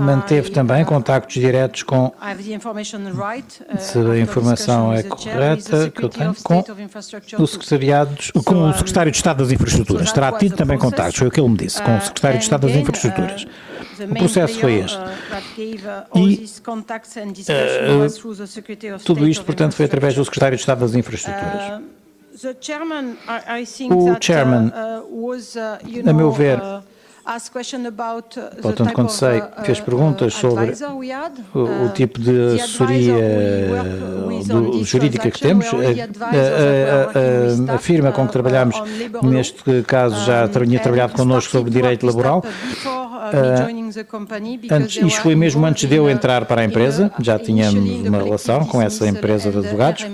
manteve 0.00 0.50
também 0.50 0.84
contactos 0.84 1.34
diretos 1.34 1.82
com, 1.82 2.12
se 3.78 3.98
a 3.98 4.18
informação 4.18 4.92
é 4.92 5.02
correta, 5.02 5.90
que 5.90 6.04
eu 6.04 6.08
tenho, 6.08 6.34
com 6.42 6.62
o 7.38 7.46
com 8.42 8.68
o 8.68 8.72
secretário 8.74 9.10
de 9.10 9.16
Estado 9.16 9.38
das 9.38 9.52
Infraestruturas. 9.52 10.12
Terá 10.12 10.32
tido 10.32 10.56
também 10.56 10.78
contactos, 10.78 11.18
foi 11.18 11.28
o 11.28 11.30
que 11.30 11.40
ele 11.40 11.48
me 11.48 11.56
disse, 11.56 11.82
com 11.82 11.96
o 11.96 12.00
secretário 12.00 12.38
de 12.38 12.44
Estado 12.44 12.66
das 12.66 12.76
Infraestruturas. 12.76 13.46
O 14.00 14.14
processo 14.14 14.58
foi 14.58 14.74
este. 14.80 14.98
E 16.14 16.44
uh, 18.94 18.98
tudo 19.04 19.28
isto, 19.28 19.44
portanto, 19.44 19.74
foi 19.74 19.86
através 19.86 20.14
do 20.14 20.24
secretário 20.24 20.56
de 20.56 20.60
Estado 20.60 20.80
das 20.80 20.94
Infraestruturas. 20.94 21.82
O 23.90 24.16
chairman, 24.20 24.72
a 26.06 26.12
meu 26.12 26.32
ver, 26.32 26.58
Portanto, 28.60 28.92
quando 28.92 29.10
sei, 29.10 29.42
fez 29.64 29.80
perguntas 29.80 30.34
sobre 30.34 30.72
o, 31.54 31.86
o 31.86 31.88
tipo 31.90 32.20
de 32.20 32.60
assessoria 32.60 33.14
do, 34.46 34.84
jurídica 34.84 35.30
que 35.30 35.40
temos. 35.40 35.66
A, 35.66 35.76
a, 37.70 37.72
a, 37.72 37.74
a, 37.76 37.78
firma 37.78 38.12
com 38.12 38.26
que 38.26 38.32
trabalhamos, 38.32 38.76
neste 39.22 39.82
caso, 39.84 40.24
já 40.24 40.48
tinha 40.48 40.80
trabalhado 40.80 41.12
connosco 41.14 41.50
sobre 41.50 41.70
direito 41.70 42.04
laboral. 42.06 42.44
Uh, 43.22 44.74
antes, 44.74 44.96
isto 44.96 45.22
foi 45.22 45.34
mesmo 45.34 45.64
antes 45.64 45.88
de 45.88 45.94
eu 45.94 46.10
entrar 46.10 46.44
para 46.44 46.62
a 46.62 46.64
empresa, 46.64 47.10
já 47.20 47.38
tínhamos 47.38 48.06
uma 48.06 48.18
relação 48.18 48.66
com 48.66 48.82
essa 48.82 49.06
empresa 49.06 49.50
de 49.50 49.58
advogados 49.58 50.04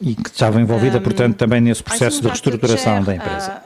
e 0.00 0.14
que 0.14 0.28
estava 0.28 0.60
envolvida, 0.60 1.00
portanto, 1.00 1.36
também 1.36 1.60
nesse 1.60 1.82
processo 1.82 2.20
de 2.20 2.28
reestruturação 2.28 3.02
da 3.02 3.14
empresa. 3.14 3.62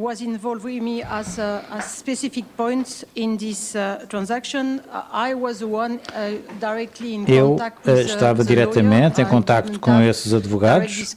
was 0.00 0.20
involved 0.22 0.64
with 0.64 0.80
me 0.80 1.02
as, 1.02 1.38
uh, 1.38 1.60
as 1.70 1.84
specific 1.84 2.44
points 2.56 3.04
in 3.14 3.36
this 3.36 3.74
uh, 3.74 4.06
transaction. 4.08 4.80
I 5.12 5.34
was 5.34 5.58
the 5.58 5.66
one 5.66 6.00
uh, 6.14 6.38
directly 6.58 7.14
in 7.14 7.24
Eu 7.28 7.50
contact 7.50 7.86
with, 7.86 8.06
estava 8.06 8.44
diretamente 8.44 9.20
em 9.20 9.24
contato 9.24 9.78
com 9.78 10.00
esses 10.00 10.32
advogados, 10.32 11.14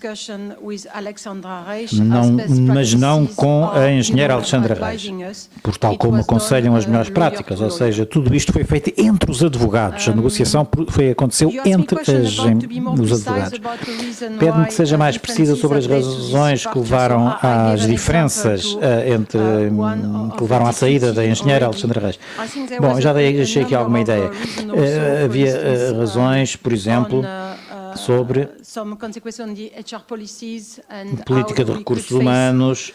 não, 1.93 2.37
mas 2.73 2.93
não 2.93 3.25
com 3.25 3.69
a 3.71 3.91
engenheira 3.91 4.33
Alexandra 4.33 4.75
Reis, 4.75 5.49
por 5.61 5.77
tal 5.77 5.97
como 5.97 6.17
aconselham 6.17 6.75
as 6.75 6.85
melhores 6.85 7.09
práticas, 7.09 7.61
ou 7.61 7.71
seja, 7.71 8.05
tudo 8.05 8.35
isto 8.35 8.51
foi 8.51 8.63
feito 8.63 8.93
entre 8.97 9.31
os 9.31 9.43
advogados, 9.43 10.07
a 10.07 10.13
negociação 10.13 10.67
foi, 10.89 11.11
aconteceu 11.11 11.51
entre 11.65 11.99
as, 12.01 12.37
os 12.99 13.13
advogados. 13.13 13.59
Que 14.67 14.73
seja 14.73 14.97
mais 14.97 15.17
precisa 15.17 15.55
sobre 15.55 15.77
as 15.79 15.87
razões 15.87 16.65
que 16.65 16.77
levaram 16.77 17.35
às 17.41 17.87
diferenças 17.87 18.73
uh, 18.73 18.79
entre, 19.13 19.39
um, 19.39 20.29
que 20.29 20.41
levaram 20.41 20.67
à 20.67 20.71
saída 20.71 21.11
da 21.13 21.25
engenheira 21.25 21.65
Alexandra 21.65 21.99
Reis. 21.99 22.19
Bom, 22.79 22.99
já 22.99 23.13
deixei 23.13 23.63
aqui 23.63 23.75
alguma 23.75 23.99
ideia. 23.99 24.29
Uh, 24.29 25.25
havia 25.25 25.55
uh, 25.55 25.99
razões, 25.99 26.55
por 26.55 26.73
exemplo, 26.73 27.23
sobre 27.95 28.49
política 31.25 31.63
de 31.63 31.71
recursos 31.71 32.11
humanos, 32.11 32.93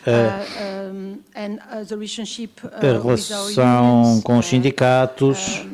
a 2.82 3.02
relação 3.02 4.20
com 4.22 4.38
os 4.38 4.46
sindicatos, 4.46 5.64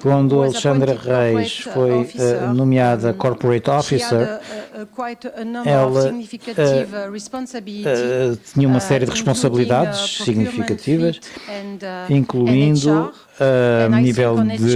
Quando 0.00 0.42
Alexandra 0.42 0.94
Reis 0.94 1.58
foi 1.58 1.90
uh, 1.90 2.54
nomeada 2.54 3.12
Corporate 3.12 3.68
Officer, 3.68 4.40
ela 5.66 6.10
uh, 6.10 6.12
tinha 8.54 8.68
uma 8.68 8.80
série 8.80 9.04
de 9.04 9.10
responsabilidades 9.10 10.24
significativas, 10.24 11.20
incluindo 12.08 13.12
a 13.40 14.00
nível 14.00 14.36
de 14.44 14.74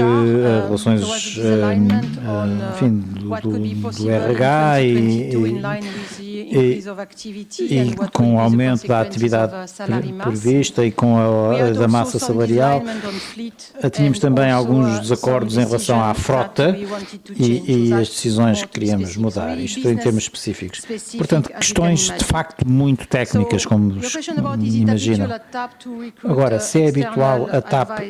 relações 0.66 1.02
enfim, 2.72 3.02
do, 3.42 3.90
do, 3.90 4.10
RH 4.10 4.80
e, 4.82 5.34
e 5.34 5.62
e, 6.54 7.94
com 8.12 8.36
o 8.36 8.38
aumento 8.38 8.86
da 8.86 9.00
atividade 9.00 9.52
prevista 10.22 10.84
e 10.84 10.92
com 10.92 11.16
a, 11.18 11.70
da 11.70 11.88
massa 11.88 12.18
salarial, 12.18 12.82
tínhamos 13.92 14.18
também 14.18 14.50
alguns 14.50 15.00
desacordos 15.00 15.56
em 15.56 15.64
relação 15.64 16.02
à 16.02 16.14
frota 16.14 16.76
e, 17.36 17.88
e 17.88 17.92
as 17.92 18.08
decisões 18.08 18.62
que 18.62 18.68
queríamos 18.68 19.16
mudar, 19.16 19.58
isto 19.58 19.88
em 19.88 19.96
termos 19.96 20.24
específicos. 20.24 20.82
Portanto, 21.16 21.50
questões 21.50 22.10
de 22.16 22.24
facto 22.24 22.68
muito 22.68 23.06
técnicas, 23.08 23.66
como 23.66 23.98
imaginam. 24.62 25.28
Agora, 26.22 26.60
se 26.60 26.82
é 26.82 26.88
habitual 26.88 27.48
a 27.50 27.60
TAP 27.60 28.00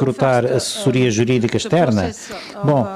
recrutar 0.00 0.46
assessoria 0.46 1.10
jurídica 1.10 1.56
externa, 1.56 2.10
bom, 2.64 2.86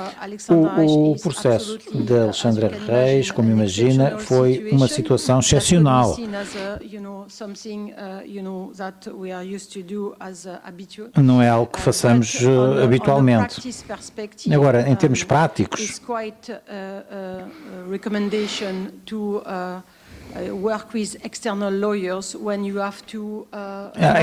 o, 0.49 1.13
o 1.13 1.21
processo 1.21 1.79
de 1.93 2.19
Alexandra 2.19 2.69
Reis, 2.87 3.31
como 3.31 3.51
imagina, 3.51 4.19
foi 4.19 4.71
uma 4.73 4.89
situação 4.89 5.41
excepcional. 5.41 6.17
Não 11.17 11.43
é 11.43 11.49
algo 11.49 11.71
que 11.71 11.81
façamos 11.81 12.39
habitualmente. 12.83 13.61
Agora, 14.53 14.89
em 14.89 14.97
termos 14.97 15.23
práticos, 15.25 16.01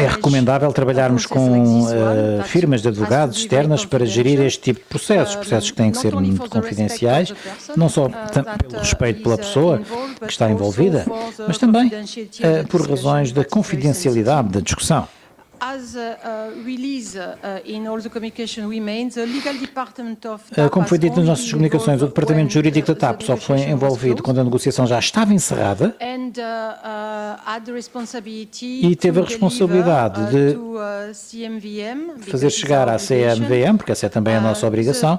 é 0.04 0.08
recomendável 0.08 0.72
trabalharmos 0.74 1.26
com 1.26 1.84
uh, 1.84 2.44
firmas 2.46 2.82
de 2.82 2.90
advogados 2.90 3.38
externas 3.38 3.86
para 3.86 4.06
gerir 4.06 4.42
este 4.42 4.62
tipo 4.62 4.80
de 4.82 4.86
processos, 4.88 5.36
uh, 5.36 5.40
processos 5.40 5.72
que 5.72 5.78
têm 5.78 5.92
que 5.92 5.98
ser 5.98 6.14
muito 6.14 6.50
confidenciais, 6.50 7.34
não 7.78 7.88
só 7.88 8.08
uh, 8.08 8.12
pelo 8.68 8.80
respeito 8.80 9.24
pela 9.24 9.38
pessoa 9.38 9.82
que 10.20 10.32
está 10.32 10.52
envolvida, 10.52 11.06
mas 11.48 11.58
também 11.58 11.90
por 12.70 12.90
razões 12.90 13.32
da 13.32 13.46
confidencialidade 13.46 14.50
da 14.50 14.60
discussão. 14.60 15.08
Como 20.72 20.88
foi 20.88 20.98
dito 20.98 21.18
nas 21.18 21.28
nossas 21.28 21.52
comunicações, 21.52 22.02
o 22.02 22.08
Departamento 22.08 22.52
Jurídico 22.52 22.88
da 22.88 22.96
TAP 22.96 23.22
só 23.22 23.38
foi 23.38 23.60
envolvido 23.62 24.24
quando 24.24 24.40
a 24.40 24.44
negociação 24.44 24.88
já 24.88 24.98
estava 24.98 25.36
encerrada 25.36 25.96
uh, 26.02 26.04
uh, 26.04 27.42
e 28.82 28.96
teve 28.96 29.20
a 29.20 29.24
responsabilidade 29.24 30.22
uh, 30.22 31.14
de 31.60 32.32
fazer 32.32 32.50
chegar 32.50 32.90
à 32.90 32.98
CMVM, 32.98 33.78
porque 33.78 33.92
essa 33.92 34.08
é 34.08 34.10
também 34.10 34.36
a 34.36 34.42
nossa 34.42 34.66
obrigação, 34.66 35.14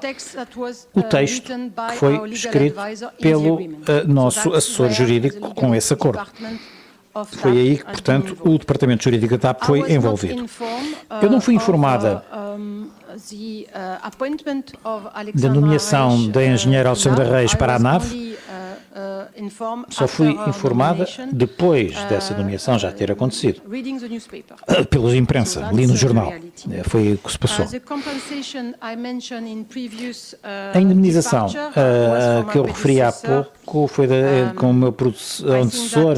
o 0.93 1.03
texto 1.03 1.53
que 1.89 1.95
foi 1.95 2.29
escrito 2.31 2.81
pelo 3.21 3.59
nosso 4.05 4.51
assessor 4.53 4.89
jurídico 4.89 5.55
com 5.55 5.73
esse 5.73 5.93
acordo. 5.93 6.21
Foi 7.25 7.51
aí 7.51 7.77
que, 7.77 7.83
portanto, 7.85 8.37
o 8.43 8.57
Departamento 8.57 9.03
Jurídico 9.03 9.37
da 9.37 9.53
TAP 9.53 9.65
foi 9.65 9.91
envolvido. 9.91 10.45
Eu 11.21 11.29
não 11.29 11.39
fui 11.39 11.53
informada. 11.53 12.23
da 15.35 15.49
nomeação 15.49 16.27
da 16.29 16.43
engenheira 16.43 16.89
Alexandra 16.89 17.25
Reis 17.25 17.53
para 17.53 17.75
a 17.75 17.79
nave, 17.79 18.32
só 19.89 20.07
fui 20.07 20.31
informada 20.47 21.05
depois 21.31 21.93
dessa 22.05 22.35
nomeação 22.35 22.77
já 22.77 22.91
ter 22.91 23.11
acontecido. 23.11 23.61
Pela 24.89 25.15
imprensa, 25.15 25.69
li 25.73 25.87
no 25.87 25.95
jornal. 25.95 26.31
É, 26.71 26.83
foi 26.83 27.13
o 27.13 27.17
que 27.17 27.31
se 27.31 27.39
passou. 27.39 27.65
A 30.73 30.79
indemnização 30.79 31.47
uh, 31.47 32.51
que 32.51 32.57
eu 32.57 32.63
referi 32.63 33.01
há 33.01 33.11
pouco 33.11 33.87
foi 33.87 34.07
da, 34.07 34.15
com 34.55 34.69
o 34.69 34.73
meu 34.73 34.95
antecessor. 35.61 36.17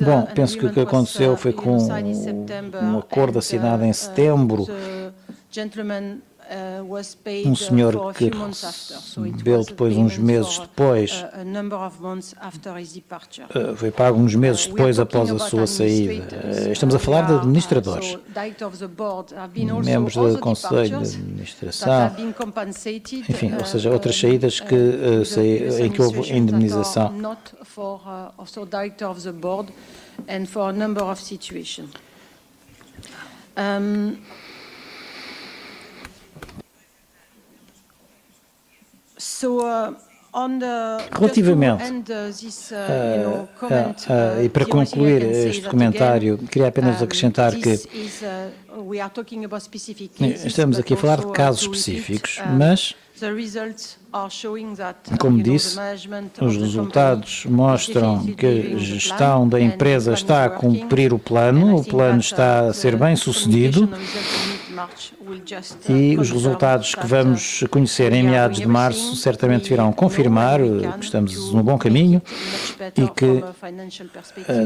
Bom, 0.00 0.28
penso 0.34 0.58
que 0.58 0.66
o 0.66 0.72
que 0.72 0.80
aconteceu 0.80 1.36
foi 1.36 1.52
com 1.52 1.76
um 1.76 2.98
acordo 2.98 3.38
assinado 3.38 3.84
em 3.84 3.92
setembro 3.92 4.68
Uh, 4.68 6.27
um 7.44 7.54
senhor 7.54 8.14
que 8.14 8.30
recebeu 8.30 9.64
depois 9.64 9.96
uns 9.96 10.16
meses 10.16 10.58
depois, 10.58 11.24
uh, 13.54 13.76
foi 13.76 13.90
pago 13.90 14.18
uns 14.18 14.34
meses 14.34 14.66
depois 14.66 14.98
após 14.98 15.30
a 15.30 15.38
sua 15.38 15.66
saída. 15.66 16.36
Uh, 16.36 16.72
estamos 16.72 16.94
a 16.94 16.98
falar 16.98 17.22
de 17.26 17.34
administradores, 17.34 18.18
membros 19.84 20.14
do 20.14 20.38
Conselho 20.38 21.02
de 21.02 21.16
Administração, 21.16 22.16
enfim, 23.28 23.54
ou 23.54 23.64
seja, 23.66 23.90
outras 23.90 24.18
saídas 24.18 24.60
que, 24.60 24.74
em 25.84 25.90
que 25.90 26.00
houve 26.00 26.32
indemnização. 26.32 27.12
Um, 33.58 34.16
Relativamente, 41.10 42.12
uh, 42.12 43.48
uh, 43.64 44.42
e 44.42 44.48
para 44.48 44.66
concluir 44.66 45.22
este 45.22 45.66
comentário, 45.68 46.38
queria 46.38 46.68
apenas 46.68 47.02
acrescentar 47.02 47.54
que 47.54 47.80
estamos 50.44 50.78
aqui 50.78 50.94
a 50.94 50.96
falar 50.96 51.20
de 51.20 51.32
casos 51.32 51.62
específicos, 51.62 52.38
mas 52.56 52.94
como 55.18 55.42
disse, 55.42 55.76
os 56.40 56.56
resultados 56.56 57.44
mostram 57.46 58.24
que 58.26 58.74
a 58.74 58.78
gestão 58.78 59.48
da 59.48 59.60
empresa 59.60 60.12
está 60.12 60.44
a 60.44 60.50
cumprir 60.50 61.12
o 61.12 61.18
plano, 61.18 61.76
o 61.76 61.84
plano 61.84 62.20
está 62.20 62.68
a 62.68 62.72
ser 62.72 62.96
bem 62.96 63.16
sucedido. 63.16 63.88
e 65.88 66.16
os 66.16 66.30
resultados 66.30 66.94
que 66.94 67.06
vamos 67.06 67.64
conhecer 67.70 68.12
em 68.12 68.22
meados 68.22 68.58
de 68.58 68.66
março 68.66 69.16
certamente 69.16 69.68
virão 69.68 69.92
confirmar 69.92 70.60
que 70.98 71.04
estamos 71.04 71.52
no 71.52 71.62
bom 71.62 71.76
caminho 71.76 72.22
e 72.96 73.08
que, 73.08 73.44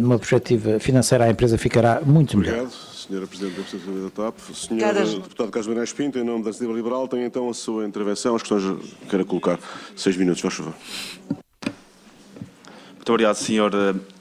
numa 0.01 0.19
perspectiva 0.19 0.79
financeira, 0.79 1.25
a 1.25 1.31
empresa 1.31 1.57
ficará 1.59 2.01
muito 2.05 2.37
melhor. 2.39 2.69
Senhora 3.03 3.27
Presidente 3.27 3.57
da 3.57 3.63
Presidência 3.63 4.03
da 4.03 4.11
TAP. 4.11 4.39
Senhor 4.55 4.95
Deputado 4.95 5.51
Carlos 5.51 5.67
Marinés 5.67 5.93
Pinto, 5.93 6.19
em 6.19 6.25
nome 6.25 6.45
da 6.45 6.51
Iniciativa 6.51 6.73
Liberal, 6.73 7.09
tem 7.09 7.25
então 7.25 7.49
a 7.51 7.55
sua 7.55 7.85
intervenção, 7.85 8.37
as 8.37 8.43
questões 8.43 8.63
que 8.63 9.07
queira 9.07 9.25
colocar. 9.25 9.59
Seis 9.97 10.17
minutos, 10.17 10.41
faz 10.41 10.55
favor. 10.55 10.75
Muito 12.95 13.11
obrigado, 13.11 13.35
Senhor 13.35 13.73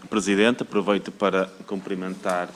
Presidente. 0.09 0.63
Aproveito 0.63 1.11
para 1.11 1.45
cumprimentar 1.67 2.49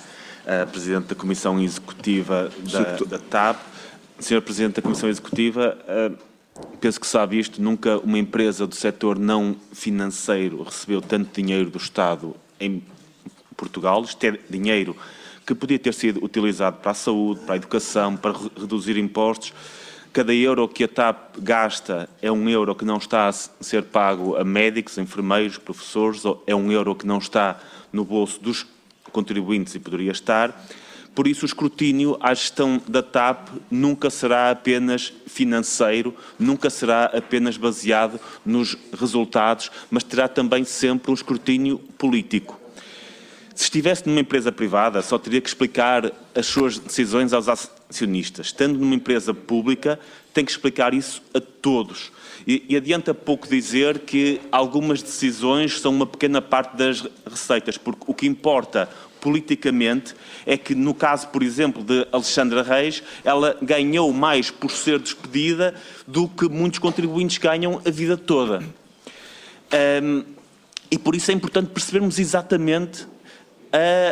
a 0.47 0.65
Presidente 0.65 1.05
da 1.05 1.15
Comissão 1.15 1.59
Executiva 1.59 2.51
da, 2.71 3.05
da 3.05 3.19
TAP. 3.19 3.59
Senhor 4.19 4.41
Presidente 4.41 4.77
da 4.77 4.81
Comissão 4.81 5.07
Executiva, 5.09 5.77
eh, 5.87 6.11
penso 6.79 6.99
que 6.99 7.05
sabe 7.05 7.37
isto, 7.37 7.61
nunca 7.61 7.99
uma 7.99 8.17
empresa 8.17 8.65
do 8.65 8.73
setor 8.73 9.19
não 9.19 9.55
financeiro 9.71 10.63
recebeu 10.63 11.01
tanto 11.01 11.39
dinheiro 11.39 11.69
do 11.69 11.77
Estado 11.77 12.35
em 12.59 12.81
Portugal. 13.55 14.03
Isto 14.03 14.23
é 14.23 14.39
dinheiro 14.49 14.95
que 15.45 15.53
podia 15.53 15.77
ter 15.77 15.93
sido 15.93 16.23
utilizado 16.23 16.77
para 16.77 16.91
a 16.91 16.95
saúde, 16.95 17.41
para 17.41 17.53
a 17.53 17.57
educação, 17.57 18.17
para 18.17 18.33
reduzir 18.59 18.97
impostos. 18.97 19.53
Cada 20.11 20.33
euro 20.33 20.67
que 20.67 20.85
a 20.85 20.87
TAP 20.87 21.37
gasta 21.39 22.09
é 22.21 22.31
um 22.31 22.49
euro 22.49 22.73
que 22.73 22.85
não 22.85 22.97
está 22.97 23.27
a 23.27 23.33
ser 23.33 23.83
pago 23.83 24.35
a 24.37 24.43
médicos, 24.43 24.97
enfermeiros, 24.97 25.57
professores, 25.57 26.23
é 26.47 26.55
um 26.55 26.71
euro 26.71 26.95
que 26.95 27.05
não 27.05 27.17
está 27.17 27.59
no 27.91 28.05
bolso 28.05 28.41
dos 28.41 28.65
contribuintes 29.11 29.75
e 29.75 29.79
poderia 29.79 30.11
estar. 30.11 30.65
Por 31.13 31.27
isso, 31.27 31.43
o 31.43 31.45
escrutínio 31.45 32.17
à 32.19 32.33
gestão 32.33 32.81
da 32.87 33.03
TAP 33.03 33.49
nunca 33.69 34.09
será 34.09 34.51
apenas 34.51 35.13
financeiro, 35.27 36.13
nunca 36.37 36.69
será 36.69 37.05
apenas 37.05 37.55
baseado 37.55 38.19
nos 38.45 38.77
resultados, 38.93 39.71
mas 39.91 40.03
terá 40.03 40.27
também 40.27 40.65
sempre 40.65 41.11
um 41.11 41.13
escrutínio 41.13 41.77
político. 41.97 42.64
Se 43.55 43.63
estivesse 43.63 44.05
numa 44.05 44.19
empresa 44.19 44.51
privada, 44.51 45.01
só 45.01 45.17
teria 45.17 45.39
que 45.39 45.47
explicar 45.47 46.11
as 46.35 46.45
suas 46.45 46.77
decisões 46.77 47.31
aos 47.31 47.47
acionistas. 47.47 48.47
Estando 48.47 48.77
numa 48.77 48.93
empresa 48.93 49.33
pública, 49.33 49.97
tem 50.33 50.43
que 50.43 50.51
explicar 50.51 50.93
isso 50.93 51.23
a 51.33 51.39
todos. 51.39 52.11
E, 52.45 52.65
e 52.67 52.75
adianta 52.75 53.13
pouco 53.13 53.47
dizer 53.47 53.99
que 53.99 54.41
algumas 54.51 55.01
decisões 55.01 55.79
são 55.79 55.93
uma 55.93 56.05
pequena 56.05 56.41
parte 56.41 56.75
das 56.75 57.07
receitas, 57.25 57.77
porque 57.77 58.03
o 58.05 58.13
que 58.13 58.27
importa 58.27 58.89
politicamente 59.21 60.13
é 60.45 60.57
que, 60.57 60.75
no 60.75 60.93
caso, 60.93 61.29
por 61.29 61.41
exemplo, 61.41 61.81
de 61.81 62.05
Alexandra 62.11 62.61
Reis, 62.61 63.01
ela 63.23 63.57
ganhou 63.61 64.11
mais 64.11 64.51
por 64.51 64.69
ser 64.69 64.99
despedida 64.99 65.73
do 66.05 66.27
que 66.27 66.49
muitos 66.49 66.79
contribuintes 66.79 67.37
ganham 67.37 67.81
a 67.85 67.89
vida 67.89 68.17
toda. 68.17 68.61
Um, 70.03 70.25
e 70.91 70.97
por 70.97 71.15
isso 71.15 71.31
é 71.31 71.33
importante 71.33 71.69
percebermos 71.69 72.19
exatamente 72.19 73.07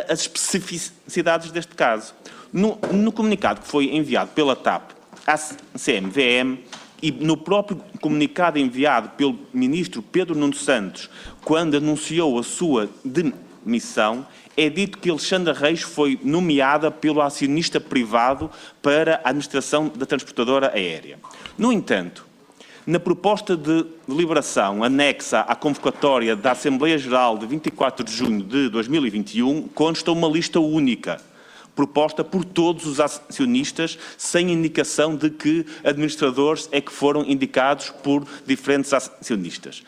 as 0.08 0.20
especificidades 0.20 1.50
deste 1.50 1.74
caso. 1.74 2.14
No, 2.52 2.78
no, 2.92 3.10
comunicado 3.10 3.60
que 3.60 3.66
foi 3.66 3.94
enviado 3.94 4.30
pela 4.30 4.54
TAP 4.54 4.92
à 5.26 5.36
CMVM, 5.36 6.58
e 7.02 7.10
no 7.10 7.36
próprio 7.36 7.82
comunicado 8.00 8.58
enviado 8.58 9.10
pelo 9.10 9.38
ministro 9.52 10.00
Pedro 10.00 10.34
Nuno 10.34 10.54
Santos, 10.54 11.10
quando 11.44 11.76
anunciou 11.76 12.38
a 12.38 12.42
sua 12.42 12.88
demissão, 13.04 14.26
é 14.56 14.70
dito 14.70 14.98
que 14.98 15.10
Alexandra 15.10 15.52
Reis 15.52 15.82
foi 15.82 16.18
nomeada 16.22 16.90
pelo 16.90 17.20
acionista 17.20 17.80
privado 17.80 18.50
para 18.80 19.16
a 19.24 19.28
administração 19.28 19.88
da 19.88 20.06
transportadora 20.06 20.72
aérea. 20.72 21.18
No 21.58 21.72
entanto, 21.72 22.24
na 22.86 23.00
proposta 23.00 23.56
de 23.56 23.86
deliberação 24.06 24.84
anexa 24.84 25.40
à 25.40 25.56
convocatória 25.56 26.36
da 26.36 26.52
Assembleia 26.52 26.98
Geral 26.98 27.38
de 27.38 27.46
24 27.46 28.04
de 28.04 28.12
junho 28.12 28.42
de 28.42 28.68
2021, 28.68 29.68
consta 29.68 30.12
uma 30.12 30.28
lista 30.28 30.60
única, 30.60 31.18
proposta 31.74 32.22
por 32.22 32.44
todos 32.44 32.86
os 32.86 33.00
acionistas, 33.00 33.98
sem 34.18 34.52
indicação 34.52 35.16
de 35.16 35.30
que 35.30 35.64
administradores 35.82 36.68
é 36.70 36.80
que 36.80 36.92
foram 36.92 37.22
indicados 37.22 37.88
por 38.02 38.26
diferentes 38.46 38.92
acionistas. 38.92 39.82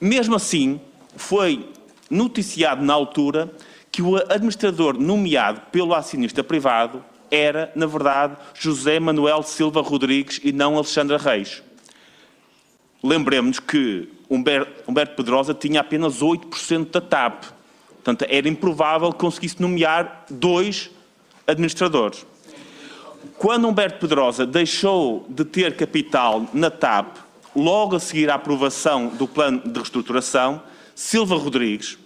Mesmo 0.00 0.36
assim, 0.36 0.80
foi 1.16 1.68
noticiado 2.08 2.84
na 2.84 2.94
altura 2.94 3.52
que 3.90 4.00
o 4.00 4.16
administrador 4.16 4.98
nomeado 4.98 5.60
pelo 5.72 5.92
acionista 5.92 6.42
privado 6.44 7.04
era, 7.30 7.72
na 7.74 7.86
verdade, 7.86 8.36
José 8.54 9.00
Manuel 9.00 9.42
Silva 9.42 9.80
Rodrigues 9.82 10.40
e 10.44 10.52
não 10.52 10.76
Alexandra 10.76 11.18
Reis. 11.18 11.62
Lembremos 13.02 13.58
que 13.58 14.08
Humberto, 14.30 14.90
Humberto 14.90 15.16
Pedrosa 15.16 15.52
tinha 15.52 15.80
apenas 15.80 16.20
8% 16.22 16.90
da 16.90 17.00
TAP. 17.00 17.44
Portanto, 17.88 18.24
era 18.28 18.48
improvável 18.48 19.12
que 19.12 19.18
conseguisse 19.18 19.60
nomear 19.60 20.24
dois 20.30 20.90
administradores. 21.46 22.24
Quando 23.38 23.68
Humberto 23.68 23.98
Pedrosa 23.98 24.46
deixou 24.46 25.26
de 25.28 25.44
ter 25.44 25.76
capital 25.76 26.46
na 26.52 26.70
TAP, 26.70 27.16
logo 27.54 27.96
a 27.96 28.00
seguir 28.00 28.30
à 28.30 28.34
aprovação 28.34 29.08
do 29.08 29.26
plano 29.26 29.60
de 29.64 29.78
reestruturação, 29.78 30.62
Silva 30.94 31.36
Rodrigues, 31.36 31.98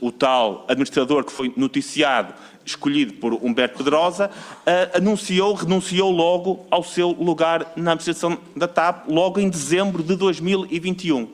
o 0.00 0.10
tal 0.10 0.64
administrador 0.68 1.24
que 1.24 1.32
foi 1.32 1.52
noticiado, 1.56 2.34
escolhido 2.64 3.14
por 3.14 3.34
Humberto 3.34 3.78
Pedrosa, 3.78 4.30
uh, 4.30 4.96
anunciou, 4.96 5.54
renunciou 5.54 6.10
logo 6.10 6.66
ao 6.70 6.82
seu 6.82 7.10
lugar 7.10 7.72
na 7.76 7.92
administração 7.92 8.38
da 8.54 8.68
TAP, 8.68 9.08
logo 9.08 9.40
em 9.40 9.48
dezembro 9.48 10.02
de 10.02 10.16
2021. 10.16 11.28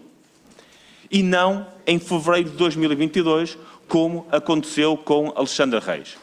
E 1.11 1.23
não 1.23 1.67
em 1.87 1.99
fevereiro 1.99 2.51
de 2.51 2.57
2022, 2.57 3.57
como 3.89 4.27
aconteceu 4.31 4.97
com 4.97 5.33
Alexandre 5.37 5.79
Reis. 5.79 6.17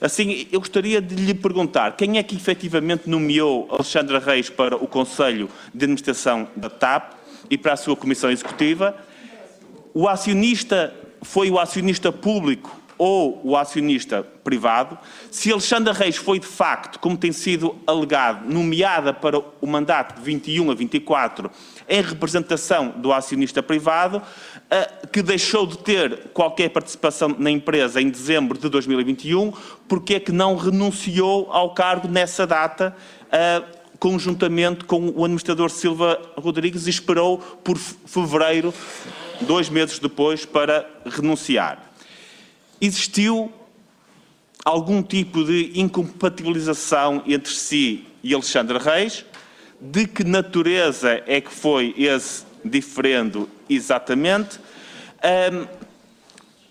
Assim, 0.00 0.46
eu 0.52 0.60
gostaria 0.60 1.00
de 1.00 1.14
lhe 1.14 1.34
perguntar 1.34 1.96
quem 1.96 2.18
é 2.18 2.22
que 2.22 2.36
efetivamente 2.36 3.08
nomeou 3.08 3.66
Alexandre 3.70 4.18
Reis 4.18 4.48
para 4.48 4.76
o 4.76 4.86
Conselho 4.86 5.48
de 5.74 5.84
Administração 5.84 6.48
da 6.54 6.70
TAP 6.70 7.14
e 7.50 7.58
para 7.58 7.72
a 7.72 7.76
sua 7.76 7.96
Comissão 7.96 8.30
Executiva. 8.30 8.94
O 9.92 10.06
acionista 10.06 10.94
foi 11.22 11.50
o 11.50 11.58
acionista 11.58 12.12
público 12.12 12.77
ou 12.98 13.40
o 13.44 13.56
acionista 13.56 14.26
privado, 14.42 14.98
se 15.30 15.52
Alexandra 15.52 15.92
Reis 15.92 16.16
foi 16.16 16.40
de 16.40 16.46
facto, 16.46 16.98
como 16.98 17.16
tem 17.16 17.30
sido 17.30 17.76
alegado, 17.86 18.50
nomeada 18.50 19.14
para 19.14 19.38
o 19.38 19.66
mandato 19.66 20.18
de 20.18 20.22
21 20.22 20.70
a 20.70 20.74
24 20.74 21.50
em 21.88 22.02
representação 22.02 22.90
do 22.96 23.12
acionista 23.12 23.62
privado, 23.62 24.20
eh, 24.70 24.90
que 25.12 25.22
deixou 25.22 25.66
de 25.66 25.78
ter 25.78 26.28
qualquer 26.34 26.70
participação 26.70 27.34
na 27.38 27.50
empresa 27.50 28.00
em 28.00 28.10
dezembro 28.10 28.58
de 28.58 28.68
2021, 28.68 29.52
porque 29.86 30.14
é 30.14 30.20
que 30.20 30.32
não 30.32 30.56
renunciou 30.56 31.50
ao 31.50 31.72
cargo 31.72 32.08
nessa 32.08 32.46
data, 32.46 32.94
eh, 33.30 33.62
conjuntamente 33.98 34.84
com 34.84 35.08
o 35.10 35.24
administrador 35.24 35.70
Silva 35.70 36.20
Rodrigues, 36.36 36.86
e 36.86 36.90
esperou 36.90 37.38
por 37.38 37.78
fevereiro 37.78 38.72
dois 39.40 39.68
meses 39.68 39.98
depois, 39.98 40.44
para 40.44 40.88
renunciar. 41.06 41.87
Existiu 42.80 43.52
algum 44.64 45.02
tipo 45.02 45.44
de 45.44 45.72
incompatibilização 45.74 47.22
entre 47.26 47.52
si 47.52 48.04
e 48.22 48.32
Alexandre 48.34 48.78
Reis? 48.78 49.24
De 49.80 50.06
que 50.06 50.24
natureza 50.24 51.22
é 51.26 51.40
que 51.40 51.50
foi 51.50 51.94
esse 51.96 52.44
diferendo 52.64 53.48
exatamente? 53.68 54.58
Um, 55.18 55.66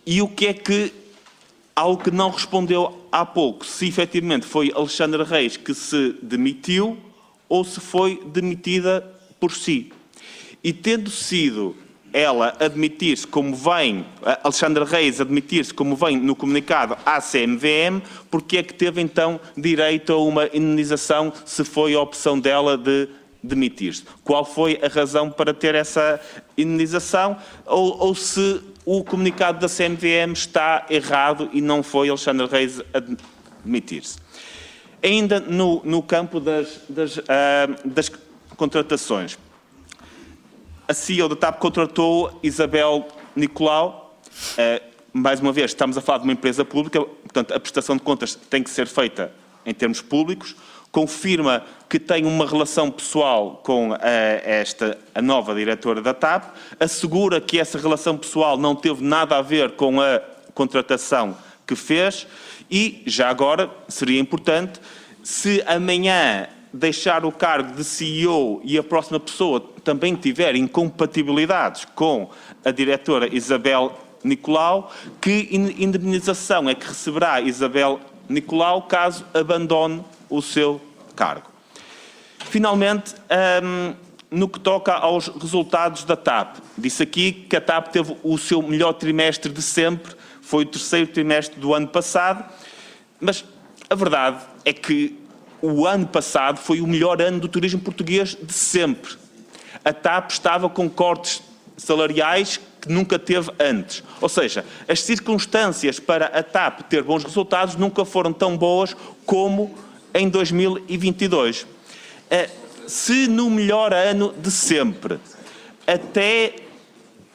e 0.06 0.22
o 0.22 0.28
que 0.28 0.48
é 0.48 0.54
que, 0.54 0.94
ao 1.76 1.98
que 1.98 2.12
não 2.12 2.30
respondeu 2.30 3.06
há 3.12 3.26
pouco, 3.26 3.66
se 3.66 3.88
efetivamente 3.88 4.46
foi 4.46 4.72
Alexandre 4.74 5.24
Reis 5.24 5.58
que 5.58 5.74
se 5.74 6.16
demitiu 6.22 6.98
ou 7.50 7.64
se 7.66 7.80
foi 7.80 8.22
demitida 8.28 9.02
por 9.40 9.52
si. 9.52 9.92
E 10.64 10.72
tendo 10.72 11.10
sido 11.10 11.76
ela 12.18 12.56
admitir-se 12.60 13.28
como 13.28 13.56
vem, 13.56 14.04
Alexandre 14.44 14.84
Reis 14.84 15.22
admitir-se 15.22 15.72
como 15.72 15.96
vem 15.96 16.18
no 16.18 16.36
comunicado 16.36 16.98
à 17.06 17.22
CMVM, 17.22 18.02
porque 18.32 18.58
é 18.58 18.64
que 18.64 18.74
teve 18.74 19.00
então 19.02 19.40
direito 19.56 20.12
a 20.14 20.18
uma 20.18 20.46
indenização 20.48 21.32
se 21.46 21.64
foi 21.64 21.94
a 21.94 22.02
opção 22.02 22.40
dela 22.40 22.76
de 22.76 23.08
demitir-se? 23.44 24.04
Qual 24.24 24.44
foi 24.44 24.80
a 24.82 24.88
razão 24.88 25.30
para 25.30 25.54
ter 25.54 25.76
essa 25.76 26.20
indenização? 26.58 27.38
Ou, 27.68 28.00
ou, 28.00 28.16
se 28.16 28.62
o 28.84 29.04
comunicado 29.04 29.60
da 29.60 29.68
CMVM 29.68 30.34
está 30.34 30.88
errado 30.90 31.50
e 31.54 31.62
não 31.62 31.84
foi 31.84 32.10
Alexandre 32.10 32.48
Reis 32.48 32.82
a 32.94 33.02
demitir-se? 33.64 34.18
Ainda 35.04 35.40
no, 35.40 35.84
no 35.86 36.02
campo 36.02 36.40
das, 36.40 36.80
das, 36.90 37.18
uh, 37.18 37.24
das 37.86 38.12
contratações 38.56 39.38
a 40.88 40.94
CEO 40.94 41.28
da 41.28 41.36
TAP 41.36 41.60
contratou 41.60 42.40
Isabel 42.42 43.08
Nicolau. 43.36 44.18
Uh, 44.54 44.82
mais 45.12 45.40
uma 45.42 45.52
vez, 45.52 45.72
estamos 45.72 45.98
a 45.98 46.02
falar 46.02 46.20
de 46.20 46.24
uma 46.24 46.34
empresa 46.34 46.64
pública, 46.64 47.02
portanto, 47.02 47.54
a 47.54 47.60
prestação 47.60 47.98
de 47.98 48.04
contas 48.04 48.36
tem 48.36 48.64
que 48.64 48.70
ser 48.70 48.88
feita 48.88 49.32
em 49.66 49.74
termos 49.74 50.02
públicos. 50.02 50.56
Confirma 50.90 51.66
que 51.90 52.00
tem 52.00 52.26
uma 52.26 52.48
relação 52.48 52.90
pessoal 52.90 53.62
com 53.64 53.92
uh, 53.92 53.98
esta 54.02 54.98
a 55.14 55.22
nova 55.22 55.54
diretora 55.54 56.02
da 56.02 56.14
TAP. 56.14 56.56
Assegura 56.80 57.42
que 57.42 57.60
essa 57.60 57.78
relação 57.78 58.18
pessoal 58.18 58.58
não 58.58 58.74
teve 58.74 59.04
nada 59.04 59.38
a 59.38 59.42
ver 59.42 59.72
com 59.72 60.00
a 60.00 60.22
contratação 60.54 61.38
que 61.66 61.76
fez. 61.76 62.26
E, 62.72 63.04
já 63.06 63.30
agora, 63.30 63.70
seria 63.90 64.20
importante, 64.20 64.80
se 65.22 65.62
amanhã 65.68 66.48
deixar 66.78 67.26
o 67.26 67.32
cargo 67.32 67.76
de 67.76 67.84
CEO 67.84 68.62
e 68.64 68.78
a 68.78 68.84
próxima 68.84 69.20
pessoa 69.20 69.60
também 69.84 70.16
tiver 70.16 70.56
incompatibilidades 70.56 71.86
com 71.96 72.30
a 72.64 72.72
diretora 72.72 73.34
Isabel 73.34 73.98
Nicolau, 74.24 74.92
que 75.20 75.50
indemnização 75.52 76.70
é 76.70 76.76
que 76.76 76.88
receberá 76.88 77.42
Isabel 77.42 78.00
Nicolau 78.30 78.84
caso 78.84 79.26
abandone 79.34 80.04
o 80.30 80.42
seu 80.42 80.82
cargo. 81.16 81.48
Finalmente, 82.40 83.16
um, 83.64 83.96
no 84.30 84.48
que 84.48 84.60
toca 84.60 84.94
aos 84.94 85.28
resultados 85.28 86.04
da 86.04 86.16
TAP, 86.16 86.58
disse 86.78 87.02
aqui 87.02 87.32
que 87.32 87.56
a 87.56 87.62
TAP 87.62 87.88
teve 87.88 88.16
o 88.24 88.38
seu 88.38 88.62
melhor 88.62 88.94
trimestre 88.94 89.52
de 89.52 89.62
sempre, 89.62 90.14
foi 90.42 90.64
o 90.64 90.68
terceiro 90.68 91.08
trimestre 91.08 91.60
do 91.60 91.74
ano 91.74 91.88
passado, 91.88 92.44
mas 93.20 93.44
a 93.90 93.96
verdade 93.96 94.40
é 94.66 94.74
que 94.74 95.27
o 95.62 95.88
ano 95.88 96.08
passado 96.08 96.60
foi 96.60 96.82
o 96.82 96.88
melhor 96.88 97.22
ano 97.22 97.40
do 97.40 97.48
turismo 97.48 97.80
português 97.80 98.38
de 98.42 98.54
sempre. 98.54 99.16
A 99.84 99.94
TAP 99.94 100.32
estava 100.32 100.70
com 100.70 100.90
cortes 100.90 101.42
salariais 101.78 102.60
que 102.82 102.92
nunca 102.92 103.18
teve 103.20 103.52
antes. 103.60 104.04
Ou 104.20 104.30
seja, 104.30 104.66
as 104.88 105.02
circunstâncias 105.02 106.00
para 106.00 106.26
a 106.28 106.44
TAP 106.44 106.82
ter 106.90 107.04
bons 107.04 107.24
resultados 107.24 107.76
nunca 107.76 108.04
foram 108.06 108.34
tão 108.34 108.58
boas 108.58 108.96
como 109.26 109.76
em 110.14 110.30
2022. 110.30 111.66
Eh, 112.30 112.50
se 112.88 113.28
no 113.28 113.50
melhor 113.50 113.94
ano 113.94 114.34
de 114.38 114.50
sempre, 114.50 115.20
até 115.86 116.56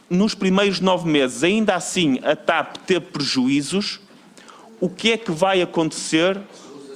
nos 0.09 0.35
primeiros 0.35 0.81
nove 0.81 1.09
meses, 1.09 1.43
ainda 1.43 1.74
assim 1.74 2.19
a 2.23 2.36
TAP 2.36 2.77
teve 2.86 3.07
prejuízos, 3.07 4.01
o 4.81 4.89
que 4.89 5.12
é 5.12 5.16
que 5.16 5.31
vai 5.31 5.62
acontecer 5.62 6.39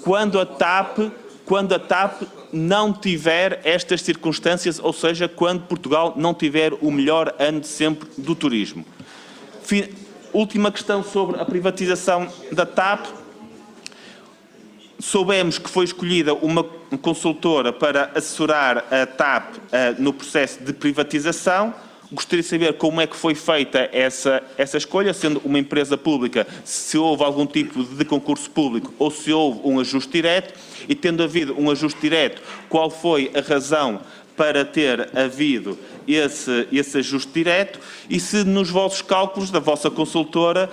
quando 0.07 0.39
a 0.39 0.47
TAP, 0.47 1.11
quando 1.45 1.75
a 1.75 1.81
TAP 1.81 2.23
não 2.53 2.93
tiver 2.93 3.61
estas 3.65 4.03
circunstâncias, 4.03 4.79
ou 4.79 4.93
seja, 4.93 5.29
quando 5.29 5.67
Portugal 5.67 6.15
não 6.17 6.33
tiver 6.33 6.73
o 6.81 6.93
melhor 6.93 7.35
ano 7.41 7.59
de 7.59 7.67
sempre 7.67 8.09
do 8.17 8.33
turismo. 8.33 8.87
Fim, 9.65 9.89
última 10.33 10.71
questão 10.71 11.03
sobre 11.03 11.41
a 11.41 11.45
privatização 11.45 12.29
da 12.53 12.65
TAP. 12.65 13.05
Soubemos 15.01 15.59
que 15.59 15.69
foi 15.69 15.85
escolhida 15.85 16.35
uma 16.35 16.63
consultora 17.03 17.73
para 17.73 18.13
assessorar 18.15 18.85
a 18.89 19.07
TAP 19.07 19.57
uh, 19.57 19.61
no 20.01 20.13
processo 20.13 20.63
de 20.63 20.73
privatização. 20.73 21.75
Gostaria 22.13 22.43
de 22.43 22.49
saber 22.49 22.73
como 22.75 23.01
é 23.01 23.07
que 23.07 23.17
foi 23.17 23.35
feita 23.35 23.89
essa, 23.93 24.43
essa 24.57 24.77
escolha, 24.77 25.13
sendo 25.13 25.41
uma 25.45 25.59
empresa 25.59 25.99
pública, 25.99 26.47
se 26.65 26.97
houve 26.97 27.25
algum 27.25 27.47
tipo 27.47 27.83
de 27.83 28.05
concurso 28.05 28.49
público 28.51 28.95
ou 28.99 29.11
se 29.11 29.33
houve 29.33 29.61
um 29.65 29.81
ajuste 29.81 30.13
direto, 30.13 30.55
e 30.89 30.95
tendo 30.95 31.23
havido 31.23 31.59
um 31.59 31.69
ajuste 31.71 32.01
direto, 32.01 32.41
qual 32.69 32.91
foi 32.91 33.33
a 33.35 33.41
razão 33.41 34.01
para 34.37 34.65
ter 34.65 35.09
havido 35.17 35.77
esse, 36.07 36.69
esse 36.71 36.99
ajuste 36.99 37.33
direto? 37.33 37.81
E 38.09 38.21
se 38.21 38.45
nos 38.45 38.71
vossos 38.71 39.03
cálculos 39.03 39.51
da 39.51 39.59
vossa 39.59 39.91
consultora 39.91 40.71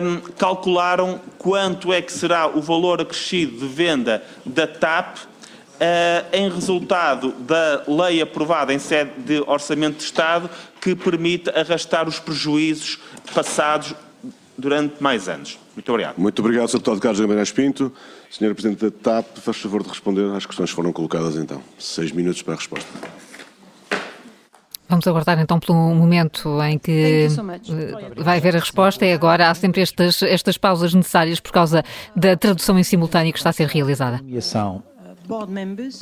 um, 0.00 0.20
calcularam 0.38 1.20
quanto 1.38 1.92
é 1.92 2.00
que 2.00 2.12
será 2.12 2.46
o 2.46 2.60
valor 2.60 3.00
acrescido 3.00 3.58
de 3.58 3.66
venda 3.66 4.22
da 4.44 4.66
TAP 4.66 5.29
em 6.32 6.50
resultado 6.50 7.32
da 7.32 7.84
lei 7.88 8.20
aprovada 8.20 8.72
em 8.72 8.78
sede 8.78 9.10
de 9.18 9.40
Orçamento 9.46 9.98
de 9.98 10.04
Estado 10.04 10.50
que 10.80 10.94
permite 10.94 11.50
arrastar 11.50 12.08
os 12.08 12.18
prejuízos 12.18 12.98
passados 13.34 13.94
durante 14.56 15.02
mais 15.02 15.28
anos. 15.28 15.58
Muito 15.74 15.88
obrigado. 15.90 16.18
Muito 16.18 16.38
obrigado, 16.40 16.68
Sr. 16.68 16.78
Deputado 16.78 17.00
Carlos 17.00 17.20
Guimarães 17.20 17.52
Pinto. 17.52 17.92
Sr. 18.30 18.54
Presidente 18.54 18.84
da 18.84 18.90
TAP, 18.90 19.38
faz 19.38 19.56
favor 19.56 19.82
de 19.82 19.88
responder 19.88 20.30
às 20.36 20.46
questões 20.46 20.70
que 20.70 20.76
foram 20.76 20.92
colocadas 20.92 21.36
então. 21.36 21.62
Seis 21.78 22.12
minutos 22.12 22.42
para 22.42 22.54
a 22.54 22.56
resposta. 22.56 22.88
Vamos 24.88 25.06
aguardar 25.06 25.38
então 25.38 25.60
pelo 25.60 25.94
momento 25.94 26.60
em 26.62 26.76
que 26.76 27.28
eh, 27.28 28.22
vai 28.22 28.38
haver 28.38 28.56
a 28.56 28.58
resposta. 28.58 29.06
E 29.06 29.12
agora 29.12 29.48
há 29.48 29.54
sempre 29.54 29.80
estas, 29.80 30.20
estas 30.22 30.58
pausas 30.58 30.92
necessárias 30.92 31.38
por 31.38 31.52
causa 31.52 31.84
da 32.14 32.36
tradução 32.36 32.76
em 32.76 32.82
simultâneo 32.82 33.32
que 33.32 33.38
está 33.38 33.50
a 33.50 33.52
ser 33.52 33.68
realizada 33.68 34.20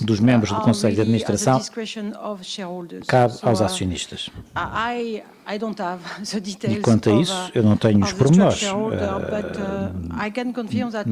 dos 0.03 0.21
membros 0.21 0.51
do 0.51 0.61
Conselho 0.61 0.95
de 0.95 1.01
Administração 1.03 1.61
cabe 3.07 3.35
aos 3.43 3.61
acionistas. 3.61 4.31
E 6.69 6.77
quanto 6.83 7.11
a 7.11 7.21
isso, 7.21 7.51
eu 7.55 7.63
não 7.63 7.77
tenho 7.77 8.05
os 8.05 8.13
pormenores, 8.13 8.63
uh, 8.63 8.79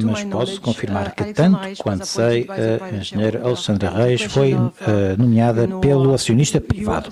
mas 0.05 0.23
posso 0.25 0.61
confirmar 0.61 1.15
que, 1.15 1.33
tanto 1.33 1.59
quanto 1.81 2.05
sei, 2.05 2.47
a 2.81 2.95
engenheira 2.95 3.43
Alexandra 3.43 3.89
Reis 3.89 4.21
foi 4.23 4.53
uh, 4.53 4.69
nomeada 5.17 5.67
pelo 5.79 6.13
acionista 6.13 6.61
privado. 6.61 7.09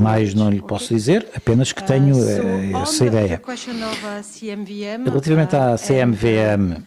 Mais 0.00 0.34
não 0.34 0.50
lhe 0.50 0.62
posso 0.62 0.94
dizer, 0.94 1.28
apenas 1.36 1.72
que 1.72 1.84
tenho 1.84 2.16
uh, 2.16 2.82
essa 2.82 3.04
ideia. 3.04 3.40
Relativamente 5.04 5.54
à 5.54 5.76
CMVM, 5.76 6.82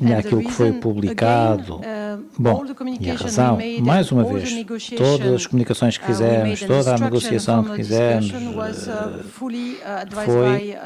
e 0.00 0.12
aquilo 0.12 0.42
que 0.42 0.52
foi 0.52 0.72
publicado. 0.72 1.76
Uh, 1.76 2.24
Bom, 2.38 2.64
e 3.00 3.10
a 3.10 3.14
razão, 3.14 3.58
mais 3.80 4.12
uma 4.12 4.24
vez, 4.24 4.52
todas 4.96 5.34
as 5.34 5.46
comunicações 5.46 5.96
que 5.96 6.04
uh, 6.04 6.06
fizemos, 6.06 6.60
toda 6.60 6.94
a 6.94 6.98
negociação 6.98 7.64
que 7.64 7.76
fizemos 7.76 8.30
uh, 8.30 9.24
foi 10.14 10.76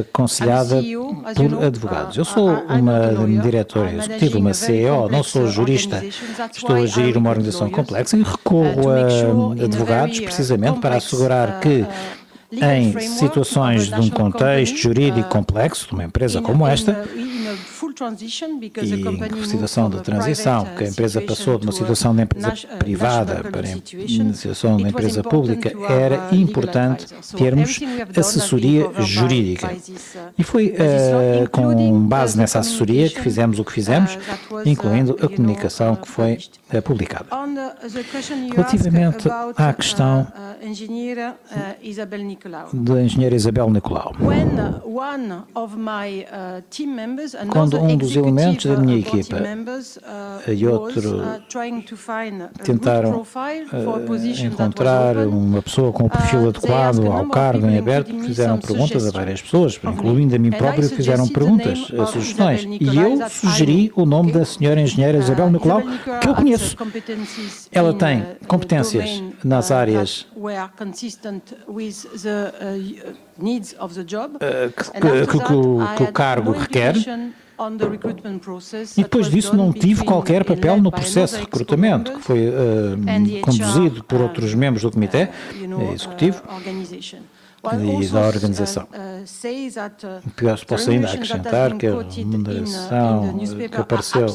aconselhada 0.00 0.80
por 1.34 1.64
advogados. 1.64 2.16
Eu 2.16 2.24
sou 2.24 2.50
uma 2.50 3.42
diretora 3.42 3.92
executiva, 3.92 4.38
uma 4.38 4.54
CEO, 4.54 5.08
não 5.08 5.22
sou 5.22 5.48
jurista, 5.48 6.04
estou 6.52 6.76
a 6.76 6.86
gerir 6.86 7.16
uma 7.16 7.30
organização 7.30 7.68
complexa 7.68 8.16
e 8.16 8.22
recorro 8.22 8.90
a 8.90 9.64
advogados 9.64 10.20
precisamente 10.20 10.78
para 10.78 10.96
assegurar 10.96 11.60
que 11.60 11.84
em 12.62 12.98
situações 13.00 13.88
de 13.88 14.00
um 14.00 14.10
contexto 14.10 14.76
jurídico 14.76 15.28
complexo, 15.28 15.88
de 15.88 15.94
uma 15.94 16.04
empresa 16.04 16.40
como 16.40 16.66
esta, 16.66 17.04
e 18.82 19.38
em 19.38 19.44
situação 19.44 19.88
de 19.88 20.00
transição, 20.02 20.64
que 20.76 20.84
a 20.84 20.88
empresa 20.88 21.20
passou 21.20 21.58
de 21.58 21.66
uma 21.66 21.72
situação 21.72 22.14
de 22.14 22.22
empresa 22.22 22.52
privada 22.78 23.44
para 23.44 23.68
uma 23.68 24.34
situação 24.34 24.76
de 24.76 24.88
empresa 24.88 25.22
pública, 25.22 25.72
era 25.88 26.34
importante 26.34 27.06
termos 27.36 27.78
assessoria 28.16 28.90
jurídica. 29.02 29.70
E 30.38 30.42
foi 30.42 30.68
uh, 30.74 31.48
com 31.50 32.00
base 32.00 32.36
nessa 32.36 32.58
assessoria 32.58 33.08
que 33.08 33.20
fizemos 33.20 33.58
o 33.58 33.64
que 33.64 33.72
fizemos, 33.72 34.18
incluindo 34.64 35.16
a 35.22 35.28
comunicação 35.28 35.96
que 35.96 36.08
foi 36.08 36.38
uh, 36.72 36.82
publicada. 36.82 37.26
Relativamente 38.54 39.28
à 39.56 39.72
questão 39.72 40.26
da 42.72 43.02
engenheira 43.02 43.36
Isabel 43.36 43.70
Nicolau. 43.70 44.14
Quando 47.50 47.83
um 47.84 47.96
dos 47.96 48.16
elementos 48.16 48.66
da 48.66 48.76
minha 48.76 48.98
equipa 48.98 49.36
e 50.52 50.66
outro 50.66 51.22
tentaram 52.62 53.20
uh, 53.20 54.44
encontrar 54.44 55.16
uma 55.26 55.62
pessoa 55.62 55.92
com 55.92 56.04
o 56.04 56.10
perfil 56.10 56.48
adequado 56.48 57.06
ao 57.06 57.26
cargo 57.28 57.66
em 57.66 57.78
aberto, 57.78 58.12
fizeram 58.20 58.58
perguntas 58.58 59.06
a 59.06 59.10
várias 59.10 59.40
pessoas, 59.42 59.78
incluindo 59.82 60.34
a 60.34 60.38
mim 60.38 60.50
próprio, 60.50 60.88
fizeram 60.88 61.28
perguntas, 61.28 61.78
sugestões. 62.10 62.64
E 62.64 62.96
eu 62.96 63.28
sugeri 63.28 63.92
o 63.94 64.04
nome 64.04 64.32
da 64.32 64.44
senhora 64.44 64.80
engenheira 64.80 65.18
Isabel 65.18 65.50
Nicolau, 65.50 65.82
que 66.20 66.28
eu 66.28 66.34
conheço. 66.34 66.76
Ela 67.72 67.94
tem 67.94 68.24
competências 68.46 69.22
nas 69.42 69.70
áreas 69.70 70.26
que, 74.76 75.00
que, 75.00 75.26
que, 75.26 75.96
que 75.96 76.02
o 76.02 76.12
cargo 76.12 76.52
requer 76.52 76.94
e 78.96 79.02
depois 79.02 79.30
disso 79.30 79.54
não 79.56 79.72
tive 79.72 80.04
qualquer 80.04 80.44
papel 80.44 80.80
no 80.80 80.90
processo 80.90 81.36
de 81.36 81.42
recrutamento, 81.42 82.12
que 82.12 82.20
foi 82.20 82.48
uh, 82.48 83.40
conduzido 83.42 84.02
por 84.04 84.20
outros 84.20 84.54
membros 84.54 84.82
do 84.82 84.90
Comitê 84.90 85.24
uh, 85.24 85.92
Executivo 85.92 86.42
e 87.72 88.08
da 88.08 88.20
organização. 88.26 88.86
Posso 90.66 90.90
ainda 90.90 91.10
acrescentar 91.10 91.76
que 91.76 91.86
a 91.86 92.02
remuneração 92.02 93.38
que 93.38 93.76
apareceu 93.76 94.26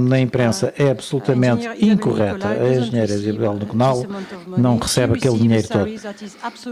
na 0.00 0.20
imprensa 0.20 0.72
é 0.76 0.90
absolutamente 0.90 1.68
incorreta. 1.84 2.48
A 2.48 2.74
engenheira 2.74 3.14
Isabel 3.14 3.54
Niconal 3.54 4.04
não 4.46 4.78
recebe 4.78 5.14
aquele 5.18 5.38
dinheiro 5.38 5.68
todo. 5.68 5.86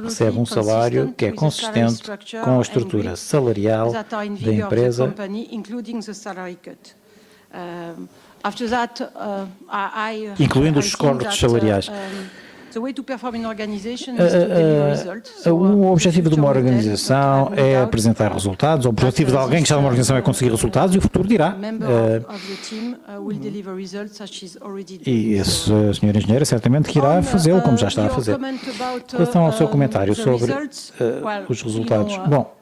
Recebe 0.05 0.39
um 0.39 0.47
salário 0.47 1.15
que 1.17 1.27
é 1.27 1.33
consistente 1.33 2.03
com 2.45 2.59
a 2.59 2.63
estrutura 2.63 3.17
salarial 3.17 3.93
da 3.93 4.53
empresa. 4.53 5.15
Incluindo 10.39 10.79
os 10.79 10.95
cortes 10.95 11.39
salariais. 11.39 11.91
O 15.47 15.87
objetivo 15.93 16.29
de 16.29 16.37
uma 16.37 16.49
organização 16.49 17.53
é 17.57 17.81
apresentar 17.81 18.33
resultados, 18.33 18.87
o 18.87 18.89
objetivo 18.89 19.31
de 19.31 19.37
alguém 19.37 19.59
que 19.59 19.65
está 19.65 19.77
numa 19.77 19.89
organização 19.89 20.17
é 20.17 20.23
conseguir 20.23 20.51
resultados 20.51 20.95
e 20.95 20.99
o 20.99 21.01
futuro 21.01 21.27
dirá. 21.27 21.57
E 25.07 25.33
esse 25.35 25.95
senhor 25.95 26.17
engenheiro 26.17 26.47
certamente 26.47 26.89
que 26.89 26.99
irá 26.99 27.23
fazê-lo 27.23 27.63
como 27.63 27.77
já 27.77 27.89
está 27.89 28.07
a 28.07 28.11
fazer. 28.11 28.39
Quanto 29.17 29.39
ao 29.39 29.53
seu 29.53 29.69
comentário 29.69 30.15
sobre 30.15 30.53
os 31.49 31.63
resultados, 31.63 32.17
bom, 32.29 32.58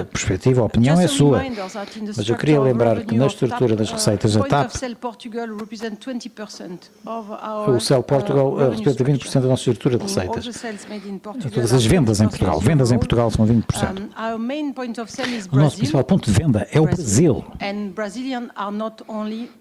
a 0.00 0.04
perspectiva, 0.04 0.60
a 0.60 0.64
opinião 0.64 1.00
é 1.00 1.06
sua. 1.06 1.40
Mas 2.16 2.28
eu 2.28 2.36
queria 2.36 2.60
lembrar 2.60 3.04
que 3.04 3.14
na 3.14 3.26
estrutura 3.26 3.76
das 3.76 3.90
receitas 3.90 4.34
da 4.34 4.42
TAP, 4.42 4.70
o 7.68 7.80
Cell 7.80 8.02
Portugal 8.02 8.52
uh, 8.52 8.70
representa 8.70 9.04
20% 9.04 9.40
da 9.40 9.48
nossa 9.48 9.70
estrutura 9.70 9.96
de 9.96 10.02
receitas. 10.02 10.44
Todas 11.52 11.72
as 11.72 11.86
vendas 11.86 12.20
em 12.20 12.28
Portugal. 12.28 12.60
Vendas 12.60 12.90
em 12.90 12.98
Portugal 12.98 13.30
são 13.30 13.46
20%. 13.46 14.08
O 15.52 15.56
nosso 15.56 15.76
principal 15.76 16.04
ponto 16.04 16.30
de 16.30 16.36
venda 16.36 16.66
é 16.72 16.80
o 16.80 16.84
Brasil. 16.84 17.44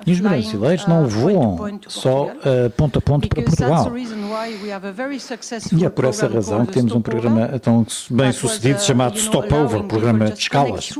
E 0.05 0.11
os 0.11 0.19
brasileiros 0.19 0.87
não 0.87 1.03
uh, 1.03 1.07
voam 1.07 1.79
só 1.87 2.25
uh, 2.25 2.69
ponto 2.75 2.97
a 2.97 3.01
ponto 3.01 3.27
para 3.27 3.43
Portugal. 3.43 3.91
E 5.71 5.85
é 5.85 5.89
por 5.89 6.05
essa 6.05 6.27
razão 6.27 6.65
que 6.65 6.73
temos 6.73 6.93
um 6.93 7.01
programa 7.01 7.59
tão 7.59 7.85
bem 8.09 8.31
sucedido 8.31 8.54
sucedido 8.55 8.79
chamado 8.79 9.17
Stopover, 9.17 9.83
programa 9.87 10.25
de 10.25 10.33
escalas. 10.33 10.93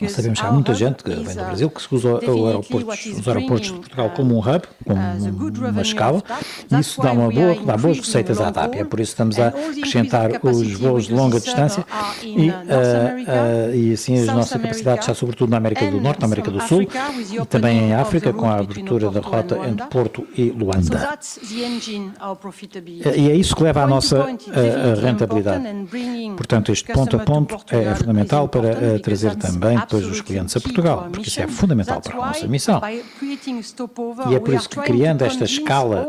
Nós 0.00 0.12
sabemos 0.12 0.40
que 0.40 0.46
há 0.46 0.52
muita 0.52 0.74
gente 0.74 1.02
que 1.02 1.10
vem 1.10 1.36
do 1.36 1.44
Brasil 1.44 1.70
que 1.70 1.82
se 1.82 1.94
usa 1.94 2.18
aeroportos, 2.18 3.06
os 3.06 3.28
aeroportos 3.28 3.68
de 3.68 3.74
Portugal 3.74 4.10
como 4.10 4.36
um 4.36 4.38
hub, 4.38 4.62
como 4.84 5.68
uma 5.68 5.82
escala, 5.82 6.22
e 6.70 6.80
isso 6.80 7.00
dá, 7.02 7.12
uma 7.12 7.30
boa, 7.30 7.54
dá 7.64 7.76
boas 7.76 7.98
receitas 7.98 8.40
à 8.40 8.50
TAP. 8.50 8.74
É 8.74 8.84
por 8.84 9.00
isso 9.00 9.14
que 9.14 9.22
estamos 9.22 9.38
a 9.38 9.48
acrescentar 9.48 10.30
os 10.42 10.72
voos 10.72 11.06
de 11.06 11.14
longa 11.14 11.40
distância 11.40 11.84
e, 12.22 12.50
uh, 12.50 12.52
uh, 12.52 13.74
e 13.74 13.92
assim 13.92 14.28
a 14.28 14.34
nossa 14.34 14.58
capacidade 14.58 15.00
está 15.00 15.14
sobretudo 15.14 15.50
na 15.50 15.56
América 15.56 15.90
do 15.90 16.00
Norte, 16.00 16.20
na 16.20 16.26
América 16.26 16.50
do 16.50 16.60
Sul 16.62 16.82
e 16.82 17.46
também 17.46 17.78
em 17.78 17.94
África, 17.94 18.32
com 18.32 18.48
a 18.48 18.56
abertura 18.56 19.10
da 19.10 19.20
rota 19.20 19.58
entre 19.66 19.86
Porto 19.86 20.26
e 20.36 20.50
Luanda. 20.50 21.18
E 23.16 23.30
é 23.30 23.34
isso 23.34 23.56
que 23.56 23.62
leva 23.62 23.82
à 23.82 23.86
nossa 23.86 24.24
uh, 24.24 25.00
rentabilidade. 25.00 25.64
Portanto, 26.36 26.72
este 26.72 26.92
ponto 26.92 27.16
a 27.16 27.20
ponto 27.20 27.56
é 27.70 27.94
fundamental 27.94 28.48
para 28.48 28.98
trazer 29.00 29.34
também 29.36 29.67
também 29.68 29.78
depois 29.78 30.06
os 30.06 30.20
clientes 30.20 30.56
a 30.56 30.60
Portugal, 30.60 31.08
porque 31.12 31.28
isso 31.28 31.40
é 31.40 31.46
fundamental 31.46 32.00
para 32.00 32.14
a 32.14 32.26
nossa 32.28 32.46
missão. 32.46 32.80
E 34.30 34.34
é 34.34 34.40
por 34.40 34.54
isso 34.54 34.68
que, 34.68 34.80
criando 34.80 35.22
esta 35.22 35.44
escala, 35.44 36.06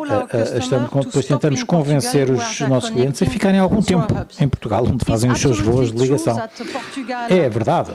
estamos, 0.57 1.06
depois 1.06 1.26
tentamos 1.26 1.64
convencer 1.64 2.30
os 2.30 2.60
nossos 2.61 2.90
clientes 2.90 3.22
a 3.22 3.26
ficarem 3.26 3.60
algum 3.60 3.81
tempo 3.81 4.14
em 4.40 4.48
Portugal, 4.48 4.86
onde 4.86 5.03
fazem 5.03 5.31
os 5.31 5.40
seus 5.40 5.60
voos 5.60 5.91
de 5.91 5.98
ligação. 5.98 6.40
É 7.30 7.49
verdade, 7.49 7.91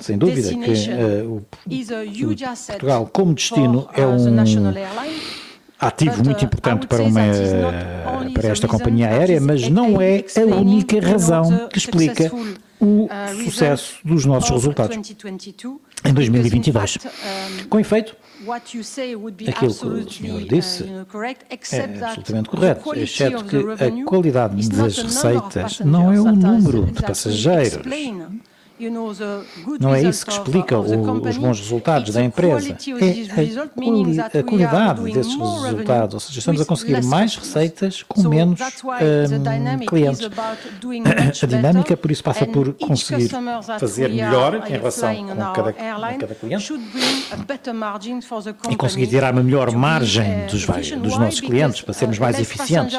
sem 0.00 0.18
dúvida, 0.18 0.50
que 0.50 0.70
uh, 0.90 1.30
o, 1.30 1.36
o 1.36 2.66
Portugal, 2.66 3.08
como 3.12 3.34
destino, 3.34 3.88
é 3.94 4.06
um 4.06 4.36
ativo 5.78 6.24
muito 6.24 6.44
importante 6.44 6.86
para, 6.86 7.02
uma, 7.02 7.20
para 8.32 8.48
esta 8.48 8.66
companhia 8.66 9.08
aérea, 9.08 9.40
mas 9.40 9.68
não 9.68 10.00
é 10.00 10.24
a 10.36 10.56
única 10.56 11.00
razão 11.00 11.68
que 11.68 11.78
explica 11.78 12.30
o 12.80 13.08
sucesso 13.44 13.94
dos 14.04 14.24
nossos 14.24 14.50
resultados. 14.50 14.96
em 16.04 16.12
2022. 16.14 16.98
Com 17.68 17.80
efeito, 17.80 18.16
aquilo 19.48 19.74
que 19.74 19.86
o 19.86 20.10
senhor 20.10 20.40
disse 20.44 20.84
é 21.72 22.04
absolutamente 22.04 22.48
correto, 22.48 22.94
exceto 22.94 23.44
que 23.44 23.56
a 23.56 24.04
qualidade 24.04 24.68
das 24.68 24.98
receitas 24.98 25.80
não 25.80 26.12
é 26.12 26.20
o 26.20 26.32
número 26.32 26.86
de 26.86 27.02
passageiros 27.02 27.82
não 29.80 29.94
é 29.94 30.02
isso 30.02 30.26
que 30.26 30.32
explica 30.32 30.78
o, 30.78 31.28
os 31.28 31.38
bons 31.38 31.58
resultados 31.60 32.12
da 32.12 32.22
empresa. 32.22 32.70
É 32.70 33.60
a, 33.60 33.68
quali 33.68 34.20
a 34.20 34.42
qualidade 34.42 35.02
desses 35.12 35.34
resultados. 35.34 36.14
Ou 36.14 36.20
seja, 36.20 36.38
estamos 36.38 36.60
a 36.60 36.64
conseguir 36.64 37.02
mais 37.04 37.36
receitas 37.36 38.02
com 38.02 38.28
menos 38.28 38.60
um, 38.60 39.86
clientes. 39.86 40.20
A 41.42 41.46
dinâmica, 41.46 41.96
por 41.96 42.10
isso, 42.10 42.22
passa 42.22 42.46
por 42.46 42.72
conseguir 42.74 43.30
fazer 43.78 44.08
melhor 44.08 44.62
em 44.66 44.72
relação 44.72 45.14
com 45.14 45.36
cada, 45.52 45.72
com 45.72 46.18
cada 46.18 46.34
cliente 46.34 46.72
e 48.70 48.76
conseguir 48.76 49.06
tirar 49.06 49.32
uma 49.32 49.42
melhor 49.42 49.70
margem 49.72 50.46
dos, 50.46 50.66
dos 51.00 51.18
nossos 51.18 51.40
clientes 51.40 51.82
para 51.82 51.94
sermos 51.94 52.18
mais 52.18 52.38
eficientes. 52.38 52.98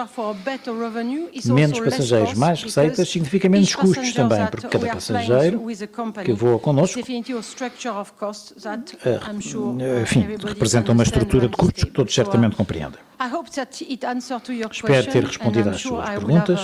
Menos 1.45 1.79
passageiros, 1.79 2.33
mais 2.33 2.63
receitas 2.63 3.09
significa 3.09 3.49
menos 3.49 3.75
custos 3.75 4.13
também, 4.13 4.45
porque 4.47 4.67
cada 4.67 4.87
passageiro 4.87 5.66
que 6.23 6.33
voa 6.33 6.59
connosco, 6.59 6.99
eh, 6.99 7.03
enfim, 10.01 10.25
representa 10.43 10.91
uma 10.91 11.03
estrutura 11.03 11.47
de 11.47 11.55
custos 11.55 11.83
que 11.83 11.91
todos 11.91 12.13
certamente 12.13 12.55
compreendem. 12.55 12.99
Espero 14.71 15.11
ter 15.11 15.23
respondido 15.25 15.69
às 15.69 15.81
suas 15.81 16.09
perguntas, 16.09 16.59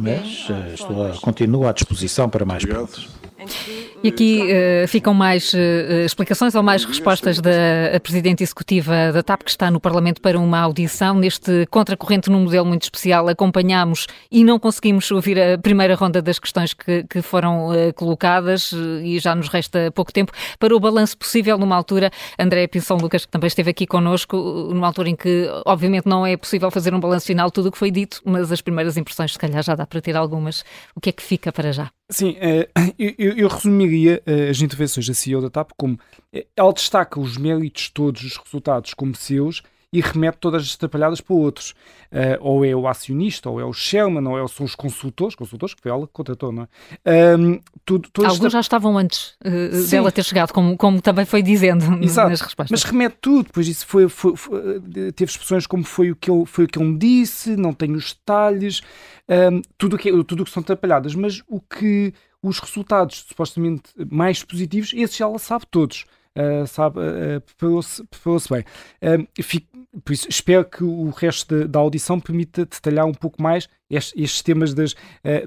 mas 0.00 0.46
eh, 0.50 0.74
estou 0.74 1.06
a, 1.06 1.12
continuo 1.20 1.66
à 1.66 1.72
disposição 1.72 2.28
para 2.30 2.44
mais 2.44 2.64
perguntas. 2.64 3.08
E 4.02 4.08
aqui 4.08 4.42
uh, 4.42 4.88
ficam 4.88 5.14
mais 5.14 5.52
uh, 5.54 6.04
explicações 6.04 6.54
ou 6.56 6.62
mais 6.62 6.84
respostas 6.84 7.40
da 7.40 7.50
Presidente 8.02 8.42
Executiva 8.42 9.12
da 9.12 9.22
TAP, 9.22 9.42
que 9.44 9.50
está 9.50 9.70
no 9.70 9.78
Parlamento 9.78 10.20
para 10.20 10.38
uma 10.38 10.58
audição. 10.58 11.14
Neste 11.14 11.66
contracorrente, 11.66 12.30
num 12.30 12.40
modelo 12.40 12.66
muito 12.66 12.82
especial, 12.82 13.28
acompanhámos 13.28 14.06
e 14.30 14.42
não 14.42 14.58
conseguimos 14.58 15.08
ouvir 15.10 15.40
a 15.40 15.56
primeira 15.56 15.94
ronda 15.94 16.20
das 16.20 16.38
questões 16.38 16.74
que, 16.74 17.04
que 17.04 17.22
foram 17.22 17.68
uh, 17.68 17.92
colocadas 17.94 18.72
e 19.02 19.18
já 19.20 19.34
nos 19.34 19.48
resta 19.48 19.90
pouco 19.92 20.12
tempo 20.12 20.32
para 20.58 20.74
o 20.74 20.80
balanço 20.80 21.16
possível 21.16 21.56
numa 21.58 21.76
altura. 21.76 22.10
André 22.38 22.66
Pinção 22.66 22.96
Lucas, 22.96 23.24
que 23.24 23.30
também 23.30 23.46
esteve 23.46 23.70
aqui 23.70 23.86
connosco, 23.86 24.36
numa 24.36 24.86
altura 24.88 25.10
em 25.10 25.16
que, 25.16 25.48
obviamente, 25.64 26.06
não 26.06 26.26
é 26.26 26.36
possível 26.36 26.70
fazer 26.70 26.92
um 26.92 27.00
balanço 27.00 27.26
final 27.26 27.50
tudo 27.50 27.68
o 27.68 27.72
que 27.72 27.78
foi 27.78 27.90
dito, 27.90 28.20
mas 28.24 28.50
as 28.50 28.60
primeiras 28.60 28.96
impressões, 28.96 29.32
se 29.32 29.38
calhar, 29.38 29.62
já 29.62 29.76
dá 29.76 29.86
para 29.86 30.00
ter 30.00 30.16
algumas. 30.16 30.64
O 30.94 31.00
que 31.00 31.10
é 31.10 31.12
que 31.12 31.22
fica 31.22 31.52
para 31.52 31.72
já? 31.72 31.97
Sim, 32.10 32.36
eu, 32.98 33.36
eu 33.36 33.48
resumiria 33.48 34.22
uh, 34.26 34.50
as 34.50 34.60
intervenções 34.62 35.06
da 35.06 35.14
CEO 35.14 35.42
da 35.42 35.50
TAP 35.50 35.72
como 35.76 35.94
uh, 35.94 36.46
ela 36.56 36.72
destaca 36.72 37.20
os 37.20 37.36
méritos 37.36 37.90
todos, 37.90 38.22
os 38.22 38.36
resultados 38.36 38.94
como 38.94 39.14
seus 39.14 39.62
e 39.92 40.00
remete 40.00 40.38
todas 40.38 40.62
as 40.62 40.74
atrapalhadas 40.74 41.20
para 41.20 41.34
outros. 41.34 41.70
Uh, 42.10 42.38
ou 42.40 42.64
é 42.64 42.74
o 42.74 42.86
acionista, 42.86 43.48
ou 43.50 43.60
é 43.60 43.64
o 43.64 43.72
Sherman, 43.72 44.26
ou 44.26 44.38
é, 44.38 44.48
são 44.48 44.64
os 44.64 44.74
consultores, 44.74 45.34
consultores 45.34 45.74
que 45.74 45.82
foi 45.82 45.90
ela 45.90 46.06
que 46.06 46.12
contratou, 46.12 46.52
não 46.52 46.68
é? 47.04 47.36
Um, 47.36 47.60
tudo, 47.84 48.08
Alguns 48.18 48.34
esta... 48.34 48.50
já 48.50 48.60
estavam 48.60 48.96
antes 48.96 49.34
uh, 49.44 49.90
dela 49.90 50.12
ter 50.12 50.24
chegado, 50.24 50.52
como, 50.52 50.76
como 50.76 51.02
também 51.02 51.24
foi 51.24 51.42
dizendo 51.42 51.84
Exato. 52.02 52.30
nas 52.30 52.40
respostas. 52.40 52.70
Mas 52.70 52.90
remete 52.90 53.16
tudo, 53.20 53.50
pois 53.52 53.68
isso 53.68 53.86
foi, 53.86 54.08
foi, 54.08 54.36
foi, 54.36 54.80
teve 55.12 55.30
expressões 55.30 55.66
como 55.66 55.84
foi 55.84 56.10
o, 56.10 56.16
que 56.16 56.30
ele, 56.30 56.44
foi 56.46 56.64
o 56.64 56.68
que 56.68 56.78
ele 56.78 56.88
me 56.90 56.98
disse, 56.98 57.56
não 57.56 57.72
tenho 57.72 57.94
os 57.94 58.12
detalhes, 58.12 58.80
um, 59.28 59.60
tudo 59.76 59.96
o 59.96 59.98
que, 59.98 60.10
tudo 60.24 60.44
que 60.44 60.50
são 60.50 60.62
atrapalhadas, 60.62 61.14
mas 61.14 61.42
o 61.46 61.60
que 61.60 62.12
os 62.42 62.58
resultados 62.58 63.24
supostamente 63.28 63.90
mais 64.10 64.42
positivos, 64.42 64.92
esses 64.94 65.20
ela 65.20 65.38
sabe 65.38 65.64
todos. 65.70 66.04
Uh, 66.36 66.66
sabe, 66.66 67.00
uh, 67.00 67.40
preparou-se 67.40 68.04
preparou 68.04 68.40
bem. 68.52 68.64
Por 70.04 70.12
isso, 70.12 70.28
espero 70.28 70.64
que 70.64 70.84
o 70.84 71.10
resto 71.10 71.66
da, 71.66 71.80
audição 71.80 72.20
permita 72.20 72.64
detalhar 72.64 73.06
um 73.06 73.14
pouco 73.14 73.42
mais 73.42 73.68
estes, 73.90 74.42
temas 74.42 74.74
das, 74.74 74.94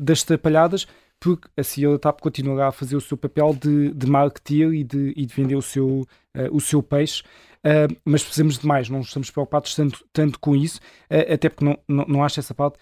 das 0.01 0.23
atrapalhadas, 0.23 0.87
porque 1.19 1.47
a 1.55 1.91
da 1.91 1.99
TAP 1.99 2.19
continuará 2.19 2.67
a 2.67 2.71
fazer 2.71 2.95
o 2.95 3.01
seu 3.01 3.15
papel 3.15 3.53
de, 3.53 3.93
de 3.93 4.07
marketeer 4.07 4.73
e 4.73 4.83
de, 4.83 5.13
e 5.15 5.25
de 5.25 5.33
vender 5.33 5.55
o 5.55 5.61
seu, 5.61 6.05
o 6.51 6.59
seu 6.59 6.81
peixe. 6.81 7.23
Uh, 7.61 7.95
mas 8.03 8.23
precisamos 8.23 8.57
de 8.57 8.65
mais, 8.65 8.89
não 8.89 9.01
estamos 9.01 9.29
preocupados 9.29 9.75
tanto, 9.75 10.03
tanto 10.11 10.39
com 10.39 10.55
isso, 10.55 10.79
uh, 11.11 11.33
até 11.33 11.47
porque 11.47 11.63
não, 11.63 11.77
não, 11.87 12.05
não 12.05 12.23
acho 12.23 12.39
essa 12.39 12.55
parte. 12.55 12.79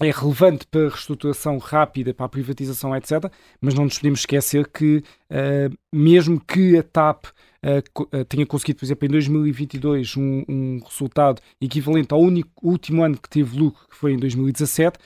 É 0.00 0.10
relevante 0.10 0.66
para 0.66 0.86
a 0.86 0.88
reestruturação 0.88 1.58
rápida, 1.58 2.12
para 2.12 2.26
a 2.26 2.28
privatização, 2.28 2.94
etc. 2.96 3.30
Mas 3.60 3.74
não 3.74 3.84
nos 3.84 3.96
podemos 3.98 4.20
esquecer 4.20 4.66
que, 4.68 5.04
uh, 5.30 5.76
mesmo 5.92 6.40
que 6.40 6.76
a 6.76 6.82
TAP 6.82 7.26
uh, 7.26 8.24
tenha 8.24 8.44
conseguido, 8.44 8.80
por 8.80 8.84
exemplo, 8.86 9.06
em 9.06 9.10
2022, 9.10 10.16
um, 10.16 10.44
um, 10.48 10.80
resultado 10.84 11.40
equivalente 11.60 12.12
ao 12.12 12.20
único 12.20 12.50
último 12.60 13.04
ano 13.04 13.16
que 13.16 13.28
teve 13.28 13.56
lucro, 13.56 13.86
que 13.88 13.96
foi 13.96 14.14
em 14.14 14.18
2017, 14.18 14.98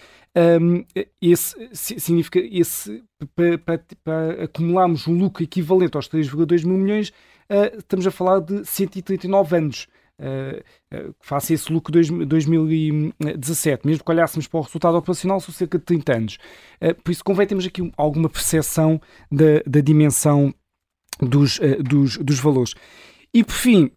um, 0.61 0.85
esse 1.21 1.69
significa 1.73 2.39
esse 2.39 3.03
para, 3.35 3.59
para, 3.59 3.85
para, 4.05 4.45
acumularmos 4.45 5.07
um 5.07 5.19
lucro 5.19 5.43
equivalente 5.43 5.97
aos 5.97 6.09
3,2 6.09 6.65
mil 6.65 6.79
milhões, 6.79 7.11
uh, 7.11 7.77
estamos 7.77 8.07
a 8.07 8.11
falar 8.11 8.41
de 8.41 8.65
139 8.65 9.57
anos 9.57 9.87
uh, 10.19 11.15
face 11.21 11.53
a 11.53 11.55
esse 11.55 11.67
de 11.67 12.27
2017, 12.27 13.87
mesmo 13.87 14.05
que 14.05 14.11
olhássemos 14.11 14.47
para 14.47 14.61
o 14.61 14.63
resultado 14.63 14.97
operacional, 14.97 15.41
são 15.41 15.53
cerca 15.53 15.79
de 15.79 15.85
30 15.85 16.17
anos. 16.17 16.39
Por 17.05 17.11
isso 17.11 17.25
convém 17.25 17.47
termos 17.47 17.67
aqui 17.67 17.93
alguma 17.97 18.29
percepção 18.29 19.01
da, 19.31 19.63
da 19.67 19.81
dimensão 19.81 20.55
dos, 21.21 21.61
dos, 21.81 22.17
dos, 22.17 22.39
valores. 22.39 22.75
E 23.35 23.45
por 23.45 23.53
fim, 23.53 23.91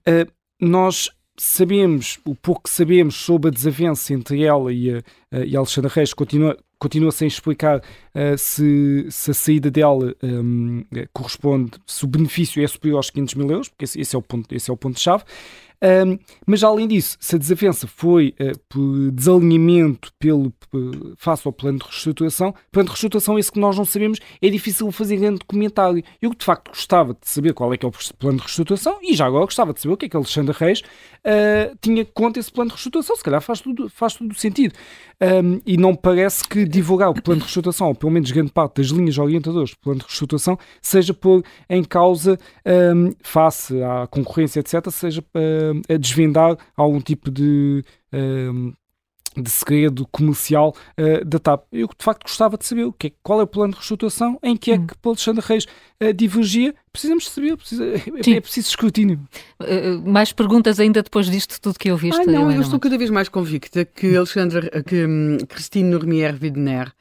nós 0.60 1.10
sabemos, 1.38 2.20
o 2.26 2.36
pouco 2.36 2.64
que 2.64 2.70
sabemos 2.70 3.16
sobre 3.16 3.50
a 3.50 3.52
desavença 3.52 4.14
entre 4.14 4.44
ela 4.44 4.72
e 4.74 4.92
a, 4.92 5.04
e 5.46 5.56
a 5.56 5.60
Alexandra 5.60 5.90
Reis 5.94 6.14
continua, 6.14 6.58
continua 6.82 7.12
sem 7.12 7.28
explicar 7.28 7.78
uh, 7.80 8.38
se, 8.38 9.06
se, 9.12 9.30
a 9.30 9.34
saída 9.36 9.70
dela 9.70 10.16
um, 10.24 10.84
corresponde, 11.14 11.74
se 11.86 12.04
o 12.04 12.08
benefício 12.08 12.64
é 12.64 12.68
superior 12.68 12.98
aos 12.98 13.12
500 13.12 13.36
mil 13.36 13.52
euros, 13.52 13.70
porque 13.70 13.86
esse, 13.86 14.02
esse 14.02 14.16
é 14.16 14.20
o 14.20 14.22
ponto, 14.22 14.54
esse 14.54 14.72
é 14.72 14.74
o 14.74 14.78
ponto-chave. 14.78 15.24
Um, 15.84 16.20
mas 16.46 16.64
além 16.64 16.88
disso, 16.88 17.18
se 17.20 17.36
a 17.36 17.40
desavença 17.40 17.88
foi 17.88 18.36
uh, 18.40 18.58
por 18.70 19.12
desalinhamento 19.12 20.14
pelo, 20.20 20.54
face 21.18 21.48
ao 21.48 21.52
plano 21.52 21.80
de 21.80 21.86
reestruturação, 21.86 22.54
plano 22.72 22.86
de 22.86 22.92
reestruturação 22.92 23.40
esse 23.40 23.52
que 23.52 23.60
nós 23.60 23.76
não 23.76 23.86
sabemos, 23.86 24.20
é 24.42 24.50
difícil 24.50 24.92
fazer 24.92 25.18
grande 25.18 25.40
comentário. 25.46 26.04
Eu 26.22 26.34
de 26.36 26.46
facto 26.46 26.70
gostava 26.70 27.14
de 27.14 27.28
saber 27.28 27.54
qual 27.54 27.74
é 27.74 27.78
que 27.78 27.86
é 27.86 27.90
o 27.90 27.92
plano 28.20 28.38
de 28.38 28.44
reestruturação 28.44 29.00
e 29.02 29.16
já 29.16 29.26
agora 29.26 29.46
gostava 29.46 29.74
de 29.74 29.82
saber 29.82 29.94
o 29.94 29.98
que 29.98 30.06
é 30.06 30.10
que 30.10 30.16
Alexandre 30.16 30.56
Reis 30.58 30.84
uh, 31.26 31.78
tinha 31.82 32.06
conta 32.06 32.40
esse 32.40 32.52
plano 32.52 32.70
de 32.70 32.76
reestruturação. 32.76 33.16
Se 33.16 33.24
calhar 33.24 33.42
faz 33.42 33.62
tudo, 33.62 33.90
faz 33.90 34.16
tudo 34.16 34.34
sentido. 34.36 34.74
Um, 35.22 35.62
e 35.66 35.78
não 35.78 35.96
parece 35.96 36.44
que 36.48 36.66
divulgar 36.66 37.10
o 37.10 37.22
plano 37.22 37.40
de 37.40 37.46
reestruturação, 37.46 37.88
ou 37.88 37.96
pelo 37.96 38.12
menos 38.12 38.32
grande 38.32 38.52
parte 38.52 38.82
das 38.82 38.88
linhas 38.88 39.18
orientadoras 39.18 39.72
do 39.72 39.78
plano 39.80 40.00
de 40.00 40.06
reestruturação, 40.06 40.58
seja 40.82 41.14
por 41.14 41.44
em 41.70 41.84
causa, 41.84 42.38
um, 42.96 43.12
face 43.22 43.82
à 43.84 44.08
concorrência, 44.08 44.60
etc., 44.60 44.90
seja 44.90 45.22
uh, 45.22 45.94
a 45.94 45.98
desvendar 45.98 46.58
algum 46.76 47.00
tipo 47.00 47.30
de. 47.30 47.84
Um, 48.14 48.74
de 49.36 49.50
segredo 49.50 50.08
comercial 50.12 50.76
uh, 50.98 51.26
da 51.26 51.40
TAP. 51.40 51.64
Eu 51.72 51.88
de 51.88 52.04
facto 52.04 52.24
gostava 52.24 52.58
de 52.58 52.66
saber 52.66 52.84
o 52.84 52.94
que 52.94 53.08
é, 53.08 53.12
qual 53.24 53.40
é 53.40 53.44
o 53.44 53.48
plano 53.48 53.72
de 53.72 53.78
reestruturação, 53.78 54.38
em 54.44 54.58
que 54.58 54.72
é 54.72 54.76
hum. 54.76 54.88
que 54.88 54.94
Alexandre 55.04 55.44
Reis 55.46 55.66
uh, 56.02 56.14
divergia. 56.14 56.74
Precisamos 56.92 57.30
saber, 57.30 57.56
precisa, 57.56 57.86
é, 57.86 58.32
é, 58.36 58.42
preciso 58.42 58.68
escrutínio. 58.68 59.20
Uh, 59.62 60.10
mais 60.10 60.34
perguntas 60.34 60.80
ainda 60.80 61.02
depois 61.02 61.30
disto 61.30 61.60
tudo 61.62 61.80
que 61.80 61.90
eu 61.90 61.96
viste? 61.96 62.20
Ah, 62.20 62.26
não, 62.26 62.52
eu 62.52 62.62
estou 62.62 62.80
cada 62.80 62.98
vez 62.98 63.10
mais 63.10 63.30
convicta 63.30 63.86
que 63.86 64.16
Alexandre, 64.16 64.70
que 64.84 65.06
um, 65.06 65.38
Christine 65.48 65.90
Nourmier 65.90 66.38
Widner 66.42 66.92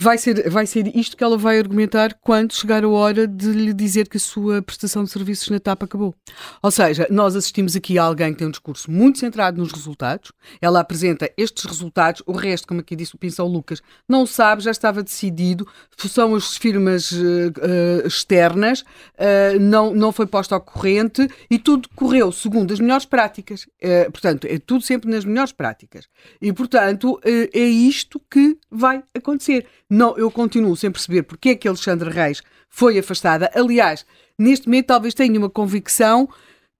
vai 0.00 0.16
ser, 0.16 0.48
vai 0.48 0.64
ser 0.64 0.96
isto 0.96 1.16
que 1.16 1.24
ela 1.24 1.36
vai 1.36 1.58
argumentar 1.58 2.14
quando 2.20 2.54
chegar 2.54 2.84
a 2.84 2.88
hora 2.88 3.26
de 3.26 3.50
lhe 3.50 3.74
dizer 3.74 4.08
que 4.08 4.16
a 4.16 4.20
sua 4.20 4.62
prestação 4.62 5.02
de 5.02 5.10
serviços 5.10 5.48
na 5.48 5.58
TAP 5.58 5.82
acabou. 5.82 6.14
Ou 6.62 6.70
seja, 6.70 7.06
nós 7.10 7.34
assistimos 7.34 7.74
aqui 7.74 7.98
a 7.98 8.04
alguém 8.04 8.32
que 8.32 8.38
tem 8.38 8.46
um 8.46 8.52
discurso 8.52 8.90
muito 8.90 9.18
centrado 9.18 9.58
nos 9.58 9.72
resultados, 9.72 10.32
ela 10.60 10.80
apresenta 10.80 11.30
estes 11.36 11.64
resultados, 11.64 12.22
o 12.26 12.32
resto, 12.32 12.68
como 12.68 12.80
aqui 12.80 12.94
disse 12.94 13.16
o 13.16 13.18
Pincel 13.18 13.46
Lucas, 13.46 13.82
não 14.08 14.24
sabe, 14.24 14.62
já 14.62 14.70
estava 14.70 15.02
decidido, 15.02 15.66
são 15.96 16.34
as 16.36 16.56
firmas 16.56 17.10
uh, 17.10 17.16
uh, 17.16 18.06
externas, 18.06 18.82
uh, 18.82 19.58
não, 19.60 19.92
não 19.92 20.12
foi 20.12 20.26
posto 20.26 20.54
ao 20.54 20.60
corrente 20.60 21.28
e 21.50 21.58
tudo 21.58 21.88
correu 21.96 22.30
segundo 22.30 22.72
as 22.72 22.78
melhores 22.78 23.04
práticas. 23.04 23.66
portanto, 24.12 24.46
é 24.46 24.58
tudo 24.58 24.82
sempre 24.82 25.10
nas 25.10 25.24
melhores 25.24 25.52
práticas. 25.52 26.08
E, 26.40 26.52
portanto, 26.52 27.18
é 27.24 27.60
isto 27.60 28.20
que 28.30 28.56
vai 28.70 29.02
acontecer. 29.14 29.66
Não, 29.90 30.16
eu 30.18 30.30
continuo 30.30 30.76
sem 30.76 30.90
perceber 30.90 31.22
porque 31.22 31.50
é 31.50 31.54
que 31.54 31.66
Alexandre 31.66 32.10
Reis 32.10 32.42
foi 32.68 32.98
afastada. 32.98 33.50
Aliás, 33.54 34.04
neste 34.38 34.66
momento 34.66 34.86
talvez 34.86 35.14
tenha 35.14 35.38
uma 35.38 35.48
convicção 35.48 36.28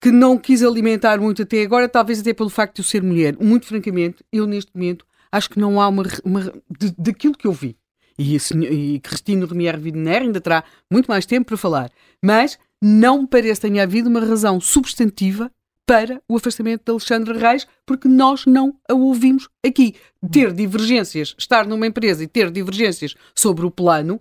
que 0.00 0.12
não 0.12 0.36
quis 0.36 0.62
alimentar 0.62 1.18
muito 1.18 1.42
até 1.42 1.62
agora, 1.62 1.88
talvez 1.88 2.20
até 2.20 2.32
pelo 2.32 2.50
facto 2.50 2.76
de 2.76 2.82
eu 2.82 2.84
ser 2.84 3.02
mulher. 3.02 3.36
Muito 3.40 3.66
francamente, 3.66 4.24
eu 4.32 4.46
neste 4.46 4.70
momento 4.74 5.06
acho 5.32 5.50
que 5.50 5.58
não 5.58 5.80
há 5.80 5.88
uma. 5.88 6.04
uma 6.24 6.52
de, 6.70 6.94
daquilo 6.98 7.36
que 7.36 7.46
eu 7.46 7.52
vi. 7.52 7.76
E, 8.18 8.36
e 8.36 9.00
Cristina 9.00 9.46
Remier 9.46 9.80
Widner 9.80 10.22
ainda 10.22 10.40
terá 10.40 10.64
muito 10.90 11.06
mais 11.06 11.24
tempo 11.24 11.46
para 11.46 11.56
falar. 11.56 11.90
Mas 12.22 12.58
não 12.82 13.22
me 13.22 13.28
parece 13.28 13.60
que 13.60 13.68
tenha 13.68 13.82
havido 13.82 14.08
uma 14.08 14.20
razão 14.20 14.60
substantiva 14.60 15.50
para 15.88 16.20
o 16.28 16.36
afastamento 16.36 16.82
de 16.84 16.90
Alexandre 16.90 17.38
Reis, 17.38 17.66
porque 17.86 18.06
nós 18.06 18.44
não 18.44 18.74
a 18.86 18.92
ouvimos 18.92 19.48
aqui. 19.66 19.94
Ter 20.30 20.52
divergências, 20.52 21.34
estar 21.38 21.66
numa 21.66 21.86
empresa 21.86 22.22
e 22.22 22.26
ter 22.26 22.50
divergências 22.50 23.14
sobre 23.34 23.64
o 23.64 23.70
plano 23.70 24.20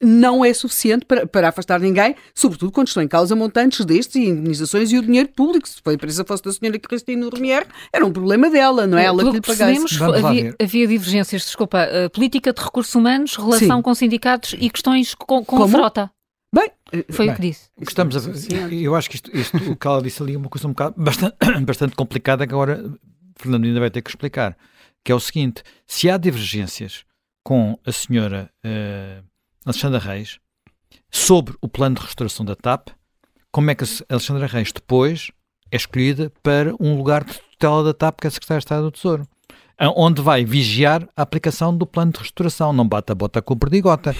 não 0.00 0.44
é 0.44 0.54
suficiente 0.54 1.04
para, 1.04 1.26
para 1.26 1.48
afastar 1.48 1.80
ninguém, 1.80 2.14
sobretudo 2.32 2.70
quando 2.70 2.86
estão 2.86 3.02
em 3.02 3.08
causa 3.08 3.34
montantes 3.34 3.84
destes 3.84 4.14
e 4.14 4.28
indenizações 4.28 4.92
e 4.92 4.98
o 4.98 5.02
dinheiro 5.02 5.28
público. 5.30 5.68
Se 5.68 5.80
a 5.84 5.92
empresa 5.92 6.24
fosse 6.24 6.44
da 6.44 6.52
senhora 6.52 6.78
Cristina 6.78 7.28
Romier, 7.28 7.66
era 7.92 8.06
um 8.06 8.12
problema 8.12 8.48
dela, 8.48 8.86
não 8.86 8.96
é 8.96 9.06
ela 9.06 9.24
que 9.24 9.30
lhe 9.32 9.40
pagasse. 9.40 10.00
Havia, 10.24 10.54
havia 10.62 10.86
divergências, 10.86 11.42
desculpa, 11.42 11.88
uh, 11.88 12.08
política 12.10 12.52
de 12.52 12.62
recursos 12.62 12.94
humanos, 12.94 13.34
relação 13.34 13.78
Sim. 13.78 13.82
com 13.82 13.92
sindicatos 13.92 14.54
e 14.56 14.70
questões 14.70 15.16
com, 15.16 15.44
com 15.44 15.64
a 15.64 15.68
frota. 15.68 16.12
Bem, 16.54 16.70
foi 17.10 17.26
bem, 17.26 17.34
o 17.34 17.36
que 17.36 17.42
disse. 17.42 17.70
Estamos 17.80 18.16
a, 18.16 18.30
eu 18.72 18.94
acho 18.94 19.10
que 19.10 19.16
isto, 19.16 19.36
isto, 19.36 19.56
o 19.70 19.76
que 19.76 19.86
ela 19.86 20.02
disse 20.02 20.22
ali 20.22 20.34
é 20.34 20.38
uma 20.38 20.48
coisa 20.48 20.66
um 20.66 20.70
bocado, 20.70 20.94
bastante, 20.96 21.36
bastante 21.64 21.94
complicada 21.94 22.46
que 22.46 22.54
agora 22.54 22.82
Fernando 23.36 23.64
ainda 23.64 23.80
vai 23.80 23.90
ter 23.90 24.02
que 24.02 24.10
explicar. 24.10 24.56
Que 25.04 25.12
é 25.12 25.14
o 25.14 25.20
seguinte: 25.20 25.62
se 25.86 26.08
há 26.08 26.16
divergências 26.16 27.04
com 27.44 27.78
a 27.84 27.92
senhora 27.92 28.50
uh, 28.64 29.24
Alexandra 29.64 29.98
Reis 29.98 30.38
sobre 31.10 31.54
o 31.60 31.68
plano 31.68 31.96
de 31.96 32.02
restauração 32.02 32.44
da 32.44 32.56
TAP, 32.56 32.88
como 33.52 33.70
é 33.70 33.74
que 33.74 33.84
a 33.84 33.86
Alexandra 34.08 34.46
Reis 34.46 34.72
depois 34.72 35.30
é 35.70 35.76
escolhida 35.76 36.32
para 36.42 36.74
um 36.80 36.96
lugar 36.96 37.24
de 37.24 37.34
tutela 37.34 37.84
da 37.84 37.92
TAP, 37.92 38.20
que 38.20 38.26
é 38.26 38.28
a 38.28 38.30
Secretária 38.30 38.60
de 38.60 38.64
Estado 38.64 38.82
do 38.84 38.90
Tesouro? 38.90 39.28
Onde 39.80 40.20
vai 40.20 40.44
vigiar 40.44 41.08
a 41.16 41.22
aplicação 41.22 41.76
do 41.76 41.86
plano 41.86 42.12
de 42.12 42.18
restauração. 42.18 42.72
Não 42.72 42.86
bata 42.86 43.12
a 43.12 43.16
bota 43.16 43.40
com 43.40 43.54
o 43.54 43.56
perdigota. 43.56 44.14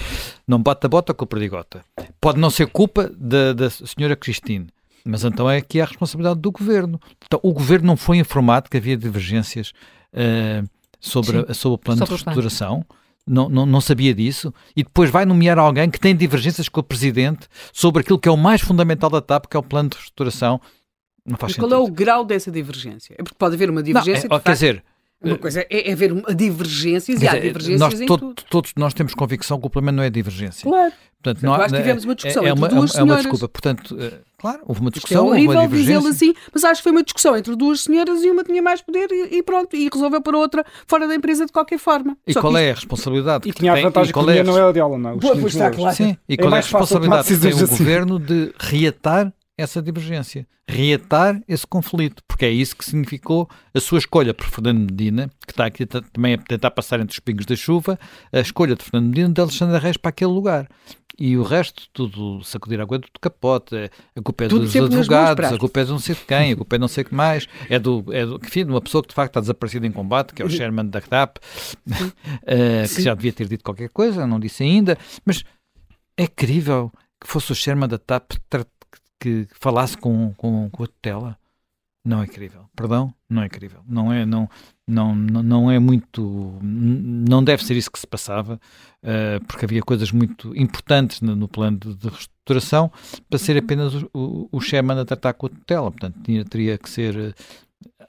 Não 0.47 0.61
bata 0.61 0.87
a 0.87 0.89
bota 0.89 1.13
com 1.13 1.25
o 1.25 1.27
perdigota. 1.27 1.83
Pode 2.21 2.39
não 2.39 2.49
ser 2.49 2.67
culpa 2.67 3.11
da, 3.17 3.53
da 3.53 3.69
senhora 3.69 4.15
Cristine, 4.15 4.67
mas 5.03 5.23
então 5.23 5.49
é 5.49 5.57
aqui 5.57 5.81
a 5.81 5.85
responsabilidade 5.85 6.39
do 6.39 6.51
governo. 6.51 6.99
Então, 7.25 7.39
o 7.43 7.51
governo 7.51 7.87
não 7.87 7.97
foi 7.97 8.17
informado 8.17 8.69
que 8.69 8.77
havia 8.77 8.95
divergências 8.95 9.73
uh, 10.13 10.67
sobre, 10.99 11.45
a, 11.49 11.53
sobre 11.53 11.75
o 11.75 11.77
plano 11.77 11.99
sobre 11.99 12.15
de 12.15 12.23
restauração. 12.23 12.85
Não, 13.27 13.47
não, 13.47 13.63
não, 13.63 13.79
sabia 13.79 14.11
disso, 14.11 14.51
e 14.75 14.81
depois 14.81 15.11
vai 15.11 15.23
nomear 15.23 15.59
alguém 15.59 15.87
que 15.87 15.99
tem 15.99 16.15
divergências 16.15 16.67
com 16.67 16.79
o 16.79 16.83
Presidente 16.83 17.47
sobre 17.71 18.01
aquilo 18.01 18.17
que 18.17 18.27
é 18.27 18.31
o 18.31 18.37
mais 18.37 18.59
fundamental 18.59 19.07
da 19.07 19.21
TAP, 19.21 19.45
que 19.45 19.55
é 19.55 19.59
o 19.59 19.61
plano 19.61 19.89
de 19.89 19.97
restauração. 19.97 20.59
Não 21.23 21.37
faz 21.37 21.55
Mas 21.55 21.59
qual 21.59 21.71
é 21.71 21.77
o 21.77 21.91
grau 21.91 22.25
dessa 22.25 22.49
divergência? 22.49 23.13
É 23.19 23.21
porque 23.21 23.37
pode 23.37 23.53
haver 23.53 23.69
uma 23.69 23.83
divergência. 23.83 24.27
Não, 24.27 24.37
é, 24.37 24.39
quer 24.39 24.53
dizer, 24.53 24.83
uma 25.21 25.37
coisa 25.37 25.65
é, 25.69 25.89
é 25.89 25.91
haver 25.91 26.13
divergências 26.33 27.21
e 27.21 27.27
há 27.27 27.37
divergências 27.37 27.79
nós, 27.79 28.01
em 28.01 28.05
tudo. 28.05 28.33
Todos 28.49 28.71
nós 28.77 28.93
temos 28.93 29.13
convicção 29.13 29.59
que 29.59 29.67
o 29.67 29.69
problema 29.69 29.95
não 29.95 30.03
é 30.03 30.09
divergência. 30.09 30.69
Claro. 30.69 30.93
Portanto, 31.21 31.43
não 31.43 31.53
há, 31.53 31.65
acho 31.65 31.73
que 31.73 31.81
tivemos 31.81 32.05
uma 32.05 32.15
discussão 32.15 32.43
é, 32.43 32.47
é 32.47 32.49
entre 32.51 32.61
uma, 32.61 32.67
duas 32.69 32.95
é, 32.95 33.03
uma, 33.03 33.13
é 33.13 33.15
uma 33.15 33.21
desculpa. 33.21 33.49
Portanto, 33.49 33.93
uh, 33.93 34.11
claro, 34.37 34.61
houve 34.65 34.79
uma 34.79 34.89
discussão, 34.89 35.25
Isto 35.25 35.33
é 35.33 35.35
horrível 35.35 35.61
houve 35.61 35.75
uma 35.75 35.77
dizê-lo 35.77 36.07
assim, 36.07 36.33
mas 36.53 36.63
acho 36.63 36.79
que 36.79 36.83
foi 36.83 36.91
uma 36.93 37.03
discussão 37.03 37.35
entre 37.35 37.55
duas 37.57 37.81
senhoras 37.81 38.23
e 38.23 38.31
uma 38.31 38.41
tinha 38.45 38.61
mais 38.61 38.81
poder 38.81 39.11
e, 39.11 39.37
e 39.37 39.43
pronto, 39.43 39.75
e 39.75 39.89
resolveu 39.91 40.21
para 40.21 40.37
outra 40.37 40.65
fora 40.87 41.09
da 41.09 41.15
empresa 41.15 41.45
de 41.45 41.51
qualquer 41.51 41.77
forma. 41.77 42.17
E 42.25 42.31
Só 42.31 42.39
qual 42.39 42.55
é 42.55 42.71
a 42.71 42.73
responsabilidade? 42.73 43.49
E 43.49 43.51
tinha 43.51 43.73
a 43.73 43.81
vantagem 43.81 44.13
que, 44.13 44.23
que 44.23 44.29
é 44.31 44.39
a 44.39 44.43
não 44.45 44.57
é 44.57 44.71
dela, 44.71 44.97
não. 44.97 45.19
Pois, 45.19 45.39
pois 45.41 45.53
está 45.53 45.69
claro. 45.69 45.95
Sim, 45.97 46.17
e 46.29 46.37
qual 46.37 46.53
é, 46.53 46.55
é 46.55 46.59
a 46.59 46.61
responsabilidade 46.61 47.27
que 47.27 47.37
tem 47.37 47.51
o 47.51 47.55
assim. 47.55 47.65
governo 47.65 48.17
de 48.17 48.53
reatar 48.57 49.33
essa 49.59 49.81
divergência, 49.81 50.47
reatar 50.67 51.41
esse 51.47 51.67
conflito, 51.67 52.23
porque 52.27 52.45
é 52.45 52.49
isso 52.49 52.75
que 52.75 52.85
significou 52.85 53.49
a 53.73 53.79
sua 53.79 53.99
escolha 53.99 54.33
por 54.33 54.45
Fernando 54.45 54.79
Medina, 54.79 55.29
que 55.45 55.51
está 55.51 55.65
aqui 55.65 55.85
também 55.85 56.35
a 56.35 56.37
tentar 56.37 56.71
passar 56.71 56.99
entre 56.99 57.13
os 57.13 57.19
pingos 57.19 57.45
da 57.45 57.55
chuva, 57.55 57.99
a 58.31 58.39
escolha 58.39 58.75
de 58.75 58.83
Fernando 58.83 59.09
Medina 59.09 59.33
de 59.33 59.41
Alexandre 59.41 59.77
Reis 59.77 59.97
para 59.97 60.09
aquele 60.09 60.31
lugar. 60.31 60.67
E 61.17 61.35
o 61.35 61.43
resto, 61.43 61.83
tudo 61.91 62.41
sacudir 62.45 62.79
a 62.79 62.83
água 62.83 62.97
do 62.97 63.07
capote, 63.19 63.75
a 64.15 64.21
culpa 64.21 64.45
é 64.45 64.47
tudo 64.47 64.61
dos 64.63 64.73
advogados, 64.73 65.51
a 65.51 65.57
culpa 65.57 65.81
é 65.81 65.83
de 65.83 65.91
não 65.91 65.99
sei 65.99 66.15
de 66.15 66.21
quem, 66.21 66.53
a 66.53 66.55
culpa 66.55 66.75
é 66.75 66.77
de 66.77 66.81
não 66.81 66.87
sei 66.87 67.03
o 67.03 67.07
que 67.07 67.13
mais, 67.13 67.45
é 67.69 67.77
do, 67.77 68.05
é 68.11 68.25
do 68.25 68.39
enfim, 68.41 68.63
de 68.63 68.71
uma 68.71 68.79
pessoa 68.79 69.01
que 69.01 69.09
de 69.09 69.15
facto 69.15 69.31
está 69.31 69.41
desaparecida 69.41 69.85
em 69.85 69.91
combate, 69.91 70.33
que 70.33 70.41
é 70.41 70.45
o 70.45 70.49
Sherman 70.49 70.85
da 70.85 71.01
TAP, 71.01 71.37
uh, 71.37 71.41
que 72.95 73.01
já 73.01 73.13
devia 73.13 73.33
ter 73.33 73.49
dito 73.49 73.65
qualquer 73.65 73.89
coisa, 73.89 74.25
não 74.25 74.39
disse 74.39 74.63
ainda, 74.63 74.97
mas 75.25 75.43
é 76.15 76.25
crível 76.25 76.89
que 77.19 77.27
fosse 77.27 77.51
o 77.51 77.55
Sherman 77.55 77.89
da 77.89 77.97
TAP 77.97 78.31
que 79.19 79.47
falasse 79.51 79.97
com, 79.97 80.33
com, 80.35 80.69
com 80.69 80.83
a 80.83 80.87
tutela. 80.87 81.37
Não 82.05 82.23
é 82.23 82.27
crível. 82.27 82.65
Perdão? 82.75 83.13
Não 83.29 83.43
é 83.43 83.49
crível. 83.49 83.81
Não 83.85 84.11
é, 84.11 84.25
não, 84.25 84.49
não, 84.87 85.13
não 85.15 85.69
é 85.69 85.77
muito. 85.77 86.57
Não 86.61 87.43
deve 87.43 87.63
ser 87.63 87.75
isso 87.75 87.91
que 87.91 87.99
se 87.99 88.07
passava, 88.07 88.59
uh, 89.03 89.45
porque 89.45 89.65
havia 89.65 89.81
coisas 89.81 90.11
muito 90.11 90.55
importantes 90.55 91.21
no, 91.21 91.35
no 91.35 91.47
plano 91.47 91.77
de, 91.77 91.95
de, 91.95 92.07
restauração 92.07 92.91
para 93.29 93.37
ser 93.37 93.57
apenas 93.57 93.93
o, 93.93 94.09
o, 94.13 94.49
o 94.51 94.61
Sherman 94.61 94.99
a 94.99 95.05
tratar 95.05 95.33
com 95.33 95.47
a 95.47 95.49
tutela. 95.49 95.91
Portanto, 95.91 96.17
tinha, 96.23 96.43
teria 96.45 96.77
que 96.77 96.89
ser 96.89 97.35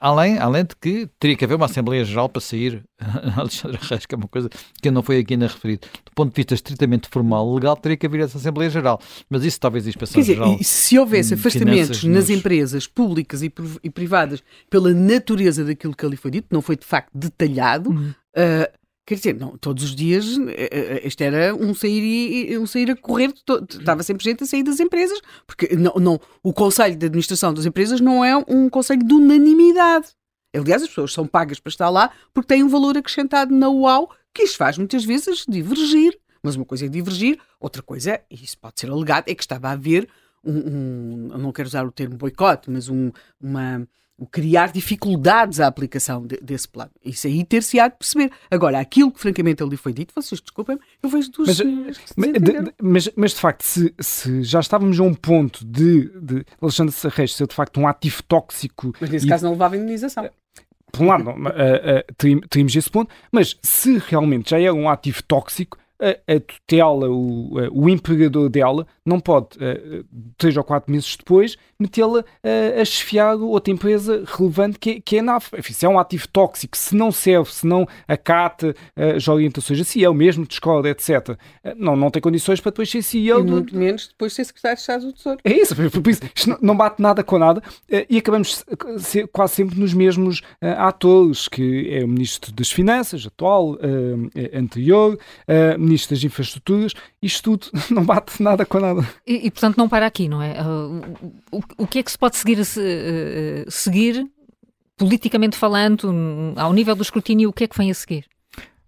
Além, 0.01 0.39
além 0.39 0.63
de 0.65 0.75
que 0.75 1.07
teria 1.19 1.37
que 1.37 1.45
haver 1.45 1.53
uma 1.53 1.67
Assembleia 1.67 2.03
Geral 2.03 2.27
para 2.27 2.41
sair 2.41 2.83
Alexandre 3.37 3.77
Reis, 3.79 4.03
que 4.07 4.15
é 4.15 4.17
uma 4.17 4.27
coisa 4.27 4.49
que 4.81 4.89
não 4.89 5.03
foi 5.03 5.19
aqui 5.19 5.35
ainda 5.35 5.45
referido. 5.45 5.87
Do 6.03 6.11
ponto 6.15 6.31
de 6.31 6.35
vista 6.35 6.55
estritamente 6.55 7.07
formal, 7.07 7.53
legal, 7.53 7.77
teria 7.77 7.95
que 7.95 8.07
haver 8.07 8.21
essa 8.21 8.39
Assembleia 8.39 8.71
Geral. 8.71 8.99
Mas 9.29 9.45
isso 9.45 9.59
talvez 9.59 9.85
a 9.85 9.89
inspeção 9.89 10.19
dizer, 10.19 10.33
geral. 10.33 10.57
Se 10.63 10.97
houvesse 10.97 11.35
afastamentos 11.35 12.03
nas 12.03 12.29
nos... 12.29 12.29
empresas 12.31 12.87
públicas 12.87 13.43
e, 13.43 13.53
e, 13.83 13.89
privadas 13.91 14.41
pela 14.71 14.91
natureza 14.91 15.63
daquilo 15.63 15.95
que 15.95 16.03
ali 16.03 16.17
foi 16.17 16.31
dito, 16.31 16.47
não 16.49 16.63
foi 16.63 16.75
de 16.75 16.85
facto 16.85 17.11
detalhado, 17.13 17.91
uhum. 17.91 18.09
uh, 18.09 18.80
Quer 19.11 19.15
dizer, 19.15 19.35
não, 19.37 19.57
todos 19.57 19.83
os 19.83 19.93
dias 19.93 20.37
eh, 20.47 20.69
eh, 20.71 21.01
este 21.03 21.21
era 21.21 21.53
um 21.53 21.73
sair, 21.73 22.57
um 22.57 22.65
sair 22.65 22.91
a 22.91 22.95
correr, 22.95 23.33
estava 23.69 24.03
sempre 24.03 24.23
gente 24.23 24.41
a 24.45 24.47
sair 24.47 24.63
das 24.63 24.79
empresas, 24.79 25.19
porque 25.45 25.75
não, 25.75 25.93
não, 25.95 26.17
o 26.41 26.53
Conselho 26.53 26.95
de 26.95 27.07
Administração 27.07 27.53
das 27.53 27.65
Empresas 27.65 27.99
não 27.99 28.23
é 28.23 28.37
um 28.47 28.69
conselho 28.69 29.03
de 29.03 29.13
unanimidade. 29.13 30.07
Aliás, 30.55 30.81
as 30.81 30.87
pessoas 30.87 31.11
são 31.11 31.27
pagas 31.27 31.59
para 31.59 31.69
estar 31.69 31.89
lá 31.89 32.09
porque 32.33 32.47
têm 32.47 32.63
um 32.63 32.69
valor 32.69 32.97
acrescentado 32.97 33.53
na 33.53 33.69
UAU 33.69 34.09
que 34.33 34.43
isto 34.43 34.55
faz 34.55 34.77
muitas 34.77 35.03
vezes 35.03 35.43
divergir. 35.45 36.17
Mas 36.41 36.55
uma 36.55 36.63
coisa 36.63 36.85
é 36.85 36.87
divergir, 36.87 37.37
outra 37.59 37.83
coisa, 37.83 38.17
e 38.31 38.35
isso 38.35 38.57
pode 38.59 38.79
ser 38.79 38.89
alegado, 38.89 39.27
é 39.27 39.35
que 39.35 39.43
estava 39.43 39.67
a 39.67 39.71
haver 39.71 40.07
um, 40.41 41.31
um 41.33 41.37
não 41.37 41.51
quero 41.51 41.67
usar 41.67 41.85
o 41.85 41.91
termo 41.91 42.15
boicote, 42.15 42.71
mas 42.71 42.87
um, 42.87 43.11
uma 43.41 43.85
o 44.21 44.27
criar 44.27 44.71
dificuldades 44.71 45.59
à 45.59 45.65
aplicação 45.65 46.27
de, 46.27 46.37
desse 46.37 46.67
plano. 46.67 46.91
Isso 47.03 47.25
aí 47.25 47.43
ter-se-á 47.43 47.87
de 47.87 47.95
perceber. 47.95 48.31
Agora, 48.51 48.79
aquilo 48.79 49.11
que 49.11 49.19
francamente 49.19 49.63
ali 49.63 49.75
foi 49.75 49.91
dito, 49.91 50.13
vocês 50.13 50.39
desculpem, 50.39 50.77
eu 51.01 51.09
vejo 51.09 51.31
duas 51.31 51.59
mas, 51.59 51.99
mas, 52.15 52.31
de, 52.33 52.73
mas, 52.79 53.09
mas, 53.15 53.31
de 53.31 53.39
facto, 53.39 53.63
se, 53.63 53.91
se, 53.99 54.43
já 54.43 54.59
estávamos 54.59 54.99
a 54.99 55.03
um 55.03 55.15
ponto 55.15 55.65
de, 55.65 56.11
de 56.21 56.45
Alexandre 56.61 56.93
Sarreis 56.93 57.33
ser 57.33 57.47
de 57.47 57.55
facto 57.55 57.79
um 57.79 57.87
ativo 57.87 58.21
tóxico. 58.21 58.93
Mas 59.01 59.09
nesse 59.09 59.25
e, 59.25 59.29
caso 59.29 59.43
não 59.43 59.53
levava 59.53 59.75
indenização. 59.75 60.29
Por 60.91 61.01
um 61.01 61.07
lado, 61.07 61.31
uh, 61.31 61.33
uh, 61.33 62.47
teríamos 62.47 62.75
esse 62.75 62.91
ponto, 62.91 63.11
mas 63.31 63.57
se 63.63 63.97
realmente 64.07 64.51
já 64.51 64.59
é 64.59 64.71
um 64.71 64.87
ativo 64.87 65.23
tóxico, 65.23 65.79
a, 66.01 66.33
a 66.35 66.39
tutela, 66.39 67.09
o, 67.09 67.53
o 67.71 67.87
empregador 67.87 68.49
dela, 68.49 68.87
não 69.05 69.19
pode, 69.19 69.57
uh, 69.57 70.05
três 70.37 70.57
ou 70.57 70.63
quatro 70.63 70.91
meses 70.91 71.15
depois, 71.15 71.57
metê-la 71.81 72.19
uh, 72.19 72.81
a 72.81 72.85
chefiar 72.85 73.35
outra 73.35 73.73
empresa 73.73 74.23
relevante 74.25 74.79
que 74.79 74.89
é, 74.89 75.01
que 75.01 75.15
é 75.17 75.19
a 75.19 75.23
NAF. 75.23 75.51
Enfim, 75.57 75.73
se 75.73 75.85
é 75.85 75.89
um 75.89 75.99
ativo 75.99 76.27
tóxico, 76.27 76.77
se 76.77 76.95
não 76.95 77.11
serve, 77.11 77.51
se 77.51 77.65
não 77.65 77.87
acata 78.07 78.75
uh, 78.97 79.15
as 79.15 79.27
orientações 79.27 79.79
assim, 79.79 80.03
é 80.03 80.09
o 80.09 80.13
mesmo 80.13 80.45
discorda, 80.45 80.89
etc., 80.89 81.29
uh, 81.29 81.37
não, 81.75 81.95
não 81.95 82.09
tem 82.09 82.21
condições 82.21 82.59
para 82.59 82.71
depois 82.71 82.89
ser 82.89 83.01
CEO. 83.01 83.39
E 83.39 83.43
muito 83.43 83.73
do... 83.73 83.79
menos 83.79 84.07
depois 84.07 84.33
ser 84.33 84.45
secretário 84.45 84.75
de 84.75 84.81
Estado 84.81 85.05
do 85.05 85.13
Tesouro. 85.13 85.39
É 85.43 85.53
isso, 85.53 85.75
por 85.75 86.09
isso 86.09 86.21
isto 86.35 86.57
não 86.61 86.75
bate 86.75 87.01
nada 87.01 87.23
com 87.23 87.37
nada 87.37 87.61
e 88.09 88.17
acabamos 88.17 88.63
ser 88.99 89.27
quase 89.27 89.55
sempre 89.55 89.79
nos 89.79 89.93
mesmos 89.93 90.41
atores, 90.77 91.47
que 91.47 91.89
é 91.91 92.03
o 92.03 92.07
Ministro 92.07 92.51
das 92.51 92.71
Finanças, 92.71 93.25
atual, 93.25 93.77
anterior, 94.53 95.17
Ministro 95.77 96.15
das 96.15 96.23
Infraestruturas, 96.23 96.93
isto 97.21 97.57
tudo 97.57 97.67
não 97.89 98.03
bate 98.03 98.41
nada 98.41 98.65
com 98.65 98.79
nada. 98.79 99.07
E, 99.25 99.47
e 99.47 99.51
portanto, 99.51 99.77
não 99.77 99.87
para 99.87 100.05
aqui, 100.05 100.27
não 100.27 100.41
é? 100.41 100.61
Uh, 100.61 101.01
o, 101.51 101.61
o, 101.77 101.87
que 101.87 101.99
é 101.99 102.03
que 102.03 102.11
se 102.11 102.17
pode 102.17 102.37
seguir, 102.37 102.59
uh, 102.59 103.71
seguir, 103.71 104.25
politicamente 104.97 105.57
falando, 105.57 106.53
ao 106.55 106.73
nível 106.73 106.95
do 106.95 107.01
escrutínio, 107.01 107.49
o 107.49 107.53
que 107.53 107.63
é 107.63 107.67
que 107.67 107.77
vem 107.77 107.91
a 107.91 107.93
seguir? 107.93 108.25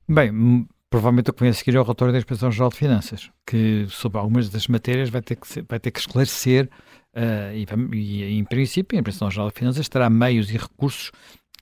Bem, 0.07 0.68
provavelmente 0.89 1.30
o 1.30 1.34
que 1.34 1.41
vem 1.41 1.49
a 1.49 1.53
seguir 1.53 1.76
é 1.76 1.80
o 1.80 1.84
relatório 1.84 2.11
da 2.11 2.19
Inspeção-Geral 2.19 2.69
de 2.69 2.77
Finanças, 2.77 3.31
que 3.47 3.88
sobre 3.89 4.19
algumas 4.19 4.49
das 4.49 4.68
matérias 4.68 5.10
vai 5.10 5.22
ter 5.22 5.35
que, 5.35 5.61
vai 5.68 5.80
ter 5.80 5.91
que 5.91 5.99
esclarecer 5.99 6.69
uh, 7.15 7.53
e, 7.53 7.65
e, 7.97 8.38
em 8.38 8.43
princípio, 8.43 8.97
a 8.97 9.01
Inspeção-Geral 9.01 9.49
de 9.49 9.55
Finanças 9.55 9.89
terá 9.89 10.10
meios 10.10 10.51
e 10.51 10.57
recursos 10.57 11.11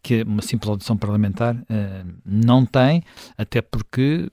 que 0.04 0.24
uma 0.24 0.42
simples 0.42 0.70
audição 0.70 0.98
parlamentar 0.98 1.56
uh, 1.56 2.14
não 2.26 2.66
tem, 2.66 3.04
até 3.38 3.62
porque 3.62 4.30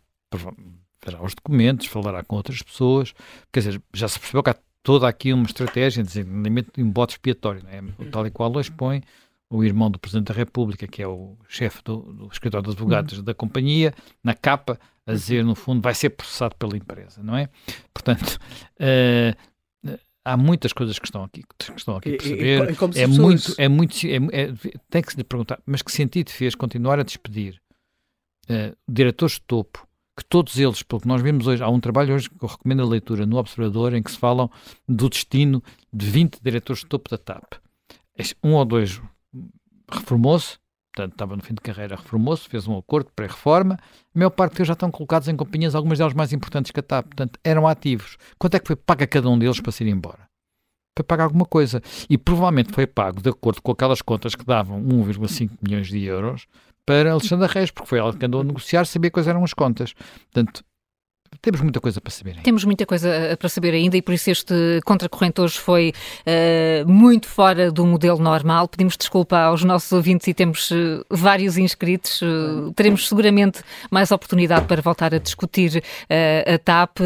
verá 1.04 1.22
os 1.22 1.34
documentos, 1.34 1.86
falará 1.86 2.24
com 2.24 2.36
outras 2.36 2.62
pessoas, 2.62 3.14
quer 3.52 3.60
dizer, 3.60 3.82
já 3.94 4.08
se 4.08 4.18
percebeu 4.18 4.42
que 4.42 4.50
há 4.50 4.56
toda 4.82 5.08
aqui 5.08 5.32
uma 5.32 5.44
estratégia, 5.44 6.02
designadamente 6.02 6.70
de 6.74 6.82
um 6.82 6.90
bote 6.90 7.14
expiatório, 7.14 7.62
é? 7.68 7.82
tal 8.10 8.26
e 8.26 8.30
qual 8.30 8.52
o 8.52 8.60
expõe 8.60 9.02
o 9.50 9.64
irmão 9.64 9.90
do 9.90 9.98
Presidente 9.98 10.28
da 10.28 10.34
República, 10.34 10.86
que 10.86 11.02
é 11.02 11.08
o 11.08 11.36
chefe 11.48 11.82
do, 11.82 11.96
do 12.12 12.28
escritório 12.30 12.66
de 12.66 12.72
advogados 12.72 13.18
uhum. 13.18 13.24
da 13.24 13.34
companhia, 13.34 13.94
na 14.22 14.34
capa, 14.34 14.78
a 15.06 15.12
dizer, 15.12 15.42
no 15.42 15.54
fundo, 15.54 15.80
vai 15.80 15.94
ser 15.94 16.10
processado 16.10 16.54
pela 16.56 16.76
empresa, 16.76 17.22
não 17.22 17.34
é? 17.34 17.48
Portanto, 17.94 18.38
uh, 18.78 19.98
há 20.22 20.36
muitas 20.36 20.72
coisas 20.72 20.98
que 20.98 21.06
estão 21.06 21.24
aqui, 21.24 21.42
que 21.58 21.72
estão 21.74 21.96
aqui 21.96 22.14
a 22.14 22.16
perceber. 22.18 22.70
E, 22.70 22.98
e, 22.98 23.02
é, 23.02 23.06
muito, 23.06 23.54
é 23.56 23.68
muito, 23.68 23.96
é, 24.06 24.42
é, 24.42 24.52
tem 24.90 25.02
que 25.02 25.12
se 25.12 25.16
lhe 25.16 25.24
perguntar, 25.24 25.58
mas 25.64 25.80
que 25.80 25.90
sentido 25.90 26.30
fez 26.30 26.54
continuar 26.54 26.98
a 26.98 27.02
despedir 27.02 27.58
uh, 28.50 28.76
diretores 28.86 29.36
de 29.36 29.42
topo, 29.42 29.87
que 30.18 30.24
todos 30.24 30.58
eles, 30.58 30.82
pelo 30.82 31.00
que 31.00 31.06
nós 31.06 31.22
vemos 31.22 31.46
hoje, 31.46 31.62
há 31.62 31.68
um 31.68 31.78
trabalho 31.78 32.12
hoje 32.12 32.28
que 32.28 32.44
eu 32.44 32.48
recomendo 32.48 32.82
a 32.82 32.86
leitura 32.86 33.24
no 33.24 33.36
Observador, 33.36 33.94
em 33.94 34.02
que 34.02 34.10
se 34.10 34.18
falam 34.18 34.50
do 34.88 35.08
destino 35.08 35.62
de 35.92 36.06
20 36.06 36.40
diretores 36.42 36.82
de 36.82 36.86
topo 36.86 37.08
da 37.08 37.16
TAP. 37.16 37.54
Um 38.42 38.54
ou 38.54 38.64
dois 38.64 39.00
reformou-se, 39.88 40.58
portanto 40.92 41.12
estava 41.12 41.36
no 41.36 41.42
fim 41.42 41.54
de 41.54 41.60
carreira, 41.60 41.94
reformou-se, 41.94 42.48
fez 42.48 42.66
um 42.66 42.76
acordo 42.76 43.10
pré-reforma, 43.14 43.74
a 43.74 44.18
maior 44.18 44.30
parte 44.30 44.54
deles 44.54 44.66
já 44.66 44.72
estão 44.72 44.90
colocados 44.90 45.28
em 45.28 45.36
companhias, 45.36 45.76
algumas 45.76 45.98
delas 45.98 46.14
mais 46.14 46.32
importantes 46.32 46.72
que 46.72 46.80
a 46.80 46.82
TAP, 46.82 47.06
portanto 47.06 47.38
eram 47.44 47.68
ativos. 47.68 48.18
Quanto 48.36 48.56
é 48.56 48.58
que 48.58 48.66
foi 48.66 48.74
pago 48.74 49.04
a 49.04 49.06
cada 49.06 49.30
um 49.30 49.38
deles 49.38 49.60
para 49.60 49.70
se 49.70 49.84
ir 49.84 49.88
embora? 49.88 50.28
Foi 50.98 51.04
pago 51.04 51.22
alguma 51.22 51.44
coisa. 51.44 51.80
E 52.10 52.18
provavelmente 52.18 52.72
foi 52.72 52.84
pago 52.84 53.22
de 53.22 53.28
acordo 53.28 53.62
com 53.62 53.70
aquelas 53.70 54.02
contas 54.02 54.34
que 54.34 54.44
davam 54.44 54.82
1,5 54.82 55.50
milhões 55.62 55.86
de 55.86 56.02
euros 56.02 56.48
para 56.88 57.12
Alexandre 57.12 57.46
Reis, 57.52 57.70
porque 57.70 57.86
foi 57.86 57.98
ela 57.98 58.16
que 58.16 58.24
andou 58.24 58.40
a 58.40 58.44
negociar, 58.44 58.86
sabia 58.86 59.10
quais 59.10 59.28
eram 59.28 59.44
as 59.44 59.52
contas. 59.52 59.92
Portanto, 59.92 60.64
temos 61.40 61.60
muita 61.60 61.80
coisa 61.80 62.00
para 62.00 62.10
saber. 62.10 62.30
Ainda. 62.30 62.42
Temos 62.42 62.64
muita 62.64 62.84
coisa 62.84 63.08
eh, 63.08 63.36
para 63.36 63.48
saber 63.48 63.74
ainda 63.74 63.96
e 63.96 64.02
por 64.02 64.12
isso 64.12 64.30
este 64.30 64.80
contracorrente 64.84 65.40
hoje 65.40 65.58
foi 65.58 65.92
uh, 66.26 66.88
muito 66.90 67.28
fora 67.28 67.70
do 67.70 67.86
modelo 67.86 68.18
normal. 68.18 68.68
Pedimos 68.68 68.96
desculpa 68.96 69.38
aos 69.38 69.62
nossos 69.62 69.90
ouvintes 69.92 70.26
e 70.26 70.34
temos 70.34 70.70
uh, 70.70 71.04
vários 71.08 71.56
inscritos. 71.56 72.22
Uh, 72.22 72.72
teremos 72.74 73.08
seguramente 73.08 73.62
mais 73.90 74.10
oportunidade 74.10 74.66
para 74.66 74.82
voltar 74.82 75.14
a 75.14 75.18
discutir 75.18 75.82
a 76.08 76.58
TAP. 76.58 76.98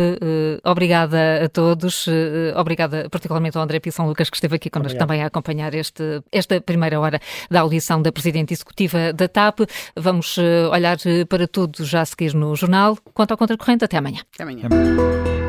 obrigada 0.65 1.45
a 1.45 1.49
todos. 1.49 2.07
obrigada 2.55 3.09
particularmente 3.11 3.57
ao 3.57 3.63
André 3.63 3.81
Pissão 3.81 4.07
Lucas 4.07 4.31
que 4.31 4.37
esteve 4.37 4.57
aqui 4.57 4.71
connosco 4.71 4.97
Obrigado. 4.97 5.09
também 5.09 5.23
a 5.23 5.27
acompanhar 5.27 5.75
este, 5.75 6.23
esta 6.31 6.61
primeira 6.61 6.99
hora 7.01 7.21
da 7.51 7.61
audição 7.61 8.01
da 8.01 8.13
Presidente 8.13 8.53
Executiva 8.53 9.13
da 9.13 9.29
TAP. 9.29 9.61
Vamos 9.97 10.37
olhar 10.71 10.99
para 11.29 11.47
tudo 11.47 11.85
já 11.85 12.03
a 12.03 12.05
seguir 12.05 12.35
no 12.35 12.55
jornal. 12.57 12.97
Quanto 13.15 13.33
ao 13.33 13.37
contracorrente, 13.37 13.85
até 13.85 13.97
amanhã. 13.97 14.12
Até 14.33 14.43
amanhã. 14.43 14.67
Até 14.67 14.77
amanhã. 14.77 15.42